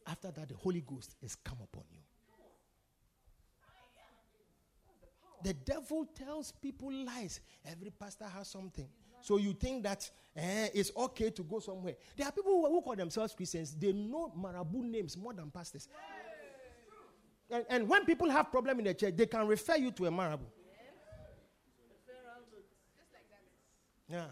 After 0.05 0.31
that, 0.31 0.49
the 0.49 0.55
Holy 0.55 0.81
Ghost 0.81 1.15
is 1.21 1.35
come 1.35 1.57
upon 1.63 1.83
you. 1.91 1.99
The 5.43 5.53
devil 5.53 6.05
tells 6.15 6.51
people 6.51 6.91
lies. 6.91 7.39
Every 7.65 7.89
pastor 7.89 8.25
has 8.25 8.47
something. 8.47 8.87
So 9.21 9.37
you 9.37 9.53
think 9.53 9.83
that 9.83 10.09
eh, 10.35 10.69
it's 10.73 10.91
okay 10.95 11.29
to 11.29 11.43
go 11.43 11.59
somewhere. 11.59 11.95
There 12.15 12.27
are 12.27 12.31
people 12.31 12.51
who, 12.51 12.67
who 12.67 12.81
call 12.81 12.95
themselves 12.95 13.33
Christians. 13.33 13.73
They 13.75 13.93
know 13.93 14.33
Marabu 14.37 14.83
names 14.83 15.15
more 15.15 15.33
than 15.33 15.49
pastors. 15.51 15.87
And, 17.49 17.65
and 17.69 17.89
when 17.89 18.05
people 18.05 18.29
have 18.29 18.51
problem 18.51 18.79
in 18.79 18.85
the 18.85 18.93
church, 18.93 19.15
they 19.15 19.25
can 19.25 19.45
refer 19.47 19.75
you 19.75 19.91
to 19.91 20.05
a 20.07 20.11
Marabu. 20.11 20.45
Yeah. 24.07 24.25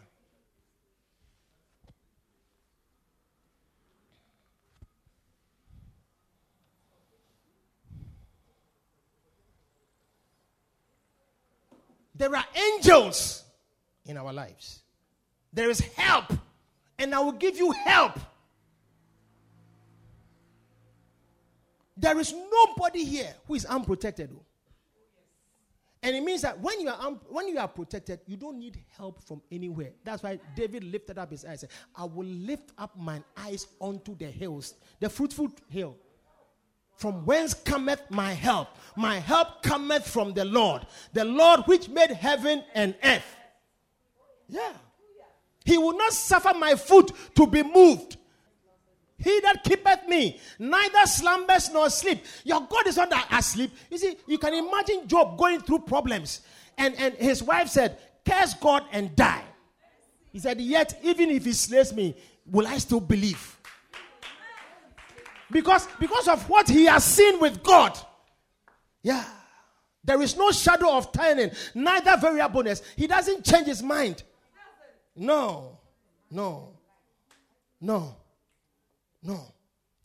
There 12.20 12.36
are 12.36 12.46
angels 12.54 13.46
in 14.06 14.18
our 14.18 14.34
lives. 14.34 14.82
There 15.54 15.70
is 15.70 15.80
help, 15.80 16.34
and 17.00 17.16
I 17.16 17.20
will 17.20 17.32
give 17.32 17.58
you 17.58 17.72
help. 17.72 18.20
There 21.96 22.20
is 22.20 22.34
nobody 22.34 23.06
here 23.06 23.34
who 23.48 23.56
is 23.56 23.66
unprotected. 23.66 24.30
Oh. 24.34 24.42
And 26.04 26.16
it 26.16 26.22
means 26.22 26.42
that 26.42 26.60
when 26.60 26.82
you 26.82 26.90
are 26.90 27.00
un- 27.00 27.20
when 27.30 27.48
you 27.48 27.58
are 27.58 27.68
protected, 27.70 28.20
you 28.26 28.36
don't 28.36 28.60
need 28.60 28.78
help 28.98 29.24
from 29.24 29.42
anywhere. 29.50 29.92
That's 30.04 30.22
why 30.22 30.40
David 30.56 30.84
lifted 30.84 31.18
up 31.18 31.32
his 31.32 31.46
eyes. 31.46 31.62
Said, 31.62 31.70
I 31.96 32.04
will 32.04 32.28
lift 32.28 32.72
up 32.78 32.98
mine 32.98 33.24
eyes 33.38 33.66
unto 33.80 34.16
the 34.16 34.28
hills, 34.28 34.76
the 35.00 35.10
fruitful 35.10 35.52
hill. 35.70 35.96
From 37.00 37.26
whence 37.26 37.54
cometh 37.54 38.02
my 38.12 38.34
help? 38.34 38.68
My 38.98 39.20
help 39.20 39.64
cometh 39.64 40.06
from 40.06 40.34
the 40.34 40.44
Lord, 40.44 40.86
the 41.14 41.24
Lord 41.24 41.62
which 41.62 41.88
made 41.88 42.12
heaven 42.12 42.62
and 42.76 42.94
earth. 43.02 43.38
Yeah. 44.50 44.74
He 45.64 45.78
will 45.78 45.98
not 45.98 46.12
suffer 46.12 46.54
my 46.54 46.76
foot 46.76 47.14
to 47.36 47.48
be 47.48 47.64
moved. 47.64 48.18
He 49.18 49.40
that 49.40 49.64
keepeth 49.64 50.10
me, 50.10 50.42
neither 50.60 51.06
slumbers 51.06 51.72
nor 51.72 51.90
sleep. 51.90 52.26
Your 52.44 52.68
God 52.70 52.86
is 52.88 52.98
not 52.98 53.14
asleep. 53.32 53.72
You 53.90 53.98
see, 53.98 54.18
you 54.28 54.38
can 54.38 54.54
imagine 54.54 55.08
Job 55.08 55.38
going 55.38 55.62
through 55.62 55.80
problems. 55.80 56.42
And, 56.78 56.96
and 56.96 57.14
his 57.16 57.42
wife 57.42 57.70
said, 57.70 57.98
Curse 58.26 58.56
God 58.56 58.84
and 58.92 59.16
die. 59.16 59.46
He 60.34 60.40
said, 60.40 60.60
Yet, 60.60 61.00
even 61.02 61.30
if 61.30 61.46
he 61.46 61.54
slays 61.54 61.94
me, 61.94 62.18
will 62.46 62.68
I 62.68 62.78
still 62.78 63.00
believe? 63.00 63.59
Because, 65.52 65.88
because 66.00 66.28
of 66.28 66.48
what 66.50 66.68
he 66.70 66.86
has 66.86 67.04
seen 67.04 67.40
with 67.40 67.64
God. 67.64 67.98
Yeah. 69.02 69.26
There 70.04 70.22
is 70.22 70.38
no 70.38 70.52
shadow 70.52 70.94
of 70.98 71.12
turning, 71.12 71.52
neither 71.74 72.18
variableness. 72.18 72.82
He 72.96 73.08
doesn't 73.08 73.44
change 73.44 73.68
his 73.68 73.84
mind. 73.84 74.24
No. 75.16 75.78
No. 76.32 76.70
No. 77.82 78.16
No. 79.22 79.54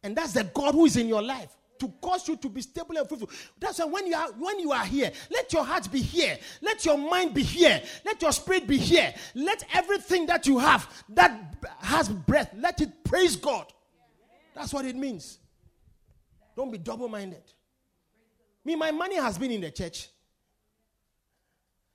And 0.02 0.16
that's 0.16 0.32
the 0.32 0.44
God 0.44 0.74
who 0.74 0.86
is 0.86 0.96
in 0.96 1.08
your 1.08 1.22
life 1.22 1.56
to 1.78 1.88
cause 2.00 2.28
you 2.28 2.36
to 2.36 2.48
be 2.48 2.60
stable 2.60 2.96
and 2.96 3.08
fruitful. 3.08 3.30
That's 3.58 3.78
why 3.78 3.86
when 3.86 4.06
you 4.06 4.14
are 4.14 4.28
when 4.32 4.60
you 4.60 4.72
are 4.72 4.84
here, 4.84 5.10
let 5.30 5.52
your 5.52 5.64
heart 5.64 5.90
be 5.90 6.00
here, 6.00 6.38
let 6.60 6.84
your 6.84 6.98
mind 6.98 7.34
be 7.34 7.42
here, 7.42 7.80
let 8.04 8.20
your 8.22 8.32
spirit 8.32 8.66
be 8.66 8.76
here, 8.76 9.12
let 9.34 9.64
everything 9.72 10.26
that 10.26 10.46
you 10.46 10.58
have 10.58 10.88
that 11.10 11.56
has 11.80 12.08
breath, 12.08 12.54
let 12.56 12.80
it 12.80 13.04
praise 13.04 13.36
God. 13.36 13.66
That's 14.54 14.72
what 14.72 14.84
it 14.84 14.96
means. 14.96 15.38
Don't 16.56 16.70
be 16.70 16.78
double 16.78 17.08
minded. 17.08 17.42
Me, 18.64 18.76
my 18.76 18.90
money 18.90 19.16
has 19.16 19.36
been 19.36 19.50
in 19.50 19.60
the 19.60 19.70
church. 19.70 20.08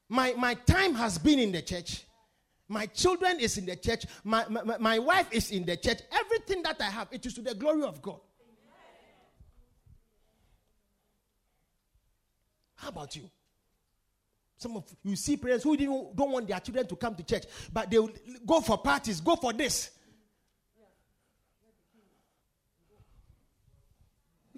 My, 0.10 0.34
my 0.38 0.53
time 0.53 0.94
has 0.95 1.18
been 1.18 1.40
in 1.40 1.52
the 1.52 1.61
church. 1.61 2.03
My 2.68 2.86
children 2.86 3.40
is 3.40 3.57
in 3.57 3.65
the 3.65 3.76
church. 3.76 4.06
My, 4.23 4.45
my, 4.49 4.77
my 4.77 4.99
wife 4.99 5.27
is 5.31 5.52
in 5.52 5.65
the 5.65 5.77
church. 5.77 5.99
Everything 6.11 6.61
that 6.64 6.80
I 6.81 6.86
have, 6.86 7.07
it 7.11 7.26
is 7.26 7.34
to 7.36 7.41
the 7.41 7.56
glory 7.56 7.84
of 7.84 8.02
God. 8.02 8.19
How 12.76 12.90
about 12.90 13.15
you? 13.15 13.30
Some 14.57 14.77
of 14.77 14.84
you 15.03 15.15
see 15.15 15.38
parents 15.38 15.64
who 15.64 15.76
don't 15.77 16.31
want 16.31 16.48
their 16.48 16.60
children 16.60 16.86
to 16.88 16.95
come 16.95 17.15
to 17.15 17.23
church, 17.23 17.45
but 17.72 17.90
they 17.90 17.98
will 17.98 18.11
go 18.45 18.61
for 18.61 18.77
parties, 18.77 19.22
go 19.22 19.36
for 19.36 19.53
this. 19.53 19.91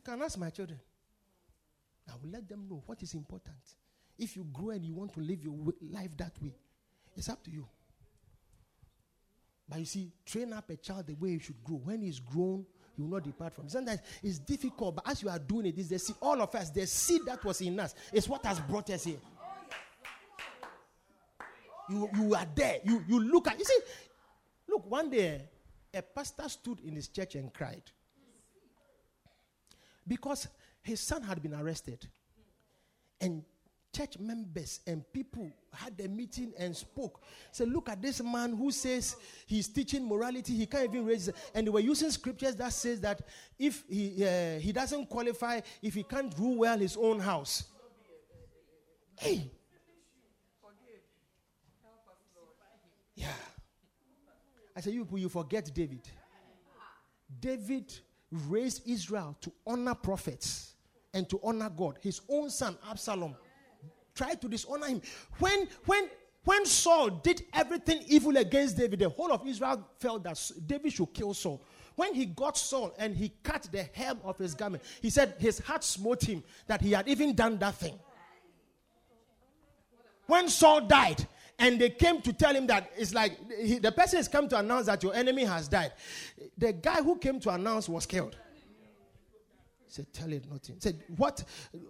You 0.03 0.13
can 0.13 0.21
ask 0.23 0.37
my 0.37 0.49
children. 0.49 0.79
I 2.09 2.13
will 2.21 2.31
let 2.31 2.49
them 2.49 2.65
know 2.67 2.81
what 2.87 3.03
is 3.03 3.13
important. 3.13 3.55
If 4.17 4.35
you 4.35 4.47
grow 4.51 4.71
and 4.71 4.83
you 4.83 4.95
want 4.95 5.13
to 5.13 5.19
live 5.19 5.43
your 5.43 5.55
life 5.91 6.17
that 6.17 6.33
way, 6.41 6.55
it's 7.15 7.29
up 7.29 7.43
to 7.43 7.51
you. 7.51 7.67
But 9.69 9.79
you 9.79 9.85
see, 9.85 10.11
train 10.25 10.53
up 10.53 10.69
a 10.71 10.75
child 10.75 11.05
the 11.05 11.13
way 11.13 11.33
he 11.33 11.39
should 11.39 11.63
grow. 11.63 11.77
When 11.77 12.01
he's 12.01 12.19
grown, 12.19 12.65
he 12.95 13.01
will 13.03 13.09
not 13.09 13.23
depart 13.23 13.53
from. 13.53 13.69
Sometimes 13.69 13.99
it's 14.23 14.39
difficult, 14.39 14.95
but 14.95 15.07
as 15.07 15.21
you 15.21 15.29
are 15.29 15.39
doing 15.39 15.67
it, 15.67 15.77
it's 15.77 15.89
the 15.89 15.99
seed. 15.99 16.15
All 16.19 16.41
of 16.41 16.53
us, 16.55 16.71
the 16.71 16.87
seed 16.87 17.21
that 17.27 17.43
was 17.45 17.61
in 17.61 17.79
us 17.79 17.93
is 18.11 18.27
what 18.27 18.43
has 18.45 18.59
brought 18.59 18.89
us 18.89 19.03
here. 19.03 19.19
You, 21.89 22.09
you 22.15 22.35
are 22.35 22.47
there. 22.55 22.79
You, 22.83 23.03
you 23.07 23.19
look 23.19 23.47
at. 23.47 23.59
You 23.59 23.65
see, 23.65 23.79
look, 24.67 24.89
one 24.89 25.11
day 25.11 25.43
a 25.93 26.01
pastor 26.01 26.49
stood 26.49 26.79
in 26.79 26.95
his 26.95 27.07
church 27.07 27.35
and 27.35 27.53
cried 27.53 27.83
because 30.07 30.47
his 30.81 30.99
son 30.99 31.23
had 31.23 31.41
been 31.41 31.53
arrested. 31.53 32.07
And 33.19 33.43
church 33.93 34.17
members 34.19 34.79
and 34.87 35.03
people 35.11 35.51
had 35.73 35.99
a 36.03 36.07
meeting 36.07 36.53
and 36.57 36.75
spoke. 36.75 37.21
Said, 37.51 37.69
Look 37.69 37.89
at 37.89 38.01
this 38.01 38.21
man 38.21 38.55
who 38.55 38.71
says 38.71 39.15
he's 39.45 39.67
teaching 39.67 40.07
morality. 40.07 40.53
He 40.53 40.65
can't 40.65 40.85
even 40.85 41.05
raise. 41.05 41.29
And 41.53 41.67
they 41.67 41.71
were 41.71 41.79
using 41.79 42.09
scriptures 42.11 42.55
that 42.55 42.73
says 42.73 43.01
that 43.01 43.21
if 43.59 43.83
he, 43.89 44.25
uh, 44.25 44.59
he 44.59 44.71
doesn't 44.71 45.07
qualify, 45.07 45.61
if 45.81 45.93
he 45.93 46.03
can't 46.03 46.33
rule 46.37 46.57
well 46.57 46.77
his 46.77 46.97
own 46.97 47.19
house. 47.19 47.65
Hey. 49.19 49.51
Yeah. 53.15 53.27
I 54.75 54.81
said, 54.81 54.93
You, 54.93 55.07
you 55.15 55.29
forget 55.29 55.69
David. 55.73 56.07
David 57.39 57.93
raised 58.31 58.87
Israel 58.87 59.35
to 59.41 59.51
honor 59.67 59.95
prophets 59.95 60.73
and 61.13 61.29
to 61.29 61.39
honor 61.43 61.69
God. 61.69 61.97
His 62.01 62.21
own 62.29 62.49
son, 62.49 62.77
Absalom, 62.89 63.35
tried 64.15 64.41
to 64.41 64.47
dishonor 64.47 64.87
him. 64.87 65.01
When, 65.39 65.67
when, 65.85 66.09
when 66.43 66.65
Saul 66.65 67.09
did 67.09 67.43
everything 67.53 68.03
evil 68.07 68.37
against 68.37 68.77
David, 68.77 68.99
the 68.99 69.09
whole 69.09 69.31
of 69.31 69.45
Israel 69.45 69.87
felt 69.99 70.23
that 70.23 70.51
David 70.65 70.93
should 70.93 71.13
kill 71.13 71.33
Saul. 71.33 71.61
When 71.95 72.13
he 72.13 72.25
got 72.25 72.57
Saul 72.57 72.93
and 72.97 73.15
he 73.15 73.33
cut 73.43 73.67
the 73.71 73.83
hem 73.93 74.19
of 74.23 74.37
his 74.37 74.55
garment, 74.55 74.83
he 75.01 75.09
said 75.09 75.35
his 75.39 75.59
heart 75.59 75.83
smote 75.83 76.23
him 76.23 76.43
that 76.67 76.81
he 76.81 76.93
had 76.93 77.07
even 77.07 77.35
done 77.35 77.57
that 77.59 77.75
thing. 77.75 77.99
When 80.27 80.47
Saul 80.47 80.81
died, 80.81 81.27
and 81.61 81.79
they 81.79 81.91
came 81.91 82.21
to 82.23 82.33
tell 82.33 82.55
him 82.55 82.65
that 82.67 82.91
it's 82.97 83.13
like 83.13 83.37
he, 83.61 83.77
the 83.77 83.91
person 83.91 84.17
has 84.17 84.27
come 84.27 84.49
to 84.49 84.57
announce 84.57 84.87
that 84.87 85.03
your 85.03 85.13
enemy 85.13 85.45
has 85.45 85.67
died. 85.67 85.93
The 86.57 86.73
guy 86.73 87.03
who 87.03 87.17
came 87.17 87.39
to 87.41 87.51
announce 87.51 87.87
was 87.87 88.07
killed 88.07 88.35
He 89.85 89.93
said, 89.93 90.11
Tell 90.11 90.33
it 90.33 90.43
nothing. 90.51 90.75
He 90.75 90.81
Said, 90.81 91.03
what, 91.15 91.43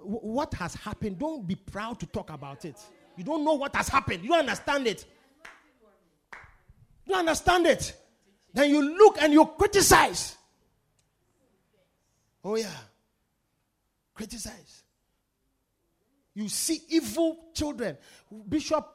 what 0.04 0.54
has 0.56 0.76
happened? 0.76 1.20
Don't 1.20 1.48
be 1.48 1.56
proud 1.56 2.02
to 2.02 2.06
talk 2.06 2.32
about 2.32 2.66
it. 2.66 2.78
You 3.16 3.24
don't 3.24 3.46
know 3.46 3.54
what 3.54 3.74
has 3.78 3.88
happened. 3.88 4.24
You 4.24 4.30
don't 4.30 4.40
understand 4.40 4.88
it. 4.88 5.06
You 7.06 7.14
don't 7.14 7.20
understand 7.20 7.66
it. 7.66 7.94
Then 8.54 8.70
you 8.70 8.82
look 8.98 9.22
and 9.22 9.32
you 9.32 9.46
criticize. 9.58 10.36
Oh, 12.44 12.58
yeah. 12.58 12.68
Criticize. 14.14 14.84
You 16.34 16.50
see 16.50 16.82
evil 16.90 17.52
children. 17.54 17.98
Bishop's 18.50 18.90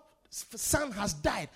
son 0.56 0.92
has 0.92 1.14
died 1.14 1.48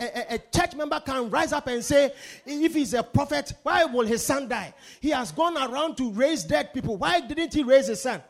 a, 0.00 0.34
a, 0.34 0.38
church 0.38 0.74
member 0.74 1.00
can 1.00 1.30
rise 1.30 1.52
up 1.52 1.66
and 1.66 1.84
say, 1.84 2.12
if 2.46 2.74
he's 2.74 2.94
a 2.94 3.02
prophet, 3.02 3.52
why 3.62 3.84
will 3.84 4.06
his 4.06 4.24
son 4.24 4.48
die? 4.48 4.74
He 5.00 5.10
has 5.10 5.32
gone 5.32 5.56
around 5.56 5.96
to 5.98 6.10
raise 6.12 6.44
dead 6.44 6.72
people. 6.72 6.96
Why 6.96 7.20
didn't 7.20 7.54
he 7.54 7.62
raise 7.62 7.88
his 7.88 8.02
son? 8.02 8.22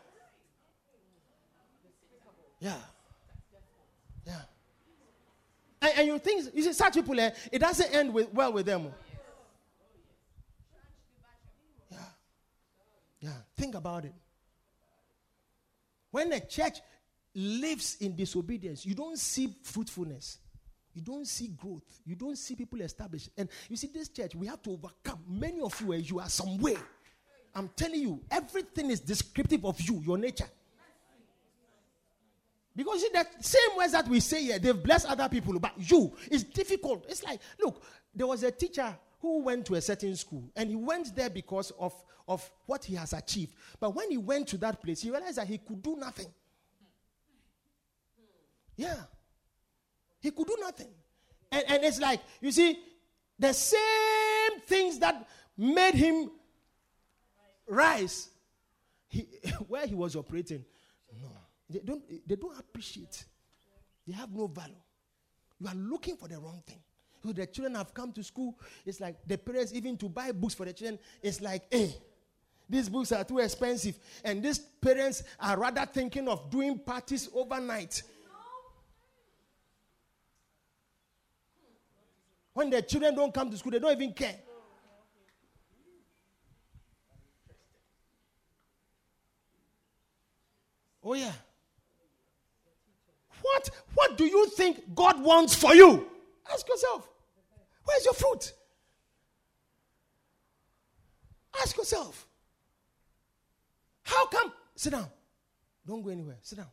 Yeah. 2.60 2.74
Yeah. 4.26 4.40
And, 5.80 5.92
and 5.98 6.06
you 6.06 6.18
think, 6.18 6.46
you 6.55 6.62
see, 6.62 6.72
such 6.72 6.94
people, 6.94 7.18
eh, 7.18 7.30
it 7.52 7.59
doesn't 7.60 7.94
end 7.94 8.12
with, 8.12 8.32
well 8.32 8.52
with 8.52 8.66
them. 8.66 8.92
Yeah. 11.90 11.98
Yeah. 13.20 13.30
Think 13.56 13.74
about 13.74 14.05
it. 14.05 14.14
When 16.10 16.32
a 16.32 16.40
church 16.40 16.78
lives 17.34 17.96
in 18.00 18.16
disobedience, 18.16 18.84
you 18.84 18.94
don't 18.94 19.18
see 19.18 19.55
fruitfulness. 19.62 20.38
You 20.94 21.02
don't 21.02 21.26
see 21.26 21.48
growth. 21.48 22.00
You 22.05 22.16
don't 22.16 22.36
see 22.36 22.56
people 22.56 22.80
established. 22.80 23.30
And 23.36 23.48
you 23.68 23.76
see, 23.76 23.88
this 23.94 24.09
church, 24.09 24.34
we 24.34 24.48
have 24.48 24.60
to 24.62 24.72
overcome. 24.72 25.20
Many 25.28 25.60
of 25.60 25.80
you, 25.80 25.92
eh, 25.92 25.98
you 25.98 26.18
are 26.18 26.28
somewhere. 26.28 26.78
I'm 27.55 27.68
telling 27.76 28.00
you, 28.00 28.20
everything 28.30 28.90
is 28.90 29.00
descriptive 29.00 29.64
of 29.64 29.80
you, 29.80 30.02
your 30.05 30.18
nature. 30.18 30.48
Because 32.74 33.00
see, 33.00 33.09
that 33.12 33.44
same 33.44 33.76
words 33.76 33.92
that 33.92 34.06
we 34.06 34.20
say 34.20 34.42
here, 34.42 34.59
they've 34.59 34.82
blessed 34.82 35.06
other 35.06 35.28
people, 35.28 35.59
but 35.59 35.72
you, 35.76 36.12
it's 36.30 36.44
difficult. 36.44 37.06
It's 37.09 37.24
like, 37.24 37.40
look, 37.60 37.82
there 38.14 38.26
was 38.26 38.44
a 38.44 38.52
teacher 38.52 38.96
who 39.20 39.42
went 39.42 39.66
to 39.66 39.74
a 39.74 39.80
certain 39.80 40.14
school, 40.14 40.44
and 40.55 40.70
he 40.70 40.76
went 40.76 41.14
there 41.14 41.28
because 41.28 41.72
of, 41.78 41.92
of 42.28 42.48
what 42.66 42.84
he 42.84 42.94
has 42.94 43.12
achieved. 43.12 43.55
But 43.80 43.94
when 43.94 44.10
he 44.10 44.16
went 44.16 44.46
to 44.48 44.59
that 44.59 44.80
place, 44.80 45.00
he 45.00 45.10
realized 45.10 45.38
that 45.38 45.48
he 45.48 45.59
could 45.59 45.82
do 45.82 45.96
nothing. 45.96 46.28
Yeah. 48.78 48.94
He 50.20 50.30
could 50.30 50.46
do 50.46 50.56
nothing. 50.59 50.88
And, 51.50 51.64
and 51.68 51.84
it's 51.84 52.00
like, 52.00 52.20
you 52.40 52.52
see, 52.52 52.78
the 53.38 53.52
same 53.52 54.60
things 54.66 54.98
that 55.00 55.28
made 55.56 55.94
him 55.94 56.30
rise 57.66 58.30
he, 59.09 59.28
where 59.68 59.86
he 59.86 59.94
was 59.94 60.16
operating. 60.16 60.64
No. 61.20 61.28
They 61.68 61.80
don't, 61.80 62.02
they 62.26 62.36
don't 62.36 62.59
appreciate. 62.59 63.24
They 64.06 64.14
have 64.14 64.32
no 64.32 64.46
value. 64.46 64.74
You 65.60 65.66
are 65.66 65.74
looking 65.74 66.16
for 66.16 66.28
the 66.28 66.38
wrong 66.38 66.62
thing. 66.64 66.80
So 67.22 67.32
the 67.32 67.46
children 67.46 67.74
have 67.74 67.92
come 67.92 68.12
to 68.12 68.22
school. 68.22 68.56
It's 68.86 69.00
like 69.00 69.16
the 69.26 69.36
parents, 69.36 69.72
even 69.74 69.96
to 69.98 70.09
buy 70.09 70.30
books 70.30 70.55
for 70.55 70.64
the 70.64 70.72
children, 70.72 71.00
it's 71.20 71.40
like, 71.40 71.64
hey, 71.68 71.96
these 72.68 72.88
books 72.88 73.10
are 73.10 73.24
too 73.24 73.38
expensive. 73.38 73.98
And 74.22 74.42
these 74.42 74.59
parents 74.59 75.24
are 75.40 75.59
rather 75.59 75.84
thinking 75.86 76.28
of 76.28 76.48
doing 76.48 76.78
parties 76.78 77.28
overnight 77.34 78.02
When 82.59 82.70
their 82.70 82.82
children 82.82 83.14
don't 83.14 83.32
come 83.32 83.52
to 83.52 83.56
school, 83.56 83.70
they 83.70 83.78
don't 83.78 83.93
even 83.93 84.12
care. 84.12 84.35
Oh, 91.05 91.14
yeah. 91.14 91.30
What, 93.43 93.70
what 93.94 94.18
do 94.18 94.24
you 94.24 94.48
think 94.48 94.93
God 94.93 95.22
wants 95.22 95.55
for 95.55 95.72
you? 95.72 96.09
Ask 96.52 96.68
yourself. 96.68 97.09
Where's 97.85 98.05
your 98.05 98.14
fruit? 98.14 98.52
Ask 101.62 101.76
yourself. 101.76 102.26
How 104.02 104.26
come? 104.26 104.52
Sit 104.74 104.90
down. 104.90 105.06
Don't 105.86 106.02
go 106.02 106.10
anywhere. 106.10 106.39
Sit 106.43 106.59
down. 106.59 106.66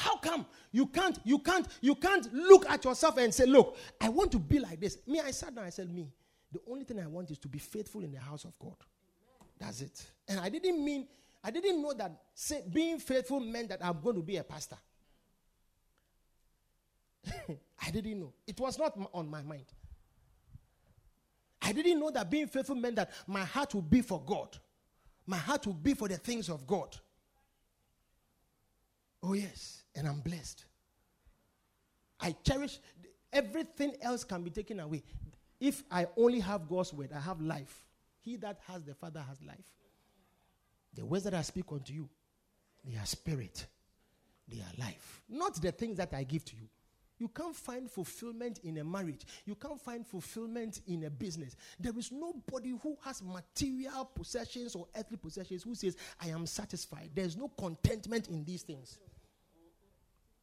How 0.00 0.16
come 0.16 0.46
you 0.72 0.86
can't, 0.86 1.18
you 1.24 1.38
can't, 1.40 1.68
you 1.82 1.94
can't 1.94 2.32
look 2.32 2.66
at 2.70 2.82
yourself 2.86 3.18
and 3.18 3.34
say, 3.34 3.44
Look, 3.44 3.76
I 4.00 4.08
want 4.08 4.32
to 4.32 4.38
be 4.38 4.58
like 4.58 4.80
this? 4.80 4.96
Me, 5.06 5.20
I 5.20 5.30
sat 5.30 5.54
down, 5.54 5.66
I 5.66 5.68
said, 5.68 5.92
Me, 5.92 6.10
the 6.50 6.60
only 6.66 6.84
thing 6.86 6.98
I 7.00 7.06
want 7.06 7.30
is 7.30 7.38
to 7.40 7.48
be 7.48 7.58
faithful 7.58 8.02
in 8.02 8.10
the 8.10 8.18
house 8.18 8.44
of 8.44 8.58
God. 8.58 8.76
That's 9.58 9.82
it. 9.82 10.10
And 10.26 10.40
I 10.40 10.48
didn't 10.48 10.82
mean, 10.82 11.06
I 11.44 11.50
didn't 11.50 11.82
know 11.82 11.92
that 11.92 12.12
say, 12.32 12.62
being 12.72 12.98
faithful 12.98 13.40
meant 13.40 13.68
that 13.68 13.84
I'm 13.84 14.00
going 14.00 14.16
to 14.16 14.22
be 14.22 14.38
a 14.38 14.42
pastor. 14.42 14.78
I 17.86 17.90
didn't 17.90 18.20
know. 18.20 18.32
It 18.46 18.58
was 18.58 18.78
not 18.78 18.98
on 19.12 19.28
my 19.28 19.42
mind. 19.42 19.66
I 21.60 21.72
didn't 21.72 22.00
know 22.00 22.10
that 22.10 22.30
being 22.30 22.46
faithful 22.46 22.74
meant 22.74 22.96
that 22.96 23.10
my 23.26 23.44
heart 23.44 23.74
would 23.74 23.90
be 23.90 24.00
for 24.00 24.22
God. 24.24 24.56
My 25.26 25.36
heart 25.36 25.66
would 25.66 25.82
be 25.82 25.92
for 25.92 26.08
the 26.08 26.16
things 26.16 26.48
of 26.48 26.66
God. 26.66 26.96
Oh, 29.22 29.34
yes 29.34 29.79
and 29.94 30.06
I'm 30.06 30.20
blessed. 30.20 30.64
I 32.20 32.34
cherish 32.44 32.78
everything 33.32 33.94
else 34.02 34.24
can 34.24 34.42
be 34.42 34.50
taken 34.50 34.80
away. 34.80 35.02
If 35.58 35.82
I 35.90 36.06
only 36.16 36.40
have 36.40 36.68
God's 36.68 36.92
word, 36.92 37.10
I 37.14 37.20
have 37.20 37.40
life. 37.40 37.84
He 38.20 38.36
that 38.36 38.60
has 38.66 38.82
the 38.84 38.94
Father 38.94 39.24
has 39.26 39.42
life. 39.42 39.66
The 40.94 41.04
words 41.04 41.24
that 41.24 41.34
I 41.34 41.42
speak 41.42 41.66
unto 41.70 41.92
you, 41.92 42.08
they 42.84 42.96
are 42.96 43.06
spirit, 43.06 43.66
they 44.48 44.58
are 44.58 44.84
life, 44.84 45.22
not 45.28 45.60
the 45.60 45.70
things 45.72 45.96
that 45.98 46.12
I 46.12 46.24
give 46.24 46.44
to 46.46 46.56
you. 46.56 46.68
You 47.18 47.28
can't 47.28 47.54
find 47.54 47.88
fulfillment 47.88 48.60
in 48.64 48.78
a 48.78 48.84
marriage. 48.84 49.26
You 49.44 49.54
can't 49.54 49.78
find 49.78 50.06
fulfillment 50.06 50.80
in 50.86 51.04
a 51.04 51.10
business. 51.10 51.54
There 51.78 51.92
is 51.98 52.10
nobody 52.10 52.70
who 52.82 52.96
has 53.04 53.22
material 53.22 54.06
possessions 54.06 54.74
or 54.74 54.86
earthly 54.96 55.18
possessions 55.18 55.62
who 55.62 55.74
says, 55.74 55.98
I 56.18 56.28
am 56.28 56.46
satisfied. 56.46 57.10
There's 57.14 57.36
no 57.36 57.48
contentment 57.48 58.28
in 58.28 58.42
these 58.42 58.62
things. 58.62 58.98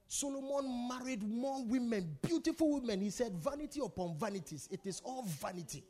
Solomon 0.08 0.88
married 0.88 1.24
more 1.24 1.64
women, 1.66 2.18
beautiful 2.22 2.74
women. 2.80 3.02
He 3.02 3.10
said, 3.10 3.34
Vanity 3.34 3.82
upon 3.84 4.16
vanities. 4.18 4.68
It 4.72 4.86
is 4.86 5.02
all 5.04 5.24
vanity. 5.24 5.84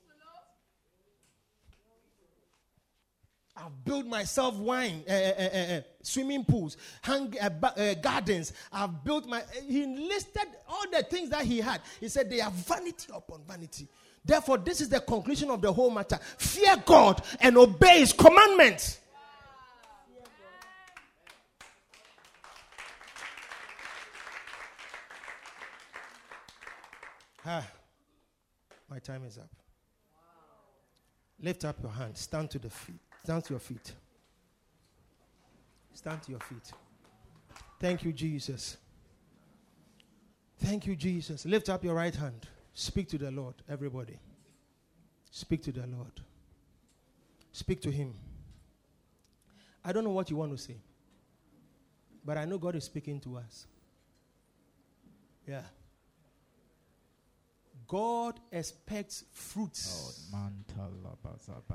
I've 3.58 3.84
built 3.84 4.06
myself 4.06 4.56
wine, 4.56 5.04
uh, 5.10 5.12
uh, 5.12 5.16
uh, 5.16 5.82
swimming 6.04 6.46
pools, 6.46 6.78
hang, 7.02 7.34
gardens. 8.02 8.54
I've 8.72 9.04
built 9.04 9.28
my. 9.28 9.42
He 9.68 9.86
listed 9.86 10.48
all 10.70 10.84
the 10.92 11.02
things 11.04 11.30
that 11.32 11.44
he 11.44 11.60
had. 11.60 11.82
He 12.00 12.08
said 12.08 12.30
they 12.30 12.40
are 12.40 12.52
vanity 12.52 13.12
upon 13.14 13.42
vanity. 13.48 13.88
Therefore, 14.24 14.60
this 14.60 14.82
is 14.82 14.90
the 14.90 15.00
conclusion 15.00 15.50
of 15.50 15.62
the 15.62 15.74
whole 15.74 15.90
matter: 15.90 16.20
fear 16.38 16.76
God 16.86 17.24
and 17.40 17.58
obey 17.58 18.00
His 18.00 18.14
commandments. 18.14 19.00
Ah, 27.50 27.66
my 28.90 29.00
time 29.00 29.24
is 29.26 29.38
up. 29.38 29.50
Lift 31.40 31.64
up 31.64 31.78
your 31.82 31.92
hand. 31.92 32.18
Stand 32.18 32.52
to 32.52 32.60
the 32.60 32.70
feet. 32.70 33.00
Stand 33.24 33.46
to 33.46 33.54
your 33.54 33.60
feet. 33.62 33.94
Stand 35.94 36.22
to 36.24 36.32
your 36.32 36.42
feet. 36.42 36.74
Thank 37.80 38.04
you, 38.04 38.12
Jesus. 38.12 38.76
Thank 40.58 40.88
you, 40.88 40.96
Jesus. 40.98 41.46
Lift 41.46 41.70
up 41.70 41.86
your 41.86 41.96
right 41.96 42.14
hand. 42.14 42.48
Speak 42.74 43.08
to 43.10 43.18
the 43.18 43.32
Lord, 43.32 43.56
everybody. 43.70 44.20
Speak 45.32 45.64
to 45.64 45.72
the 45.72 45.88
Lord. 45.88 46.20
Speak 47.54 47.80
to 47.82 47.92
Him. 47.92 48.14
I 49.86 49.94
don't 49.94 50.04
know 50.04 50.10
what 50.10 50.30
you 50.30 50.36
want 50.36 50.52
to 50.52 50.58
say, 50.58 50.76
but 52.26 52.38
I 52.38 52.44
know 52.44 52.58
God 52.58 52.76
is 52.76 52.84
speaking 52.84 53.22
to 53.22 53.38
us. 53.38 53.68
Yeah. 55.48 55.62
God 57.88 58.40
expects 58.52 59.24
fruits. 59.32 60.30
Oh, 60.34 60.40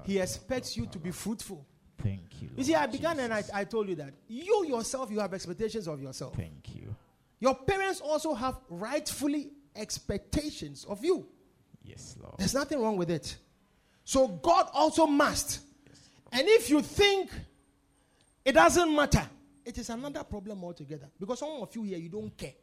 he 0.05 0.19
expects 0.19 0.77
you 0.77 0.87
to 0.87 0.99
be 0.99 1.11
fruitful. 1.11 1.67
Thank 2.03 2.43
you. 2.43 2.49
Lord 2.49 2.59
you 2.59 2.65
see, 2.65 2.75
I 2.75 2.87
began 2.87 3.17
Jesus. 3.17 3.25
and 3.25 3.35
I, 3.35 3.61
I 3.61 3.65
told 3.65 3.89
you 3.89 3.95
that 3.97 4.13
you 4.29 4.67
yourself, 4.67 5.11
you 5.11 5.21
have 5.21 5.33
expectations 5.33 5.87
of 5.89 6.03
yourself. 6.03 6.35
Thank 6.35 6.75
you. 6.75 6.95
Your 7.41 7.55
parents 7.55 8.01
also 8.01 8.35
have 8.35 8.59
rightfully 8.69 9.51
expectations 9.75 10.85
of 10.89 11.05
you. 11.05 11.27
Yes, 11.83 12.17
Lord. 12.21 12.35
There's 12.39 12.55
nothing 12.55 12.81
wrong 12.81 12.97
with 12.97 13.11
it. 13.11 13.37
So 14.05 14.29
God 14.29 14.69
also 14.73 15.07
must. 15.07 15.61
Yes, 15.87 15.99
and 16.33 16.43
if 16.47 16.71
you 16.71 16.83
think 16.83 17.31
it 18.45 18.53
doesn't 18.53 18.95
matter, 18.95 19.29
it 19.65 19.79
is 19.79 19.89
another 19.91 20.25
problem 20.25 20.63
altogether. 20.65 21.09
Because 21.19 21.39
some 21.39 21.51
of 21.51 21.75
you 21.75 21.85
here, 21.85 21.99
you 21.99 22.09
don't 22.09 22.37
care. 22.37 22.55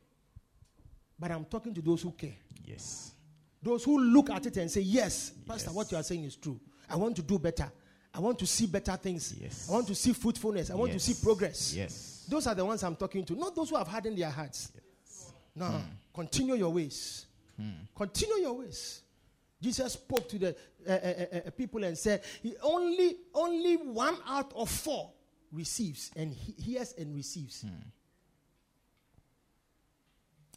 But 1.17 1.31
I'm 1.31 1.45
talking 1.45 1.73
to 1.73 1.81
those 1.81 2.01
who 2.01 2.11
care. 2.11 2.35
Yes. 2.63 3.13
Those 3.61 3.83
who 3.83 3.99
look 3.99 4.29
at 4.29 4.45
it 4.45 4.57
and 4.57 4.71
say, 4.71 4.81
Yes, 4.81 5.31
Pastor, 5.47 5.69
yes. 5.69 5.75
what 5.75 5.91
you 5.91 5.97
are 5.97 6.03
saying 6.03 6.23
is 6.23 6.35
true. 6.35 6.59
I 6.89 6.95
want 6.95 7.15
to 7.17 7.21
do 7.21 7.37
better. 7.37 7.71
I 8.13 8.19
want 8.19 8.39
to 8.39 8.47
see 8.47 8.65
better 8.65 8.95
things. 8.95 9.35
Yes. 9.39 9.67
I 9.69 9.73
want 9.73 9.87
to 9.87 9.95
see 9.95 10.13
fruitfulness. 10.13 10.71
I 10.71 10.75
want 10.75 10.93
yes. 10.93 11.05
to 11.05 11.13
see 11.13 11.23
progress. 11.23 11.73
Yes. 11.75 12.25
Those 12.27 12.47
are 12.47 12.55
the 12.55 12.65
ones 12.65 12.83
I'm 12.83 12.95
talking 12.95 13.23
to, 13.25 13.35
not 13.35 13.55
those 13.55 13.69
who 13.69 13.77
have 13.77 13.87
hardened 13.87 14.17
their 14.17 14.29
hearts. 14.29 14.71
Yes. 14.73 15.33
No, 15.55 15.65
hmm. 15.65 15.77
continue 16.13 16.55
your 16.55 16.71
ways. 16.71 17.25
Hmm. 17.55 17.71
Continue 17.95 18.37
your 18.37 18.53
ways. 18.53 19.01
Jesus 19.61 19.93
spoke 19.93 20.29
to 20.29 20.39
the 20.39 20.55
uh, 20.87 20.91
uh, 20.91 21.37
uh, 21.47 21.49
people 21.51 21.83
and 21.83 21.97
said, 21.97 22.23
he 22.41 22.55
only, 22.61 23.17
only 23.33 23.75
one 23.75 24.15
out 24.25 24.53
of 24.55 24.69
four 24.69 25.11
receives 25.51 26.11
and 26.15 26.33
he 26.33 26.53
hears 26.53 26.93
and 26.97 27.13
receives. 27.13 27.61
Hmm. 27.61 27.67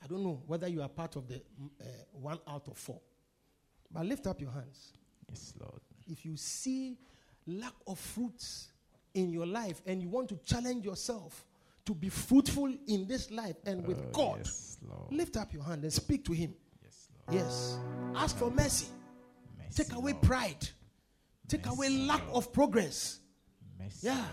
I 0.02 0.06
don't 0.06 0.22
know 0.22 0.42
whether 0.46 0.68
you 0.68 0.82
are 0.82 0.88
part 0.88 1.16
of 1.16 1.28
the 1.28 1.36
uh, 1.80 1.84
one 2.12 2.38
out 2.48 2.66
of 2.68 2.76
four. 2.76 3.00
But 3.90 4.06
lift 4.06 4.26
up 4.26 4.40
your 4.40 4.50
hands. 4.50 4.92
Yes, 5.28 5.54
Lord. 5.60 5.80
If 6.08 6.24
you 6.24 6.36
see 6.36 6.98
lack 7.46 7.74
of 7.86 7.98
fruits 7.98 8.68
in 9.14 9.30
your 9.30 9.46
life 9.46 9.82
and 9.86 10.02
you 10.02 10.08
want 10.08 10.28
to 10.30 10.36
challenge 10.38 10.84
yourself 10.84 11.44
to 11.84 11.94
be 11.94 12.08
fruitful 12.08 12.72
in 12.86 13.06
this 13.06 13.30
life 13.30 13.56
and 13.66 13.86
with 13.86 13.98
uh, 13.98 14.10
God, 14.12 14.38
yes, 14.38 14.78
lift 15.10 15.36
up 15.36 15.52
your 15.52 15.62
hand 15.62 15.82
and 15.82 15.92
speak 15.92 16.24
to 16.24 16.32
Him. 16.32 16.54
Yes. 16.82 17.08
Lord. 17.28 17.42
yes. 17.42 17.78
Ask 18.16 18.36
for 18.38 18.50
mercy. 18.50 18.86
mercy 19.58 19.82
Take 19.84 19.92
away 19.96 20.12
Lord. 20.12 20.22
pride. 20.22 20.68
Take 21.48 21.64
mercy, 21.66 21.76
away 21.76 21.88
lack 22.06 22.24
Lord. 22.26 22.36
of 22.36 22.52
progress. 22.52 23.20
Mercy, 23.78 24.06
yeah. 24.08 24.24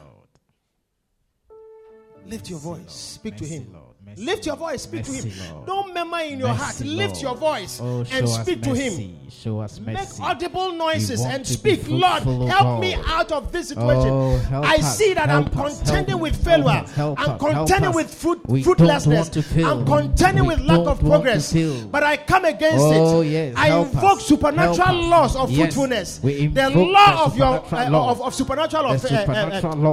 Lift 2.25 2.49
your 2.49 2.59
voice. 2.59 2.91
Speak 2.91 3.35
to 3.37 3.45
Him. 3.45 3.75
Lift 4.15 4.45
your 4.45 4.55
voice, 4.55 4.83
speak 4.83 5.03
to 5.03 5.11
him. 5.11 5.31
Don't 5.65 5.93
murmur 5.93 6.19
in 6.21 6.39
your 6.39 6.49
heart. 6.53 6.79
Lift 6.81 7.21
your 7.21 7.35
voice 7.35 7.79
oh, 7.81 8.05
and 8.11 8.27
speak 8.27 8.61
to 8.63 8.73
him. 8.73 9.17
Show 9.29 9.59
us 9.59 9.79
mercy. 9.79 9.93
Make 9.93 10.19
audible 10.29 10.71
noises 10.73 11.21
and 11.21 11.45
speak. 11.45 11.87
Lord, 11.87 12.23
help 12.23 12.79
me 12.81 12.95
out 12.95 13.31
of 13.31 13.51
this 13.51 13.69
situation. 13.69 14.09
Oh, 14.09 14.41
I 14.63 14.77
see 14.79 15.13
that 15.13 15.29
I'm 15.29 15.49
contending 15.49 16.19
with 16.19 16.41
failure. 16.43 16.83
I'm 16.97 17.37
contending 17.37 17.93
with 17.93 18.13
fruit, 18.13 18.41
fruitlessness. 18.63 19.35
I'm 19.57 19.85
contending 19.85 20.45
with 20.45 20.59
lack 20.61 20.87
of 20.87 20.99
progress. 20.99 21.53
But 21.91 22.03
I 22.03 22.17
come 22.17 22.45
against 22.45 22.77
oh, 22.79 23.21
it. 23.21 23.27
Yes, 23.27 23.53
I 23.57 23.77
invoke 23.79 24.21
supernatural 24.21 24.95
laws 25.07 25.35
of 25.35 25.53
fruitfulness. 25.53 26.19
The 26.19 26.69
law 26.73 27.25
of 27.25 27.37
your 27.37 27.65
uh, 27.73 28.23
of, 28.23 28.33
supernatural 28.33 28.87
of 28.87 29.01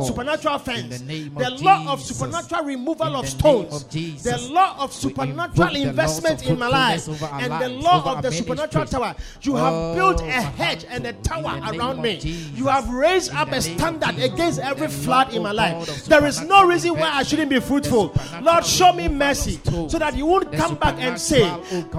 supernatural 0.07 0.59
fence. 0.59 1.01
The 1.01 1.59
law 1.61 1.93
of 1.93 2.01
supernatural 2.01 2.55
uh, 2.55 2.57
uh, 2.57 2.63
uh, 2.63 2.65
removal 2.65 3.17
of 3.17 3.29
stones 3.29 3.85
the 4.13 4.49
law 4.53 4.77
of 4.79 4.93
supernatural 4.93 5.77
investment 5.77 6.47
in 6.47 6.59
my 6.59 6.69
life 6.69 7.09
and 7.23 7.53
the 7.63 7.69
law 7.69 8.17
of 8.17 8.23
the 8.23 8.31
supernatural 8.31 8.85
tower. 8.87 9.15
You 9.43 9.57
have 9.57 9.73
oh, 9.73 9.95
built 9.95 10.21
a 10.23 10.31
hedge 10.31 10.85
and 10.89 11.07
a 11.07 11.13
tower 11.15 11.61
around 11.73 12.01
me. 12.03 12.17
You 12.55 12.67
have 12.67 12.89
raised 12.89 13.33
up 13.33 13.53
a 13.53 13.61
standard 13.61 14.19
against 14.19 14.59
every 14.61 14.89
flood 14.89 15.35
in 15.35 15.43
my 15.43 15.53
life. 15.53 16.05
There 16.07 16.25
is 16.27 16.41
no 16.43 16.67
reason 16.67 16.93
why 16.95 17.11
I 17.13 17.23
shouldn't 17.23 17.51
be 17.51 17.61
fruitful. 17.61 18.15
Lord, 18.43 18.65
show 18.65 18.93
me 18.93 19.09
mercy 19.09 19.61
so 19.65 19.99
that 19.99 20.17
you 20.17 20.27
won't 20.27 20.53
come 20.53 20.77
back 20.77 20.97
and 20.99 21.21
say, 21.21 21.43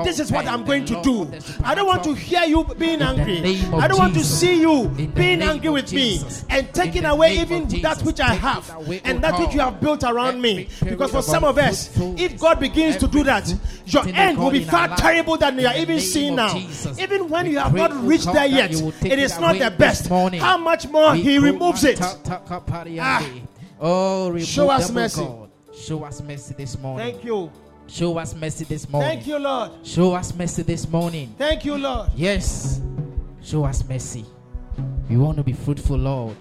This 0.03 0.19
is 0.19 0.31
what 0.31 0.45
I'm 0.47 0.63
going 0.65 0.85
to 0.85 1.01
do. 1.01 1.31
I 1.63 1.75
don't 1.75 1.87
want 1.87 2.03
to 2.05 2.13
hear 2.13 2.43
you 2.43 2.63
being 2.77 3.01
angry. 3.01 3.59
I 3.73 3.87
don't 3.87 3.97
want 3.99 4.13
to 4.15 4.23
see 4.23 4.61
you 4.61 4.87
being 5.15 5.41
angry 5.41 5.69
with 5.69 5.91
me 5.93 6.21
and 6.49 6.71
taking 6.73 7.05
away 7.05 7.37
even 7.39 7.67
that 7.81 8.01
which 8.03 8.19
I 8.19 8.33
have 8.33 8.69
and 9.03 9.23
that 9.23 9.39
which 9.39 9.53
you 9.53 9.59
have 9.61 9.79
built 9.81 10.03
around 10.03 10.41
me. 10.41 10.67
Because 10.83 11.11
for 11.11 11.21
some 11.21 11.43
of 11.43 11.57
us, 11.57 11.86
if 11.95 12.39
God 12.39 12.59
begins 12.59 12.97
to 12.97 13.07
do 13.07 13.23
that, 13.23 13.53
your 13.85 14.07
end 14.07 14.37
will 14.37 14.51
be 14.51 14.63
far 14.63 14.95
terrible 14.97 15.37
than 15.37 15.59
you 15.59 15.67
are 15.67 15.75
even 15.77 15.99
seeing 15.99 16.35
now. 16.35 16.55
Even 16.99 17.29
when 17.29 17.47
you 17.47 17.59
have 17.59 17.73
not 17.73 17.93
reached 18.05 18.31
there 18.31 18.45
yet, 18.45 18.71
it 18.71 19.19
is 19.19 19.39
not 19.39 19.57
the 19.57 19.71
best. 19.71 20.07
How 20.07 20.57
much 20.57 20.87
more 20.87 21.15
He 21.15 21.37
removes 21.37 21.83
it? 21.83 21.99
Ah. 22.01 23.25
Oh, 23.79 24.37
show 24.39 24.69
us 24.69 24.91
mercy. 24.91 25.27
Show 25.75 26.03
us 26.03 26.21
mercy 26.21 26.55
this 26.57 26.77
morning. 26.79 27.11
Thank 27.13 27.23
you. 27.23 27.51
Show 27.87 28.17
us 28.17 28.35
mercy 28.35 28.65
this 28.65 28.89
morning. 28.89 29.09
Thank 29.09 29.27
you, 29.27 29.37
Lord. 29.37 29.71
Show 29.83 30.13
us 30.13 30.35
mercy 30.35 30.63
this 30.63 30.89
morning. 30.89 31.33
Thank 31.37 31.63
you, 31.63 31.77
Lord. 31.77 32.09
Yes. 32.15 32.81
Show 33.43 33.63
us 33.63 33.87
mercy. 33.87 34.25
We 35.09 35.17
want 35.17 35.37
to 35.37 35.43
be 35.43 35.53
fruitful, 35.53 35.97
Lord. 35.97 36.35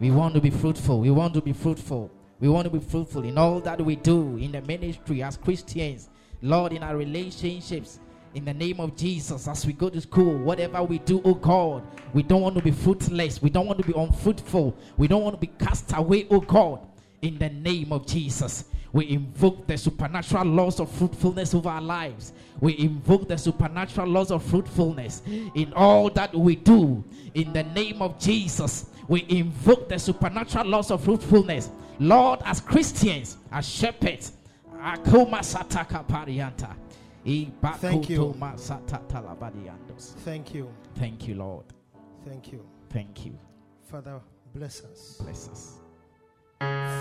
We 0.00 0.10
want 0.10 0.34
to 0.34 0.40
be 0.40 0.50
fruitful. 0.50 1.00
We 1.00 1.10
want 1.10 1.34
to 1.34 1.40
be 1.40 1.52
fruitful. 1.52 2.10
We 2.40 2.48
want 2.48 2.64
to 2.64 2.70
be 2.70 2.78
fruitful 2.78 3.24
in 3.24 3.36
all 3.36 3.60
that 3.60 3.80
we 3.80 3.96
do 3.96 4.36
in 4.36 4.52
the 4.52 4.62
ministry 4.62 5.22
as 5.22 5.36
Christians, 5.36 6.08
Lord, 6.40 6.72
in 6.72 6.82
our 6.82 6.96
relationships. 6.96 7.98
In 8.34 8.44
the 8.44 8.54
name 8.54 8.78
of 8.78 8.94
Jesus, 8.94 9.48
as 9.48 9.66
we 9.66 9.72
go 9.72 9.88
to 9.88 10.00
school, 10.00 10.38
whatever 10.38 10.82
we 10.82 10.98
do, 10.98 11.20
oh 11.24 11.34
God, 11.34 11.82
we 12.12 12.22
don't 12.22 12.42
want 12.42 12.56
to 12.56 12.62
be 12.62 12.70
fruitless. 12.70 13.42
We 13.42 13.50
don't 13.50 13.66
want 13.66 13.80
to 13.80 13.86
be 13.86 13.98
unfruitful. 13.98 14.76
We 14.96 15.08
don't 15.08 15.22
want 15.22 15.34
to 15.34 15.40
be 15.40 15.52
cast 15.58 15.92
away, 15.96 16.26
oh 16.30 16.40
God. 16.40 16.80
In 17.22 17.38
the 17.38 17.48
name 17.48 17.92
of 17.92 18.06
Jesus, 18.06 18.66
we 18.92 19.10
invoke 19.10 19.66
the 19.66 19.76
supernatural 19.76 20.44
laws 20.44 20.78
of 20.78 20.90
fruitfulness 20.90 21.54
over 21.54 21.68
our 21.68 21.80
lives. 21.80 22.32
We 22.60 22.78
invoke 22.78 23.28
the 23.28 23.36
supernatural 23.36 24.08
laws 24.08 24.30
of 24.30 24.44
fruitfulness 24.44 25.22
in 25.26 25.72
all 25.74 26.10
that 26.10 26.34
we 26.34 26.54
do. 26.56 27.02
In 27.34 27.52
the 27.52 27.64
name 27.64 28.00
of 28.00 28.18
Jesus, 28.20 28.86
we 29.08 29.24
invoke 29.28 29.88
the 29.88 29.98
supernatural 29.98 30.66
laws 30.66 30.90
of 30.90 31.02
fruitfulness 31.02 31.70
Lord, 32.00 32.40
as 32.44 32.60
Christians, 32.60 33.38
as 33.50 33.68
shepherds, 33.68 34.32
Thank 37.24 38.08
you. 38.08 38.34
Thank 40.24 40.54
you. 40.54 40.72
Thank 40.94 41.26
you, 41.28 41.34
Lord. 41.34 41.64
Thank 42.24 42.52
you. 42.52 42.64
Thank 42.90 43.26
you. 43.26 43.36
Father, 43.90 44.20
bless 44.54 44.84
us. 44.84 45.18
Bless 45.20 45.48
us. 45.48 45.74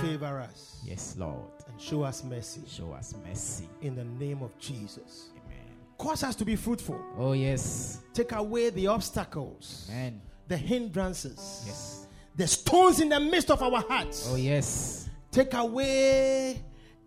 favor 0.02 0.40
us 0.40 0.82
Yes, 0.86 1.16
Lord. 1.18 1.52
and 1.68 1.80
show 1.80 2.04
us 2.04 2.24
mercy. 2.24 2.62
Show 2.68 2.94
us 2.94 3.14
mercy. 3.28 3.70
In 3.82 3.96
the 3.96 4.04
name 4.04 4.42
of 4.42 4.58
Jesus. 4.58 5.30
Amen. 5.46 5.66
Cause 5.98 6.24
us 6.24 6.36
to 6.36 6.46
be 6.46 6.56
fruitful. 6.56 7.00
Oh, 7.18 7.34
yes. 7.34 8.02
Take 8.14 8.32
away 8.32 8.70
the 8.72 8.88
obstacles, 8.88 9.88
Amen. 9.92 10.22
The 10.48 10.58
hindrances, 10.58 11.64
Yes. 11.66 12.08
the 12.36 12.48
stones 12.48 13.00
in 13.00 13.10
the 13.10 13.20
midst 13.20 13.52
of 13.52 13.62
our 13.62 13.82
hearts. 13.82 14.28
Oh, 14.32 14.36
yes. 14.36 15.10
Take 15.32 15.54
away 15.54 16.64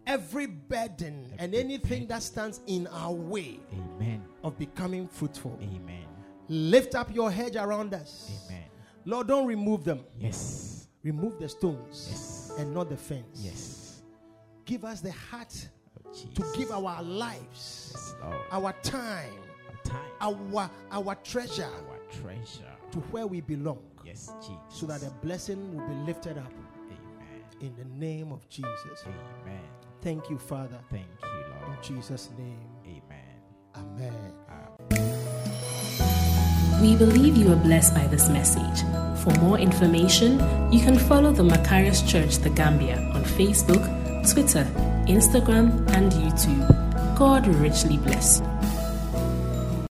every 0.07 0.47
burden 0.47 1.33
and 1.39 1.55
Every 1.55 1.59
anything 1.61 2.07
that 2.09 2.23
stands 2.23 2.61
in 2.67 2.87
our 2.89 3.13
way 3.13 3.61
Amen. 3.73 4.23
of 4.45 4.59
becoming 4.59 5.09
fruitful. 5.09 5.59
Amen. 5.63 6.05
Lift 6.49 6.95
up 6.95 7.15
your 7.15 7.31
hedge 7.31 7.57
around 7.57 7.95
us. 7.95 8.31
Amen. 8.47 8.65
Lord, 9.05 9.29
don't 9.29 9.47
remove 9.47 9.85
them. 9.85 10.05
Yes. 10.19 10.89
Remove 11.03 11.39
the 11.39 11.49
stones 11.49 12.09
Yes. 12.11 12.53
and 12.59 12.75
not 12.75 12.89
the 12.91 12.97
fence. 12.97 13.25
Yes. 13.41 14.03
Give 14.67 14.85
us 14.85 15.01
the 15.01 15.13
heart 15.13 15.69
Oh, 16.07 16.13
to 16.35 16.45
give 16.57 16.71
our 16.73 17.03
lives, 17.03 17.93
Yes, 17.95 18.15
our 18.51 18.73
time, 18.83 19.33
Our 19.69 19.83
time. 19.85 20.11
our 20.21 20.71
our 20.91 21.15
treasure 21.17 21.65
Our 21.89 21.99
treasure. 22.11 22.77
To 22.93 22.99
where 23.11 23.27
we 23.27 23.41
belong, 23.41 23.79
Yes, 24.05 24.31
Jesus. 24.41 24.57
so 24.69 24.87
that 24.87 25.01
the 25.01 25.11
blessing 25.23 25.75
will 25.77 25.87
be 25.87 25.95
lifted 26.07 26.39
up 26.39 26.53
Amen. 26.53 27.43
in 27.61 27.75
the 27.77 27.85
name 28.07 28.33
of 28.33 28.49
Jesus. 28.49 29.05
Amen. 29.07 29.61
Thank 30.03 30.31
you, 30.31 30.39
Father. 30.39 30.79
Thank 30.91 31.07
you, 31.23 31.29
Lord. 31.29 31.63
In 31.63 31.69
Lord. 31.75 31.83
Jesus' 31.83 32.31
name. 32.39 32.69
Amen. 32.87 33.41
Amen. 33.77 34.33
We 36.81 36.97
believe 36.97 37.37
you 37.37 37.53
are 37.53 37.57
blessed 37.57 37.95
by 37.95 38.07
this 38.07 38.29
message. 38.31 38.81
For 39.23 39.31
more 39.41 39.59
information, 39.59 40.41
you 40.73 40.81
can 40.81 40.99
follow 40.99 41.31
the 41.31 41.43
Macarius 41.43 42.01
Church 42.11 42.39
The 42.39 42.49
Gambia 42.51 42.97
on 43.15 43.23
Facebook, 43.23 43.85
Twitter, 44.33 44.65
Instagram, 45.07 45.87
and 45.91 46.11
YouTube. 46.11 46.67
God 47.19 47.47
richly 47.47 47.99
bless 47.99 48.41
you. 48.41 48.60